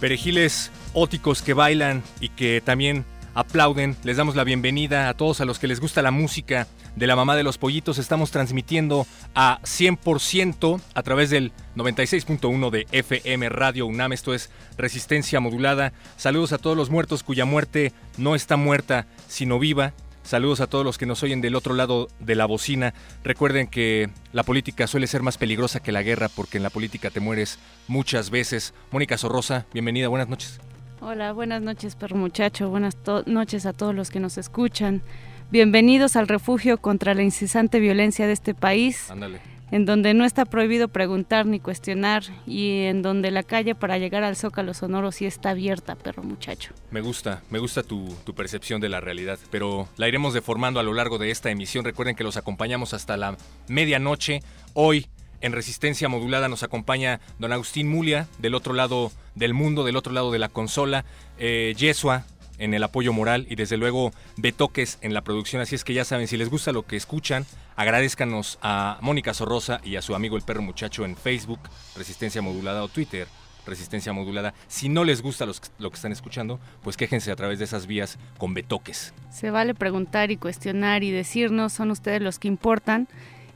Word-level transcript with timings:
Perejiles 0.00 0.70
óticos 0.94 1.42
que 1.42 1.54
bailan 1.54 2.02
y 2.20 2.30
que 2.30 2.62
también 2.64 3.04
aplauden. 3.34 3.96
Les 4.02 4.16
damos 4.16 4.34
la 4.34 4.44
bienvenida 4.44 5.08
a 5.08 5.14
todos 5.14 5.40
a 5.40 5.44
los 5.44 5.58
que 5.58 5.68
les 5.68 5.80
gusta 5.80 6.02
la 6.02 6.10
música 6.10 6.66
de 6.96 7.06
la 7.06 7.16
mamá 7.16 7.36
de 7.36 7.42
los 7.42 7.58
pollitos. 7.58 7.98
Estamos 7.98 8.30
transmitiendo 8.30 9.06
a 9.34 9.60
100% 9.62 10.80
a 10.94 11.02
través 11.02 11.30
del 11.30 11.52
96.1 11.76 12.70
de 12.70 12.86
FM 12.92 13.48
Radio 13.50 13.86
UNAM. 13.86 14.12
Esto 14.12 14.34
es 14.34 14.50
Resistencia 14.76 15.40
Modulada. 15.40 15.92
Saludos 16.16 16.52
a 16.52 16.58
todos 16.58 16.76
los 16.76 16.90
muertos 16.90 17.22
cuya 17.22 17.44
muerte 17.44 17.92
no 18.16 18.34
está 18.34 18.56
muerta, 18.56 19.06
sino 19.28 19.58
viva. 19.58 19.92
Saludos 20.22 20.60
a 20.60 20.66
todos 20.66 20.84
los 20.84 20.98
que 20.98 21.06
nos 21.06 21.22
oyen 21.22 21.40
del 21.40 21.56
otro 21.56 21.74
lado 21.74 22.08
de 22.20 22.34
la 22.34 22.46
bocina. 22.46 22.94
Recuerden 23.24 23.66
que 23.66 24.10
la 24.32 24.42
política 24.42 24.86
suele 24.86 25.06
ser 25.06 25.22
más 25.22 25.38
peligrosa 25.38 25.80
que 25.80 25.92
la 25.92 26.02
guerra 26.02 26.28
porque 26.28 26.58
en 26.58 26.62
la 26.62 26.70
política 26.70 27.10
te 27.10 27.20
mueres 27.20 27.58
muchas 27.88 28.30
veces. 28.30 28.74
Mónica 28.90 29.18
Sorrosa, 29.18 29.66
bienvenida, 29.72 30.08
buenas 30.08 30.28
noches. 30.28 30.60
Hola, 31.00 31.32
buenas 31.32 31.62
noches, 31.62 31.96
perro 31.96 32.16
muchacho. 32.16 32.68
Buenas 32.68 32.96
noches 33.26 33.66
a 33.66 33.72
todos 33.72 33.94
los 33.94 34.10
que 34.10 34.20
nos 34.20 34.38
escuchan. 34.38 35.02
Bienvenidos 35.50 36.14
al 36.14 36.28
refugio 36.28 36.78
contra 36.78 37.14
la 37.14 37.22
incesante 37.22 37.80
violencia 37.80 38.26
de 38.26 38.34
este 38.34 38.54
país. 38.54 39.10
Ándale 39.10 39.49
en 39.70 39.84
donde 39.84 40.14
no 40.14 40.24
está 40.24 40.44
prohibido 40.44 40.88
preguntar 40.88 41.46
ni 41.46 41.60
cuestionar 41.60 42.24
y 42.46 42.82
en 42.84 43.02
donde 43.02 43.30
la 43.30 43.42
calle 43.42 43.74
para 43.74 43.98
llegar 43.98 44.24
al 44.24 44.36
Zócalo 44.36 44.74
Sonoro 44.74 45.12
sí 45.12 45.26
está 45.26 45.50
abierta, 45.50 45.94
perro 45.94 46.22
muchacho. 46.22 46.72
Me 46.90 47.00
gusta, 47.00 47.42
me 47.50 47.58
gusta 47.58 47.82
tu, 47.82 48.14
percepción 48.34 48.80
de 48.80 48.88
la 48.88 49.00
realidad, 49.00 49.38
pero 49.50 49.88
la 49.96 50.08
iremos 50.08 50.32
deformando 50.32 50.80
a 50.80 50.82
lo 50.82 50.94
largo 50.94 51.18
de 51.18 51.30
esta 51.30 51.50
emisión. 51.50 51.84
Recuerden 51.84 52.16
que 52.16 52.24
los 52.24 52.36
acompañamos 52.36 52.94
hasta 52.94 53.16
la 53.16 53.36
medianoche. 53.68 54.42
Hoy 54.72 55.06
en 55.40 55.52
Resistencia 55.52 56.08
Modulada 56.08 56.48
nos 56.48 56.62
acompaña 56.62 57.20
don 57.38 57.52
Agustín 57.52 57.88
Mulia, 57.88 58.28
del 58.38 58.54
otro 58.54 58.72
lado 58.72 59.10
del 59.34 59.52
mundo, 59.52 59.84
del 59.84 59.96
otro 59.96 60.12
lado 60.12 60.30
de 60.30 60.38
la 60.38 60.48
consola, 60.48 61.04
eh, 61.38 61.74
Yesua, 61.76 62.24
en 62.60 62.74
el 62.74 62.82
apoyo 62.82 63.12
moral 63.12 63.46
y 63.48 63.56
desde 63.56 63.76
luego 63.76 64.12
Betoques 64.36 64.98
en 65.00 65.14
la 65.14 65.22
producción. 65.22 65.60
Así 65.60 65.74
es 65.74 65.84
que 65.84 65.94
ya 65.94 66.04
saben, 66.04 66.28
si 66.28 66.36
les 66.36 66.48
gusta 66.48 66.72
lo 66.72 66.86
que 66.86 66.96
escuchan, 66.96 67.44
agradezcanos 67.76 68.58
a 68.62 68.98
Mónica 69.00 69.34
Sorrosa 69.34 69.80
y 69.82 69.96
a 69.96 70.02
su 70.02 70.14
amigo 70.14 70.36
el 70.36 70.42
perro 70.42 70.62
muchacho 70.62 71.04
en 71.04 71.16
Facebook, 71.16 71.60
Resistencia 71.96 72.42
Modulada 72.42 72.84
o 72.84 72.88
Twitter. 72.88 73.26
Resistencia 73.66 74.14
modulada. 74.14 74.54
Si 74.68 74.88
no 74.88 75.04
les 75.04 75.20
gusta 75.20 75.44
lo 75.46 75.90
que 75.90 75.94
están 75.94 76.12
escuchando, 76.12 76.58
pues 76.82 76.96
quéjense 76.96 77.30
a 77.30 77.36
través 77.36 77.58
de 77.58 77.66
esas 77.66 77.86
vías 77.86 78.18
con 78.38 78.54
betoques. 78.54 79.12
Se 79.30 79.50
vale 79.50 79.74
preguntar 79.74 80.30
y 80.30 80.38
cuestionar 80.38 81.04
y 81.04 81.10
decirnos, 81.10 81.74
son 81.74 81.90
ustedes 81.90 82.22
los 82.22 82.38
que 82.38 82.48
importan. 82.48 83.06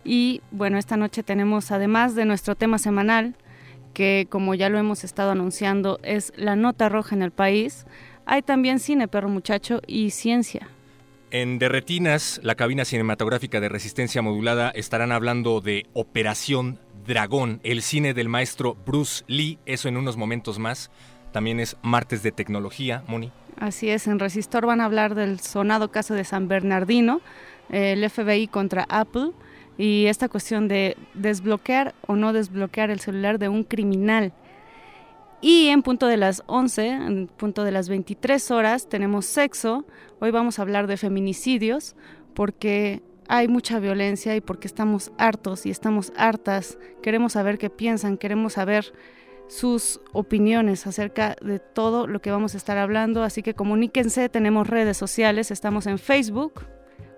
Y 0.04 0.42
bueno, 0.50 0.76
esta 0.76 0.98
noche 0.98 1.22
tenemos, 1.22 1.70
además 1.70 2.14
de 2.14 2.26
nuestro 2.26 2.54
tema 2.54 2.78
semanal, 2.78 3.34
que 3.94 4.26
como 4.28 4.54
ya 4.54 4.68
lo 4.68 4.78
hemos 4.78 5.04
estado 5.04 5.30
anunciando, 5.30 5.98
es 6.02 6.34
la 6.36 6.54
nota 6.54 6.90
roja 6.90 7.14
en 7.14 7.22
el 7.22 7.30
país, 7.30 7.86
hay 8.26 8.42
también 8.42 8.78
cine, 8.78 9.08
perro 9.08 9.28
muchacho, 9.28 9.80
y 9.86 10.10
ciencia. 10.10 10.68
En 11.30 11.58
Derretinas, 11.58 12.40
la 12.42 12.54
cabina 12.54 12.84
cinematográfica 12.84 13.60
de 13.60 13.68
resistencia 13.68 14.22
modulada, 14.22 14.70
estarán 14.70 15.10
hablando 15.10 15.60
de 15.60 15.86
Operación 15.92 16.78
Dragón, 17.06 17.60
el 17.64 17.82
cine 17.82 18.14
del 18.14 18.28
maestro 18.28 18.76
Bruce 18.86 19.24
Lee, 19.26 19.58
eso 19.66 19.88
en 19.88 19.96
unos 19.96 20.16
momentos 20.16 20.58
más. 20.58 20.90
También 21.32 21.58
es 21.58 21.76
martes 21.82 22.22
de 22.22 22.30
tecnología, 22.30 23.02
Moni. 23.08 23.32
Así 23.58 23.90
es, 23.90 24.06
en 24.06 24.18
Resistor 24.20 24.66
van 24.66 24.80
a 24.80 24.84
hablar 24.84 25.14
del 25.14 25.40
sonado 25.40 25.90
caso 25.90 26.14
de 26.14 26.24
San 26.24 26.48
Bernardino, 26.48 27.20
el 27.70 28.08
FBI 28.08 28.46
contra 28.46 28.86
Apple 28.88 29.30
y 29.76 30.06
esta 30.06 30.28
cuestión 30.28 30.68
de 30.68 30.96
desbloquear 31.14 31.94
o 32.06 32.14
no 32.14 32.32
desbloquear 32.32 32.90
el 32.90 33.00
celular 33.00 33.38
de 33.38 33.48
un 33.48 33.64
criminal. 33.64 34.32
Y 35.46 35.68
en 35.68 35.82
punto 35.82 36.06
de 36.06 36.16
las 36.16 36.42
11, 36.46 36.86
en 36.88 37.26
punto 37.26 37.64
de 37.64 37.70
las 37.70 37.90
23 37.90 38.50
horas, 38.50 38.88
tenemos 38.88 39.26
sexo. 39.26 39.84
Hoy 40.18 40.30
vamos 40.30 40.58
a 40.58 40.62
hablar 40.62 40.86
de 40.86 40.96
feminicidios 40.96 41.96
porque 42.32 43.02
hay 43.28 43.46
mucha 43.46 43.78
violencia 43.78 44.34
y 44.34 44.40
porque 44.40 44.66
estamos 44.66 45.12
hartos 45.18 45.66
y 45.66 45.70
estamos 45.70 46.14
hartas. 46.16 46.78
Queremos 47.02 47.34
saber 47.34 47.58
qué 47.58 47.68
piensan, 47.68 48.16
queremos 48.16 48.54
saber 48.54 48.94
sus 49.46 50.00
opiniones 50.14 50.86
acerca 50.86 51.36
de 51.42 51.58
todo 51.58 52.06
lo 52.06 52.22
que 52.22 52.30
vamos 52.30 52.54
a 52.54 52.56
estar 52.56 52.78
hablando. 52.78 53.22
Así 53.22 53.42
que 53.42 53.52
comuníquense, 53.52 54.30
tenemos 54.30 54.66
redes 54.66 54.96
sociales, 54.96 55.50
estamos 55.50 55.86
en 55.86 55.98
Facebook 55.98 56.64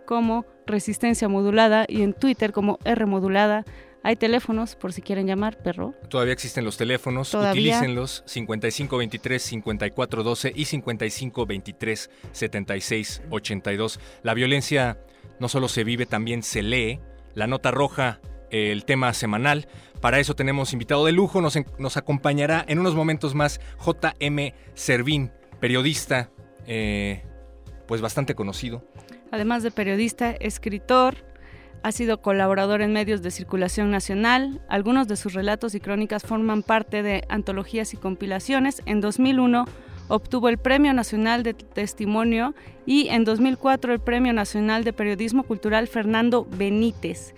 como 0.05 0.47
Resistencia 0.67 1.29
Modulada 1.29 1.85
y 1.87 2.03
en 2.03 2.13
Twitter 2.13 2.51
como 2.51 2.81
R 2.85 3.07
Modulada. 3.07 3.65
Hay 4.07 4.15
teléfonos 4.15 4.77
por 4.77 4.93
si 4.93 5.03
quieren 5.03 5.27
llamar, 5.27 5.59
perro. 5.59 5.93
Todavía 6.09 6.33
existen 6.33 6.65
los 6.65 6.77
teléfonos, 6.77 7.35
utilícenlos 7.35 8.23
5523-5412 8.27 10.53
y 10.55 10.65
5523-7682. 12.33 13.99
La 14.23 14.35
violencia 14.35 15.01
no 15.41 15.49
solo 15.49 15.67
se 15.67 15.83
vive, 15.83 16.07
también 16.07 16.45
se 16.45 16.63
lee. 16.63 17.01
La 17.35 17.49
nota 17.49 17.73
roja, 17.73 18.21
el 18.53 18.85
tema 18.85 19.13
semanal. 19.13 19.67
Para 20.01 20.21
eso 20.21 20.37
tenemos 20.37 20.73
invitado 20.73 21.05
de 21.05 21.11
lujo, 21.11 21.41
nos, 21.41 21.59
nos 21.81 21.97
acompañará 21.97 22.65
en 22.69 22.79
unos 22.79 22.95
momentos 22.95 23.35
más 23.35 23.61
JM 23.85 24.53
Servín, 24.75 25.33
periodista, 25.59 26.31
eh, 26.69 27.25
pues 27.89 28.01
bastante 28.01 28.37
conocido. 28.37 28.85
Además 29.33 29.65
de 29.65 29.73
periodista, 29.73 30.31
escritor, 30.31 31.17
ha 31.87 31.93
sido 31.93 32.21
colaborador 32.21 32.83
en 32.83 32.93
medios 32.93 33.23
de 33.23 33.31
circulación 33.31 33.93
nacional. 33.93 34.61
Algunos 34.69 35.07
de 35.07 35.15
sus 35.15 35.35
relatos 35.35 35.77
y 35.77 35.81
crónicas 35.81 36.25
forman 36.25 36.65
parte 36.65 37.05
de 37.05 37.23
antologías 37.29 37.95
y 37.95 37.97
compilaciones. 37.97 38.83
En 38.87 39.01
2001 39.01 39.67
obtuvo 40.09 40.49
el 40.49 40.59
Premio 40.59 40.93
Nacional 40.95 41.45
de 41.45 41.55
Testimonio 41.55 42.57
y 42.87 43.07
en 43.11 43.25
2004 43.25 43.93
el 43.93 44.01
Premio 44.01 44.33
Nacional 44.33 44.83
de 44.83 44.93
Periodismo 44.93 45.45
Cultural 45.45 45.87
Fernando 45.87 46.45
Benítez. 46.51 47.37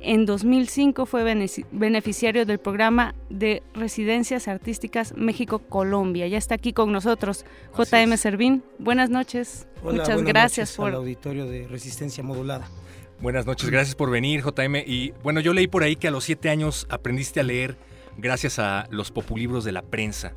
En 0.00 0.26
2005 0.26 1.06
fue 1.06 1.24
beneficiario 1.72 2.44
del 2.44 2.58
programa 2.58 3.14
de 3.30 3.62
Residencias 3.72 4.46
Artísticas 4.46 5.14
México-Colombia. 5.16 6.26
Ya 6.26 6.36
está 6.36 6.56
aquí 6.56 6.74
con 6.74 6.92
nosotros 6.92 7.46
JM 7.74 8.14
Servín. 8.18 8.62
Buenas 8.78 9.08
noches. 9.08 9.66
Muchas 9.82 10.22
gracias 10.22 10.76
por 10.76 10.90
el 10.90 10.96
auditorio 10.96 11.46
de 11.46 11.66
Resistencia 11.66 12.22
Modulada. 12.22 12.68
Buenas 13.18 13.46
noches, 13.46 13.70
gracias 13.70 13.94
por 13.96 14.10
venir, 14.10 14.42
JM. 14.42 14.76
Y 14.86 15.12
bueno, 15.22 15.40
yo 15.40 15.54
leí 15.54 15.68
por 15.68 15.82
ahí 15.82 15.96
que 15.96 16.08
a 16.08 16.10
los 16.10 16.24
siete 16.24 16.50
años 16.50 16.86
aprendiste 16.90 17.40
a 17.40 17.42
leer 17.42 17.76
gracias 18.18 18.58
a 18.58 18.86
los 18.90 19.10
populibros 19.10 19.64
de 19.64 19.72
la 19.72 19.80
prensa. 19.80 20.34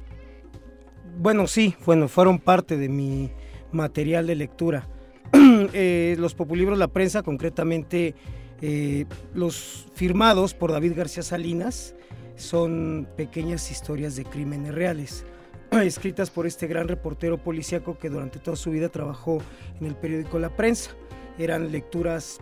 Bueno, 1.18 1.48
sí, 1.48 1.76
bueno, 1.86 2.08
fueron 2.08 2.40
parte 2.40 2.78
de 2.78 2.88
mi 2.88 3.32
material 3.74 4.28
de 4.28 4.36
lectura. 4.36 4.88
Eh, 5.74 6.16
los 6.18 6.34
populibros 6.34 6.78
de 6.78 6.80
la 6.80 6.88
prensa, 6.88 7.22
concretamente 7.22 8.16
eh, 8.62 9.06
los 9.36 9.86
firmados 9.94 10.56
por 10.56 10.72
David 10.72 10.94
García 10.96 11.22
Salinas, 11.22 11.94
son 12.36 13.08
pequeñas 13.16 13.70
historias 13.70 14.16
de 14.16 14.26
crímenes 14.26 14.74
reales, 14.74 15.26
escritas 15.72 16.32
por 16.32 16.48
este 16.48 16.66
gran 16.66 16.88
reportero 16.88 17.38
policíaco 17.38 18.00
que 18.00 18.10
durante 18.10 18.40
toda 18.40 18.58
su 18.58 18.72
vida 18.72 18.90
trabajó 18.90 19.40
en 19.80 19.86
el 19.86 19.96
periódico 19.96 20.40
La 20.40 20.56
Prensa. 20.56 20.92
Eran 21.38 21.72
lecturas 21.72 22.40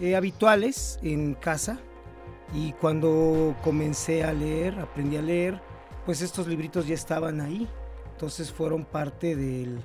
eh, 0.00 0.16
habituales 0.16 0.98
en 1.02 1.34
casa 1.34 1.78
y 2.54 2.72
cuando 2.72 3.56
comencé 3.62 4.24
a 4.24 4.32
leer, 4.32 4.78
aprendí 4.78 5.16
a 5.16 5.22
leer, 5.22 5.60
pues 6.06 6.22
estos 6.22 6.46
libritos 6.46 6.86
ya 6.86 6.94
estaban 6.94 7.40
ahí. 7.40 7.68
Entonces 8.12 8.50
fueron 8.50 8.84
parte 8.84 9.36
del, 9.36 9.78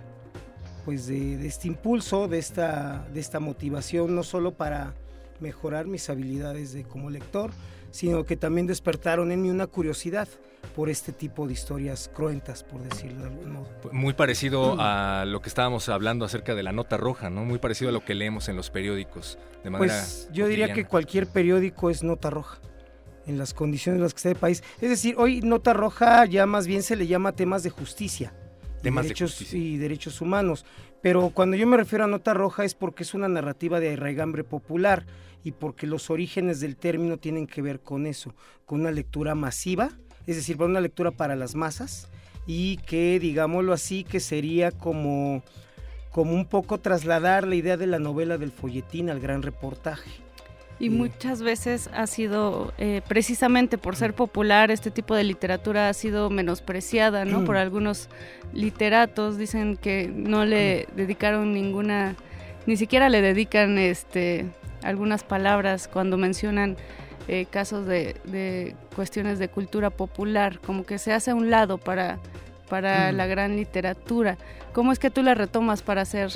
pues 0.86 1.08
de, 1.08 1.46
este 1.46 1.68
impulso, 1.68 2.28
de 2.28 2.40
esta, 2.40 3.08
de 3.14 3.20
esta 3.20 3.40
motivación, 3.40 4.16
no 4.16 4.24
solo 4.24 4.56
para 4.56 4.94
mejorar 5.40 5.88
mis 5.88 6.10
habilidades 6.10 6.74
de, 6.74 6.84
como 6.84 7.10
lector, 7.10 7.52
sino 7.92 8.26
que 8.26 8.38
también 8.38 8.68
despertaron 8.68 9.32
en 9.32 9.42
mí 9.42 9.50
una 9.50 9.68
curiosidad 9.68 10.28
por 10.76 10.90
este 10.90 11.12
tipo 11.12 11.48
de 11.48 11.54
historias 11.54 12.10
cruentas, 12.14 12.64
por 12.64 12.82
decirlo 12.82 13.22
de 13.22 13.30
algún 13.30 13.52
modo. 13.52 13.68
Muy 13.92 14.14
parecido 14.14 14.76
mm. 14.76 14.80
a 14.80 15.26
lo 15.26 15.42
que 15.42 15.50
estábamos 15.50 15.90
hablando 15.90 16.26
acerca 16.26 16.56
de 16.56 16.64
la 16.64 16.72
nota 16.72 16.98
roja, 16.98 17.30
¿no? 17.30 17.46
Muy 17.46 17.60
parecido 17.60 17.90
a 17.90 17.92
lo 17.92 18.04
que 18.04 18.16
leemos 18.16 18.50
en 18.50 18.56
los 18.56 18.70
periódicos, 18.70 19.38
de 19.64 19.70
manera 19.70 19.94
Pues 19.94 20.30
yo 20.32 20.48
diría 20.48 20.74
que 20.74 20.86
cualquier 20.86 21.28
periódico 21.28 21.90
es 21.90 22.04
nota 22.04 22.30
roja 22.30 22.60
en 23.26 23.38
las 23.38 23.54
condiciones 23.54 23.98
en 23.98 24.04
las 24.04 24.14
que 24.14 24.18
está 24.18 24.30
el 24.30 24.36
país. 24.36 24.64
Es 24.82 24.90
decir, 24.90 25.16
hoy 25.18 25.42
nota 25.42 25.74
roja 25.74 26.26
ya 26.26 26.46
más 26.46 26.68
bien 26.68 26.84
se 26.84 26.96
le 26.96 27.08
llama 27.08 27.34
temas 27.34 27.64
de 27.64 27.70
justicia. 27.70 28.34
Temas 28.82 29.06
derechos 29.06 29.32
de 29.32 29.38
justicia. 29.38 29.60
y 29.60 29.78
derechos 29.78 30.20
humanos. 30.22 30.66
Pero 31.02 31.30
cuando 31.30 31.56
yo 31.56 31.68
me 31.68 31.78
refiero 31.78 32.04
a 32.04 32.08
nota 32.08 32.34
roja 32.34 32.66
es 32.66 32.76
porque 32.76 33.04
es 33.04 33.14
una 33.14 33.28
narrativa 33.28 33.80
de 33.80 33.94
arraigambre 33.94 34.44
popular 34.44 35.06
y 35.44 35.52
porque 35.52 35.88
los 35.88 36.10
orígenes 36.10 36.60
del 36.60 36.78
término 36.78 37.18
tienen 37.18 37.48
que 37.48 37.62
ver 37.62 37.82
con 37.82 38.06
eso, 38.06 38.34
con 38.66 38.82
una 38.82 38.92
lectura 38.92 39.36
masiva, 39.36 39.90
es 40.28 40.36
decir, 40.36 40.58
con 40.58 40.72
una 40.72 40.82
lectura 40.82 41.12
para 41.12 41.36
las 41.36 41.56
masas 41.56 42.08
y 42.46 42.78
que, 42.78 43.20
digámoslo 43.20 43.74
así, 43.74 44.04
que 44.04 44.20
sería 44.20 44.72
como, 44.72 45.44
como 46.12 46.34
un 46.34 46.46
poco 46.46 46.80
trasladar 46.80 47.48
la 47.48 47.56
idea 47.56 47.78
de 47.78 47.88
la 47.88 48.00
novela 48.00 48.38
del 48.38 48.52
folletín 48.52 49.10
al 49.10 49.20
gran 49.20 49.42
reportaje. 49.42 50.24
Y 50.80 50.90
muchas 50.90 51.42
veces 51.42 51.90
ha 51.94 52.08
sido, 52.08 52.74
eh, 52.78 53.02
precisamente 53.08 53.78
por 53.78 53.96
ser 53.96 54.14
popular, 54.14 54.72
este 54.72 54.92
tipo 54.92 55.16
de 55.16 55.24
literatura 55.24 55.88
ha 55.88 55.94
sido 55.94 56.30
menospreciada, 56.30 57.26
¿no? 57.26 57.46
Por 57.46 57.56
algunos 57.56 58.10
literatos, 58.54 59.38
dicen 59.38 59.78
que 59.78 60.12
no 60.14 60.46
le 60.46 60.88
dedicaron 60.96 61.54
ninguna, 61.54 62.16
ni 62.66 62.76
siquiera 62.76 63.08
le 63.08 63.22
dedican 63.22 63.78
este, 63.78 64.48
algunas 64.82 65.24
palabras 65.24 65.88
cuando 65.88 66.18
mencionan 66.18 66.76
eh, 67.28 67.46
casos 67.50 67.86
de, 67.86 68.76
cuestiones 68.96 69.40
de 69.40 69.48
cultura 69.48 69.90
popular, 69.90 70.60
como 70.60 70.86
que 70.86 70.98
se 70.98 71.14
hace 71.14 71.32
a 71.32 71.36
un 71.36 71.50
lado 71.50 71.78
para, 71.78 72.20
para 72.70 73.14
la 73.14 73.28
gran 73.28 73.56
literatura. 73.56 74.38
¿Cómo 74.74 74.92
es 74.92 75.00
que 75.00 75.10
tú 75.10 75.24
la 75.24 75.34
retomas 75.34 75.82
para 75.82 76.02
hacer 76.02 76.32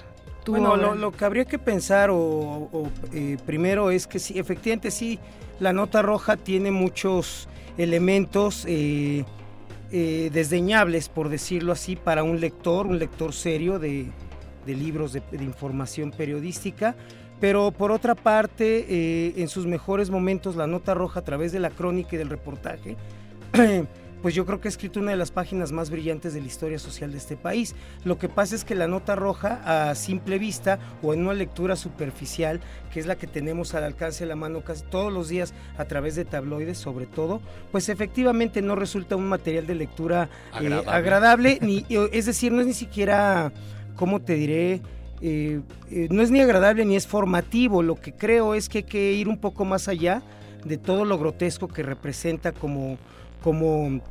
tu 0.45 0.53
Bueno, 0.53 0.95
lo, 0.95 1.11
que 1.11 1.25
habría 1.25 1.43
que 1.43 1.59
pensar 1.59 2.09
o, 2.09 2.89
eh, 3.13 3.37
primero 3.45 3.91
es 3.91 4.07
que 4.07 4.17
sí, 4.19 4.39
efectivamente 4.39 4.91
sí, 4.91 5.19
la 5.59 5.73
nota 5.73 6.01
roja 6.01 6.37
tiene 6.37 6.71
muchos 6.71 7.49
elementos 7.77 8.63
eh, 8.65 9.25
desdeñables, 9.91 11.09
por 11.09 11.27
decirlo 11.27 11.73
así, 11.73 11.97
para 11.97 12.23
un 12.23 12.39
lector, 12.39 12.87
un 12.87 12.97
lector 12.97 13.33
serio 13.33 13.77
de, 13.77 14.07
libros 14.65 15.11
de, 15.11 15.21
de 15.31 15.43
información 15.43 16.11
periodística 16.11 16.95
pero 17.39 17.71
por 17.71 17.91
otra 17.91 18.15
parte, 18.15 18.85
eh, 18.89 19.33
en 19.37 19.47
sus 19.47 19.65
mejores 19.65 20.09
momentos, 20.09 20.55
la 20.55 20.67
nota 20.67 20.93
roja 20.93 21.19
a 21.19 21.23
través 21.23 21.51
de 21.51 21.59
la 21.59 21.69
crónica 21.69 22.15
y 22.15 22.17
del 22.17 22.29
reportaje, 22.29 22.95
pues 24.21 24.33
yo 24.33 24.45
creo 24.45 24.59
que 24.59 24.67
ha 24.67 24.69
escrito 24.69 24.99
una 24.99 25.11
de 25.11 25.17
las 25.17 25.29
páginas 25.29 25.71
más 25.71 25.91
brillantes 25.91 26.33
de 26.33 26.41
la 26.41 26.47
historia 26.47 26.79
social 26.79 27.11
de 27.11 27.17
este 27.17 27.37
país. 27.37 27.75
Lo 28.03 28.17
que 28.17 28.27
pasa 28.27 28.55
es 28.55 28.65
que 28.65 28.73
la 28.73 28.87
nota 28.87 29.15
roja 29.15 29.89
a 29.89 29.93
simple 29.93 30.39
vista 30.39 30.79
o 31.03 31.13
en 31.13 31.21
una 31.21 31.33
lectura 31.33 31.75
superficial, 31.75 32.59
que 32.91 32.99
es 32.99 33.05
la 33.05 33.15
que 33.15 33.27
tenemos 33.27 33.75
al 33.75 33.83
alcance 33.83 34.23
de 34.23 34.29
la 34.29 34.35
mano 34.35 34.61
casi 34.61 34.83
todos 34.83 35.13
los 35.13 35.29
días 35.29 35.53
a 35.77 35.85
través 35.85 36.15
de 36.15 36.25
tabloides 36.25 36.79
sobre 36.79 37.05
todo, 37.05 37.39
pues 37.71 37.89
efectivamente 37.89 38.63
no 38.63 38.75
resulta 38.75 39.15
un 39.15 39.29
material 39.29 39.67
de 39.67 39.75
lectura 39.75 40.29
eh, 40.59 40.83
agradable, 40.87 41.59
ni, 41.61 41.85
es 42.11 42.25
decir, 42.25 42.51
no 42.51 42.61
es 42.61 42.67
ni 42.67 42.73
siquiera, 42.73 43.51
¿cómo 43.95 44.21
te 44.21 44.33
diré? 44.33 44.81
Eh, 45.21 45.61
eh, 45.89 46.07
no 46.11 46.21
es 46.21 46.31
ni 46.31 46.41
agradable 46.41 46.85
ni 46.85 46.95
es 46.95 47.07
formativo. 47.07 47.81
Lo 47.83 47.95
que 47.95 48.13
creo 48.13 48.53
es 48.53 48.69
que 48.69 48.79
hay 48.79 48.83
que 48.83 49.13
ir 49.13 49.27
un 49.27 49.37
poco 49.37 49.65
más 49.65 49.87
allá 49.87 50.21
de 50.63 50.77
todo 50.77 51.05
lo 51.05 51.17
grotesco 51.17 51.67
que 51.67 51.83
representa 51.83 52.51
como, 52.51 52.97
como 53.43 54.01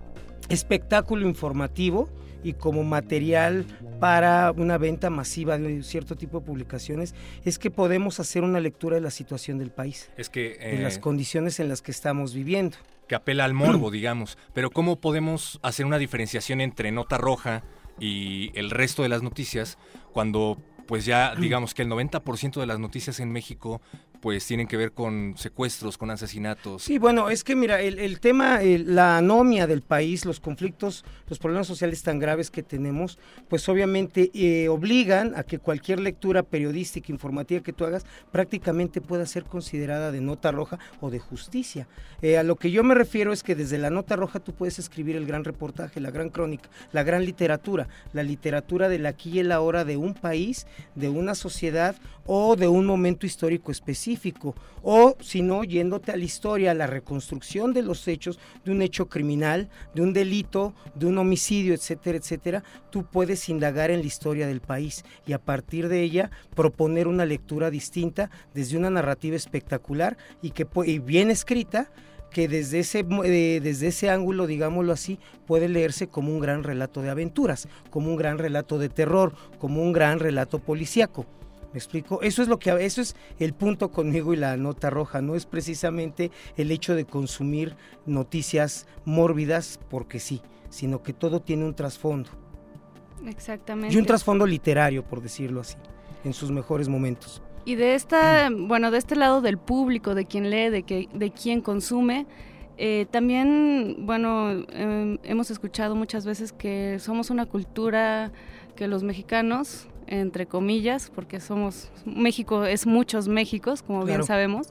espectáculo 0.48 1.26
informativo 1.26 2.08
y 2.42 2.52
como 2.52 2.84
material 2.84 3.66
para 3.98 4.52
una 4.52 4.78
venta 4.78 5.10
masiva 5.10 5.58
de 5.58 5.82
cierto 5.82 6.16
tipo 6.16 6.40
de 6.40 6.46
publicaciones, 6.46 7.14
es 7.44 7.58
que 7.58 7.70
podemos 7.70 8.20
hacer 8.20 8.44
una 8.44 8.60
lectura 8.60 8.94
de 8.94 9.00
la 9.00 9.10
situación 9.10 9.58
del 9.58 9.70
país, 9.70 10.10
es 10.16 10.28
que, 10.30 10.56
de 10.58 10.78
las 10.78 10.98
eh, 10.98 11.00
condiciones 11.00 11.58
en 11.58 11.68
las 11.68 11.82
que 11.82 11.90
estamos 11.90 12.34
viviendo. 12.34 12.76
Que 13.08 13.16
apela 13.16 13.44
al 13.44 13.54
morbo, 13.54 13.90
digamos, 13.90 14.38
pero 14.52 14.70
¿cómo 14.70 15.00
podemos 15.00 15.58
hacer 15.62 15.86
una 15.86 15.98
diferenciación 15.98 16.60
entre 16.60 16.92
nota 16.92 17.18
roja 17.18 17.64
y 17.98 18.52
el 18.54 18.70
resto 18.70 19.02
de 19.02 19.08
las 19.08 19.22
noticias 19.22 19.78
cuando 20.12 20.58
pues 20.86 21.04
ya 21.04 21.34
digamos 21.34 21.74
que 21.74 21.82
el 21.82 21.88
90% 21.88 22.60
de 22.60 22.66
las 22.66 22.78
noticias 22.78 23.20
en 23.20 23.32
México 23.32 23.80
pues 24.20 24.46
tienen 24.46 24.66
que 24.66 24.76
ver 24.76 24.92
con 24.92 25.34
secuestros, 25.36 25.98
con 25.98 26.10
asesinatos. 26.10 26.82
Sí, 26.82 26.98
bueno, 26.98 27.30
es 27.30 27.44
que 27.44 27.56
mira, 27.56 27.80
el, 27.80 28.20
tema, 28.20 28.60
la 28.62 29.18
anomia 29.18 29.66
del 29.66 29.82
país, 29.82 30.24
los 30.24 30.40
conflictos, 30.40 31.04
los 31.28 31.38
problemas 31.38 31.66
sociales 31.66 32.02
tan 32.02 32.18
graves 32.18 32.50
que 32.50 32.62
tenemos, 32.62 33.18
pues 33.48 33.68
obviamente 33.68 34.30
eh, 34.34 34.68
obligan 34.68 35.34
a 35.36 35.42
que 35.42 35.58
cualquier 35.58 36.00
lectura 36.00 36.42
periodística, 36.42 37.12
informativa 37.12 37.62
que 37.62 37.72
tú 37.72 37.84
hagas, 37.84 38.04
prácticamente 38.32 39.00
pueda 39.00 39.26
ser 39.26 39.44
considerada 39.44 40.12
de 40.12 40.20
nota 40.20 40.52
roja 40.52 40.78
o 41.00 41.10
de 41.10 41.18
justicia. 41.18 41.88
Eh, 42.22 42.38
a 42.38 42.42
lo 42.42 42.56
que 42.56 42.70
yo 42.70 42.82
me 42.82 42.94
refiero 42.94 43.32
es 43.32 43.42
que 43.42 43.54
desde 43.54 43.78
la 43.78 43.90
nota 43.90 44.16
roja 44.16 44.40
tú 44.40 44.52
puedes 44.52 44.78
escribir 44.78 45.16
el 45.16 45.26
gran 45.26 45.44
reportaje, 45.44 46.00
la 46.00 46.10
gran 46.10 46.30
crónica, 46.30 46.68
la 46.92 47.02
gran 47.02 47.24
literatura, 47.24 47.88
la 48.12 48.22
literatura 48.22 48.88
del 48.88 49.06
aquí 49.06 49.30
y 49.30 49.38
el 49.40 49.52
ahora 49.52 49.84
de 49.84 49.96
un 49.96 50.14
país, 50.14 50.66
de 50.94 51.08
una 51.08 51.34
sociedad 51.34 51.96
o 52.26 52.56
de 52.56 52.68
un 52.68 52.86
momento 52.86 53.26
histórico 53.26 53.70
específico, 53.70 54.54
o 54.82 55.16
si 55.20 55.42
no, 55.42 55.64
yéndote 55.64 56.12
a 56.12 56.16
la 56.16 56.24
historia, 56.24 56.70
a 56.70 56.74
la 56.74 56.86
reconstrucción 56.86 57.72
de 57.72 57.82
los 57.82 58.06
hechos, 58.08 58.38
de 58.64 58.72
un 58.72 58.82
hecho 58.82 59.08
criminal, 59.08 59.68
de 59.94 60.02
un 60.02 60.12
delito, 60.12 60.74
de 60.94 61.06
un 61.06 61.18
homicidio, 61.18 61.74
etcétera, 61.74 62.18
etcétera, 62.18 62.64
tú 62.90 63.04
puedes 63.04 63.48
indagar 63.48 63.90
en 63.90 64.00
la 64.00 64.06
historia 64.06 64.46
del 64.46 64.60
país 64.60 65.04
y 65.26 65.32
a 65.32 65.38
partir 65.38 65.88
de 65.88 66.02
ella 66.02 66.30
proponer 66.54 67.08
una 67.08 67.24
lectura 67.24 67.70
distinta 67.70 68.30
desde 68.54 68.76
una 68.76 68.90
narrativa 68.90 69.36
espectacular 69.36 70.16
y 70.42 70.50
que 70.50 70.66
y 70.84 70.98
bien 70.98 71.30
escrita 71.30 71.90
que 72.30 72.48
desde 72.48 72.80
ese, 72.80 73.06
eh, 73.24 73.60
desde 73.62 73.86
ese 73.88 74.10
ángulo, 74.10 74.46
digámoslo 74.46 74.92
así, 74.92 75.18
puede 75.46 75.68
leerse 75.68 76.08
como 76.08 76.32
un 76.32 76.40
gran 76.40 76.64
relato 76.64 77.00
de 77.00 77.08
aventuras, 77.08 77.68
como 77.90 78.10
un 78.10 78.16
gran 78.16 78.38
relato 78.38 78.78
de 78.78 78.88
terror, 78.88 79.32
como 79.58 79.82
un 79.82 79.92
gran 79.92 80.18
relato 80.18 80.58
policíaco. 80.58 81.24
¿Me 81.72 81.78
explico? 81.78 82.22
Eso 82.22 82.42
es 82.42 82.48
lo 82.48 82.58
que 82.58 82.70
eso 82.84 83.00
es 83.00 83.16
el 83.38 83.52
punto 83.52 83.90
conmigo 83.90 84.32
y 84.32 84.36
la 84.36 84.56
nota 84.56 84.88
roja, 84.88 85.20
no 85.20 85.34
es 85.34 85.46
precisamente 85.46 86.30
el 86.56 86.70
hecho 86.70 86.94
de 86.94 87.04
consumir 87.04 87.76
noticias 88.06 88.86
mórbidas 89.04 89.78
porque 89.90 90.18
sí, 90.18 90.40
sino 90.70 91.02
que 91.02 91.12
todo 91.12 91.40
tiene 91.40 91.64
un 91.64 91.74
trasfondo. 91.74 92.30
Exactamente. 93.26 93.94
Y 93.94 93.98
un 93.98 94.06
trasfondo 94.06 94.46
literario, 94.46 95.04
por 95.04 95.20
decirlo 95.20 95.60
así, 95.60 95.76
en 96.24 96.32
sus 96.32 96.50
mejores 96.50 96.88
momentos. 96.88 97.42
Y 97.64 97.74
de 97.74 97.94
esta, 97.94 98.48
bueno, 98.56 98.90
de 98.90 98.98
este 98.98 99.16
lado 99.16 99.40
del 99.40 99.58
público, 99.58 100.14
de 100.14 100.24
quien 100.24 100.50
lee, 100.50 100.70
de, 100.70 100.82
que, 100.82 101.08
de 101.12 101.30
quien 101.30 101.60
consume, 101.60 102.26
eh, 102.78 103.06
también, 103.10 103.96
bueno, 104.00 104.50
em, 104.50 105.18
hemos 105.22 105.50
escuchado 105.50 105.94
muchas 105.94 106.26
veces 106.26 106.52
que 106.52 106.98
somos 106.98 107.30
una 107.30 107.46
cultura 107.46 108.32
que 108.76 108.86
los 108.86 109.02
mexicanos, 109.02 109.88
entre 110.06 110.46
comillas, 110.46 111.10
porque 111.14 111.40
somos, 111.40 111.90
México 112.04 112.64
es 112.64 112.86
muchos 112.86 113.28
Méxicos, 113.28 113.82
como 113.82 114.04
bien 114.04 114.24
sabemos, 114.24 114.68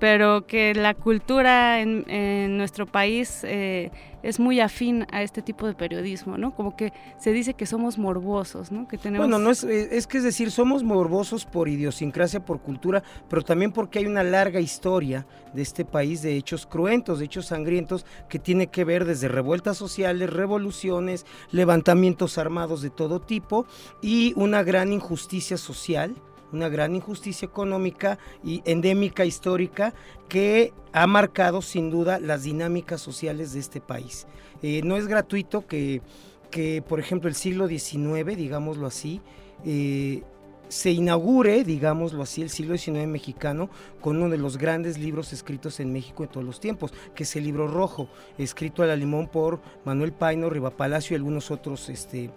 pero 0.00 0.46
que 0.46 0.74
la 0.74 0.94
cultura 0.94 1.80
en, 1.80 2.56
nuestro 2.56 2.86
país 2.86 3.44
eh, 3.44 3.90
es 4.22 4.40
muy 4.40 4.58
afín 4.58 5.06
a 5.12 5.22
este 5.22 5.42
tipo 5.42 5.66
de 5.66 5.74
periodismo, 5.74 6.38
¿no? 6.38 6.54
Como 6.54 6.74
que 6.74 6.92
se 7.18 7.32
dice 7.32 7.54
que 7.54 7.66
somos 7.66 7.98
morbosos, 7.98 8.72
¿no? 8.72 8.88
Que 8.88 8.96
tenemos... 8.96 9.26
Bueno, 9.26 9.38
no 9.38 9.50
es, 9.50 9.62
eh, 9.62 9.90
es 9.92 10.06
que 10.06 10.18
es 10.18 10.24
decir, 10.24 10.50
somos 10.50 10.82
morbosos 10.82 11.44
por 11.44 11.68
idiosincrasia, 11.68 12.44
por 12.44 12.60
cultura, 12.60 13.02
pero 13.28 13.42
también 13.42 13.72
porque 13.72 13.98
hay 13.98 14.06
una 14.06 14.24
larga 14.24 14.58
historia 14.58 15.26
de 15.52 15.62
este 15.62 15.84
país 15.84 16.22
de 16.22 16.36
hechos 16.36 16.66
cruentos, 16.66 17.18
de 17.18 17.26
hechos 17.26 17.46
sangrientos, 17.46 18.06
que 18.28 18.38
tiene 18.38 18.68
que 18.68 18.84
ver 18.84 19.04
desde 19.04 19.28
revueltas 19.28 19.76
sociales, 19.76 20.30
revoluciones, 20.30 21.26
levantamientos 21.50 22.38
armados 22.38 22.80
de 22.80 22.90
todo 22.90 23.20
tipo 23.20 23.66
y 24.00 24.32
una 24.36 24.62
gran 24.62 24.92
injusticia 24.92 25.58
social 25.58 26.14
una 26.52 26.68
gran 26.68 26.94
injusticia 26.94 27.46
económica 27.46 28.18
y 28.44 28.62
endémica 28.64 29.24
histórica 29.24 29.94
que 30.28 30.72
ha 30.92 31.06
marcado 31.06 31.62
sin 31.62 31.90
duda 31.90 32.20
las 32.20 32.44
dinámicas 32.44 33.00
sociales 33.00 33.52
de 33.52 33.60
este 33.60 33.80
país. 33.80 34.26
Eh, 34.62 34.82
no 34.84 34.96
es 34.96 35.06
gratuito 35.06 35.66
que, 35.66 36.02
que, 36.50 36.82
por 36.82 37.00
ejemplo, 37.00 37.28
el 37.28 37.34
siglo 37.34 37.68
XIX, 37.68 38.36
digámoslo 38.36 38.86
así, 38.86 39.20
eh, 39.64 40.22
se 40.70 40.92
inaugure, 40.92 41.64
digámoslo 41.64 42.22
así, 42.22 42.42
el 42.42 42.48
siglo 42.48 42.78
XIX 42.78 43.08
mexicano 43.08 43.70
con 44.00 44.16
uno 44.16 44.28
de 44.28 44.38
los 44.38 44.56
grandes 44.56 44.98
libros 44.98 45.32
escritos 45.32 45.80
en 45.80 45.92
México 45.92 46.22
en 46.22 46.30
todos 46.30 46.46
los 46.46 46.60
tiempos, 46.60 46.92
que 47.14 47.24
es 47.24 47.36
el 47.36 47.44
libro 47.44 47.66
rojo, 47.66 48.08
escrito 48.38 48.84
a 48.84 48.86
la 48.86 48.94
limón 48.94 49.26
por 49.26 49.60
Manuel 49.84 50.12
Paino, 50.12 50.48
Palacio 50.70 51.14
y 51.14 51.16
algunos 51.16 51.50
otros 51.50 51.88
este, 51.88 52.30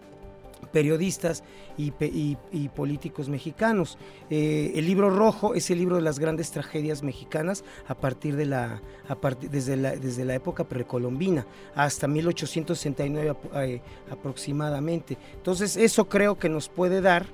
periodistas 0.71 1.43
y, 1.77 1.91
políticos 2.75 3.29
mexicanos. 3.29 3.97
Eh, 4.29 4.73
el 4.75 4.85
libro 4.85 5.09
rojo 5.09 5.53
es 5.55 5.69
el 5.69 5.79
libro 5.79 5.95
de 5.95 6.01
las 6.01 6.19
grandes 6.19 6.51
tragedias 6.51 7.03
mexicanas 7.03 7.63
a 7.87 7.95
partir 7.95 8.35
de 8.35 8.45
la, 8.45 8.81
desde, 9.49 9.77
la 9.77 9.95
desde 9.95 10.25
la 10.25 10.35
época 10.35 10.63
precolombina 10.63 11.45
hasta 11.75 12.07
1869 12.07 13.35
eh, 13.55 13.81
aproximadamente. 14.11 15.17
Entonces 15.35 15.77
eso 15.77 16.09
creo 16.09 16.37
que 16.37 16.49
nos 16.49 16.69
puede 16.69 17.01
dar 17.01 17.25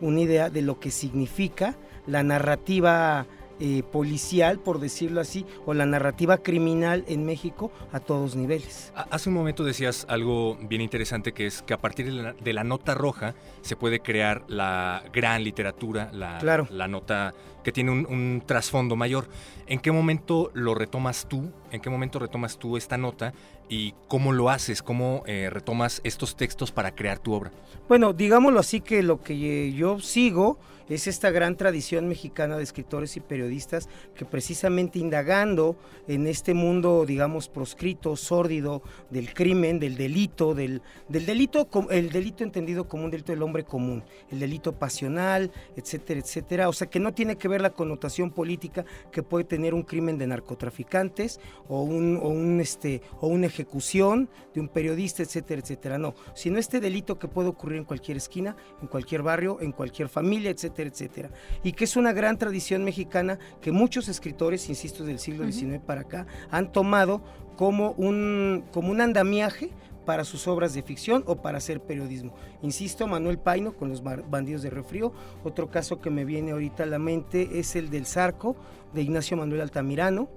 una 0.00 0.20
idea 0.20 0.50
de 0.50 0.62
lo 0.62 0.80
que 0.80 0.90
significa 0.90 1.76
la 2.06 2.22
narrativa 2.22 3.26
eh, 3.64 3.84
policial, 3.84 4.58
por 4.58 4.80
decirlo 4.80 5.20
así, 5.20 5.46
o 5.66 5.72
la 5.72 5.86
narrativa 5.86 6.38
criminal 6.38 7.04
en 7.06 7.24
México 7.24 7.70
a 7.92 8.00
todos 8.00 8.34
niveles. 8.34 8.92
Hace 8.96 9.28
un 9.28 9.36
momento 9.36 9.62
decías 9.62 10.04
algo 10.08 10.56
bien 10.56 10.80
interesante 10.80 11.30
que 11.30 11.46
es 11.46 11.62
que 11.62 11.72
a 11.72 11.78
partir 11.78 12.12
de 12.12 12.52
la, 12.52 12.64
nota 12.64 12.94
roja 12.94 13.36
se 13.60 13.76
puede 13.76 14.00
crear 14.00 14.42
la 14.48 15.04
gran 15.12 15.44
literatura, 15.44 16.10
la, 16.12 16.66
la 16.70 16.88
nota 16.88 17.34
que 17.62 17.70
tiene 17.70 17.92
un, 17.92 18.42
trasfondo 18.44 18.96
mayor. 18.96 19.28
¿En 19.68 19.78
qué 19.78 19.92
momento 19.92 20.50
lo 20.54 20.74
retomas 20.74 21.28
tú? 21.28 21.52
¿En 21.70 21.80
qué 21.80 21.88
momento 21.88 22.18
retomas 22.18 22.58
tú 22.58 22.76
esta 22.76 22.98
nota? 22.98 23.32
¿Y 23.68 23.94
cómo 24.08 24.32
lo 24.32 24.50
haces? 24.50 24.82
¿Cómo 24.82 25.22
eh, 25.26 25.50
retomas 25.50 26.00
estos 26.02 26.34
textos 26.34 26.72
para 26.72 26.96
crear 26.96 27.20
tu 27.20 27.32
obra? 27.32 27.52
Bueno, 27.88 28.12
digámoslo 28.12 28.58
así 28.58 28.80
que 28.80 29.04
lo 29.04 29.22
que 29.22 29.72
yo 29.72 30.00
sigo 30.00 30.58
es 30.88 31.06
esta 31.06 31.30
gran 31.30 31.56
tradición 31.56 32.08
mexicana 32.08 32.56
de 32.56 32.62
escritores 32.62 33.16
y 33.16 33.20
periodistas 33.20 33.88
que 34.14 34.24
precisamente 34.24 34.98
indagando 34.98 35.76
en 36.08 36.26
este 36.26 36.54
mundo, 36.54 37.04
digamos, 37.06 37.48
proscrito, 37.48 38.16
sórdido 38.16 38.82
del 39.10 39.32
crimen, 39.32 39.78
del 39.78 39.96
delito, 39.96 40.54
del, 40.54 40.82
del 41.08 41.26
delito, 41.26 41.68
el 41.90 42.10
delito 42.10 42.44
entendido 42.44 42.88
como 42.88 43.04
un 43.04 43.10
delito 43.10 43.32
del 43.32 43.42
hombre 43.42 43.64
común, 43.64 44.02
el 44.30 44.40
delito 44.40 44.72
pasional, 44.72 45.50
etcétera, 45.76 46.20
etcétera. 46.20 46.68
O 46.68 46.72
sea, 46.72 46.88
que 46.88 47.00
no 47.00 47.14
tiene 47.14 47.36
que 47.36 47.48
ver 47.48 47.60
la 47.60 47.70
connotación 47.70 48.30
política 48.30 48.84
que 49.10 49.22
puede 49.22 49.44
tener 49.44 49.74
un 49.74 49.82
crimen 49.82 50.18
de 50.18 50.26
narcotraficantes 50.26 51.40
o, 51.68 51.82
un, 51.82 52.16
o, 52.16 52.28
un, 52.28 52.60
este, 52.60 53.02
o 53.20 53.28
una 53.28 53.46
ejecución 53.46 54.28
de 54.54 54.60
un 54.60 54.68
periodista, 54.68 55.22
etcétera, 55.22 55.60
etcétera. 55.60 55.98
No, 55.98 56.14
sino 56.34 56.58
este 56.58 56.80
delito 56.80 57.18
que 57.18 57.28
puede 57.28 57.48
ocurrir 57.48 57.78
en 57.78 57.84
cualquier 57.84 58.16
esquina, 58.16 58.56
en 58.80 58.88
cualquier 58.88 59.22
barrio, 59.22 59.58
en 59.60 59.72
cualquier 59.72 60.08
familia, 60.08 60.50
etcétera 60.50 60.71
etcétera, 60.80 61.30
Y 61.62 61.72
que 61.72 61.84
es 61.84 61.96
una 61.96 62.12
gran 62.12 62.38
tradición 62.38 62.84
mexicana 62.84 63.38
que 63.60 63.72
muchos 63.72 64.08
escritores, 64.08 64.68
insisto, 64.68 65.04
del 65.04 65.18
siglo 65.18 65.50
XIX 65.50 65.80
para 65.84 66.02
acá, 66.02 66.26
han 66.50 66.72
tomado 66.72 67.22
como 67.56 67.92
un, 67.92 68.64
como 68.72 68.90
un 68.90 69.00
andamiaje 69.00 69.70
para 70.06 70.24
sus 70.24 70.48
obras 70.48 70.74
de 70.74 70.82
ficción 70.82 71.22
o 71.26 71.36
para 71.36 71.58
hacer 71.58 71.80
periodismo. 71.80 72.34
Insisto, 72.62 73.06
Manuel 73.06 73.38
Paino 73.38 73.76
con 73.76 73.88
los 73.88 74.02
bandidos 74.02 74.62
de 74.62 74.70
refrío. 74.70 75.12
Otro 75.44 75.70
caso 75.70 76.00
que 76.00 76.10
me 76.10 76.24
viene 76.24 76.52
ahorita 76.52 76.82
a 76.82 76.86
la 76.86 76.98
mente 76.98 77.60
es 77.60 77.76
el 77.76 77.90
del 77.90 78.06
Zarco 78.06 78.56
de 78.92 79.02
Ignacio 79.02 79.36
Manuel 79.36 79.60
Altamirano, 79.60 80.28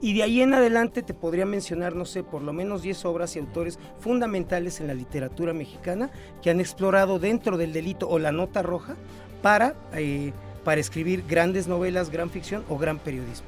y 0.00 0.12
de 0.12 0.22
ahí 0.22 0.42
en 0.42 0.54
adelante 0.54 1.02
te 1.02 1.14
podría 1.14 1.46
mencionar, 1.46 1.94
no 1.94 2.04
sé, 2.04 2.22
por 2.22 2.42
lo 2.42 2.52
menos 2.52 2.82
10 2.82 3.04
obras 3.06 3.36
y 3.36 3.38
autores 3.38 3.78
fundamentales 4.00 4.80
en 4.80 4.86
la 4.86 4.94
literatura 4.94 5.54
mexicana 5.54 6.10
que 6.42 6.50
han 6.50 6.60
explorado 6.60 7.18
dentro 7.18 7.56
del 7.56 7.72
delito 7.72 8.08
o 8.08 8.18
la 8.18 8.32
nota 8.32 8.62
roja 8.62 8.96
para, 9.44 9.74
eh, 9.92 10.32
para 10.64 10.80
escribir 10.80 11.22
grandes 11.28 11.68
novelas, 11.68 12.08
gran 12.08 12.30
ficción 12.30 12.64
o 12.70 12.78
gran 12.78 12.98
periodismo. 12.98 13.46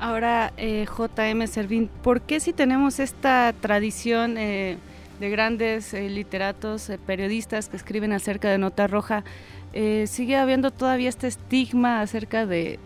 Ahora, 0.00 0.52
eh, 0.56 0.84
JM 0.84 1.46
Servín, 1.46 1.88
¿por 2.02 2.22
qué 2.22 2.40
si 2.40 2.52
tenemos 2.52 2.98
esta 2.98 3.54
tradición 3.60 4.36
eh, 4.36 4.78
de 5.20 5.30
grandes 5.30 5.92
literatos, 5.92 6.90
periodistas 7.06 7.68
que 7.68 7.76
escriben 7.76 8.12
acerca 8.12 8.50
de 8.50 8.58
Nota 8.58 8.88
Roja, 8.88 9.22
sigue 10.06 10.34
habiendo 10.34 10.72
todavía 10.72 11.08
este 11.08 11.28
estigma 11.28 12.00
acerca 12.00 12.44
de, 12.44 12.80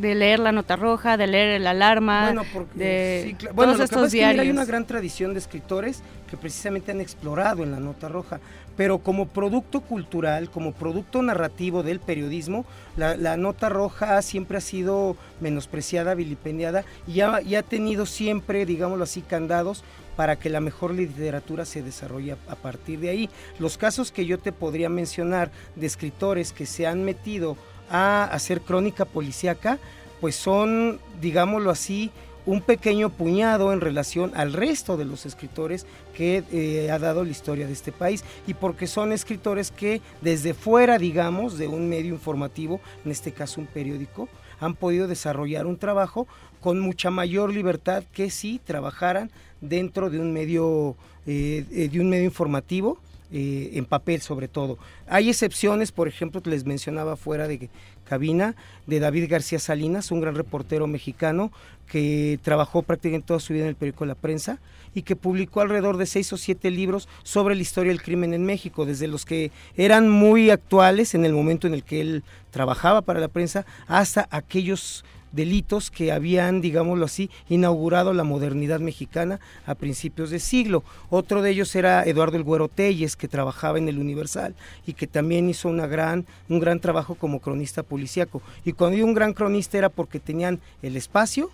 leer 0.00 0.38
la 0.38 0.52
nota 0.52 0.76
roja, 0.76 1.16
de 1.16 1.26
leer 1.26 1.48
el 1.56 1.66
alarma, 1.66 2.26
bueno, 2.26 2.42
porque, 2.52 2.78
de 2.78 3.52
todos 3.52 3.80
estos 3.80 4.12
diarios. 4.12 4.42
hay 4.42 4.50
una 4.50 4.64
gran 4.64 4.86
tradición 4.86 5.32
de 5.32 5.40
escritores 5.40 6.04
que 6.28 6.36
precisamente 6.36 6.92
han 6.92 7.00
explorado 7.00 7.62
en 7.62 7.72
la 7.72 7.80
nota 7.80 8.08
roja 8.08 8.40
pero 8.76 8.98
como 8.98 9.28
producto 9.28 9.80
cultural, 9.80 10.50
como 10.50 10.72
producto 10.72 11.22
narrativo 11.22 11.82
del 11.82 12.00
periodismo, 12.00 12.64
la, 12.96 13.36
nota 13.36 13.68
roja 13.68 14.20
siempre 14.22 14.58
ha 14.58 14.60
sido 14.60 15.16
menospreciada, 15.40 16.14
vilipendiada 16.14 16.84
y 17.06 17.20
ha, 17.20 17.36
ha 17.36 17.62
tenido 17.62 18.06
siempre, 18.06 18.66
digámoslo 18.66 19.04
así, 19.04 19.22
candados 19.22 19.84
para 20.16 20.36
que 20.36 20.48
la 20.48 20.60
mejor 20.60 20.94
literatura 20.94 21.64
se 21.64 21.82
desarrolle 21.82 22.36
a, 22.48 22.56
partir 22.56 23.00
de 23.00 23.10
ahí. 23.10 23.30
Los 23.58 23.78
casos 23.78 24.12
que 24.12 24.26
yo 24.26 24.38
te 24.38 24.52
podría 24.52 24.88
mencionar 24.88 25.50
de 25.74 25.86
escritores 25.86 26.52
que 26.52 26.66
se 26.66 26.86
han 26.86 27.04
metido 27.04 27.56
a 27.90 28.24
hacer 28.24 28.60
crónica 28.60 29.04
policíaca, 29.04 29.78
pues 30.20 30.36
son, 30.36 31.00
digámoslo 31.20 31.70
así, 31.70 32.10
un 32.46 32.60
pequeño 32.60 33.10
puñado 33.10 33.72
en 33.72 33.80
relación 33.80 34.32
al 34.34 34.52
resto 34.52 34.96
de 34.96 35.04
los 35.04 35.26
escritores 35.26 35.86
que 36.16 36.44
eh, 36.52 36.90
ha 36.90 36.98
dado 36.98 37.24
la 37.24 37.30
historia 37.30 37.66
de 37.66 37.72
este 37.72 37.92
país 37.92 38.24
y 38.46 38.54
porque 38.54 38.86
son 38.86 39.12
escritores 39.12 39.70
que 39.70 40.00
desde 40.20 40.54
fuera, 40.54 40.98
digamos, 40.98 41.58
de 41.58 41.68
un 41.68 41.88
medio 41.88 42.12
informativo, 42.12 42.80
en 43.04 43.10
este 43.10 43.32
caso 43.32 43.60
un 43.60 43.66
periódico, 43.66 44.28
han 44.60 44.74
podido 44.74 45.08
desarrollar 45.08 45.66
un 45.66 45.78
trabajo 45.78 46.26
con 46.60 46.80
mucha 46.80 47.10
mayor 47.10 47.52
libertad 47.52 48.04
que 48.12 48.30
si 48.30 48.58
trabajaran 48.58 49.30
dentro 49.60 50.10
de 50.10 50.20
un 50.20 50.32
medio, 50.32 50.96
eh, 51.26 51.64
eh, 51.72 51.88
de 51.88 52.00
un 52.00 52.08
medio 52.08 52.24
informativo. 52.24 52.98
en 53.36 53.84
papel 53.86 54.20
sobre 54.20 54.46
todo. 54.46 54.78
Hay 55.08 55.28
excepciones, 55.28 55.90
por 55.90 56.06
ejemplo, 56.06 56.40
les 56.44 56.64
mencionaba 56.64 57.16
fuera 57.16 57.48
de 57.48 57.68
cabina, 58.04 58.54
de 58.86 59.00
David 59.00 59.28
García 59.28 59.58
Salinas, 59.58 60.10
un 60.10 60.20
gran 60.20 60.34
reportero 60.34 60.86
mexicano 60.86 61.50
que 61.88 62.38
trabajó 62.42 62.82
prácticamente 62.82 63.26
toda 63.26 63.40
su 63.40 63.52
vida 63.52 63.64
en 63.64 63.70
el 63.70 63.74
periódico 63.74 64.06
La 64.06 64.14
Prensa 64.14 64.58
y 64.94 65.02
que 65.02 65.16
publicó 65.16 65.60
alrededor 65.60 65.96
de 65.96 66.06
seis 66.06 66.32
o 66.32 66.36
siete 66.36 66.70
libros 66.70 67.08
sobre 67.22 67.54
la 67.54 67.62
historia 67.62 67.92
del 67.92 68.02
crimen 68.02 68.32
en 68.32 68.46
México, 68.46 68.86
desde 68.86 69.08
los 69.08 69.24
que 69.24 69.50
eran 69.76 70.08
muy 70.08 70.50
actuales 70.50 71.14
en 71.14 71.24
el 71.24 71.32
momento 71.32 71.66
en 71.66 71.74
el 71.74 71.82
que 71.82 72.00
él 72.00 72.22
trabajaba 72.50 73.02
para 73.02 73.20
la 73.20 73.28
prensa 73.28 73.66
hasta 73.88 74.28
aquellos 74.30 75.04
delitos 75.34 75.90
que 75.90 76.12
habían, 76.12 76.60
digámoslo 76.60 77.04
así, 77.04 77.30
inaugurado 77.48 78.14
la 78.14 78.24
modernidad 78.24 78.80
mexicana 78.80 79.40
a 79.66 79.74
principios 79.74 80.30
de 80.30 80.38
siglo. 80.38 80.84
Otro 81.10 81.42
de 81.42 81.50
ellos 81.50 81.74
era 81.74 82.04
Eduardo 82.04 82.36
El 82.36 82.44
Güero 82.44 82.68
Telles, 82.68 83.16
que 83.16 83.28
trabajaba 83.28 83.78
en 83.78 83.88
el 83.88 83.98
Universal 83.98 84.54
y 84.86 84.94
que 84.94 85.06
también 85.06 85.48
hizo 85.48 85.72
gran, 85.72 86.26
un 86.48 86.60
gran 86.60 86.80
trabajo 86.80 87.14
como 87.14 87.40
cronista 87.40 87.82
policíaco. 87.82 88.42
Y 88.64 88.72
cuando 88.72 88.96
digo 88.96 89.08
un 89.08 89.14
gran 89.14 89.32
cronista 89.32 89.78
era 89.78 89.88
porque 89.88 90.20
tenían 90.20 90.60
el 90.82 90.96
espacio 90.96 91.50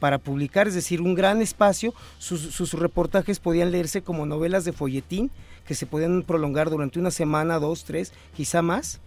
para 0.00 0.18
publicar, 0.18 0.66
es 0.66 0.74
decir, 0.74 1.00
un 1.00 1.14
gran 1.14 1.42
espacio, 1.42 1.94
sus, 2.18 2.40
sus 2.40 2.72
reportajes 2.72 3.38
podían 3.38 3.70
leerse 3.70 4.02
como 4.02 4.26
novelas 4.26 4.64
de 4.64 4.72
folletín 4.72 5.30
que 5.66 5.74
se 5.76 5.86
podían 5.86 6.22
prolongar 6.22 6.70
durante 6.70 6.98
una 6.98 7.12
semana, 7.12 7.60
dos, 7.60 7.84
tres, 7.84 8.12
quizá 8.34 8.62
más. 8.62 9.00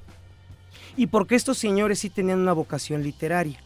Y 0.95 1.07
porque 1.07 1.35
estos 1.35 1.57
señores 1.57 1.99
sí 1.99 2.09
tenían 2.09 2.39
una 2.39 2.53
vocación 2.53 3.03
literaria. 3.03 3.59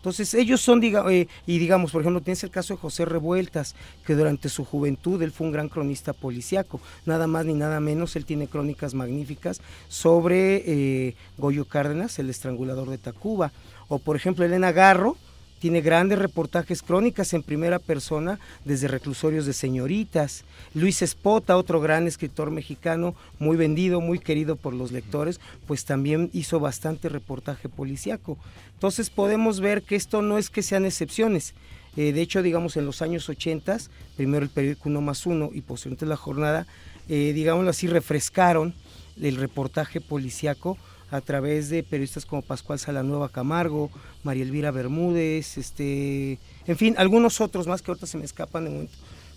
Entonces 0.00 0.32
ellos 0.32 0.62
son, 0.62 0.82
eh, 0.82 1.28
y 1.46 1.58
digamos, 1.58 1.92
por 1.92 2.00
ejemplo, 2.00 2.22
tienes 2.22 2.42
el 2.42 2.50
caso 2.50 2.72
de 2.72 2.80
José 2.80 3.04
Revueltas, 3.04 3.74
que 4.06 4.14
durante 4.14 4.48
su 4.48 4.64
juventud 4.64 5.20
él 5.20 5.30
fue 5.30 5.46
un 5.46 5.52
gran 5.52 5.68
cronista 5.68 6.14
policíaco, 6.14 6.80
nada 7.04 7.26
más 7.26 7.44
ni 7.44 7.52
nada 7.52 7.80
menos, 7.80 8.16
él 8.16 8.24
tiene 8.24 8.46
crónicas 8.46 8.94
magníficas 8.94 9.60
sobre 9.88 10.62
eh, 10.66 11.16
Goyo 11.36 11.66
Cárdenas, 11.66 12.18
el 12.18 12.30
estrangulador 12.30 12.88
de 12.88 12.96
Tacuba, 12.96 13.52
o 13.88 13.98
por 13.98 14.16
ejemplo 14.16 14.42
Elena 14.42 14.72
Garro, 14.72 15.18
tiene 15.60 15.82
grandes 15.82 16.18
reportajes 16.18 16.82
crónicas 16.82 17.34
en 17.34 17.42
primera 17.42 17.78
persona 17.78 18.40
desde 18.64 18.88
reclusorios 18.88 19.44
de 19.44 19.52
señoritas. 19.52 20.44
Luis 20.74 21.02
Espota, 21.02 21.56
otro 21.56 21.80
gran 21.80 22.06
escritor 22.06 22.50
mexicano, 22.50 23.14
muy 23.38 23.56
vendido, 23.56 24.00
muy 24.00 24.18
querido 24.18 24.56
por 24.56 24.72
los 24.72 24.90
lectores, 24.90 25.38
pues 25.66 25.84
también 25.84 26.30
hizo 26.32 26.60
bastante 26.60 27.10
reportaje 27.10 27.68
policíaco. 27.68 28.38
Entonces 28.72 29.10
podemos 29.10 29.60
ver 29.60 29.82
que 29.82 29.96
esto 29.96 30.22
no 30.22 30.38
es 30.38 30.48
que 30.48 30.62
sean 30.62 30.86
excepciones. 30.86 31.54
Eh, 31.96 32.12
de 32.12 32.22
hecho, 32.22 32.42
digamos, 32.42 32.78
en 32.78 32.86
los 32.86 33.02
años 33.02 33.28
80, 33.28 33.76
primero 34.16 34.42
el 34.42 34.50
periódico 34.50 34.88
Uno 34.88 35.02
más 35.02 35.26
Uno 35.26 35.50
y 35.52 35.60
posteriormente 35.60 36.06
la 36.06 36.16
jornada, 36.16 36.66
eh, 37.08 37.32
digámoslo 37.34 37.68
así, 37.68 37.86
refrescaron 37.86 38.74
el 39.20 39.36
reportaje 39.36 40.00
policíaco 40.00 40.78
a 41.10 41.20
través 41.20 41.68
de 41.68 41.82
periodistas 41.82 42.24
como 42.24 42.42
Pascual 42.42 42.78
Salanueva 42.78 43.28
Camargo, 43.28 43.90
María 44.22 44.44
Elvira 44.44 44.70
Bermúdez, 44.70 45.58
este, 45.58 46.38
en 46.66 46.76
fin, 46.76 46.94
algunos 46.98 47.40
otros 47.40 47.66
más 47.66 47.82
que 47.82 47.90
ahorita 47.90 48.06
se 48.06 48.18
me 48.18 48.24
escapan 48.24 48.64
de 48.64 48.70
momento. 48.70 48.96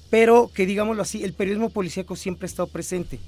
Pero 0.09 0.51
que 0.53 0.65
digámoslo 0.65 1.01
así, 1.01 1.23
el 1.23 1.33
periodismo 1.33 1.71
policíaco 1.71 2.15
siempre 2.15 2.45
ha 2.45 2.47
estado 2.47 2.67
presente 2.67 3.19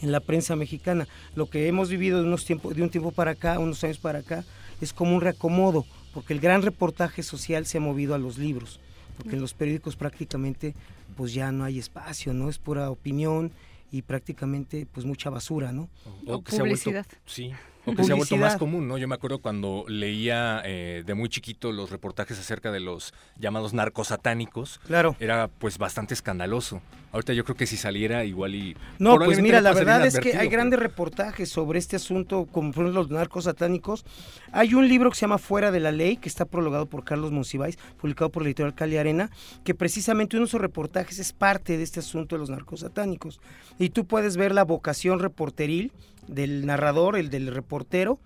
en 0.00 0.12
la 0.12 0.20
prensa 0.20 0.54
mexicana. 0.54 1.08
Lo 1.34 1.50
que 1.50 1.66
hemos 1.66 1.88
vivido 1.88 2.20
de, 2.20 2.28
unos 2.28 2.44
tiempo, 2.44 2.72
de 2.72 2.82
un 2.82 2.90
tiempo 2.90 3.10
para 3.10 3.32
acá, 3.32 3.58
unos 3.58 3.82
años 3.82 3.98
para 3.98 4.20
acá, 4.20 4.44
es 4.80 4.92
como 4.92 5.14
un 5.14 5.20
reacomodo, 5.20 5.84
porque 6.14 6.34
el 6.34 6.40
gran 6.40 6.62
reportaje 6.62 7.22
social 7.22 7.66
se 7.66 7.78
ha 7.78 7.80
movido 7.80 8.14
a 8.14 8.18
los 8.18 8.38
libros, 8.38 8.80
porque 9.16 9.36
en 9.36 9.40
los 9.40 9.54
periódicos 9.54 9.96
prácticamente 9.96 10.74
pues 11.16 11.34
ya 11.34 11.52
no 11.52 11.64
hay 11.64 11.78
espacio, 11.78 12.32
¿no? 12.32 12.48
Es 12.48 12.58
pura 12.58 12.90
opinión 12.90 13.52
y 13.92 14.02
prácticamente 14.02 14.86
pues 14.90 15.06
mucha 15.06 15.30
basura, 15.30 15.70
¿no? 15.70 15.88
O, 16.26 16.42
que 16.42 16.56
publicidad. 16.56 17.06
sí, 17.26 17.52
o 17.84 17.94
que 17.94 18.04
se 18.04 18.12
ha 18.12 18.14
vuelto 18.14 18.36
más 18.36 18.56
común, 18.56 18.86
¿no? 18.86 18.98
Yo 18.98 19.08
me 19.08 19.14
acuerdo 19.14 19.40
cuando 19.40 19.84
leía 19.88 20.62
eh, 20.64 21.02
de 21.04 21.14
muy 21.14 21.28
chiquito 21.28 21.72
los 21.72 21.90
reportajes 21.90 22.38
acerca 22.38 22.70
de 22.70 22.80
los 22.80 23.12
llamados 23.38 23.74
narcos 23.74 24.08
satánicos. 24.08 24.80
Claro. 24.86 25.16
Era 25.18 25.48
pues 25.48 25.78
bastante 25.78 26.14
escandaloso. 26.14 26.80
Ahorita 27.12 27.34
yo 27.34 27.44
creo 27.44 27.56
que 27.56 27.66
si 27.66 27.76
saliera 27.76 28.24
igual 28.24 28.54
y... 28.54 28.76
No, 28.98 29.18
pues 29.18 29.40
mira, 29.42 29.60
la 29.60 29.74
verdad 29.74 30.06
es 30.06 30.18
que 30.18 30.34
hay 30.34 30.48
grandes 30.48 30.80
reportajes 30.80 31.50
sobre 31.50 31.78
este 31.78 31.96
asunto, 31.96 32.46
como 32.50 32.72
por 32.72 32.84
ejemplo 32.84 33.02
los 33.02 33.10
narcos 33.10 33.44
satánicos. 33.44 34.04
Hay 34.50 34.72
un 34.74 34.88
libro 34.88 35.10
que 35.10 35.16
se 35.16 35.22
llama 35.22 35.38
Fuera 35.38 35.70
de 35.70 35.80
la 35.80 35.92
Ley, 35.92 36.16
que 36.16 36.28
está 36.28 36.46
prologado 36.46 36.86
por 36.86 37.04
Carlos 37.04 37.30
Monsiváis, 37.30 37.76
publicado 38.00 38.30
por 38.30 38.42
la 38.42 38.48
editorial 38.48 38.74
Cali 38.74 38.96
Arena, 38.96 39.30
que 39.62 39.74
precisamente 39.74 40.36
uno 40.36 40.46
de 40.46 40.48
esos 40.48 40.60
reportajes 40.60 41.18
es 41.18 41.32
parte 41.34 41.76
de 41.76 41.82
este 41.82 42.00
asunto 42.00 42.36
de 42.36 42.40
los 42.40 42.48
narcos 42.48 42.80
satánicos. 42.80 43.40
Y 43.78 43.90
tú 43.90 44.06
puedes 44.06 44.38
ver 44.38 44.54
la 44.54 44.64
vocación 44.64 45.18
reporteril 45.18 45.92
del 46.26 46.66
narrador, 46.66 47.16
el 47.16 47.30
del 47.30 47.48
reportero, 47.48 48.20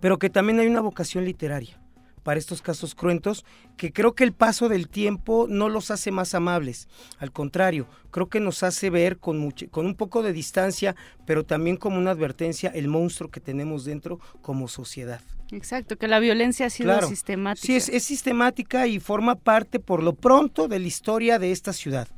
pero 0.00 0.18
que 0.18 0.30
también 0.30 0.58
hay 0.58 0.66
una 0.66 0.80
vocación 0.80 1.24
literaria 1.24 1.78
para 2.22 2.38
estos 2.38 2.62
casos 2.62 2.94
cruentos, 2.94 3.44
que 3.76 3.92
creo 3.92 4.14
que 4.14 4.24
el 4.24 4.32
paso 4.32 4.68
del 4.68 4.88
tiempo 4.88 5.46
no 5.48 5.68
los 5.68 5.90
hace 5.90 6.10
más 6.10 6.34
amables, 6.34 6.88
al 7.18 7.32
contrario, 7.32 7.86
creo 8.10 8.28
que 8.28 8.40
nos 8.40 8.62
hace 8.62 8.90
ver 8.90 9.18
con, 9.18 9.52
con 9.70 9.86
un 9.86 9.94
poco 9.94 10.22
de 10.22 10.32
distancia, 10.32 10.94
pero 11.26 11.44
también 11.44 11.76
como 11.76 11.98
una 11.98 12.12
advertencia 12.12 12.70
el 12.70 12.88
monstruo 12.88 13.30
que 13.30 13.40
tenemos 13.40 13.84
dentro 13.84 14.20
como 14.40 14.68
sociedad. 14.68 15.20
Exacto, 15.50 15.98
que 15.98 16.08
la 16.08 16.18
violencia 16.18 16.66
ha 16.66 16.70
sido 16.70 17.00
sistemática. 17.02 17.66
Sí, 17.66 17.76
es, 17.76 17.88
es 17.88 18.04
sistemática 18.04 18.86
y 18.86 19.00
forma 19.00 19.34
parte 19.34 19.80
por 19.80 20.02
lo 20.02 20.14
pronto 20.14 20.66
de 20.66 20.78
la 20.78 20.86
historia 20.86 21.38
de 21.38 21.52
esta 21.52 21.72
ciudad 21.72 22.08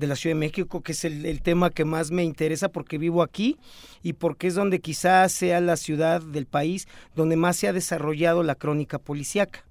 de 0.00 0.06
la 0.06 0.16
Ciudad 0.16 0.34
de 0.34 0.40
México, 0.40 0.80
que 0.80 0.92
es 0.92 1.04
el, 1.04 1.42
tema 1.42 1.70
que 1.70 1.84
más 1.84 2.10
me 2.10 2.24
interesa 2.24 2.70
porque 2.70 2.98
vivo 2.98 3.22
aquí 3.22 3.58
y 4.02 4.14
porque 4.14 4.48
es 4.48 4.54
donde 4.54 4.80
quizás 4.80 5.30
sea 5.30 5.60
la 5.60 5.76
ciudad 5.76 6.22
del 6.22 6.46
país 6.46 6.88
donde 7.14 7.36
más 7.36 7.56
se 7.56 7.68
ha 7.68 7.72
desarrollado 7.72 8.42
la 8.42 8.54
crónica 8.54 8.98
policíaca. 8.98 9.64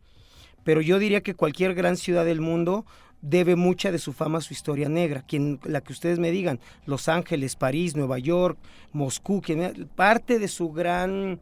Pero 0.63 0.81
yo 0.81 0.99
diría 0.99 1.21
que 1.21 1.33
cualquier 1.33 1.73
gran 1.73 1.97
ciudad 1.97 2.25
del 2.25 2.41
mundo 2.41 2.85
debe 3.21 3.55
mucha 3.55 3.91
de 3.91 3.99
su 3.99 4.13
fama 4.13 4.37
a 4.37 4.41
su 4.41 4.53
historia 4.53 4.87
negra. 4.87 5.25
La 5.63 5.81
que 5.81 5.93
ustedes 5.93 6.19
me 6.19 6.31
digan, 6.31 6.59
Los 6.85 7.09
Ángeles, 7.09 7.55
París, 7.55 7.95
Nueva 7.95 8.19
York, 8.19 8.57
Moscú, 8.93 9.41
quien, 9.41 9.89
parte 9.95 10.39
de 10.39 10.47
su 10.47 10.71
gran 10.71 11.39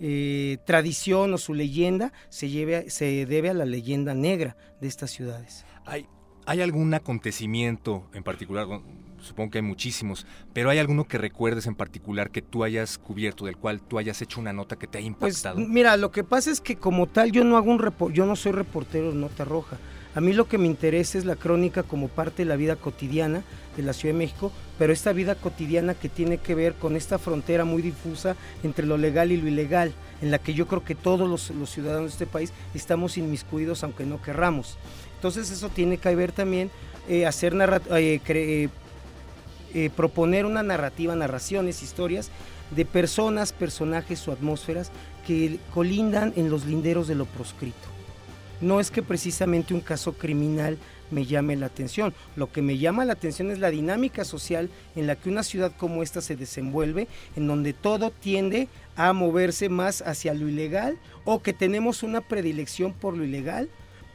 eh, 0.00 0.56
tradición 0.64 1.34
o 1.34 1.38
su 1.38 1.52
leyenda 1.52 2.12
se, 2.30 2.48
lleve, 2.48 2.88
se 2.90 3.26
debe 3.26 3.50
a 3.50 3.54
la 3.54 3.66
leyenda 3.66 4.14
negra 4.14 4.56
de 4.80 4.88
estas 4.88 5.10
ciudades. 5.10 5.64
¿Hay 6.46 6.60
algún 6.60 6.94
acontecimiento 6.94 8.04
en 8.14 8.22
particular? 8.22 8.66
Supongo 9.20 9.50
que 9.50 9.58
hay 9.58 9.62
muchísimos, 9.62 10.26
pero 10.54 10.70
¿hay 10.70 10.78
alguno 10.78 11.04
que 11.04 11.18
recuerdes 11.18 11.66
en 11.66 11.74
particular 11.74 12.30
que 12.30 12.40
tú 12.40 12.64
hayas 12.64 12.96
cubierto, 12.96 13.44
del 13.44 13.56
cual 13.56 13.80
tú 13.80 13.98
hayas 13.98 14.22
hecho 14.22 14.40
una 14.40 14.52
nota 14.52 14.76
que 14.76 14.86
te 14.86 14.98
haya 14.98 15.14
pues, 15.18 15.34
impactado? 15.34 15.56
Pues 15.56 15.68
mira, 15.68 15.96
lo 15.98 16.10
que 16.10 16.24
pasa 16.24 16.50
es 16.50 16.60
que 16.60 16.76
como 16.76 17.06
tal 17.06 17.30
yo 17.30 17.44
no 17.44 17.56
hago 17.58 17.70
un 17.70 18.12
yo 18.12 18.24
no 18.24 18.34
soy 18.34 18.52
reportero 18.52 19.10
de 19.10 19.16
Nota 19.16 19.44
Roja. 19.44 19.76
A 20.14 20.20
mí 20.20 20.32
lo 20.32 20.48
que 20.48 20.58
me 20.58 20.66
interesa 20.66 21.18
es 21.18 21.24
la 21.24 21.36
crónica 21.36 21.84
como 21.84 22.08
parte 22.08 22.42
de 22.42 22.48
la 22.48 22.56
vida 22.56 22.74
cotidiana 22.74 23.44
de 23.76 23.82
la 23.84 23.92
Ciudad 23.92 24.14
de 24.14 24.18
México, 24.18 24.50
pero 24.76 24.92
esta 24.92 25.12
vida 25.12 25.36
cotidiana 25.36 25.94
que 25.94 26.08
tiene 26.08 26.38
que 26.38 26.56
ver 26.56 26.74
con 26.74 26.96
esta 26.96 27.18
frontera 27.18 27.64
muy 27.64 27.80
difusa 27.80 28.34
entre 28.64 28.86
lo 28.86 28.96
legal 28.96 29.30
y 29.30 29.36
lo 29.36 29.46
ilegal, 29.46 29.92
en 30.20 30.32
la 30.32 30.38
que 30.38 30.54
yo 30.54 30.66
creo 30.66 30.82
que 30.82 30.96
todos 30.96 31.28
los, 31.28 31.50
los 31.50 31.70
ciudadanos 31.70 32.10
de 32.10 32.14
este 32.14 32.26
país 32.26 32.52
estamos 32.74 33.18
inmiscuidos 33.18 33.84
aunque 33.84 34.04
no 34.04 34.20
querramos. 34.20 34.78
Entonces 35.20 35.50
eso 35.50 35.68
tiene 35.68 35.98
que 35.98 36.14
ver 36.14 36.32
también 36.32 36.70
eh, 37.06 37.26
hacer 37.26 37.54
eh, 37.90 38.70
eh, 39.74 39.90
proponer 39.94 40.46
una 40.46 40.62
narrativa, 40.62 41.14
narraciones, 41.14 41.82
historias 41.82 42.30
de 42.70 42.86
personas, 42.86 43.52
personajes 43.52 44.26
o 44.26 44.32
atmósferas 44.32 44.90
que 45.26 45.58
colindan 45.74 46.32
en 46.36 46.48
los 46.48 46.64
linderos 46.64 47.06
de 47.06 47.16
lo 47.16 47.26
proscrito. 47.26 47.76
No 48.62 48.80
es 48.80 48.90
que 48.90 49.02
precisamente 49.02 49.74
un 49.74 49.82
caso 49.82 50.14
criminal 50.14 50.78
me 51.10 51.26
llame 51.26 51.54
la 51.54 51.66
atención. 51.66 52.14
Lo 52.34 52.50
que 52.50 52.62
me 52.62 52.78
llama 52.78 53.04
la 53.04 53.12
atención 53.12 53.50
es 53.50 53.58
la 53.58 53.68
dinámica 53.68 54.24
social 54.24 54.70
en 54.96 55.06
la 55.06 55.16
que 55.16 55.28
una 55.28 55.42
ciudad 55.42 55.72
como 55.76 56.02
esta 56.02 56.22
se 56.22 56.34
desenvuelve, 56.34 57.08
en 57.36 57.46
donde 57.46 57.74
todo 57.74 58.10
tiende 58.10 58.68
a 58.96 59.12
moverse 59.12 59.68
más 59.68 60.00
hacia 60.00 60.32
lo 60.32 60.48
ilegal 60.48 60.96
o 61.26 61.42
que 61.42 61.52
tenemos 61.52 62.02
una 62.02 62.22
predilección 62.22 62.94
por 62.94 63.14
lo 63.14 63.24
ilegal 63.24 63.68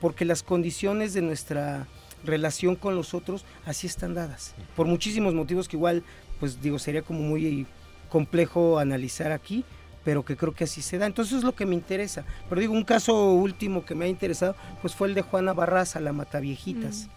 porque 0.05 0.23
las 0.23 0.43
condiciones 0.43 1.15
de 1.15 1.23
nuestra 1.23 1.87
relación 2.23 2.75
con 2.75 2.95
los 2.95 3.15
otros 3.15 3.43
así 3.65 3.87
están 3.87 4.13
dadas, 4.13 4.53
por 4.75 4.85
muchísimos 4.85 5.33
motivos 5.33 5.67
que 5.67 5.77
igual, 5.77 6.03
pues 6.39 6.61
digo, 6.61 6.77
sería 6.77 7.01
como 7.01 7.21
muy 7.21 7.65
complejo 8.07 8.77
analizar 8.77 9.31
aquí, 9.31 9.65
pero 10.03 10.23
que 10.23 10.37
creo 10.37 10.53
que 10.53 10.65
así 10.65 10.83
se 10.83 10.99
da. 10.99 11.07
Entonces 11.07 11.39
es 11.39 11.43
lo 11.43 11.55
que 11.55 11.65
me 11.65 11.73
interesa. 11.73 12.23
Pero 12.47 12.61
digo, 12.61 12.75
un 12.75 12.83
caso 12.83 13.31
último 13.31 13.83
que 13.83 13.95
me 13.95 14.05
ha 14.05 14.07
interesado, 14.07 14.55
pues 14.79 14.93
fue 14.93 15.07
el 15.07 15.15
de 15.15 15.23
Juana 15.23 15.53
Barraza, 15.53 15.99
la 15.99 16.13
Mataviejitas. 16.13 17.07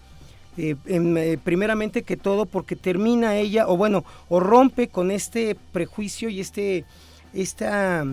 Mm. 0.56 0.60
Eh, 0.62 0.76
eh, 0.86 1.38
primeramente 1.44 2.04
que 2.04 2.16
todo 2.16 2.46
porque 2.46 2.74
termina 2.74 3.36
ella, 3.36 3.68
o 3.68 3.76
bueno, 3.76 4.02
o 4.30 4.40
rompe 4.40 4.88
con 4.88 5.10
este 5.10 5.58
prejuicio 5.72 6.30
y 6.30 6.40
este, 6.40 6.86
esta 7.34 8.06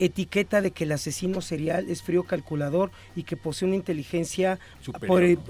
etiqueta 0.00 0.60
de 0.60 0.72
que 0.72 0.84
el 0.84 0.92
asesino 0.92 1.40
serial 1.40 1.88
es 1.88 2.02
frío 2.02 2.24
calculador 2.24 2.90
y 3.14 3.22
que 3.22 3.36
posee 3.36 3.68
una 3.68 3.76
inteligencia 3.76 4.58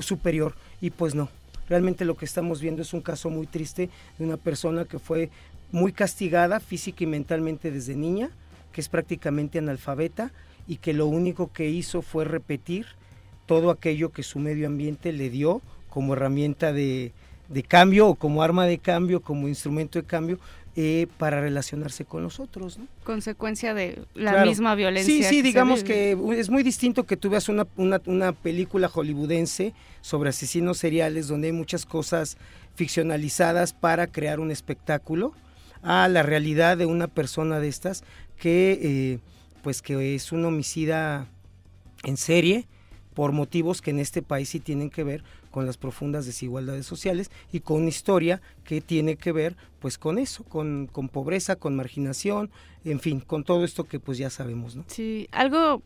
superior. 0.00 0.54
Y 0.80 0.90
pues 0.90 1.14
no, 1.14 1.30
realmente 1.68 2.04
lo 2.04 2.16
que 2.16 2.26
estamos 2.26 2.60
viendo 2.60 2.82
es 2.82 2.92
un 2.92 3.00
caso 3.00 3.30
muy 3.30 3.46
triste 3.46 3.88
de 4.18 4.24
una 4.24 4.36
persona 4.36 4.84
que 4.84 4.98
fue 4.98 5.30
muy 5.72 5.92
castigada 5.92 6.60
física 6.60 7.04
y 7.04 7.06
mentalmente 7.06 7.70
desde 7.70 7.94
niña, 7.94 8.30
que 8.72 8.80
es 8.80 8.88
prácticamente 8.88 9.58
analfabeta 9.58 10.32
y 10.66 10.76
que 10.76 10.92
lo 10.92 11.06
único 11.06 11.52
que 11.52 11.70
hizo 11.70 12.02
fue 12.02 12.24
repetir 12.24 12.86
todo 13.46 13.70
aquello 13.70 14.10
que 14.10 14.22
su 14.22 14.38
medio 14.40 14.66
ambiente 14.66 15.12
le 15.12 15.30
dio 15.30 15.62
como 15.88 16.14
herramienta 16.14 16.72
de, 16.72 17.12
de 17.48 17.62
cambio 17.62 18.08
o 18.08 18.14
como 18.14 18.42
arma 18.42 18.66
de 18.66 18.78
cambio, 18.78 19.20
como 19.20 19.48
instrumento 19.48 19.98
de 20.00 20.06
cambio, 20.06 20.38
eh, 20.76 21.08
para 21.18 21.40
relacionarse 21.40 22.04
con 22.04 22.22
los 22.22 22.38
otros. 22.38 22.78
Consecuencia 23.02 23.74
de 23.74 24.04
la 24.14 24.44
misma 24.44 24.76
violencia. 24.76 25.12
Sí, 25.12 25.24
sí, 25.24 25.42
digamos 25.42 25.82
que 25.82 26.16
es 26.36 26.48
muy 26.48 26.62
distinto 26.62 27.04
que 27.04 27.16
tú 27.16 27.28
veas 27.28 27.48
una, 27.48 27.66
una, 27.76 28.32
película 28.32 28.88
hollywoodense 28.88 29.74
sobre 30.00 30.30
asesinos 30.30 30.78
seriales 30.78 31.26
donde 31.26 31.48
hay 31.48 31.52
muchas 31.52 31.84
cosas 31.84 32.36
ficcionalizadas 32.76 33.72
para 33.72 34.06
crear 34.06 34.38
un 34.38 34.52
espectáculo 34.52 35.32
a 35.82 36.06
la 36.06 36.22
realidad 36.22 36.76
de 36.76 36.86
una 36.86 37.08
persona 37.08 37.58
de 37.58 37.66
estas 37.68 38.04
que 38.38 38.78
eh, 38.80 39.18
pues 39.62 39.82
que 39.82 40.14
es 40.14 40.30
un 40.30 40.44
homicida 40.44 41.26
en 42.04 42.16
serie 42.16 42.68
por 43.14 43.32
motivos 43.32 43.82
que 43.82 43.90
en 43.90 43.98
este 43.98 44.22
país 44.22 44.48
sí 44.48 44.60
tienen 44.60 44.90
que 44.90 45.04
ver 45.04 45.24
con 45.50 45.66
las 45.66 45.76
profundas 45.76 46.26
desigualdades 46.26 46.86
sociales 46.86 47.30
y 47.52 47.60
con 47.60 47.88
historia 47.88 48.40
que 48.64 48.80
tiene 48.80 49.16
que 49.16 49.32
ver 49.32 49.56
pues 49.80 49.98
con 49.98 50.18
eso, 50.18 50.44
con, 50.44 50.88
con 50.90 51.08
pobreza, 51.08 51.56
con 51.56 51.76
marginación, 51.76 52.50
en 52.84 53.00
fin, 53.00 53.20
con 53.20 53.44
todo 53.44 53.64
esto 53.64 53.84
que 53.84 53.98
pues 53.98 54.18
ya 54.18 54.30
sabemos, 54.30 54.76
¿no? 54.76 54.84
Sí, 54.86 55.28
algo, 55.32 55.82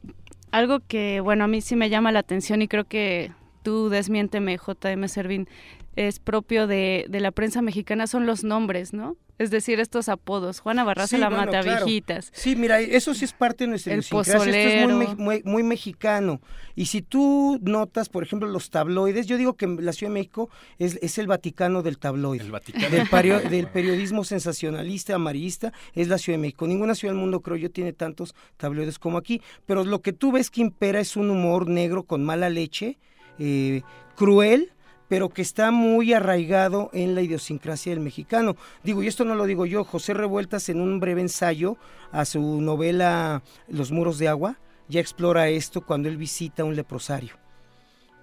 algo 0.50 0.80
que 0.86 1.20
bueno 1.20 1.44
a 1.44 1.48
mí 1.48 1.60
sí 1.60 1.76
me 1.76 1.90
llama 1.90 2.12
la 2.12 2.20
atención 2.20 2.62
y 2.62 2.68
creo 2.68 2.84
que 2.84 3.32
tú 3.62 3.88
desmiénteme 3.88 4.58
JM 4.58 5.08
Servín, 5.08 5.48
es 5.96 6.18
propio 6.18 6.66
de, 6.66 7.06
de 7.08 7.20
la 7.20 7.30
prensa 7.30 7.62
mexicana 7.62 8.06
son 8.06 8.26
los 8.26 8.44
nombres, 8.44 8.92
¿no? 8.92 9.16
Es 9.36 9.50
decir, 9.50 9.80
estos 9.80 10.08
apodos. 10.08 10.60
Juana 10.60 10.84
Barraza 10.84 11.18
la 11.18 11.28
mata 11.28 11.60
viejitas. 11.60 12.30
Sí, 12.32 12.54
mira, 12.54 12.80
eso 12.80 13.14
sí 13.14 13.24
es 13.24 13.32
parte 13.32 13.64
de 13.64 13.68
nuestra 13.68 13.92
El 13.92 14.04
pozolero. 14.04 14.44
Esto 14.44 15.12
es 15.12 15.18
muy, 15.18 15.42
muy, 15.44 15.62
mexicano. 15.64 16.40
Y 16.76 16.86
si 16.86 17.02
tú 17.02 17.58
notas, 17.60 18.08
por 18.08 18.22
ejemplo, 18.22 18.48
los 18.48 18.70
tabloides, 18.70 19.26
yo 19.26 19.36
digo 19.36 19.54
que 19.54 19.66
la 19.66 19.92
Ciudad 19.92 20.12
de 20.12 20.20
México 20.20 20.50
es, 20.78 21.00
es 21.02 21.18
el 21.18 21.26
Vaticano 21.26 21.82
del 21.82 21.98
tabloide. 21.98 22.44
El 22.44 22.52
Vaticano. 22.52 22.88
Del, 22.88 23.08
del 23.50 23.66
periodismo 23.66 24.22
sensacionalista, 24.22 25.16
amarillista, 25.16 25.72
es 25.94 26.06
la 26.06 26.18
Ciudad 26.18 26.38
de 26.38 26.42
México. 26.42 26.68
Ninguna 26.68 26.94
ciudad 26.94 27.12
del 27.14 27.20
mundo, 27.20 27.40
creo 27.40 27.56
yo, 27.56 27.72
tiene 27.72 27.92
tantos 27.92 28.36
tabloides 28.56 29.00
como 29.00 29.18
aquí. 29.18 29.42
Pero 29.66 29.82
lo 29.82 30.00
que 30.00 30.12
tú 30.12 30.30
ves 30.30 30.48
que 30.48 30.60
impera 30.60 31.00
es 31.00 31.16
un 31.16 31.30
humor 31.30 31.68
negro 31.68 32.04
con 32.04 32.24
mala 32.24 32.50
leche, 32.50 32.98
eh, 33.40 33.82
cruel, 34.14 34.73
pero 35.08 35.28
que 35.28 35.42
está 35.42 35.70
muy 35.70 36.12
arraigado 36.12 36.90
en 36.92 37.14
la 37.14 37.22
idiosincrasia 37.22 37.92
del 37.92 38.00
mexicano. 38.00 38.56
Digo, 38.82 39.02
y 39.02 39.06
esto 39.06 39.24
no 39.24 39.34
lo 39.34 39.44
digo 39.46 39.66
yo, 39.66 39.84
José 39.84 40.14
Revueltas 40.14 40.68
en 40.68 40.80
un 40.80 41.00
breve 41.00 41.20
ensayo 41.20 41.76
a 42.12 42.24
su 42.24 42.60
novela 42.60 43.42
Los 43.68 43.92
muros 43.92 44.18
de 44.18 44.28
agua, 44.28 44.58
ya 44.88 45.00
explora 45.00 45.48
esto 45.48 45.80
cuando 45.80 46.08
él 46.08 46.16
visita 46.16 46.64
un 46.64 46.76
leprosario. 46.76 47.34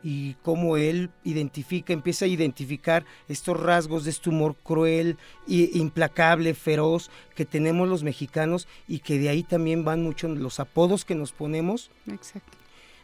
y 0.04 0.34
cómo 0.41 0.78
él 0.78 1.12
identifica, 1.24 1.94
empieza 1.94 2.26
a 2.26 2.28
identificar 2.28 3.06
estos 3.28 3.60
rasgos 3.60 4.04
de 4.04 4.10
este 4.10 4.32
humor 4.32 4.56
cruel, 4.56 5.17
e 5.48 5.70
implacable, 5.74 6.56
feroz 6.56 7.12
que 7.36 7.46
tenemos 7.46 7.88
los 7.88 8.02
mexicanos 8.04 8.67
y 8.88 9.00
que 9.00 9.20
de 9.20 9.30
ahí 9.30 9.44
también 9.44 9.84
van 9.84 10.02
muchos 10.02 10.36
los 10.38 10.60
apodos 10.60 11.06
que 11.06 11.13
nos 11.13 11.34
ponemos. 11.34 11.91
Exacto. 12.08 12.61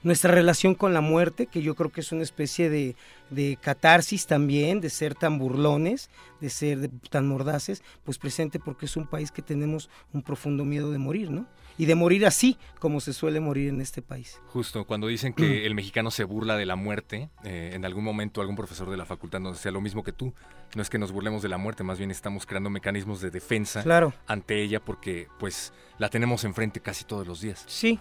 Nuestra 0.07 0.31
relación 0.31 0.73
con 0.73 0.93
la 0.93 1.01
muerte, 1.01 1.47
que 1.47 1.61
yo 1.61 1.75
creo 1.75 1.91
que 1.91 1.99
es 1.99 2.13
una 2.13 2.23
especie 2.23 2.69
de, 2.69 2.95
de 3.29 3.57
catarsis 3.61 4.25
también, 4.25 4.79
de 4.79 4.89
ser 4.89 5.15
tan 5.15 5.37
burlones, 5.37 6.09
de 6.39 6.49
ser 6.49 6.89
tan 7.09 7.27
mordaces, 7.27 7.83
pues 8.05 8.17
presente 8.17 8.57
porque 8.57 8.85
es 8.85 8.95
un 8.95 9.05
país 9.05 9.33
que 9.33 9.41
tenemos 9.41 9.89
un 10.13 10.21
profundo 10.21 10.63
miedo 10.63 10.93
de 10.93 10.97
morir, 10.97 11.29
¿no? 11.29 11.45
y 11.77 11.87
de 11.87 11.95
morir 11.95 12.25
así 12.25 12.57
como 12.79 13.01
se 13.01 13.11
suele 13.11 13.41
morir 13.41 13.67
en 13.67 13.81
este 13.81 14.01
país. 14.01 14.39
Justo, 14.47 14.85
cuando 14.85 15.07
dicen 15.07 15.33
que 15.33 15.65
el 15.65 15.75
mexicano 15.75 16.09
se 16.09 16.23
burla 16.23 16.55
de 16.55 16.65
la 16.65 16.77
muerte, 16.77 17.29
eh, 17.43 17.71
en 17.73 17.83
algún 17.83 18.05
momento 18.05 18.39
algún 18.39 18.55
profesor 18.55 18.89
de 18.89 18.95
la 18.95 19.05
facultad 19.05 19.41
nos 19.41 19.57
decía 19.57 19.73
lo 19.73 19.81
mismo 19.81 20.03
que 20.03 20.13
tú, 20.13 20.33
no 20.73 20.81
es 20.81 20.89
que 20.89 20.97
nos 20.97 21.11
burlemos 21.11 21.41
de 21.41 21.49
la 21.49 21.57
muerte, 21.57 21.83
más 21.83 21.97
bien 21.97 22.11
estamos 22.11 22.45
creando 22.45 22.69
mecanismos 22.69 23.19
de 23.19 23.29
defensa 23.29 23.83
ante 24.25 24.63
ella 24.63 24.79
porque 24.79 25.27
pues 25.37 25.73
la 25.97 26.09
tenemos 26.09 26.45
enfrente 26.45 26.79
casi 26.79 27.03
todos 27.03 27.27
los 27.27 27.41
días. 27.41 27.65
Sí, 27.67 27.99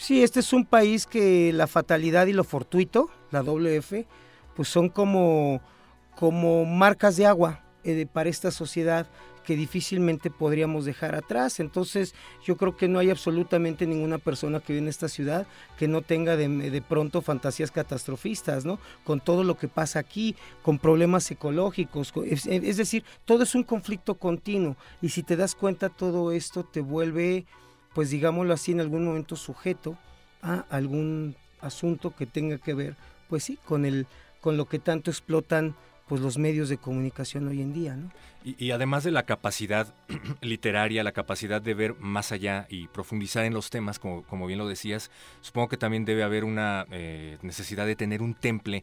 sí, 0.00 0.22
este 0.22 0.40
es 0.40 0.52
un 0.52 0.64
país 0.64 1.06
que 1.06 1.52
la 1.52 1.66
fatalidad 1.66 2.26
y 2.26 2.32
lo 2.32 2.42
fortuito, 2.42 3.10
la 3.30 3.42
WF, 3.42 4.06
pues 4.56 4.68
son 4.68 4.88
como, 4.88 5.60
como 6.16 6.64
marcas 6.64 7.16
de 7.16 7.26
agua 7.26 7.62
eh, 7.84 8.06
para 8.10 8.30
esta 8.30 8.50
sociedad 8.50 9.06
que 9.44 9.56
difícilmente 9.56 10.30
podríamos 10.30 10.86
dejar 10.86 11.14
atrás. 11.14 11.60
Entonces 11.60 12.14
yo 12.44 12.56
creo 12.56 12.76
que 12.76 12.88
no 12.88 12.98
hay 12.98 13.10
absolutamente 13.10 13.86
ninguna 13.86 14.18
persona 14.18 14.60
que 14.60 14.72
vive 14.72 14.84
en 14.84 14.88
esta 14.88 15.08
ciudad 15.08 15.46
que 15.78 15.86
no 15.86 16.00
tenga 16.02 16.36
de, 16.36 16.82
pronto 16.88 17.20
fantasías 17.20 17.70
catastrofistas, 17.70 18.64
¿no? 18.64 18.78
Con 19.04 19.20
todo 19.20 19.44
lo 19.44 19.58
que 19.58 19.68
pasa 19.68 19.98
aquí, 19.98 20.34
con 20.62 20.78
problemas 20.78 21.30
ecológicos, 21.30 22.12
es, 22.26 22.46
es 22.46 22.76
decir, 22.76 23.04
todo 23.24 23.42
es 23.42 23.54
un 23.54 23.64
conflicto 23.64 24.14
continuo 24.14 24.76
y 25.02 25.10
si 25.10 25.22
te 25.22 25.36
das 25.36 25.54
cuenta 25.54 25.88
todo 25.88 26.32
esto 26.32 26.64
te 26.64 26.80
vuelve, 26.80 27.46
pues 27.94 28.10
digámoslo 28.10 28.52
así, 28.52 28.72
en 28.72 28.80
algún 28.80 29.04
momento 29.04 29.36
sujeto 29.36 29.96
a 30.42 30.64
algún 30.70 31.36
asunto 31.60 32.14
que 32.14 32.26
tenga 32.26 32.58
que 32.58 32.74
ver, 32.74 32.96
pues 33.28 33.44
sí, 33.44 33.58
con 33.64 33.84
el 33.84 34.06
con 34.40 34.56
lo 34.56 34.66
que 34.66 34.78
tanto 34.78 35.10
explotan 35.10 35.74
pues 36.08 36.20
los 36.20 36.38
medios 36.38 36.68
de 36.68 36.76
comunicación 36.76 37.46
hoy 37.46 37.62
en 37.62 37.72
día, 37.72 37.94
¿no? 37.94 38.10
Y, 38.42 38.70
además 38.72 39.04
de 39.04 39.10
la 39.10 39.24
capacidad 39.24 39.94
literaria, 40.40 41.04
la 41.04 41.12
capacidad 41.12 41.62
de 41.62 41.74
ver 41.74 41.94
más 42.00 42.32
allá 42.32 42.66
y 42.68 42.88
profundizar 42.88 43.44
en 43.44 43.52
los 43.52 43.70
temas, 43.70 43.98
como, 43.98 44.24
como 44.24 44.46
bien 44.46 44.58
lo 44.58 44.66
decías, 44.66 45.10
supongo 45.40 45.68
que 45.68 45.76
también 45.76 46.04
debe 46.04 46.22
haber 46.22 46.44
una 46.44 46.86
eh, 46.90 47.38
necesidad 47.42 47.86
de 47.86 47.96
tener 47.96 48.22
un 48.22 48.34
temple 48.34 48.82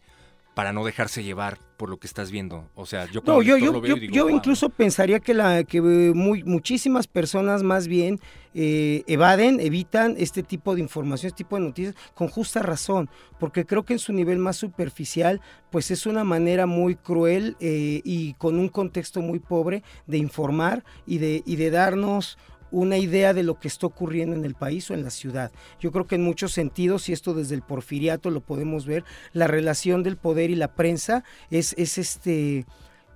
para 0.58 0.74
no 0.74 0.84
dejarse 0.84 1.24
llevar 1.24 1.60
por 1.78 1.88
lo 1.88 2.00
que 2.00 2.08
estás 2.08 2.32
viendo. 2.32 2.67
O 2.74 2.88
sea, 2.88 3.06
yo 3.12 3.24
como 3.24 3.43
yo, 3.43 3.60
lo 3.60 3.80
veo 3.80 3.96
yo, 3.96 4.02
digo, 4.02 4.12
yo 4.12 4.28
incluso 4.28 4.70
pensaría 4.70 5.20
que 5.20 5.36
la 5.36 5.63
que 5.63 5.80
muy, 5.80 6.43
muchísimas 6.43 7.06
personas 7.06 7.62
más 7.62 7.88
bien 7.88 8.20
eh, 8.56 9.04
evaden, 9.06 9.60
evitan 9.60 10.15
este 10.17 10.41
tipo 10.41 10.74
de 10.74 10.82
información, 10.82 11.28
este 11.28 11.43
tipo 11.43 11.58
de 11.58 11.62
noticias 11.62 11.96
con 12.15 12.28
justa 12.28 12.63
razón, 12.63 13.08
porque 13.39 13.67
creo 13.67 13.86
que 13.86 13.93
en 13.93 14.00
su 14.00 14.13
nivel 14.13 14.39
más 14.39 14.56
superficial, 14.56 15.41
pues 15.70 15.91
es 15.91 16.08
una 16.08 16.24
manera 16.24 16.65
muy 16.65 16.96
cruel 16.96 17.56
eh, 17.60 18.02
y 18.04 18.34
con 18.39 18.58
un 18.58 18.70
contexto 18.70 19.22
muy 19.22 19.38
pobre 19.38 19.84
de 20.08 20.17
informar 20.17 20.84
y 21.06 21.20
de, 21.20 21.43
y 21.46 21.58
de 21.58 21.70
darnos 21.70 22.39
una 22.71 22.97
idea 22.97 23.34
de 23.34 23.43
lo 23.43 23.60
que 23.60 23.67
está 23.67 23.88
ocurriendo 23.88 24.36
en 24.36 24.45
el 24.45 24.56
país 24.56 24.89
o 24.89 24.93
en 24.93 25.03
la 25.03 25.10
ciudad. 25.10 25.51
Yo 25.80 25.91
creo 25.91 26.06
que 26.06 26.15
en 26.15 26.23
muchos 26.23 26.51
sentidos, 26.53 27.10
y 27.10 27.13
esto 27.13 27.34
desde 27.34 27.56
el 27.56 27.62
porfiriato 27.62 28.30
lo 28.30 28.41
podemos 28.41 28.86
ver, 28.86 29.03
la 29.34 29.47
relación 29.47 30.03
del 30.03 30.17
poder 30.17 30.49
y 30.49 30.56
la 30.56 30.75
prensa 30.75 31.23
es, 31.49 31.73
es, 31.77 31.97
este, 31.97 32.65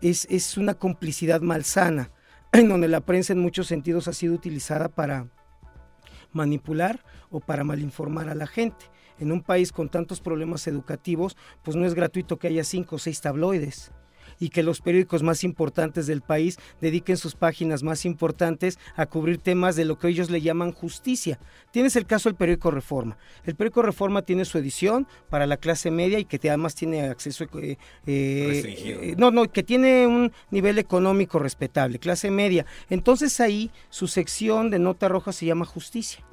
es, 0.02 0.28
es 0.30 0.58
una 0.58 0.74
complicidad 0.74 1.42
malsana, 1.42 2.12
en 2.52 2.70
donde 2.70 2.88
la 2.88 3.02
prensa 3.02 3.34
en 3.34 3.40
muchos 3.40 3.68
sentidos 3.68 4.08
ha 4.08 4.14
sido 4.14 4.34
utilizada 4.34 4.90
para 4.90 5.28
manipular 6.32 7.04
o 7.30 7.40
para 7.40 7.64
malinformar 7.64 8.30
a 8.30 8.36
la 8.36 8.48
gente. 8.48 8.86
En 9.20 9.32
un 9.32 9.42
país 9.44 9.72
con 9.72 9.90
tantos 9.90 10.20
problemas 10.20 10.66
educativos, 10.68 11.38
pues 11.62 11.78
no 11.78 11.86
es 11.86 11.94
gratuito 11.94 12.40
que 12.40 12.48
haya 12.48 12.64
cinco 12.64 12.96
o 12.96 13.00
seis 13.00 13.22
tabloides 13.22 13.92
y 14.42 14.50
que 14.50 14.64
los 14.64 14.82
periódicos 14.82 15.22
más 15.22 15.46
importantes 15.46 16.08
del 16.08 16.22
país 16.22 16.58
dediquen 16.82 17.16
sus 17.16 17.36
páginas 17.36 17.84
más 17.84 18.06
importantes 18.06 18.80
a 18.96 19.06
cubrir 19.06 19.38
temas 19.38 19.76
de 19.76 19.86
lo 19.86 20.00
que 20.00 20.08
ellos 20.08 20.32
le 20.32 20.42
llaman 20.42 20.72
justicia. 20.72 21.40
Tienes 21.70 21.96
el 21.96 22.08
caso 22.08 22.28
del 22.28 22.36
periódico 22.36 22.72
Reforma. 22.72 23.18
El 23.46 23.56
periódico 23.56 23.84
Reforma 23.84 24.24
tiene 24.24 24.44
su 24.44 24.58
edición 24.58 25.08
para 25.30 25.46
la 25.46 25.58
clase 25.58 25.92
media 25.92 26.18
y 26.18 26.26
que 26.26 26.40
además 26.50 26.74
tiene 26.74 27.04
acceso 27.04 27.46
eh, 27.54 27.78
eh, 28.08 29.14
no, 29.16 29.30
no, 29.30 29.50
que 29.50 29.62
tiene 29.62 30.08
un 30.08 30.32
nivel 30.50 30.80
económico 30.80 31.38
respetable, 31.38 32.00
clase 32.00 32.32
media. 32.32 32.66
Entonces 32.90 33.40
ahí 33.40 33.70
su 33.92 34.08
sección 34.08 34.72
de 34.72 34.80
nota 34.80 35.08
roja 35.08 35.32
se 35.32 35.46
llama 35.46 35.66
justicia. 35.66 36.26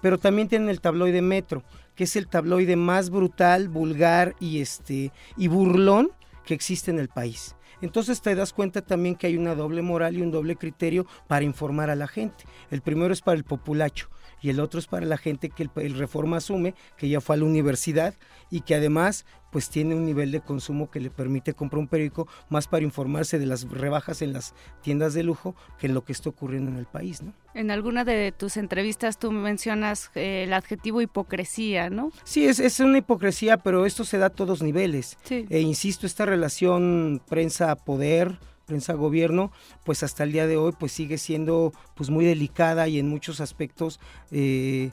Pero 0.00 0.16
también 0.18 0.48
tienen 0.48 0.68
el 0.68 0.80
tabloide 0.80 1.22
Metro, 1.22 1.64
que 1.96 2.04
es 2.04 2.14
el 2.14 2.28
tabloide 2.28 2.76
más 2.76 3.10
brutal, 3.10 3.68
vulgar 3.68 4.36
y 4.38 4.60
este 4.60 5.10
y 5.36 5.48
burlón 5.48 6.10
que 6.44 6.54
existe 6.54 6.90
en 6.90 6.98
el 6.98 7.08
país. 7.08 7.56
Entonces 7.80 8.20
te 8.20 8.34
das 8.34 8.52
cuenta 8.52 8.82
también 8.82 9.16
que 9.16 9.26
hay 9.26 9.36
una 9.36 9.54
doble 9.54 9.82
moral 9.82 10.16
y 10.16 10.22
un 10.22 10.30
doble 10.30 10.56
criterio 10.56 11.06
para 11.26 11.44
informar 11.44 11.90
a 11.90 11.96
la 11.96 12.06
gente. 12.06 12.44
El 12.70 12.80
primero 12.80 13.12
es 13.12 13.20
para 13.20 13.36
el 13.36 13.44
populacho 13.44 14.08
y 14.42 14.50
el 14.50 14.60
otro 14.60 14.78
es 14.80 14.86
para 14.86 15.06
la 15.06 15.16
gente 15.16 15.48
que 15.48 15.68
el, 15.76 15.94
Reforma 15.94 16.38
asume, 16.38 16.74
que 16.96 17.08
ya 17.08 17.20
fue 17.20 17.36
a 17.36 17.38
la 17.38 17.44
universidad 17.44 18.14
y 18.50 18.60
que 18.60 18.74
además 18.74 19.24
pues 19.50 19.68
tiene 19.68 19.94
un 19.94 20.06
nivel 20.06 20.32
de 20.32 20.40
consumo 20.40 20.90
que 20.90 20.98
le 20.98 21.10
permite 21.10 21.52
comprar 21.52 21.78
un 21.78 21.86
periódico 21.86 22.26
más 22.48 22.66
para 22.66 22.84
informarse 22.84 23.38
de 23.38 23.44
las 23.44 23.68
rebajas 23.68 24.22
en 24.22 24.32
las 24.32 24.54
tiendas 24.80 25.12
de 25.12 25.22
lujo 25.22 25.54
que 25.78 25.86
en 25.86 25.94
lo 25.94 26.04
que 26.04 26.12
está 26.12 26.30
ocurriendo 26.30 26.70
en 26.70 26.78
el 26.78 26.86
país, 26.86 27.22
¿no? 27.22 27.34
En 27.54 27.70
alguna 27.70 28.04
de 28.04 28.32
tus 28.32 28.56
entrevistas 28.56 29.18
tú 29.18 29.30
mencionas 29.30 30.10
eh, 30.14 30.44
el 30.44 30.54
adjetivo 30.54 31.02
hipocresía, 31.02 31.90
¿no? 31.90 32.10
Sí, 32.24 32.46
es, 32.46 32.60
es, 32.60 32.80
una 32.80 32.98
hipocresía, 32.98 33.58
pero 33.58 33.84
esto 33.84 34.04
se 34.04 34.16
da 34.16 34.26
a 34.26 34.30
todos 34.30 34.62
niveles. 34.62 35.18
E 35.28 35.60
insisto, 35.60 36.06
esta 36.06 36.24
relación 36.24 37.20
prensa-poder, 37.28 38.38
prensa-gobierno, 38.72 39.52
pues 39.84 40.02
hasta 40.02 40.24
el 40.24 40.32
día 40.32 40.46
de 40.46 40.56
hoy 40.56 40.72
pues 40.78 40.92
sigue 40.92 41.18
siendo 41.18 41.74
pues 41.94 42.08
muy 42.08 42.24
delicada 42.24 42.88
y 42.88 42.98
en 42.98 43.06
muchos 43.06 43.42
aspectos 43.42 44.00
eh, 44.30 44.90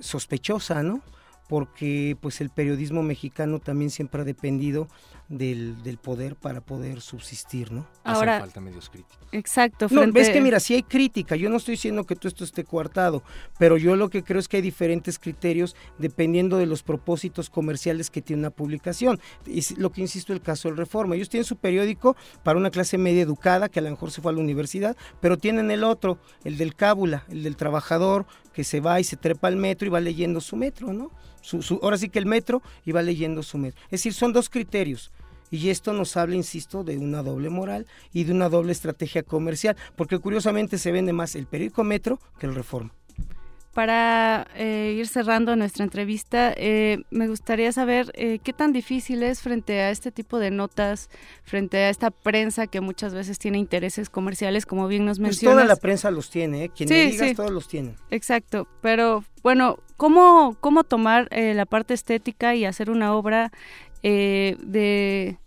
sospechosa, 0.00 0.82
¿no? 0.82 1.02
porque 1.48 2.16
pues 2.20 2.40
el 2.40 2.48
periodismo 2.48 3.02
mexicano 3.02 3.58
también 3.58 3.90
siempre 3.90 4.22
ha 4.22 4.24
dependido 4.24 4.88
del, 5.32 5.98
poder 6.02 6.36
para 6.36 6.60
poder 6.60 7.00
subsistir, 7.00 7.72
¿no? 7.72 7.86
Ahora, 8.04 8.36
Hacen 8.36 8.46
falta 8.46 8.60
medios 8.60 8.90
críticos. 8.90 9.18
Exacto. 9.32 9.86
No, 9.90 10.12
ves 10.12 10.28
que 10.28 10.40
mira, 10.42 10.60
si 10.60 10.74
hay 10.74 10.82
crítica, 10.82 11.36
yo 11.36 11.48
no 11.48 11.56
estoy 11.56 11.72
diciendo 11.72 12.04
que 12.04 12.14
todo 12.14 12.28
esto 12.28 12.44
esté 12.44 12.64
coartado, 12.64 13.22
pero 13.58 13.78
yo 13.78 13.96
lo 13.96 14.10
que 14.10 14.22
creo 14.22 14.38
es 14.38 14.46
que 14.48 14.58
hay 14.58 14.62
diferentes 14.62 15.18
criterios 15.18 15.74
dependiendo 15.98 16.58
de 16.58 16.66
los 16.66 16.82
propósitos 16.82 17.48
comerciales 17.48 18.10
que 18.10 18.20
tiene 18.20 18.40
una 18.40 18.50
publicación. 18.50 19.18
Y 19.46 19.62
lo 19.76 19.90
que 19.90 20.02
insisto, 20.02 20.32
el 20.32 20.42
caso 20.42 20.68
del 20.68 20.76
Reforma. 20.76 21.14
Ellos 21.14 21.30
tienen 21.30 21.44
su 21.44 21.56
periódico 21.56 22.14
para 22.42 22.58
una 22.58 22.70
clase 22.70 22.98
media 22.98 23.22
educada, 23.22 23.70
que 23.70 23.78
a 23.78 23.82
lo 23.82 23.90
mejor 23.90 24.10
se 24.10 24.20
fue 24.20 24.32
a 24.32 24.34
la 24.34 24.40
universidad, 24.40 24.96
pero 25.20 25.38
tienen 25.38 25.70
el 25.70 25.82
otro, 25.82 26.18
el 26.44 26.58
del 26.58 26.74
cábula, 26.74 27.24
el 27.30 27.42
del 27.42 27.56
trabajador, 27.56 28.26
que 28.52 28.64
se 28.64 28.80
va 28.80 29.00
y 29.00 29.04
se 29.04 29.16
trepa 29.16 29.48
al 29.48 29.56
metro 29.56 29.86
y 29.86 29.90
va 29.90 30.00
leyendo 30.00 30.40
su 30.40 30.56
metro, 30.56 30.92
¿no? 30.92 31.10
Su, 31.40 31.80
ahora 31.82 31.98
sí 31.98 32.08
que 32.08 32.18
el 32.18 32.26
metro 32.26 32.62
y 32.84 32.92
va 32.92 33.02
leyendo 33.02 33.42
su 33.42 33.58
metro. 33.58 33.80
Es 33.86 34.02
decir, 34.02 34.14
son 34.14 34.32
dos 34.32 34.48
criterios. 34.48 35.10
Y 35.52 35.68
esto 35.68 35.92
nos 35.92 36.16
habla, 36.16 36.34
insisto, 36.34 36.82
de 36.82 36.96
una 36.96 37.22
doble 37.22 37.50
moral 37.50 37.86
y 38.10 38.24
de 38.24 38.32
una 38.32 38.48
doble 38.48 38.72
estrategia 38.72 39.22
comercial, 39.22 39.76
porque 39.96 40.18
curiosamente 40.18 40.78
se 40.78 40.90
vende 40.92 41.12
más 41.12 41.36
el 41.36 41.46
periódico 41.46 41.84
Metro 41.84 42.18
que 42.40 42.46
el 42.46 42.54
Reforma. 42.54 42.90
Para 43.74 44.48
eh, 44.54 44.96
ir 44.98 45.08
cerrando 45.08 45.54
nuestra 45.56 45.84
entrevista, 45.84 46.54
eh, 46.56 47.04
me 47.10 47.28
gustaría 47.28 47.70
saber 47.72 48.12
eh, 48.14 48.38
qué 48.42 48.52
tan 48.54 48.72
difícil 48.72 49.22
es 49.22 49.40
frente 49.40 49.80
a 49.80 49.90
este 49.90 50.10
tipo 50.10 50.38
de 50.38 50.50
notas, 50.50 51.10
frente 51.42 51.76
a 51.78 51.90
esta 51.90 52.10
prensa 52.10 52.66
que 52.66 52.80
muchas 52.80 53.12
veces 53.12 53.38
tiene 53.38 53.58
intereses 53.58 54.08
comerciales, 54.08 54.64
como 54.64 54.88
bien 54.88 55.04
nos 55.04 55.18
pues 55.18 55.28
mencionas. 55.28 55.56
toda 55.56 55.66
la 55.66 55.76
prensa 55.76 56.10
los 56.10 56.30
tiene, 56.30 56.70
quien 56.70 56.88
digas, 56.88 57.34
todos 57.34 57.50
los 57.50 57.68
tienen. 57.68 57.96
Exacto, 58.10 58.68
pero 58.80 59.24
bueno, 59.42 59.78
¿cómo, 59.98 60.56
cómo 60.60 60.84
tomar 60.84 61.28
la 61.30 61.64
parte 61.64 61.94
estética 61.94 62.54
y 62.54 62.66
hacer 62.66 62.90
una 62.90 63.14
obra 63.14 63.52
de 64.02 65.38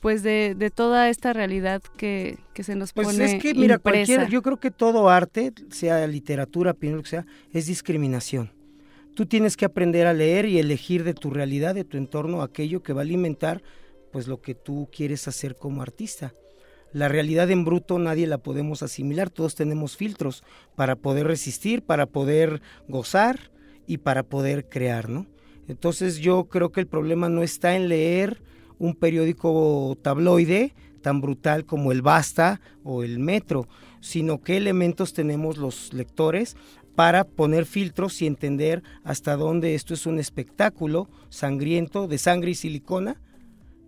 pues 0.00 0.22
de, 0.22 0.54
de 0.56 0.70
toda 0.70 1.08
esta 1.08 1.32
realidad 1.32 1.82
que, 1.96 2.38
que 2.54 2.62
se 2.62 2.74
nos 2.74 2.92
pues 2.92 3.18
es 3.18 3.42
que 3.42 3.54
mira 3.54 3.78
cualquier 3.78 4.28
yo 4.28 4.42
creo 4.42 4.58
que 4.58 4.70
todo 4.70 5.08
arte 5.08 5.52
sea 5.70 6.06
literatura 6.06 6.74
lo 6.80 7.02
que 7.02 7.08
sea 7.08 7.26
es 7.52 7.66
discriminación. 7.66 8.52
Tú 9.14 9.26
tienes 9.26 9.56
que 9.56 9.64
aprender 9.64 10.06
a 10.06 10.12
leer 10.12 10.46
y 10.46 10.60
elegir 10.60 11.02
de 11.02 11.14
tu 11.14 11.30
realidad 11.30 11.74
de 11.74 11.84
tu 11.84 11.96
entorno 11.96 12.42
aquello 12.42 12.82
que 12.82 12.92
va 12.92 13.00
a 13.00 13.04
alimentar 13.04 13.62
pues 14.12 14.28
lo 14.28 14.40
que 14.40 14.54
tú 14.54 14.88
quieres 14.92 15.26
hacer 15.26 15.56
como 15.56 15.82
artista. 15.82 16.32
La 16.92 17.08
realidad 17.08 17.50
en 17.50 17.64
bruto 17.64 17.98
nadie 17.98 18.26
la 18.26 18.38
podemos 18.38 18.82
asimilar 18.82 19.30
todos 19.30 19.54
tenemos 19.56 19.96
filtros 19.96 20.44
para 20.76 20.96
poder 20.96 21.26
resistir 21.26 21.82
para 21.82 22.06
poder 22.06 22.62
gozar 22.86 23.50
y 23.86 23.98
para 23.98 24.22
poder 24.22 24.68
crear 24.68 25.08
no 25.08 25.26
Entonces 25.68 26.18
yo 26.18 26.44
creo 26.44 26.72
que 26.72 26.80
el 26.80 26.86
problema 26.86 27.28
no 27.28 27.42
está 27.42 27.76
en 27.76 27.88
leer 27.88 28.42
un 28.78 28.94
periódico 28.94 29.96
tabloide 30.02 30.74
tan 31.02 31.20
brutal 31.20 31.64
como 31.64 31.92
el 31.92 32.02
Basta 32.02 32.60
o 32.82 33.02
el 33.02 33.18
Metro, 33.18 33.68
sino 34.00 34.40
qué 34.40 34.56
elementos 34.56 35.12
tenemos 35.12 35.58
los 35.58 35.92
lectores 35.92 36.56
para 36.94 37.24
poner 37.24 37.64
filtros 37.64 38.20
y 38.22 38.26
entender 38.26 38.82
hasta 39.04 39.36
dónde 39.36 39.74
esto 39.74 39.94
es 39.94 40.06
un 40.06 40.18
espectáculo 40.18 41.08
sangriento 41.28 42.08
de 42.08 42.18
sangre 42.18 42.50
y 42.50 42.54
silicona 42.54 43.20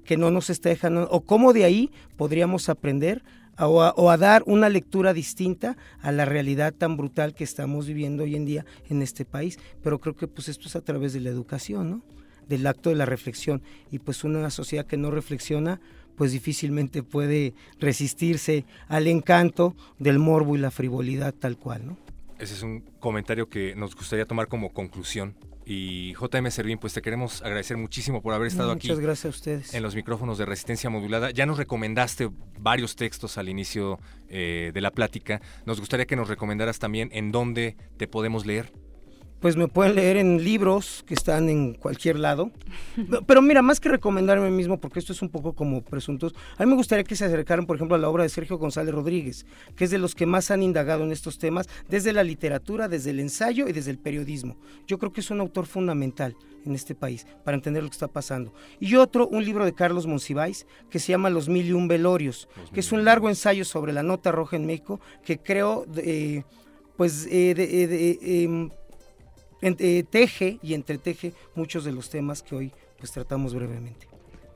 que 0.05 0.17
no 0.17 0.31
nos 0.31 0.51
está 0.51 0.69
dejando, 0.69 1.09
o 1.11 1.23
cómo 1.23 1.53
de 1.53 1.65
ahí 1.65 1.91
podríamos 2.17 2.69
aprender 2.69 3.23
o 3.69 4.11
a, 4.11 4.17
dar 4.17 4.43
una 4.47 4.69
lectura 4.69 5.13
distinta 5.13 5.77
a 6.01 6.13
la 6.13 6.25
realidad 6.25 6.73
tan 6.73 6.97
brutal 6.97 7.35
que 7.35 7.45
estamos 7.45 7.87
viviendo 7.87 8.25
hoy 8.25 8.37
en 8.37 8.45
día 8.45 8.65
en 8.89 9.03
este 9.03 9.25
país. 9.25 9.59
Pero 9.83 9.99
creo 9.99 10.17
que 10.17 10.27
pues 10.27 10.49
esto 10.49 10.69
es 10.69 10.77
a 10.77 10.81
través 10.81 11.13
de 11.13 11.21
la 11.21 11.31
educación, 11.31 11.91
¿no? 11.91 12.03
del 12.51 12.67
acto 12.67 12.91
de 12.91 12.97
la 12.97 13.07
reflexión. 13.07 13.63
Y 13.91 14.01
pues 14.01 14.25
una 14.25 14.51
sociedad 14.51 14.85
que 14.85 14.97
no 14.97 15.11
reflexiona, 15.11 15.81
pues 16.17 16.33
difícilmente 16.33 17.03
puede 17.03 17.55
resistirse 17.79 18.67
al 18.89 19.07
encanto 19.07 19.75
del 19.99 20.19
morbo 20.19 20.57
y 20.57 20.59
la 20.59 20.71
frivolidad 20.71 21.33
tal 21.33 21.57
cual, 21.57 21.87
¿no? 21.87 21.97
Ese 22.39 22.55
es 22.55 22.63
un 22.63 22.81
comentario 23.01 23.49
que 23.49 23.75
nos 23.77 23.95
gustaría 23.95 24.27
tomar 24.27 24.49
como 24.49 24.73
conclusión. 24.73 25.35
Y 25.73 26.15
JM 26.15 26.51
Servín, 26.51 26.79
pues 26.79 26.95
te 26.95 27.01
queremos 27.01 27.43
agradecer 27.43 27.77
muchísimo 27.77 28.23
por 28.23 28.35
haber 28.35 28.49
estado 28.49 28.71
Muchas 28.71 28.77
aquí. 28.79 28.89
Muchas 28.89 29.05
gracias 29.05 29.25
a 29.27 29.29
ustedes. 29.29 29.73
En 29.73 29.85
los 29.85 29.95
micrófonos 29.95 30.37
de 30.37 30.45
resistencia 30.45 30.91
modulada. 30.91 31.31
Ya 31.31 31.47
nos 31.47 31.59
recomendaste 31.59 32.29
varios 32.59 32.97
textos 32.97 33.39
al 33.39 33.49
inicio 33.49 34.01
eh, 34.29 34.73
de 34.75 34.81
la 34.81 34.91
plática. 34.91 35.41
Nos 35.67 35.79
gustaría 35.79 36.07
que 36.07 36.17
nos 36.17 36.27
recomendaras 36.27 36.81
también 36.81 37.09
en 37.13 37.31
dónde 37.31 37.77
te 37.99 38.09
podemos 38.09 38.47
leer 38.47 38.73
pues 39.41 39.57
me 39.57 39.69
pueden 39.69 39.95
leer 39.95 40.17
en 40.19 40.45
libros 40.45 41.03
que 41.07 41.15
están 41.15 41.49
en 41.49 41.75
cualquier 41.75 42.19
lado. 42.19 42.51
Pero 43.27 43.43
mira, 43.43 43.63
más 43.63 43.81
que 43.81 43.89
recomendarme 43.89 44.47
a 44.47 44.51
mí 44.51 44.57
mismo, 44.57 44.79
porque 44.79 44.99
esto 44.99 45.13
es 45.13 45.23
un 45.23 45.31
poco 45.31 45.55
como 45.55 45.83
presuntos, 45.83 46.35
a 46.57 46.65
mí 46.65 46.71
me 46.71 46.77
gustaría 46.77 47.05
que 47.05 47.17
se 47.17 47.25
acercaran, 47.25 47.67
por 47.67 47.77
ejemplo, 47.77 47.97
a 47.97 47.99
la 47.99 48.09
obra 48.09 48.23
de 48.23 48.29
Sergio 48.29 48.59
González 48.59 48.95
Rodríguez, 48.95 49.47
que 49.77 49.85
es 49.85 49.91
de 49.91 49.99
los 49.99 50.15
que 50.15 50.27
más 50.27 50.51
han 50.51 50.63
indagado 50.63 51.05
en 51.05 51.13
estos 51.13 51.39
temas, 51.39 51.69
desde 51.89 52.13
la 52.13 52.23
literatura, 52.23 52.89
desde 52.89 53.11
el 53.11 53.21
ensayo 53.21 53.67
y 53.67 53.73
desde 53.73 53.91
el 53.91 53.99
periodismo. 53.99 54.57
Yo 54.87 54.99
creo 54.99 55.13
que 55.13 55.21
es 55.21 55.31
un 55.31 55.41
autor 55.41 55.67
fundamental 55.67 56.37
en 56.67 56.75
este 56.75 56.95
país 56.95 57.27
para 57.43 57.57
entender 57.57 57.83
lo 57.83 57.89
que 57.89 57.95
está 57.95 58.09
pasando. 58.09 58.53
Y 58.79 58.97
otro, 58.97 59.27
un 59.29 59.45
libro 59.45 59.65
de 59.65 59.73
Carlos 59.73 60.07
Monsiváis, 60.07 60.67
que 60.91 60.99
se 60.99 61.13
llama 61.13 61.31
Los 61.31 61.49
Mil 61.49 61.67
y 61.67 61.73
Un 61.73 61.89
Velorios, 61.89 62.49
que 62.75 62.81
es 62.81 62.93
un 62.93 63.05
largo 63.05 63.29
ensayo 63.29 63.65
sobre 63.65 63.93
la 63.93 64.03
nota 64.03 64.33
roja 64.33 64.57
en 64.57 64.67
México, 64.67 65.01
que 65.25 65.39
creo, 65.39 65.87
eh, 65.97 66.43
pues, 66.97 67.27
eh, 67.31 67.55
de, 67.55 67.87
de, 67.87 68.19
eh, 68.21 68.69
eh, 69.63 70.05
teje 70.09 70.59
y 70.63 70.75
entreteje 70.75 71.33
muchos 71.55 71.85
de 71.85 71.93
los 71.93 72.11
temas 72.11 72.43
que 72.43 72.55
hoy 72.55 72.73
pues 72.99 73.13
tratamos 73.13 73.55
brevemente. 73.55 74.07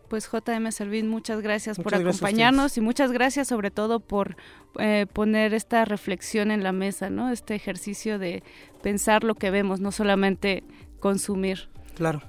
Pues 0.09 0.31
JM 0.31 0.71
Servín, 0.71 1.09
muchas 1.09 1.41
gracias 1.41 1.79
muchas 1.79 1.93
por 1.93 2.01
gracias 2.01 2.23
acompañarnos 2.23 2.77
y 2.77 2.81
muchas 2.81 3.11
gracias 3.11 3.49
sobre 3.49 3.71
todo 3.71 4.01
por 4.01 4.37
eh, 4.79 5.07
poner 5.13 5.55
esta 5.55 5.85
reflexión 5.85 6.51
en 6.51 6.63
la 6.63 6.73
mesa, 6.73 7.11
¿no? 7.11 7.31
Este 7.31 7.55
ejercicio 7.55 8.19
de 8.19 8.43
pensar 8.83 9.25
lo 9.25 9.35
que 9.35 9.51
vemos, 9.51 9.81
no 9.81 9.93
solamente 9.93 10.63
consumir. 11.01 11.69
Claro. 11.95 12.23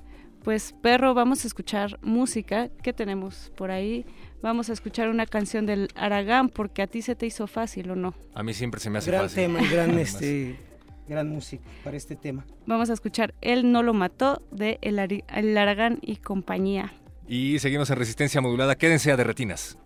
Pues 0.43 0.73
perro, 0.81 1.13
vamos 1.13 1.43
a 1.43 1.47
escuchar 1.47 1.99
música. 2.01 2.69
¿Qué 2.81 2.93
tenemos 2.93 3.51
por 3.55 3.71
ahí? 3.71 4.05
Vamos 4.41 4.69
a 4.69 4.73
escuchar 4.73 5.09
una 5.09 5.25
canción 5.25 5.65
del 5.65 5.89
Aragán 5.95 6.49
porque 6.49 6.81
a 6.81 6.87
ti 6.87 7.01
se 7.01 7.15
te 7.15 7.25
hizo 7.25 7.47
fácil 7.47 7.89
o 7.91 7.95
no. 7.95 8.13
A 8.35 8.43
mí 8.43 8.53
siempre 8.53 8.79
se 8.79 8.89
me 8.89 8.99
hace 8.99 9.11
gran 9.11 9.23
fácil. 9.23 9.43
Tema, 9.43 9.59
gran 9.69 9.97
este 9.99 10.55
gran 11.07 11.29
música 11.29 11.63
para 11.83 11.97
este 11.97 12.15
tema. 12.15 12.45
Vamos 12.65 12.89
a 12.89 12.93
escuchar 12.93 13.33
Él 13.41 13.71
no 13.71 13.83
lo 13.83 13.93
mató 13.93 14.41
de 14.51 14.79
El, 14.81 14.99
Ari 14.99 15.23
el 15.33 15.57
Aragán 15.57 15.99
y 16.01 16.17
compañía. 16.17 16.93
Y 17.27 17.59
seguimos 17.59 17.89
en 17.89 17.97
Resistencia 17.97 18.41
Modulada. 18.41 18.75
Quédense 18.75 19.11
a 19.11 19.17
Derretinas. 19.17 19.77
Desenfundó 19.77 19.84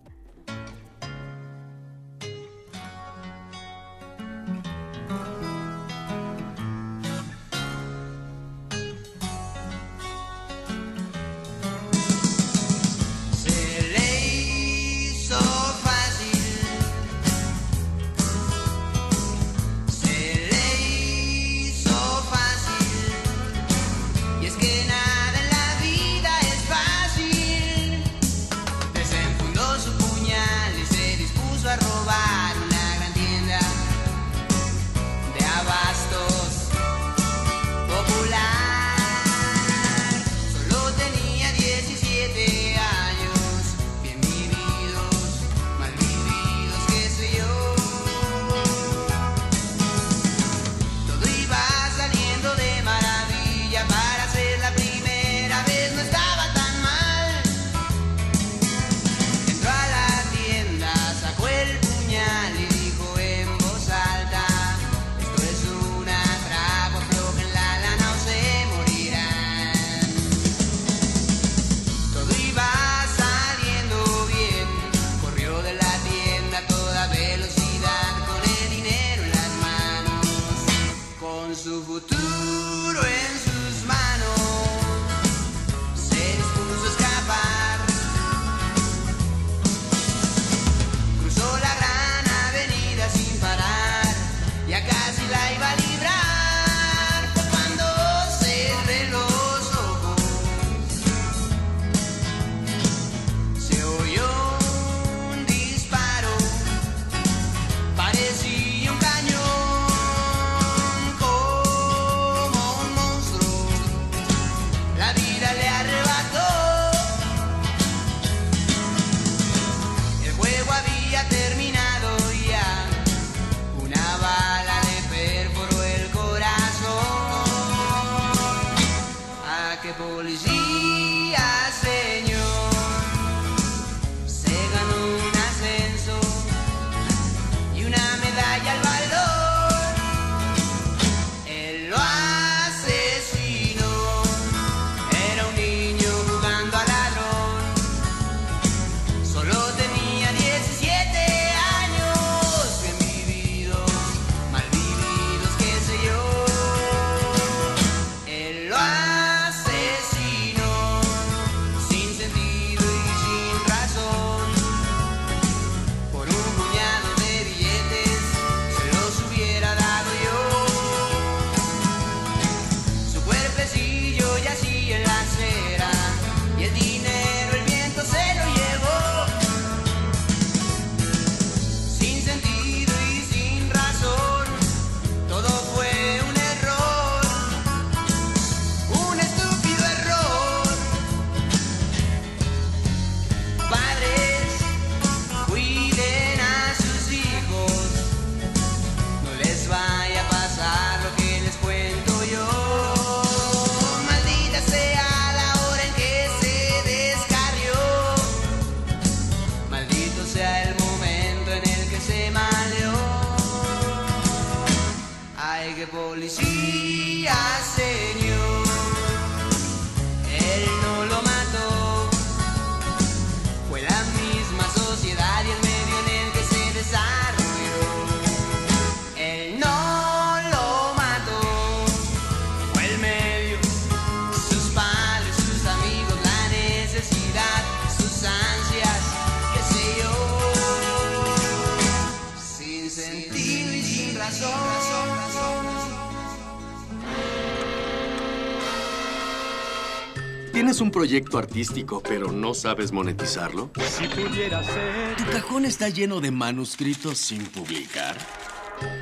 ¿Tienes 250.80 250.94
un 250.94 250.98
proyecto 250.98 251.36
artístico 251.36 252.02
pero 252.02 252.32
no 252.32 252.54
sabes 252.54 252.90
monetizarlo? 252.90 253.68
Si 253.86 254.08
pudiera 254.08 254.64
ser. 254.64 255.14
¿Tu 255.18 255.30
cajón 255.30 255.66
está 255.66 255.90
lleno 255.90 256.22
de 256.22 256.30
manuscritos 256.30 257.18
sin 257.18 257.44
publicar? 257.44 258.16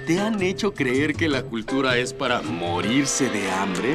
¿Te 0.04 0.18
han 0.18 0.42
hecho 0.42 0.74
creer 0.74 1.14
que 1.14 1.28
la 1.28 1.44
cultura 1.44 1.96
es 1.96 2.12
para 2.12 2.42
morirse 2.42 3.30
de 3.30 3.48
hambre? 3.52 3.94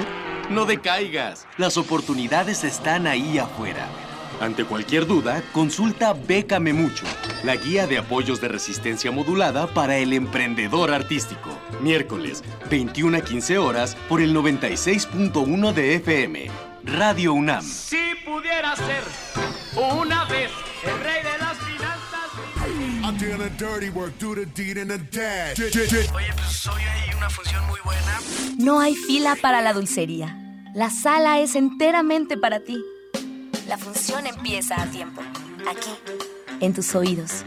No 0.49 0.63
decaigas. 0.63 1.45
Las 1.57 1.75
oportunidades 1.75 2.63
están 2.63 3.05
ahí 3.05 3.37
afuera. 3.37 3.89
Ante 4.39 4.63
cualquier 4.63 5.05
duda, 5.05 5.43
consulta 5.51 6.13
Bécame 6.13 6.71
Mucho, 6.71 7.05
la 7.43 7.57
guía 7.57 7.85
de 7.85 7.97
apoyos 7.97 8.39
de 8.39 8.47
resistencia 8.47 9.11
modulada 9.11 9.67
para 9.67 9.97
el 9.97 10.13
emprendedor 10.13 10.89
artístico. 10.91 11.49
Miércoles, 11.81 12.45
21 12.69 13.17
a 13.17 13.21
15 13.21 13.57
horas 13.57 13.97
por 14.07 14.21
el 14.21 14.33
96.1 14.33 15.73
de 15.73 15.95
FM. 15.95 16.72
Radio 16.83 17.33
UNAM. 17.33 17.63
Si 17.63 18.15
pudiera 18.25 18.75
ser 18.75 19.03
una 19.75 20.25
vez 20.25 20.51
el 20.83 20.99
rey 20.99 21.23
de 21.23 21.37
las 21.39 21.57
finanzas. 21.57 22.03
I'm 23.03 23.17
doing 23.17 23.37
the 23.37 23.49
dirty 23.57 23.89
work, 23.89 24.17
do 24.19 24.35
the 24.35 24.45
deed 24.45 24.77
and 24.77 24.91
the 24.91 24.97
dash. 24.97 25.59
Oye, 25.59 26.33
pues 26.35 26.67
hoy 26.67 26.81
hay 26.81 27.15
una 27.15 27.29
función 27.29 27.65
muy 27.67 27.79
buena. 27.83 28.19
No 28.57 28.79
hay 28.79 28.95
fila 28.95 29.35
para 29.41 29.61
la 29.61 29.73
dulcería. 29.73 30.37
La 30.73 30.89
sala 30.89 31.39
es 31.39 31.55
enteramente 31.55 32.37
para 32.37 32.59
ti. 32.59 32.83
La 33.67 33.77
función 33.77 34.27
empieza 34.27 34.81
a 34.81 34.85
tiempo. 34.87 35.21
Aquí, 35.69 35.91
en 36.59 36.73
tus 36.73 36.95
oídos. 36.95 37.43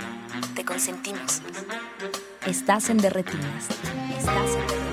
Te 0.54 0.64
consentimos. 0.64 1.42
Estás 2.46 2.88
en 2.88 2.98
Derretinas. 2.98 3.66
Estás 4.18 4.50
en 4.50 4.66
Derretinas. 4.66 4.85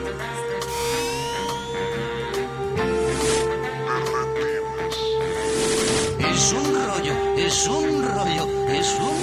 Es 6.44 6.52
un 6.52 6.76
rollo, 6.76 7.36
es 7.38 7.68
un 7.68 8.04
rollo, 8.04 8.68
es 8.68 9.00
un 9.00 9.16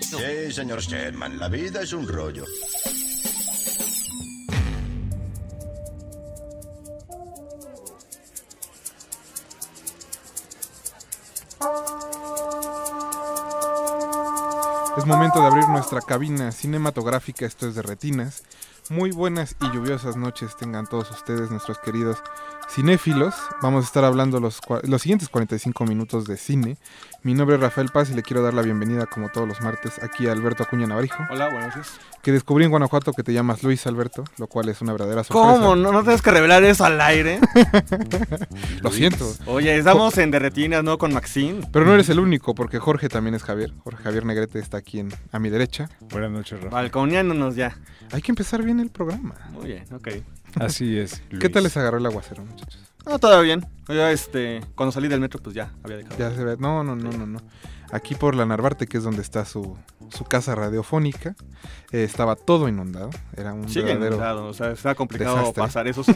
Sí, 0.00 0.52
señor 0.52 0.80
Sherman, 0.80 1.38
la 1.38 1.50
vida 1.50 1.82
es 1.82 1.92
un 1.92 2.08
rollo. 2.08 2.44
Es 14.96 15.04
momento 15.04 15.40
de 15.42 15.46
abrir 15.46 15.68
nuestra 15.68 16.00
cabina 16.00 16.52
cinematográfica, 16.52 17.44
esto 17.44 17.68
es 17.68 17.74
de 17.74 17.82
retinas. 17.82 18.44
Muy 18.88 19.10
buenas 19.10 19.56
y 19.60 19.66
lluviosas 19.74 20.16
noches 20.16 20.56
tengan 20.56 20.86
todos 20.86 21.10
ustedes, 21.10 21.50
nuestros 21.50 21.78
queridos 21.78 22.22
cinéfilos. 22.68 23.34
Vamos 23.62 23.84
a 23.84 23.86
estar 23.86 24.04
hablando 24.04 24.40
los, 24.40 24.60
cua- 24.60 24.82
los 24.82 25.02
siguientes 25.02 25.28
45 25.28 25.84
minutos 25.84 26.26
de 26.26 26.36
cine. 26.36 26.76
Mi 27.22 27.34
nombre 27.34 27.56
es 27.56 27.62
Rafael 27.62 27.88
Paz 27.88 28.10
y 28.10 28.14
le 28.14 28.22
quiero 28.22 28.42
dar 28.42 28.54
la 28.54 28.62
bienvenida, 28.62 29.06
como 29.06 29.28
todos 29.30 29.48
los 29.48 29.60
martes, 29.60 30.00
aquí 30.02 30.28
a 30.28 30.32
Alberto 30.32 30.62
Acuña 30.62 30.86
Navarijo. 30.86 31.22
Hola, 31.30 31.48
buenas 31.48 31.76
noches. 31.76 31.92
Que 32.22 32.32
descubrí 32.32 32.64
en 32.64 32.70
Guanajuato 32.70 33.12
que 33.12 33.22
te 33.22 33.32
llamas 33.32 33.62
Luis 33.62 33.86
Alberto, 33.86 34.24
lo 34.38 34.46
cual 34.46 34.68
es 34.68 34.80
una 34.80 34.92
verdadera 34.92 35.24
sorpresa. 35.24 35.54
¿Cómo? 35.60 35.76
¿No, 35.76 35.92
no 35.92 36.02
tienes 36.02 36.22
que 36.22 36.30
revelar 36.30 36.62
eso 36.64 36.84
al 36.84 37.00
aire? 37.00 37.40
Lo 38.82 38.90
siento. 38.90 39.32
Oye, 39.46 39.76
estamos 39.76 40.16
en 40.18 40.30
Derretinas, 40.30 40.82
¿no? 40.84 40.98
Con 40.98 41.12
Maxine. 41.14 41.60
Pero 41.72 41.84
no 41.84 41.94
eres 41.94 42.08
el 42.08 42.18
único, 42.20 42.54
porque 42.54 42.78
Jorge 42.78 43.08
también 43.08 43.34
es 43.34 43.42
Javier. 43.42 43.72
Jorge 43.84 44.02
Javier 44.02 44.24
Negrete 44.24 44.58
está 44.58 44.76
aquí 44.78 44.98
en- 45.00 45.12
a 45.32 45.38
mi 45.38 45.50
derecha. 45.50 45.88
Buenas 46.10 46.30
noches, 46.30 46.60
Rafa. 46.60 46.74
Balconeándonos 46.76 47.54
ya. 47.56 47.76
Hay 48.12 48.22
que 48.22 48.32
empezar 48.32 48.62
bien 48.62 48.80
el 48.80 48.90
programa. 48.90 49.34
Muy 49.52 49.66
bien, 49.66 49.84
ok. 49.92 50.08
Así 50.60 50.98
es. 50.98 51.22
¿Qué 51.40 51.48
tal 51.48 51.64
les 51.64 51.76
agarró 51.76 51.98
el 51.98 52.06
aguacero, 52.06 52.44
muchachos? 52.44 52.80
No, 53.04 53.18
todo 53.18 53.40
bien. 53.42 53.64
Yo, 53.88 54.06
este, 54.08 54.60
cuando 54.74 54.90
salí 54.90 55.06
del 55.08 55.20
metro, 55.20 55.40
pues 55.40 55.54
ya 55.54 55.72
había 55.84 55.98
dejado. 55.98 56.18
Ya 56.18 56.34
se 56.34 56.44
ve. 56.44 56.56
No, 56.58 56.82
no, 56.82 56.96
no, 56.96 57.10
no, 57.12 57.26
no. 57.26 57.40
Aquí 57.92 58.16
por 58.16 58.34
la 58.34 58.46
Narvarte, 58.46 58.88
que 58.88 58.98
es 58.98 59.04
donde 59.04 59.22
está 59.22 59.44
su, 59.44 59.76
su 60.10 60.24
casa 60.24 60.56
radiofónica, 60.56 61.36
eh, 61.92 62.02
estaba 62.02 62.34
todo 62.34 62.68
inundado. 62.68 63.10
Era 63.36 63.52
un 63.52 63.68
Sigue 63.68 63.84
verdadero 63.84 64.16
inundado, 64.16 64.46
o 64.46 64.54
sea, 64.54 64.72
está 64.72 64.96
complicado 64.96 65.36
desastre. 65.36 65.62
pasar 65.62 65.86
eso. 65.86 66.02
sí. 66.04 66.12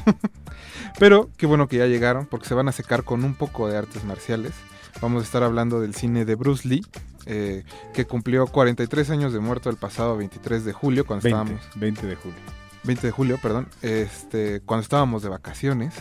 Pero 0.98 1.31
qué 1.37 1.46
bueno 1.46 1.68
que 1.68 1.76
ya 1.79 1.87
llegaron, 1.87 2.26
porque 2.26 2.48
se 2.48 2.55
van 2.55 2.66
a 2.68 2.72
secar 2.72 3.05
con 3.05 3.22
un 3.22 3.35
poco 3.35 3.68
de 3.68 3.76
artes 3.76 4.03
marciales. 4.05 4.53
Vamos 5.00 5.22
a 5.22 5.24
estar 5.24 5.44
hablando 5.44 5.81
del 5.81 5.94
cine 5.94 6.24
de 6.24 6.35
Bruce 6.35 6.66
Lee, 6.66 6.85
eh, 7.26 7.62
que 7.94 8.05
cumplió 8.05 8.48
43 8.48 9.11
años 9.11 9.33
de 9.33 9.38
muerto 9.38 9.70
el 9.70 9.76
pasado 9.76 10.16
23 10.16 10.64
de 10.64 10.72
julio, 10.72 11.07
cuando 11.07 11.22
20, 11.22 11.38
estábamos... 11.38 11.81
20 11.81 12.07
de 12.09 12.16
julio. 12.16 12.60
20 12.85 13.07
de 13.07 13.11
julio, 13.11 13.38
perdón. 13.40 13.69
Este, 13.83 14.61
cuando 14.61 14.83
estábamos 14.83 15.23
de 15.23 15.29
vacaciones. 15.29 15.95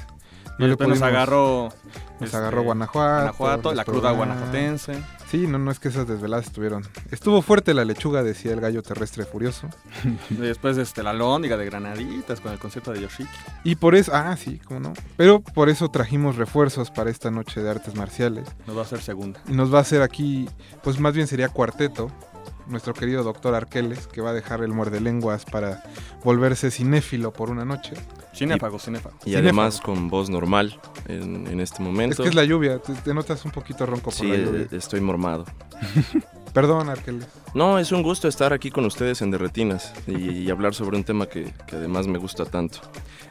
Y 0.60 0.65
nos 0.65 1.02
agarró, 1.02 1.70
Nos 2.20 2.28
este, 2.28 2.36
agarró 2.36 2.63
Guanajuato. 2.63 3.38
Guanajuato, 3.38 3.74
la 3.74 3.86
cruda 3.86 4.12
guanajuatense. 4.12 5.02
Sí, 5.30 5.48
no, 5.48 5.58
no 5.58 5.72
es 5.72 5.80
que 5.80 5.88
esas 5.88 6.06
desveladas 6.06 6.48
estuvieron. 6.48 6.84
Estuvo 7.12 7.42
fuerte 7.42 7.74
la 7.74 7.86
lechuga, 7.86 8.24
decía 8.24 8.52
el 8.52 8.60
gallo 8.60 8.84
terrestre 8.84 9.24
furioso. 9.24 9.70
Y 10.30 10.34
después 10.36 10.78
este, 10.78 11.02
la 11.02 11.13
lóndiga 11.13 11.56
de 11.56 11.65
Granaditas 11.65 12.42
con 12.42 12.52
el 12.52 12.60
concierto 12.60 12.92
de 12.92 13.02
Yoshiki. 13.02 13.30
Y 13.63 13.76
por 13.76 13.96
eso, 13.96 14.12
ah, 14.13 14.36
sí, 14.36 14.60
cómo 14.65 14.82
no. 14.82 14.94
Pero 15.15 15.39
por 15.39 15.70
eso 15.70 15.88
trajimos 15.89 16.36
refuerzos 16.36 16.92
para 16.92 17.10
esta 17.10 17.32
noche 17.32 17.62
de 17.62 17.70
artes 17.70 17.96
marciales. 17.96 18.50
Nos 18.68 18.76
va 18.76 18.82
a 18.82 18.84
hacer 18.84 19.02
segunda. 19.02 19.39
Y 19.48 19.54
nos 19.54 19.74
va 19.74 19.78
a 19.78 19.82
hacer 19.82 20.02
aquí, 20.02 20.50
pues 20.84 21.00
más 21.00 21.13
bien 21.13 21.28
sería 21.28 21.48
cuarteto. 21.48 22.12
Nuestro 22.69 22.93
querido 22.93 23.23
doctor 23.23 23.55
Arqueles, 23.55 24.08
que 24.08 24.21
va 24.21 24.29
a 24.29 24.34
dejar 24.34 24.62
el 24.62 24.69
muerde 24.71 25.01
lenguas 25.01 25.43
para 25.43 25.84
volverse 26.23 26.69
cinéfilo 26.71 27.34
por 27.34 27.49
una 27.49 27.65
noche. 27.65 27.93
Cinéfago, 28.34 28.77
cinéfago. 28.79 29.17
Y 29.25 29.36
además 29.36 29.82
con 29.82 30.08
voz 30.08 30.29
normal 30.29 30.79
en, 31.08 31.47
en 31.47 31.60
este 31.60 31.82
momento. 31.82 32.13
Es 32.13 32.25
que 32.25 32.29
es 32.29 32.36
la 32.36 32.43
lluvia, 32.45 32.79
te, 32.79 32.93
te 32.93 33.13
notas 33.13 33.43
un 33.43 33.51
poquito 33.51 33.86
ronco 33.88 34.05
por 34.12 34.13
Sí, 34.13 34.27
la 34.27 34.36
lluvia. 34.38 34.62
eh, 34.62 34.67
estoy 34.71 35.01
mormado. 35.01 35.45
Perdón, 36.53 36.89
Arqueles. 36.89 37.27
No, 37.53 37.79
es 37.79 37.91
un 37.91 38.01
gusto 38.03 38.27
estar 38.27 38.53
aquí 38.53 38.69
con 38.71 38.86
ustedes 38.86 39.21
en 39.21 39.32
Derretinas 39.32 39.93
y, 40.07 40.13
y 40.30 40.49
hablar 40.51 40.74
sobre 40.74 40.97
un 40.97 41.03
tema 41.03 41.26
que, 41.28 41.53
que 41.67 41.76
además 41.76 42.07
me 42.07 42.17
gusta 42.17 42.45
tanto. 42.45 42.80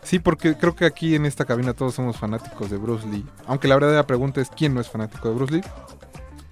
Sí, 0.03 0.19
porque 0.19 0.57
creo 0.57 0.75
que 0.75 0.85
aquí 0.85 1.15
en 1.15 1.27
esta 1.27 1.45
cabina 1.45 1.75
todos 1.75 1.95
somos 1.95 2.17
fanáticos 2.17 2.71
de 2.71 2.77
Bruce 2.77 3.07
Lee. 3.09 3.25
Aunque 3.47 3.69
la 3.69 3.75
verdadera 3.77 4.07
pregunta 4.07 4.41
es 4.41 4.51
quién 4.51 4.75
no 4.75 4.81
es 4.81 4.89
fanático 4.89 5.29
de 5.29 5.35
Bruce 5.35 5.55
Lee. 5.55 5.63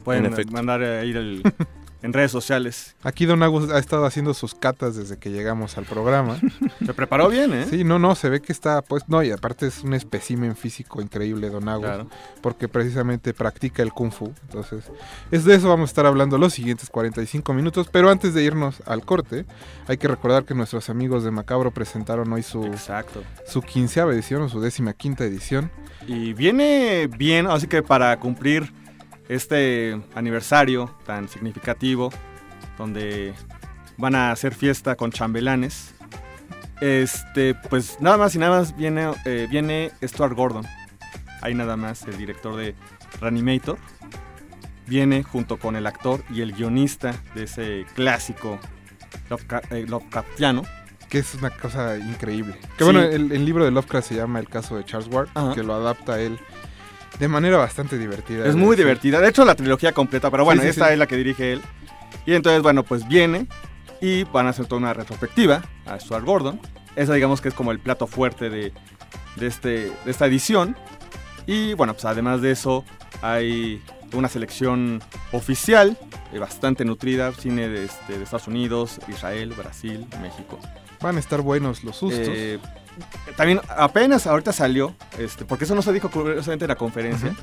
Pueden 0.05 0.27
En 0.27 0.33
efecto. 0.33 0.53
mandar 0.53 0.83
a 0.83 1.05
ir 1.05 1.17
el- 1.17 1.43
en 2.07 2.13
redes 2.13 2.31
sociales. 2.31 2.95
Aquí 3.03 3.27
Don 3.27 3.43
Agus 3.43 3.71
ha 3.71 3.79
estado 3.79 4.07
haciendo 4.07 4.33
sus 4.33 4.55
catas 4.55 4.95
desde 4.97 5.19
que 5.19 5.31
llegamos 5.31 5.77
al 5.77 5.85
programa. 5.85 6.39
Se 6.87 6.95
preparó 6.95 7.29
bien, 7.29 7.53
¿eh? 7.53 7.67
Sí, 7.69 7.83
no, 7.83 7.99
no, 7.99 8.15
se 8.15 8.29
ve 8.31 8.41
que 8.41 8.53
está, 8.53 8.81
pues, 8.81 9.09
no, 9.09 9.23
y 9.25 9.33
aparte 9.33 9.67
es 9.67 9.83
un 9.83 9.93
espécimen 9.93 10.55
físico 10.57 11.03
increíble, 11.03 11.51
Don 11.51 11.69
Agus, 11.69 11.85
Claro. 11.85 12.07
porque 12.41 12.69
precisamente 12.69 13.35
practica 13.35 13.83
el 13.83 13.93
Kung 13.93 14.13
Fu. 14.13 14.33
Entonces, 14.43 14.85
es 15.33 15.45
de 15.45 15.57
eso 15.57 15.69
vamos 15.69 15.89
a 15.89 15.91
estar 15.91 16.07
hablando 16.07 16.39
los 16.39 16.55
siguientes 16.55 16.89
45 16.91 17.53
minutos, 17.53 17.89
pero 17.91 18.09
antes 18.11 18.33
de 18.35 18.45
irnos 18.45 18.83
al 18.87 19.05
corte, 19.05 19.45
hay 19.89 19.97
que 19.99 20.07
recordar 20.07 20.45
que 20.45 20.55
nuestros 20.55 20.89
amigos 20.89 21.25
de 21.25 21.33
Macabro 21.33 21.73
presentaron 21.73 22.33
hoy 22.33 22.43
su, 22.45 22.65
Exacto. 22.67 23.23
su 23.47 23.63
quinceava 23.63 24.13
edición 24.13 24.43
o 24.43 24.49
su 24.49 24.61
décima 24.61 24.93
quinta 24.93 25.25
edición. 25.25 25.71
Y 26.07 26.35
viene 26.35 27.09
bien, 27.09 27.49
así 27.49 27.67
que 27.67 27.83
para 27.83 28.17
cumplir 28.21 28.73
este 29.29 30.01
aniversario 30.15 30.95
tan 31.05 31.29
significativo, 31.29 32.13
donde 32.79 33.35
van 33.97 34.15
a 34.15 34.31
hacer 34.31 34.55
fiesta 34.55 34.95
con 34.97 35.11
chambelanes, 35.11 35.95
este, 36.81 37.55
pues 37.55 37.99
nada 38.01 38.19
más 38.19 38.35
y 38.35 38.39
nada 38.39 38.59
más 38.61 38.77
viene, 38.77 39.11
eh, 39.25 39.47
viene 39.51 39.91
Stuart 40.03 40.35
Gordon. 40.35 40.67
Ahí 41.43 41.55
nada 41.55 41.77
más, 41.77 42.03
el 42.05 42.17
director 42.19 42.57
de 42.57 42.75
Reanimator. 43.21 43.79
Viene 44.87 45.23
junto 45.23 45.59
con 45.59 45.75
el 45.75 45.87
actor 45.87 46.23
y 46.31 46.43
el 46.43 46.53
guionista 46.53 47.13
de 47.35 47.45
ese 47.45 47.87
clásico 47.95 48.59
Lovecra- 49.29 49.63
eh, 49.71 49.85
Lovecraftiano. 49.89 50.63
Que 51.09 51.19
es 51.19 51.35
una 51.35 51.51
cosa 51.51 51.97
increíble. 51.99 52.55
Que 52.77 52.79
Sí. 52.79 52.85
bueno, 52.85 53.01
el, 53.03 53.33
el 53.33 53.45
libro 53.45 53.65
de 53.65 53.71
Lovecraft 53.71 54.09
se 54.09 54.15
llama 54.17 54.39
El 54.41 54.49
caso 54.49 54.77
de 54.77 54.85
Charles 54.85 55.09
Ward, 55.13 55.29
Ajá. 55.35 55.55
que 55.55 55.63
lo 55.63 55.75
adapta 55.75 56.21
él 56.21 56.39
de 57.19 57.29
manera 57.29 57.57
bastante 57.59 57.99
divertida. 57.99 58.47
Es 58.47 58.55
muy 58.55 58.71
decir. 58.71 58.85
divertida. 58.85 59.21
De 59.21 59.29
hecho, 59.29 59.45
la 59.45 59.55
trilogía 59.55 59.93
completa, 59.93 60.31
pero 60.31 60.45
bueno, 60.45 60.63
Sí, 60.63 60.67
sí, 60.67 60.71
esta 60.71 60.87
sí. 60.89 60.93
es 60.95 60.99
la 60.99 61.07
que 61.07 61.17
dirige 61.17 61.53
él. 61.55 61.63
Y 62.27 62.35
entonces, 62.35 62.63
bueno, 62.63 62.83
pues 62.83 63.07
viene 63.09 63.47
y 64.01 64.25
van 64.25 64.47
a 64.47 64.51
hacer 64.51 64.67
toda 64.67 64.81
una 64.81 64.93
retrospectiva 64.95 65.63
a 65.87 65.99
Stuart 65.99 66.25
Gordon. 66.25 66.61
Esa 66.97 67.15
digamos 67.15 67.41
que 67.41 67.49
es 67.49 67.55
como 67.55 67.73
el 67.73 67.79
plato 67.79 68.07
fuerte 68.07 68.51
de, 68.51 68.73
de, 69.37 69.47
este, 69.47 69.69
de 70.05 70.11
esta 70.11 70.27
edición. 70.27 70.77
Y 71.47 71.75
bueno, 71.75 71.93
pues 71.95 72.05
además 72.05 72.43
de 72.43 72.51
eso 72.51 72.85
hay 73.23 73.83
una 74.13 74.29
selección 74.29 75.03
oficial 75.33 75.97
eh, 76.33 76.39
bastante 76.39 76.85
nutrida, 76.85 77.33
cine 77.33 77.69
de, 77.69 77.85
este, 77.85 78.19
de 78.19 78.25
Estados 78.25 78.49
Unidos, 78.49 79.01
Israel, 79.09 79.53
Brasil, 79.57 80.07
México. 80.21 80.59
Van 81.01 81.17
a 81.17 81.21
estar 81.21 81.41
buenos 81.43 81.85
los 81.85 81.97
sustos. 81.97 82.21
Eh, 82.29 82.59
también 83.37 83.61
apenas 83.69 84.27
ahorita 84.27 84.53
salió, 84.53 84.95
este, 85.19 85.45
porque 85.45 85.65
eso 85.65 85.75
no 85.75 85.83
se 85.83 85.93
dijo 85.93 86.11
curiosamente 86.11 86.65
en 86.65 86.69
la 86.69 86.77
conferencia. 86.77 87.35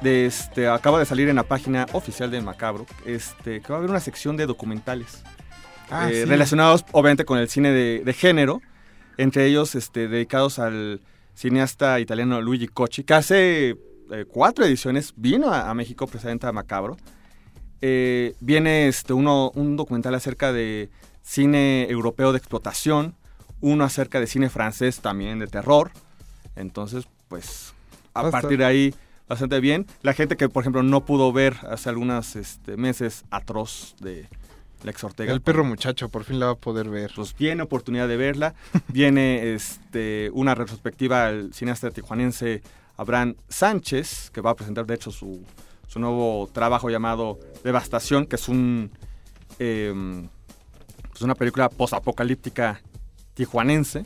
de 0.00 0.26
este, 0.26 0.68
acaba 0.68 0.98
de 0.98 1.04
salir 1.06 1.28
en 1.28 1.36
la 1.36 1.42
página 1.44 1.86
oficial 1.92 2.30
de 2.30 2.40
Macabro 2.40 2.86
este, 3.06 3.60
que 3.60 3.68
va 3.68 3.76
a 3.76 3.78
haber 3.78 3.90
una 3.90 4.00
sección 4.00 4.36
de 4.36 4.46
documentales 4.46 5.22
Ah, 5.90 6.08
eh, 6.10 6.22
sí. 6.22 6.24
relacionados 6.24 6.84
obviamente 6.92 7.24
con 7.26 7.38
el 7.38 7.48
cine 7.50 7.70
de, 7.70 8.02
de 8.02 8.12
género, 8.14 8.62
entre 9.18 9.44
ellos 9.46 9.74
este, 9.74 10.08
dedicados 10.08 10.58
al 10.58 11.02
cineasta 11.34 12.00
italiano 12.00 12.40
Luigi 12.40 12.66
Cocci, 12.66 13.04
que 13.04 13.12
hace 13.12 13.68
eh, 14.10 14.24
cuatro 14.26 14.64
ediciones 14.64 15.12
vino 15.16 15.52
a, 15.52 15.68
a 15.68 15.74
México 15.74 16.06
precisamente 16.06 16.46
a 16.46 16.52
Macabro. 16.52 16.96
Eh, 17.82 18.34
viene 18.40 18.88
este, 18.88 19.12
uno, 19.12 19.50
un 19.54 19.76
documental 19.76 20.14
acerca 20.14 20.50
de 20.52 20.88
cine 21.20 21.86
europeo 21.90 22.32
de 22.32 22.38
explotación, 22.38 23.14
uno 23.62 23.84
acerca 23.84 24.20
de 24.20 24.26
cine 24.26 24.50
francés 24.50 25.00
también 25.00 25.38
de 25.38 25.46
terror. 25.46 25.90
Entonces, 26.54 27.08
pues, 27.28 27.72
a 28.12 28.30
partir 28.30 28.58
de 28.58 28.66
ahí, 28.66 28.94
bastante 29.26 29.58
bien. 29.60 29.86
La 30.02 30.12
gente 30.12 30.36
que, 30.36 30.50
por 30.50 30.62
ejemplo, 30.62 30.82
no 30.82 31.06
pudo 31.06 31.32
ver 31.32 31.56
hace 31.70 31.88
algunos 31.88 32.36
este, 32.36 32.76
meses 32.76 33.24
Atroz 33.30 33.96
de 34.00 34.28
Lex 34.84 35.04
Ortega. 35.04 35.32
El 35.32 35.40
perro 35.40 35.64
muchacho 35.64 36.08
por 36.10 36.24
fin 36.24 36.38
la 36.38 36.46
va 36.46 36.52
a 36.52 36.56
poder 36.56 36.90
ver. 36.90 37.12
Pues 37.14 37.34
tiene 37.34 37.62
oportunidad 37.62 38.08
de 38.08 38.16
verla. 38.18 38.54
Viene 38.88 39.54
este, 39.54 40.30
una 40.34 40.54
retrospectiva 40.54 41.26
al 41.26 41.54
cineasta 41.54 41.90
tijuanense 41.90 42.62
Abraham 42.96 43.36
Sánchez, 43.48 44.30
que 44.30 44.40
va 44.40 44.50
a 44.50 44.56
presentar 44.56 44.84
de 44.84 44.94
hecho 44.94 45.10
su, 45.10 45.42
su 45.86 45.98
nuevo 45.98 46.50
trabajo 46.52 46.90
llamado 46.90 47.38
Devastación, 47.64 48.26
que 48.26 48.36
es 48.36 48.48
un 48.48 48.90
em, 49.58 50.28
pues 51.10 51.22
una 51.22 51.34
película 51.34 51.68
posapocalíptica 51.68 52.82
tijuanense. 53.34 54.04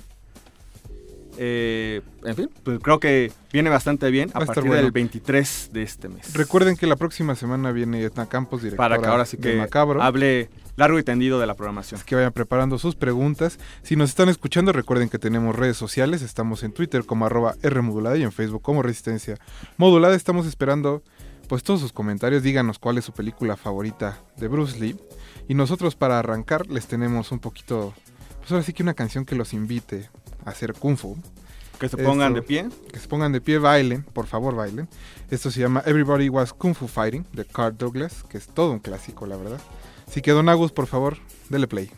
Eh, 1.38 2.00
en 2.24 2.34
fin, 2.34 2.50
pues 2.62 2.78
creo 2.80 2.98
que 2.98 3.30
viene 3.52 3.68
bastante 3.68 4.10
bien 4.10 4.30
a 4.32 4.38
a 4.38 4.46
partir 4.46 4.64
bueno. 4.64 4.82
del 4.82 4.90
23 4.90 5.70
de 5.72 5.82
este 5.82 6.08
mes. 6.08 6.32
Recuerden 6.32 6.76
que 6.76 6.86
la 6.86 6.96
próxima 6.96 7.34
semana 7.34 7.72
viene 7.72 8.02
Etna 8.02 8.26
Campos, 8.26 8.62
directora 8.62 8.88
Para 8.88 9.02
que 9.02 9.08
ahora 9.08 9.26
sí 9.26 9.36
que 9.36 9.56
Macabro. 9.56 10.02
hable 10.02 10.48
largo 10.76 10.98
y 10.98 11.02
tendido 11.02 11.38
de 11.38 11.46
la 11.46 11.54
programación. 11.54 12.00
que 12.06 12.14
vayan 12.14 12.32
preparando 12.32 12.78
sus 12.78 12.96
preguntas. 12.96 13.58
Si 13.82 13.96
nos 13.96 14.10
están 14.10 14.28
escuchando, 14.28 14.72
recuerden 14.72 15.08
que 15.08 15.18
tenemos 15.18 15.56
redes 15.56 15.76
sociales. 15.76 16.22
Estamos 16.22 16.62
en 16.62 16.72
Twitter 16.72 17.04
como 17.04 17.26
arroba 17.26 17.54
Rmodulada 17.62 18.16
y 18.16 18.22
en 18.22 18.32
Facebook 18.32 18.62
como 18.62 18.82
Resistencia 18.82 19.36
Modulada. 19.76 20.14
Estamos 20.14 20.46
esperando 20.46 21.02
pues 21.48 21.62
todos 21.62 21.80
sus 21.80 21.92
comentarios. 21.92 22.42
Díganos 22.42 22.78
cuál 22.78 22.98
es 22.98 23.04
su 23.04 23.12
película 23.12 23.56
favorita 23.56 24.18
de 24.36 24.48
Bruce 24.48 24.78
Lee. 24.78 24.96
Y 25.48 25.54
nosotros 25.54 25.94
para 25.94 26.18
arrancar 26.18 26.66
les 26.66 26.86
tenemos 26.86 27.30
un 27.30 27.38
poquito, 27.38 27.94
pues 28.46 28.52
ahora 28.52 28.64
sí 28.64 28.72
que 28.72 28.84
una 28.84 28.94
canción 28.94 29.24
que 29.24 29.34
los 29.34 29.52
invite 29.52 30.08
a 30.44 30.50
hacer 30.50 30.72
Kung 30.72 30.96
Fu. 30.96 31.16
Que 31.80 31.88
se 31.88 31.96
pongan 31.96 32.32
de 32.32 32.42
pie. 32.42 32.68
Que 32.92 33.00
se 33.00 33.08
pongan 33.08 33.32
de 33.32 33.40
pie, 33.40 33.58
bailen, 33.58 34.04
por 34.04 34.28
favor 34.28 34.54
bailen. 34.54 34.88
Esto 35.32 35.50
se 35.50 35.58
llama 35.58 35.82
Everybody 35.84 36.28
Was 36.28 36.52
Kung 36.52 36.72
Fu 36.72 36.86
Fighting 36.86 37.26
de 37.32 37.44
Carl 37.44 37.76
Douglas, 37.76 38.22
que 38.28 38.38
es 38.38 38.46
todo 38.46 38.70
un 38.70 38.78
clásico, 38.78 39.26
la 39.26 39.36
verdad. 39.36 39.58
Así 40.06 40.22
que 40.22 40.30
Don 40.30 40.48
Agus, 40.48 40.70
por 40.70 40.86
favor, 40.86 41.16
dele 41.48 41.66
play. 41.66 41.90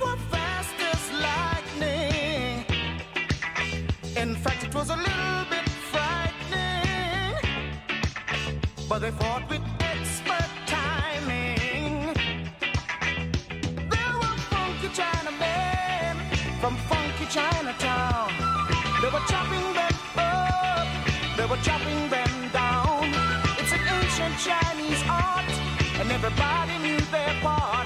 Were 0.00 0.16
fast 0.32 0.74
as 0.92 1.02
lightning. 1.26 2.64
In 4.16 4.34
fact, 4.36 4.64
it 4.64 4.74
was 4.74 4.88
a 4.88 4.96
little 4.96 5.44
bit 5.50 5.68
frightening. 5.92 7.36
But 8.88 9.00
they 9.00 9.10
fought 9.10 9.44
with 9.50 9.62
expert 9.80 10.50
timing. 10.66 12.14
There 13.92 14.14
were 14.20 14.36
funky 14.52 14.88
China 15.00 15.32
men 15.38 16.16
from 16.60 16.76
funky 16.88 17.26
Chinatown. 17.36 18.32
They 19.02 19.10
were 19.14 19.24
chopping 21.62 22.08
them 22.10 22.29
Chinese 24.42 25.02
art, 25.06 25.44
and 26.00 26.10
everybody 26.10 26.78
knew 26.78 26.98
their 27.12 27.34
part. 27.42 27.79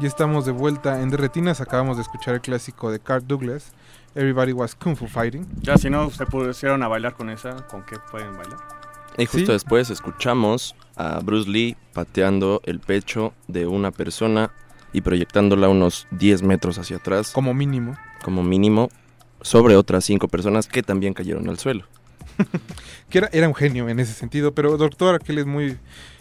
Ya 0.00 0.08
estamos 0.08 0.46
de 0.46 0.52
vuelta 0.52 1.02
en 1.02 1.10
Derretinas. 1.10 1.60
Acabamos 1.60 1.96
de 1.96 2.02
escuchar 2.02 2.34
el 2.34 2.40
clásico 2.40 2.90
de 2.90 3.00
Carl 3.00 3.26
Douglas. 3.26 3.72
Everybody 4.14 4.52
was 4.52 4.74
Kung 4.74 4.96
Fu 4.96 5.06
Fighting. 5.06 5.46
Ya, 5.60 5.76
si 5.76 5.90
no 5.90 6.10
se 6.10 6.26
pusieron 6.26 6.82
a 6.82 6.88
bailar 6.88 7.14
con 7.14 7.28
esa, 7.30 7.66
¿con 7.66 7.84
qué 7.84 7.96
pueden 8.10 8.36
bailar? 8.36 8.58
Y 9.18 9.26
justo 9.26 9.46
Sí. 9.46 9.52
después 9.52 9.90
escuchamos 9.90 10.74
a 10.96 11.20
Bruce 11.20 11.48
Lee 11.50 11.76
pateando 11.92 12.60
el 12.64 12.80
pecho 12.80 13.34
de 13.48 13.66
una 13.66 13.90
persona 13.90 14.50
y 14.92 15.02
proyectándola 15.02 15.68
unos 15.68 16.06
10 16.12 16.42
metros 16.42 16.78
hacia 16.78 16.96
atrás. 16.96 17.30
Como 17.32 17.52
mínimo. 17.52 17.96
Como 18.24 18.42
mínimo, 18.42 18.88
sobre 19.42 19.76
otras 19.76 20.04
5 20.04 20.28
personas 20.28 20.66
que 20.66 20.82
también 20.82 21.12
cayeron 21.14 21.48
al 21.48 21.58
suelo. 21.58 21.84
que 23.10 23.18
era, 23.18 23.28
era 23.32 23.48
un 23.48 23.54
genio 23.54 23.88
en 23.88 24.00
ese 24.00 24.14
sentido, 24.14 24.54
pero 24.54 24.76
doctor, 24.78 25.14
aquel 25.14 25.38
es 25.38 25.46
muy, 25.46 25.76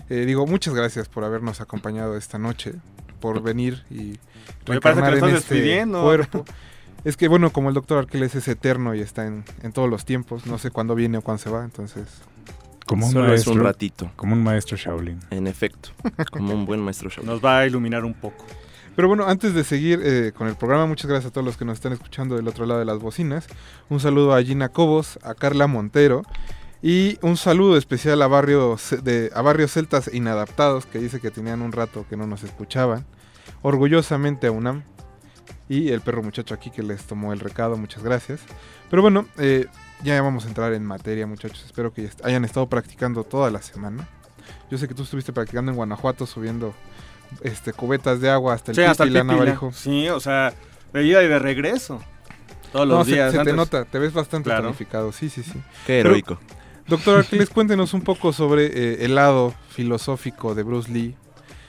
eh, 0.09 0.25
digo, 0.25 0.45
muchas 0.45 0.73
gracias 0.73 1.07
por 1.07 1.23
habernos 1.23 1.61
acompañado 1.61 2.17
esta 2.17 2.37
noche, 2.37 2.73
por 3.19 3.41
venir 3.41 3.83
y 3.89 4.17
Me 4.67 4.79
parece 4.81 5.01
que 5.01 5.09
reencarnar 5.09 5.19
lo 5.21 5.27
en 5.29 5.35
este 5.35 5.53
despidiendo. 5.55 6.03
cuerpo. 6.03 6.45
Es 7.03 7.15
que 7.17 7.27
bueno, 7.27 7.51
como 7.51 7.69
el 7.69 7.75
doctor 7.75 7.97
Arqueles 7.99 8.35
es 8.35 8.47
eterno 8.47 8.93
y 8.93 8.99
está 9.01 9.25
en, 9.25 9.45
en 9.63 9.71
todos 9.71 9.89
los 9.89 10.03
tiempos, 10.05 10.45
no 10.45 10.57
sé 10.57 10.69
cuándo 10.71 10.95
viene 10.95 11.17
o 11.19 11.21
cuándo 11.21 11.41
se 11.41 11.49
va, 11.49 11.63
entonces... 11.63 12.05
Como 12.85 13.05
un 13.05 13.11
Solo 13.13 13.27
maestro. 13.27 13.51
es 13.53 13.57
un 13.57 13.63
ratito. 13.63 14.11
Como 14.15 14.33
un 14.33 14.43
maestro 14.43 14.75
Shaolin. 14.75 15.19
En 15.29 15.45
efecto, 15.45 15.89
como 16.31 16.53
un 16.55 16.65
buen 16.65 16.79
maestro 16.81 17.07
Shaolin. 17.09 17.29
Nos 17.31 17.45
va 17.45 17.59
a 17.59 17.67
iluminar 17.67 18.03
un 18.03 18.15
poco. 18.15 18.43
Pero 18.95 19.07
bueno, 19.07 19.25
antes 19.27 19.53
de 19.53 19.63
seguir 19.63 20.01
eh, 20.03 20.31
con 20.35 20.47
el 20.47 20.55
programa, 20.55 20.87
muchas 20.87 21.05
gracias 21.07 21.29
a 21.29 21.33
todos 21.33 21.45
los 21.45 21.55
que 21.55 21.65
nos 21.65 21.75
están 21.75 21.93
escuchando 21.93 22.35
del 22.35 22.47
otro 22.47 22.65
lado 22.65 22.79
de 22.79 22.85
las 22.85 22.97
bocinas. 22.97 23.47
Un 23.89 23.99
saludo 23.99 24.33
a 24.33 24.41
Gina 24.41 24.69
Cobos, 24.69 25.19
a 25.23 25.35
Carla 25.35 25.67
Montero 25.67 26.23
y 26.81 27.17
un 27.21 27.35
saludo 27.37 27.77
especial 27.77 28.21
a 28.21 28.27
Barrio, 28.27 28.77
de, 29.03 29.31
a 29.35 29.41
Barrio 29.41 29.67
Celtas 29.67 30.09
Inadaptados, 30.13 30.85
que 30.85 30.99
dice 30.99 31.19
que 31.19 31.31
tenían 31.31 31.61
un 31.61 31.71
rato 31.71 32.05
que 32.09 32.15
no 32.17 32.25
nos 32.27 32.43
escuchaban. 32.43 33.05
Orgullosamente 33.61 34.47
a 34.47 34.51
UNAM 34.51 34.83
y 35.67 35.89
el 35.89 36.01
perro 36.01 36.23
muchacho 36.23 36.53
aquí 36.53 36.69
que 36.71 36.81
les 36.83 37.03
tomó 37.03 37.33
el 37.33 37.39
recado, 37.39 37.75
muchas 37.77 38.03
gracias. 38.03 38.39
Pero 38.89 39.01
bueno, 39.01 39.27
eh, 39.37 39.67
ya 40.03 40.21
vamos 40.21 40.45
a 40.45 40.47
entrar 40.47 40.73
en 40.73 40.85
materia 40.85 41.27
muchachos, 41.27 41.63
espero 41.65 41.93
que 41.93 42.09
hayan 42.23 42.45
estado 42.45 42.67
practicando 42.69 43.23
toda 43.23 43.51
la 43.51 43.61
semana. 43.61 44.07
Yo 44.71 44.77
sé 44.77 44.87
que 44.87 44.93
tú 44.93 45.03
estuviste 45.03 45.33
practicando 45.33 45.71
en 45.71 45.75
Guanajuato 45.77 46.25
subiendo 46.25 46.73
este 47.43 47.73
cubetas 47.73 48.21
de 48.21 48.29
agua 48.29 48.53
hasta 48.53 48.71
el 48.71 48.75
Sí, 48.77 48.83
hasta 48.83 49.03
el 49.03 49.11
Pipi, 49.11 49.23
Navarijo. 49.25 49.71
Sí, 49.73 50.07
o 50.09 50.19
sea, 50.19 50.53
de 50.93 51.03
ida 51.03 51.21
y 51.21 51.27
de 51.27 51.37
regreso. 51.39 52.01
Todos 52.71 52.87
los 52.87 52.97
No, 52.99 53.03
se- 53.05 53.11
días. 53.13 53.31
se, 53.31 53.37
te 53.37 53.39
antes. 53.41 53.55
nota, 53.55 53.85
te 53.85 53.99
ves 53.99 54.13
bastante 54.13 54.47
Claro. 54.49 54.63
tonificado, 54.63 55.11
sí, 55.11 55.29
sí, 55.29 55.43
sí. 55.43 55.53
Qué 55.85 56.01
Pero, 56.01 56.09
heroico. 56.09 56.39
Doctor 56.89 57.19
Arqueles, 57.19 57.49
cuéntenos 57.49 57.93
un 57.93 58.01
poco 58.01 58.33
sobre 58.33 58.65
eh, 58.65 59.05
el 59.05 59.15
lado 59.15 59.53
filosófico 59.69 60.55
de 60.55 60.63
Bruce 60.63 60.91
Lee. 60.91 61.15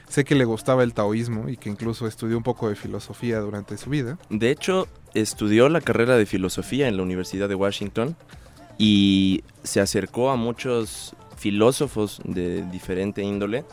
Sé 0.09 0.25
que 0.25 0.35
le 0.35 0.43
gustaba 0.43 0.83
el 0.83 0.93
taoísmo 0.93 1.47
y 1.47 1.57
que 1.57 1.69
incluso 1.69 2.07
estudió 2.07 2.35
un 2.35 2.43
poco 2.43 2.67
de 2.67 2.75
filosofía 2.75 3.39
durante 3.39 3.77
su 3.77 3.89
vida. 3.89 4.17
De 4.29 4.49
hecho, 4.51 4.87
estudió 5.13 5.69
la 5.69 5.79
carrera 5.79 6.17
de 6.17 6.25
filosofía 6.25 6.87
en 6.87 6.97
la 6.97 7.03
Universidad 7.03 7.47
de 7.47 7.55
Washington 7.55 8.17
y 8.77 9.43
se 9.63 9.79
acercó 9.79 10.31
a 10.31 10.35
muchos 10.35 11.15
filósofos 11.37 12.19
de 12.25 12.63
diferente 12.71 13.21
índole. 13.21 13.63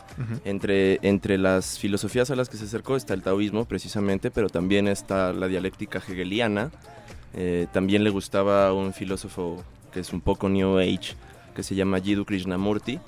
Entre, 0.45 0.99
entre 1.01 1.37
las 1.37 1.77
filosofías 1.77 2.31
a 2.31 2.35
las 2.35 2.47
que 2.47 2.57
se 2.57 2.65
acercó 2.65 2.95
está 2.95 3.13
el 3.13 3.21
taoísmo 3.21 3.65
precisamente, 3.65 4.31
pero 4.31 4.49
también 4.49 4.87
está 4.87 5.33
la 5.33 5.47
dialéctica 5.47 5.99
hegeliana. 5.99 6.71
Eh, 7.33 7.67
también 7.73 8.03
le 8.03 8.11
gustaba 8.11 8.71
un 8.71 8.93
filósofo 8.93 9.63
que 9.91 9.99
es 9.99 10.13
un 10.13 10.21
poco 10.21 10.49
New 10.49 10.79
Age, 10.79 11.15
que 11.59 11.63
se 11.63 11.75
llama 11.75 11.99
Jiddu 11.99 12.23
Krishnamurti. 12.23 13.01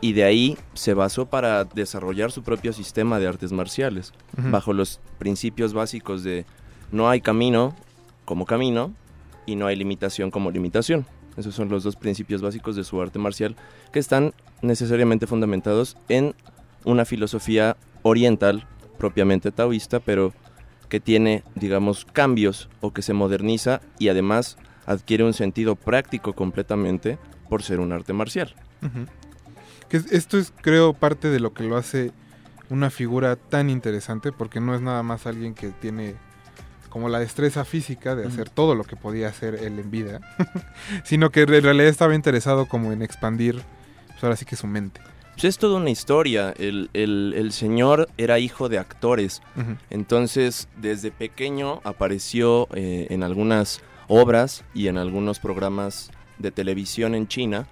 Y 0.00 0.14
de 0.14 0.24
ahí 0.24 0.56
se 0.72 0.94
basó 0.94 1.26
para 1.26 1.64
desarrollar 1.64 2.32
su 2.32 2.42
propio 2.42 2.72
sistema 2.72 3.18
de 3.18 3.26
artes 3.26 3.52
marciales, 3.52 4.14
bajo 4.34 4.72
los 4.72 4.98
principios 5.18 5.74
básicos 5.74 6.22
de 6.22 6.46
no 6.90 7.10
hay 7.10 7.20
camino 7.20 7.76
como 8.24 8.46
camino 8.46 8.94
y 9.44 9.56
no 9.56 9.66
hay 9.66 9.76
limitación 9.76 10.30
como 10.30 10.50
limitación. 10.50 11.04
Esos 11.36 11.54
son 11.54 11.68
los 11.68 11.82
dos 11.82 11.96
principios 11.96 12.40
básicos 12.40 12.76
de 12.76 12.84
su 12.84 12.98
arte 13.02 13.18
marcial 13.18 13.56
que 13.92 13.98
están 13.98 14.32
necesariamente 14.62 15.26
fundamentados 15.26 15.98
en 16.08 16.34
una 16.84 17.04
filosofía 17.04 17.76
oriental 18.02 18.66
propiamente 18.96 19.52
taoísta, 19.52 20.00
pero 20.00 20.32
que 20.88 20.98
tiene, 20.98 21.42
digamos, 21.56 22.06
cambios 22.06 22.70
o 22.80 22.94
que 22.94 23.02
se 23.02 23.12
moderniza 23.12 23.82
y 23.98 24.08
además 24.08 24.56
adquiere 24.86 25.24
un 25.24 25.34
sentido 25.34 25.76
práctico 25.76 26.32
completamente 26.32 27.18
por 27.48 27.62
ser 27.62 27.80
un 27.80 27.92
arte 27.92 28.12
marcial. 28.12 28.54
Que 29.88 29.96
esto 30.10 30.38
es, 30.38 30.52
creo, 30.60 30.92
parte 30.92 31.28
de 31.28 31.40
lo 31.40 31.52
que 31.54 31.62
lo 31.64 31.76
hace 31.76 32.12
una 32.70 32.90
figura 32.90 33.36
tan 33.36 33.70
interesante, 33.70 34.32
porque 34.32 34.60
no 34.60 34.74
es 34.74 34.82
nada 34.82 35.02
más 35.02 35.26
alguien 35.26 35.54
que 35.54 35.68
tiene 35.68 36.14
como 36.90 37.08
la 37.08 37.18
destreza 37.18 37.64
física 37.64 38.14
de 38.14 38.26
hacer 38.26 38.48
todo 38.50 38.74
lo 38.74 38.84
que 38.84 38.96
podía 38.96 39.28
hacer 39.28 39.54
él 39.56 39.78
en 39.78 39.90
vida, 39.90 40.20
sino 41.04 41.30
que 41.30 41.42
en 41.42 41.62
realidad 41.62 41.88
estaba 41.88 42.14
interesado 42.14 42.66
como 42.66 42.92
en 42.92 43.02
expandir, 43.02 43.62
pues 44.08 44.24
ahora 44.24 44.36
sí 44.36 44.44
que 44.44 44.56
su 44.56 44.66
mente. 44.66 45.00
Pues 45.32 45.44
es 45.44 45.58
toda 45.58 45.76
una 45.78 45.90
historia. 45.90 46.52
El, 46.58 46.90
el- 46.94 47.32
el 47.36 47.52
señor 47.52 48.08
era 48.18 48.38
hijo 48.40 48.68
de 48.68 48.78
actores. 48.78 49.40
Entonces, 49.88 50.68
desde 50.76 51.10
pequeño 51.12 51.80
apareció 51.84 52.66
eh, 52.74 53.06
en 53.10 53.22
algunas 53.22 53.80
obras 54.08 54.64
y 54.74 54.88
en 54.88 54.98
algunos 54.98 55.38
programas 55.38 56.10
de 56.38 56.50
televisión 56.50 57.14
en 57.14 57.28
China. 57.28 57.66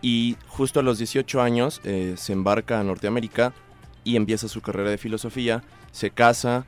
Y 0.00 0.36
justo 0.48 0.80
a 0.80 0.82
los 0.82 0.98
18 0.98 1.40
años 1.40 1.80
eh, 1.84 2.14
se 2.16 2.32
embarca 2.32 2.80
a 2.80 2.84
Norteamérica 2.84 3.52
y 4.04 4.16
empieza 4.16 4.48
su 4.48 4.60
carrera 4.60 4.90
de 4.90 4.98
filosofía. 4.98 5.62
Se 5.92 6.10
casa, 6.10 6.64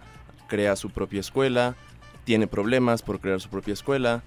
crea 0.47 0.77
su 0.77 0.91
propia 0.91 1.21
escuela, 1.21 1.75
tiene 2.25 2.47
problemas 2.47 3.03
por 3.03 3.21
crear 3.21 3.41
su 3.41 3.49
propia 3.49 3.75
escuela. 3.75 4.23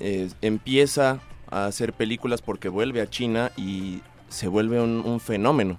eh, 0.00 0.30
empieza 0.42 1.20
a 1.50 1.66
hacer 1.66 1.92
películas 1.92 2.42
porque 2.42 2.68
vuelve 2.68 3.00
a 3.00 3.08
China 3.10 3.50
y 3.56 4.00
se 4.28 4.48
vuelve 4.48 4.80
un, 4.80 5.02
un 5.04 5.20
fenómeno. 5.20 5.76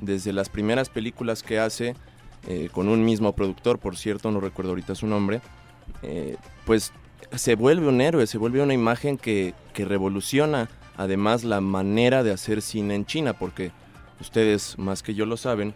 Desde 0.00 0.32
las 0.32 0.48
primeras 0.50 0.88
películas 0.88 1.42
que 1.42 1.58
hace, 1.58 1.96
eh, 2.46 2.68
con 2.70 2.88
un 2.88 3.04
mismo 3.04 3.34
productor, 3.34 3.80
por 3.80 3.96
cierto, 3.96 4.30
no 4.30 4.38
recuerdo 4.38 4.70
ahorita 4.70 4.94
su 4.94 5.08
nombre, 5.08 5.40
eh, 6.02 6.36
pues 6.64 6.92
se 7.32 7.54
vuelve 7.54 7.88
un 7.88 8.00
héroe, 8.00 8.26
se 8.26 8.38
vuelve 8.38 8.62
una 8.62 8.74
imagen 8.74 9.18
que, 9.18 9.54
que 9.72 9.84
revoluciona 9.84 10.68
además 10.96 11.44
la 11.44 11.60
manera 11.60 12.22
de 12.22 12.32
hacer 12.32 12.62
cine 12.62 12.94
en 12.94 13.06
China, 13.06 13.32
porque 13.32 13.72
ustedes 14.20 14.78
más 14.78 15.02
que 15.02 15.14
yo 15.14 15.26
lo 15.26 15.36
saben, 15.36 15.74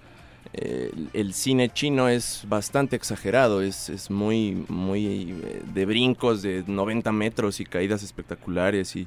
eh, 0.54 0.90
el, 1.12 1.34
cine 1.34 1.68
chino 1.68 2.08
es 2.08 2.44
bastante 2.48 2.96
exagerado, 2.96 3.60
es, 3.60 3.90
es 3.90 4.10
muy, 4.10 4.64
muy 4.68 5.32
eh, 5.32 5.62
de 5.74 5.86
brincos 5.86 6.42
de 6.42 6.64
90 6.66 7.12
metros 7.12 7.60
y 7.60 7.64
caídas 7.64 8.02
espectaculares 8.02 8.96
y, 8.96 9.06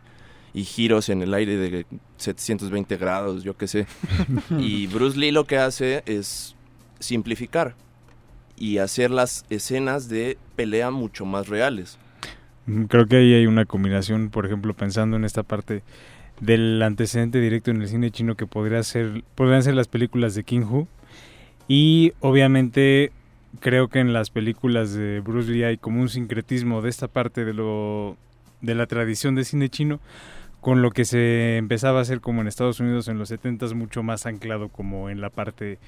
y 0.53 0.63
giros 0.65 1.09
en 1.09 1.21
el 1.21 1.33
aire 1.33 1.57
de 1.57 1.85
720 2.17 2.97
grados, 2.97 3.43
yo 3.43 3.57
qué 3.57 3.67
sé. 3.67 3.87
y 4.59 4.87
Bruce 4.87 5.17
Lee 5.17 5.31
lo 5.31 5.45
que 5.45 5.57
hace 5.57 6.03
es 6.05 6.55
simplificar 6.99 7.75
y 8.55 8.77
hacer 8.77 9.09
las 9.09 9.43
escenas 9.49 10.09
de 10.09 10.37
pelea 10.55 10.91
mucho 10.91 11.25
más 11.25 11.47
reales. 11.47 11.97
Creo 12.87 13.05
que 13.05 13.17
ahí 13.17 13.33
hay 13.33 13.47
una 13.47 13.65
combinación, 13.65 14.29
por 14.29 14.45
ejemplo, 14.45 14.73
pensando 14.73 15.17
en 15.17 15.25
esta 15.25 15.43
parte 15.43 15.83
del 16.39 16.81
antecedente 16.81 17.39
directo 17.39 17.71
en 17.71 17.81
el 17.81 17.87
cine 17.87 18.11
chino 18.11 18.35
que 18.35 18.47
podría 18.47 18.83
ser, 18.83 19.23
podrían 19.35 19.63
ser 19.63 19.75
las 19.75 19.87
películas 19.87 20.35
de 20.35 20.43
King 20.43 20.61
Hu. 20.61 20.87
Y 21.67 22.13
obviamente 22.19 23.11
creo 23.59 23.87
que 23.87 23.99
en 23.99 24.13
las 24.13 24.29
películas 24.29 24.93
de 24.93 25.19
Bruce 25.19 25.51
Lee 25.51 25.63
hay 25.63 25.77
como 25.77 26.01
un 26.01 26.09
sincretismo 26.09 26.81
de 26.81 26.89
esta 26.89 27.07
parte 27.07 27.45
de 27.45 27.53
lo 27.53 28.17
de 28.61 28.75
la 28.75 28.85
tradición 28.85 29.35
de 29.35 29.43
cine 29.43 29.69
chino 29.69 29.99
con 30.61 30.81
lo 30.81 30.91
que 30.91 31.05
se 31.05 31.57
empezaba 31.57 31.99
a 31.99 32.01
hacer 32.03 32.21
como 32.21 32.41
en 32.41 32.47
Estados 32.47 32.79
Unidos 32.79 33.07
en 33.07 33.17
los 33.17 33.29
70 33.29 33.73
mucho 33.73 34.03
más 34.03 34.25
anclado 34.25 34.69
como 34.69 35.09
en 35.09 35.19
la 35.19 35.29
parte 35.29 35.79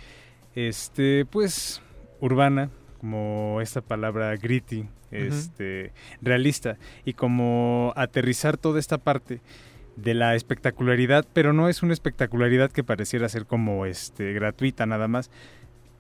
este 0.55 1.25
pues 1.25 1.81
urbana 2.19 2.69
como 3.04 3.60
esta 3.60 3.82
palabra 3.82 4.34
gritty 4.38 4.86
este 5.12 5.91
realista 6.22 6.78
y 7.04 7.16
como 7.16 7.91
aterrizar 7.97 8.56
toda 8.56 8.80
esta 8.80 8.97
parte 8.97 9.41
de 9.97 10.14
la 10.14 10.36
espectacularidad, 10.36 11.26
pero 11.34 11.51
no 11.51 11.68
es 11.68 11.84
una 11.84 11.91
espectacularidad 11.91 12.72
que 12.72 12.86
pareciera 12.86 13.28
ser 13.28 13.45
como 13.45 13.86
este 13.86 14.32
gratuita 14.32 14.86
nada 14.86 15.10
más, 15.10 15.32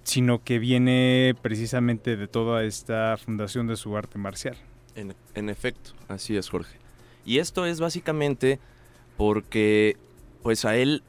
sino 0.03 0.45
que 0.45 0.59
viene 0.59 1.35
precisamente 1.41 2.15
de 2.15 2.29
toda 2.29 2.63
esta 2.63 3.17
fundación 3.17 3.67
de 3.67 3.75
su 3.75 3.97
arte 3.97 4.17
marcial. 4.17 4.55
En, 4.95 5.13
en 5.35 5.49
efecto, 5.49 5.91
así 6.07 6.37
es, 6.37 6.47
Jorge. 6.47 6.77
Y 7.25 7.39
esto 7.39 7.65
es 7.65 7.81
básicamente 7.81 8.59
porque, 9.17 9.97
pues 10.41 10.63
a 10.63 10.77
él, 10.77 11.03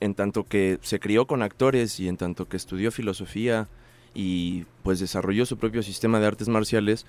en 0.00 0.14
tanto 0.14 0.44
que 0.44 0.78
se 0.80 0.98
crió 0.98 1.26
con 1.26 1.42
actores 1.42 2.00
y 2.00 2.08
en 2.08 2.16
tanto 2.16 2.48
que 2.48 2.56
estudió 2.56 2.90
filosofía 2.90 3.68
y 4.16 4.64
pues 4.82 4.98
desarrolló 4.98 5.44
su 5.44 5.58
propio 5.58 5.82
sistema 5.82 6.18
de 6.18 6.26
artes 6.26 6.48
marciales, 6.48 7.04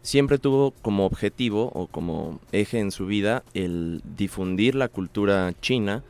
siempre 0.00 0.38
tuvo 0.38 0.70
como 0.70 1.04
objetivo 1.04 1.70
o 1.74 1.88
como 1.88 2.40
eje 2.52 2.78
en 2.78 2.92
su 2.92 3.06
vida 3.06 3.42
el 3.52 4.00
difundir 4.16 4.76
la 4.76 4.88
cultura 4.88 5.52
china, 5.60 6.04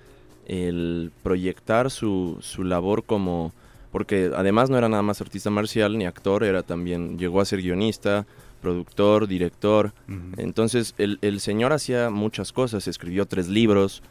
el 0.47 1.11
proyectar 1.23 1.91
su, 1.91 2.37
su 2.41 2.65
labor 2.65 3.05
como 3.05 3.53
porque 3.91 4.31
además 4.35 4.71
no 4.71 4.79
era 4.79 4.89
nada 4.89 5.03
más 5.03 5.21
artista 5.21 5.51
marcial 5.51 5.99
ni 5.99 6.07
actor, 6.07 6.45
era 6.45 6.63
también, 6.63 7.19
llegó 7.19 7.43
a 7.43 7.45
ser 7.45 7.61
guionista, 7.61 8.27
productor, 8.63 9.27
director. 9.27 9.93
Entonces 10.39 10.95
el, 10.97 11.19
el 11.21 11.41
señor 11.41 11.75
hacía 11.75 12.09
muchas 12.09 12.53
cosas, 12.53 12.89
escribió 12.89 13.27
tres 13.27 13.49
libros 13.49 14.03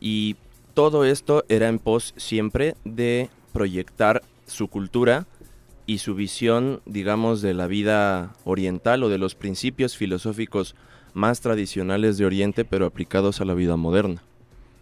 y 0.00 0.36
todo 0.72 1.04
esto 1.04 1.44
era 1.48 1.68
en 1.68 1.78
pos 1.78 2.14
siempre 2.16 2.76
de 2.84 3.28
proyectar 3.52 4.22
su 4.46 4.68
cultura 4.68 5.26
y 5.92 5.98
su 5.98 6.14
visión, 6.14 6.80
digamos, 6.86 7.42
de 7.42 7.52
la 7.54 7.66
vida 7.66 8.32
oriental 8.44 9.02
o 9.02 9.08
de 9.08 9.18
los 9.18 9.34
principios 9.34 9.96
filosóficos 9.96 10.74
más 11.14 11.40
tradicionales 11.40 12.16
de 12.18 12.26
Oriente, 12.26 12.64
pero 12.64 12.86
aplicados 12.86 13.40
a 13.40 13.44
la 13.44 13.54
vida 13.54 13.76
moderna. 13.76 14.22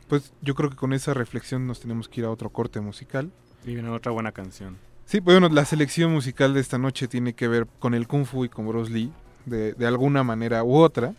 Pues 0.08 0.32
yo 0.42 0.54
creo 0.54 0.68
que 0.70 0.76
con 0.76 0.92
esa 0.92 1.14
reflexión 1.14 1.66
nos 1.66 1.80
tenemos 1.80 2.08
que 2.08 2.20
ir 2.20 2.26
a 2.26 2.30
otro 2.30 2.50
corte 2.50 2.80
musical. 2.80 3.30
Y 3.64 3.74
viene 3.74 3.88
otra 3.88 4.12
buena 4.12 4.32
canción. 4.32 4.76
Sí, 5.06 5.20
bueno, 5.20 5.48
la 5.48 5.64
selección 5.64 6.12
musical 6.12 6.52
de 6.52 6.60
esta 6.60 6.76
noche 6.78 7.08
tiene 7.08 7.32
que 7.32 7.48
ver 7.48 7.66
con 7.78 7.94
el 7.94 8.06
Kung 8.06 8.26
Fu 8.26 8.44
y 8.44 8.48
con 8.50 8.66
Bruce 8.68 8.92
Lee, 8.92 9.10
de, 9.46 9.72
de 9.72 9.86
alguna 9.86 10.22
manera 10.22 10.62
u 10.64 10.76
otra. 10.76 11.14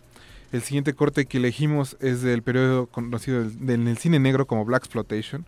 El 0.52 0.62
siguiente 0.62 0.94
corte 0.94 1.26
que 1.26 1.38
elegimos 1.38 1.96
es 2.00 2.22
del 2.22 2.42
periodo 2.42 2.86
conocido 2.86 3.40
del, 3.40 3.66
del- 3.66 3.80
en 3.82 3.88
el 3.88 3.98
cine 3.98 4.18
negro 4.20 4.46
como 4.46 4.64
Black 4.64 4.84
Exploitation, 4.84 5.44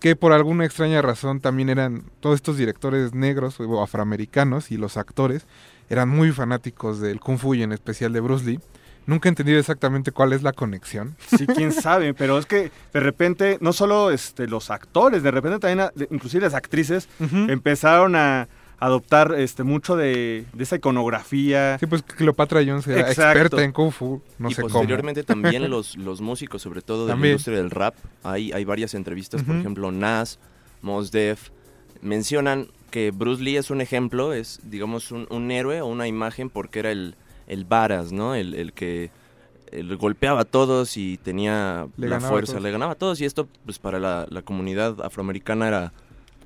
que 0.00 0.16
por 0.16 0.32
alguna 0.32 0.64
extraña 0.64 1.02
razón 1.02 1.40
también 1.40 1.68
eran 1.68 2.04
todos 2.20 2.36
estos 2.36 2.56
directores 2.56 3.14
negros 3.14 3.58
o 3.60 3.82
afroamericanos 3.82 4.70
y 4.70 4.76
los 4.76 4.96
actores 4.96 5.46
eran 5.88 6.08
muy 6.08 6.32
fanáticos 6.32 7.00
del 7.00 7.20
Kung 7.20 7.38
Fu 7.38 7.54
y 7.54 7.62
en 7.62 7.72
especial 7.72 8.12
de 8.12 8.20
Bruce 8.20 8.44
Lee. 8.44 8.60
Nunca 9.06 9.28
he 9.28 9.30
entendido 9.30 9.60
exactamente 9.60 10.10
cuál 10.10 10.32
es 10.32 10.42
la 10.42 10.52
conexión. 10.52 11.16
Sí, 11.28 11.46
quién 11.46 11.72
sabe, 11.72 12.12
pero 12.12 12.38
es 12.38 12.46
que 12.46 12.72
de 12.92 13.00
repente, 13.00 13.56
no 13.60 13.72
solo 13.72 14.10
este, 14.10 14.48
los 14.48 14.68
actores, 14.70 15.22
de 15.22 15.30
repente 15.30 15.60
también, 15.60 15.88
inclusive 16.10 16.42
las 16.42 16.54
actrices, 16.54 17.08
empezaron 17.20 18.16
a 18.16 18.48
adoptar 18.78 19.34
este 19.38 19.62
mucho 19.62 19.96
de, 19.96 20.44
de 20.52 20.62
esa 20.62 20.76
iconografía. 20.76 21.78
Sí, 21.78 21.86
pues 21.86 22.02
Cleopatra 22.02 22.60
Jones 22.66 22.86
era 22.86 23.00
Exacto. 23.08 23.22
experta 23.40 23.64
en 23.64 23.72
Kung 23.72 23.90
Fu, 23.90 24.20
no 24.38 24.50
y 24.50 24.54
sé 24.54 24.62
cómo. 24.62 24.72
posteriormente 24.72 25.22
también 25.24 25.68
los, 25.70 25.96
los 25.96 26.20
músicos, 26.20 26.62
sobre 26.62 26.82
todo 26.82 27.06
de 27.06 27.12
También. 27.12 27.30
la 27.30 27.32
industria 27.34 27.56
del 27.58 27.70
rap, 27.70 27.94
hay, 28.22 28.52
hay 28.52 28.64
varias 28.64 28.94
entrevistas, 28.94 29.42
por 29.42 29.56
ejemplo, 29.56 29.90
Nas, 29.92 30.38
Mos 30.82 31.10
Def, 31.10 31.50
mencionan 32.02 32.68
que 32.90 33.10
Bruce 33.10 33.42
Lee 33.42 33.56
es 33.56 33.70
un 33.70 33.80
ejemplo, 33.80 34.32
es, 34.32 34.60
digamos, 34.62 35.10
un, 35.10 35.26
un 35.30 35.50
héroe 35.50 35.80
o 35.80 35.86
una 35.86 36.06
imagen 36.06 36.50
porque 36.50 36.78
era 36.80 36.90
el, 36.92 37.14
el 37.46 37.64
varas, 37.64 38.12
¿no? 38.12 38.34
El, 38.34 38.54
el 38.54 38.72
que 38.72 39.10
el 39.72 39.96
golpeaba 39.96 40.42
a 40.42 40.44
todos 40.44 40.96
y 40.96 41.18
tenía 41.18 41.88
Le 41.96 42.08
la 42.08 42.20
fuerza, 42.20 42.60
le 42.60 42.70
ganaba 42.70 42.92
a 42.92 42.94
todos 42.94 43.20
y 43.20 43.24
esto, 43.24 43.48
pues 43.64 43.78
para 43.78 43.98
la, 43.98 44.26
la 44.30 44.42
comunidad 44.42 45.00
afroamericana 45.04 45.66
era 45.66 45.92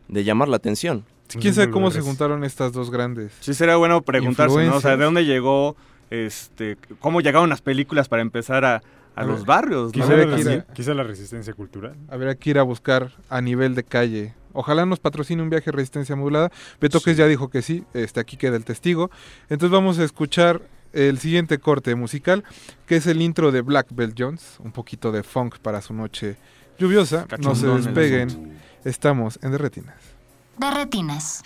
de 0.09 0.25
llamar 0.25 0.49
la 0.49 0.57
atención. 0.57 1.05
¿Quién 1.39 1.55
sabe 1.55 1.71
cómo 1.71 1.91
se 1.91 2.01
juntaron 2.01 2.45
estas 2.45 2.73
dos 2.73 2.91
grandes? 2.91 3.33
Sí, 3.41 3.55
sería 3.55 3.77
bueno 3.77 4.03
preguntarse, 4.03 4.67
¿no? 4.67 4.77
O 4.77 4.81
sea? 4.81 4.97
¿de 4.97 5.05
dónde 5.05 5.25
llegó, 5.25 5.77
este, 6.11 6.77
cómo 6.99 7.21
llegaron 7.21 7.49
las 7.49 7.61
películas 7.63 8.09
para 8.09 8.23
empezar 8.23 8.65
a, 8.65 8.77
a 8.77 8.83
A 9.17 9.25
los 9.25 9.41
ver, 9.41 9.47
barrios? 9.47 9.93
quizá 10.73 10.95
la 10.95 11.05
resistencia 11.05 11.53
cultural. 11.53 11.95
Habrá 12.09 12.35
que 12.35 12.51
ir 12.51 12.59
a 12.59 12.63
buscar 12.63 13.13
a 13.29 13.41
nivel 13.41 13.75
de 13.75 13.85
calle. 13.85 14.35
Ojalá 14.53 14.85
nos 14.87 14.99
patrocine 14.99 15.43
un 15.43 15.51
viaje 15.51 15.71
a 15.71 15.73
resistencia 15.73 16.17
modulada. 16.17 16.51
Betoques 16.81 17.17
ya 17.17 17.27
dijo 17.27 17.49
que 17.51 17.63
sí, 17.63 17.85
este, 17.95 18.19
aquí 18.19 18.37
queda 18.37 18.57
el 18.57 18.65
testigo. 18.65 19.11
Entonces 19.49 19.71
vamos 19.71 19.99
a 20.01 20.05
escuchar 20.05 20.61
el 20.93 21.19
siguiente 21.19 21.59
corte 21.59 21.95
musical, 21.95 22.43
que 22.87 22.97
es 22.97 23.07
el 23.07 23.23
intro 23.23 23.53
de 23.53 23.61
Black 23.61 23.87
Belt 23.93 24.17
Jones, 24.19 24.57
un 24.59 24.73
poquito 24.73 25.13
de 25.13 25.23
funk 25.23 25.59
para 25.59 25.81
su 25.83 25.95
noche 25.95 26.37
lluviosa. 26.79 27.27
No 27.39 27.55
se 27.55 27.69
despeguen, 27.69 28.59
estamos 28.85 29.39
en 29.43 29.53
Derretinas. 29.53 29.95
De 30.61 30.71
retinas. 30.71 31.43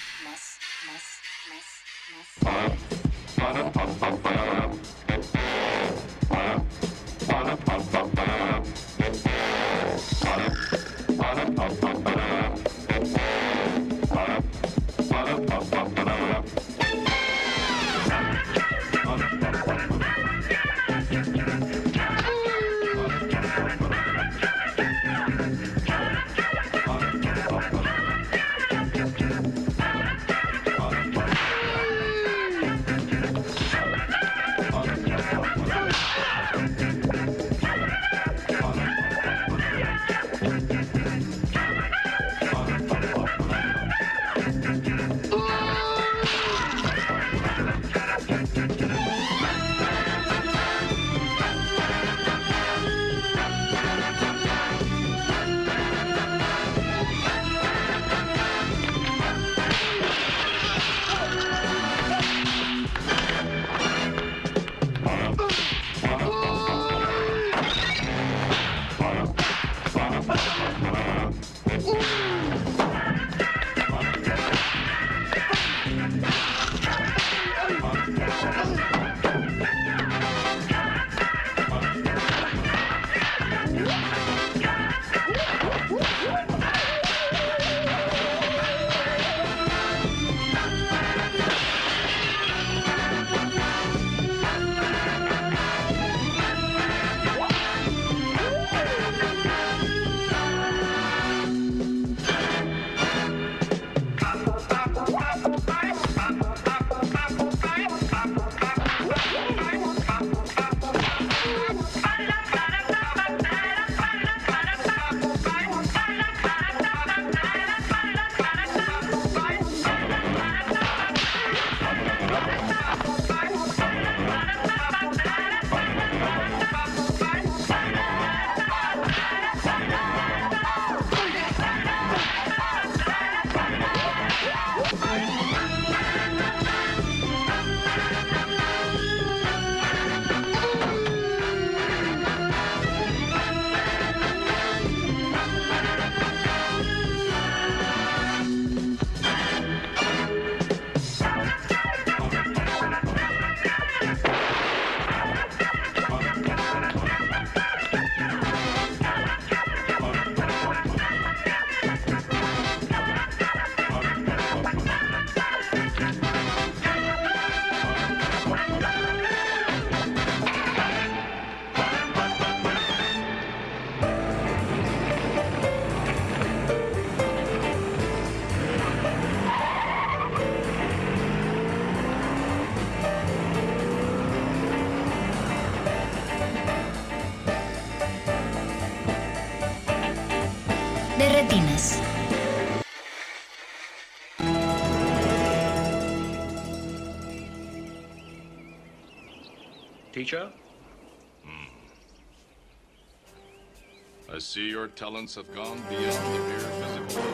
Talents 204.94 205.36
have 205.36 205.46
gone 205.54 205.80
beyond 205.88 206.12
the 206.12 206.40
mere 206.48 207.06
physical. 207.08 207.24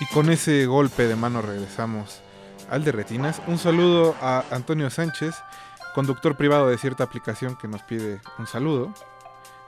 Y 0.00 0.06
con 0.06 0.30
ese 0.30 0.64
golpe 0.66 1.06
de 1.06 1.16
mano 1.16 1.42
regresamos 1.42 2.20
al 2.70 2.84
de 2.84 2.92
retinas. 2.92 3.42
Un 3.46 3.58
saludo 3.58 4.16
a 4.22 4.44
Antonio 4.50 4.88
Sánchez, 4.88 5.34
conductor 5.94 6.36
privado 6.36 6.68
de 6.68 6.78
cierta 6.78 7.04
aplicación 7.04 7.56
que 7.56 7.68
nos 7.68 7.82
pide 7.82 8.20
un 8.38 8.46
saludo. 8.46 8.94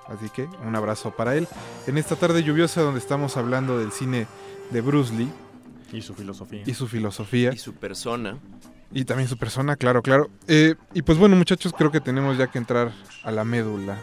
Así 0.08 0.30
que 0.30 0.48
un 0.64 0.74
abrazo 0.74 1.10
para 1.10 1.36
él. 1.36 1.46
En 1.86 1.98
esta 1.98 2.16
tarde 2.16 2.42
lluviosa 2.42 2.80
donde 2.80 3.00
estamos 3.00 3.36
hablando 3.36 3.78
del 3.78 3.92
cine 3.92 4.26
de 4.70 4.80
Bruce 4.80 5.12
Lee. 5.12 5.30
Y 5.92 6.00
su 6.00 6.14
filosofía. 6.14 6.62
Y 6.64 6.72
su 6.72 6.88
filosofía. 6.88 7.52
Y 7.52 7.58
su 7.58 7.74
persona. 7.74 8.38
Y 8.90 9.04
también 9.04 9.28
su 9.28 9.36
persona, 9.36 9.76
claro, 9.76 10.02
claro. 10.02 10.30
Eh, 10.48 10.74
y 10.94 11.02
pues 11.02 11.18
bueno, 11.18 11.36
muchachos, 11.36 11.74
creo 11.76 11.90
que 11.90 12.00
tenemos 12.00 12.38
ya 12.38 12.46
que 12.46 12.58
entrar 12.58 12.92
a 13.22 13.30
la 13.30 13.44
médula 13.44 13.98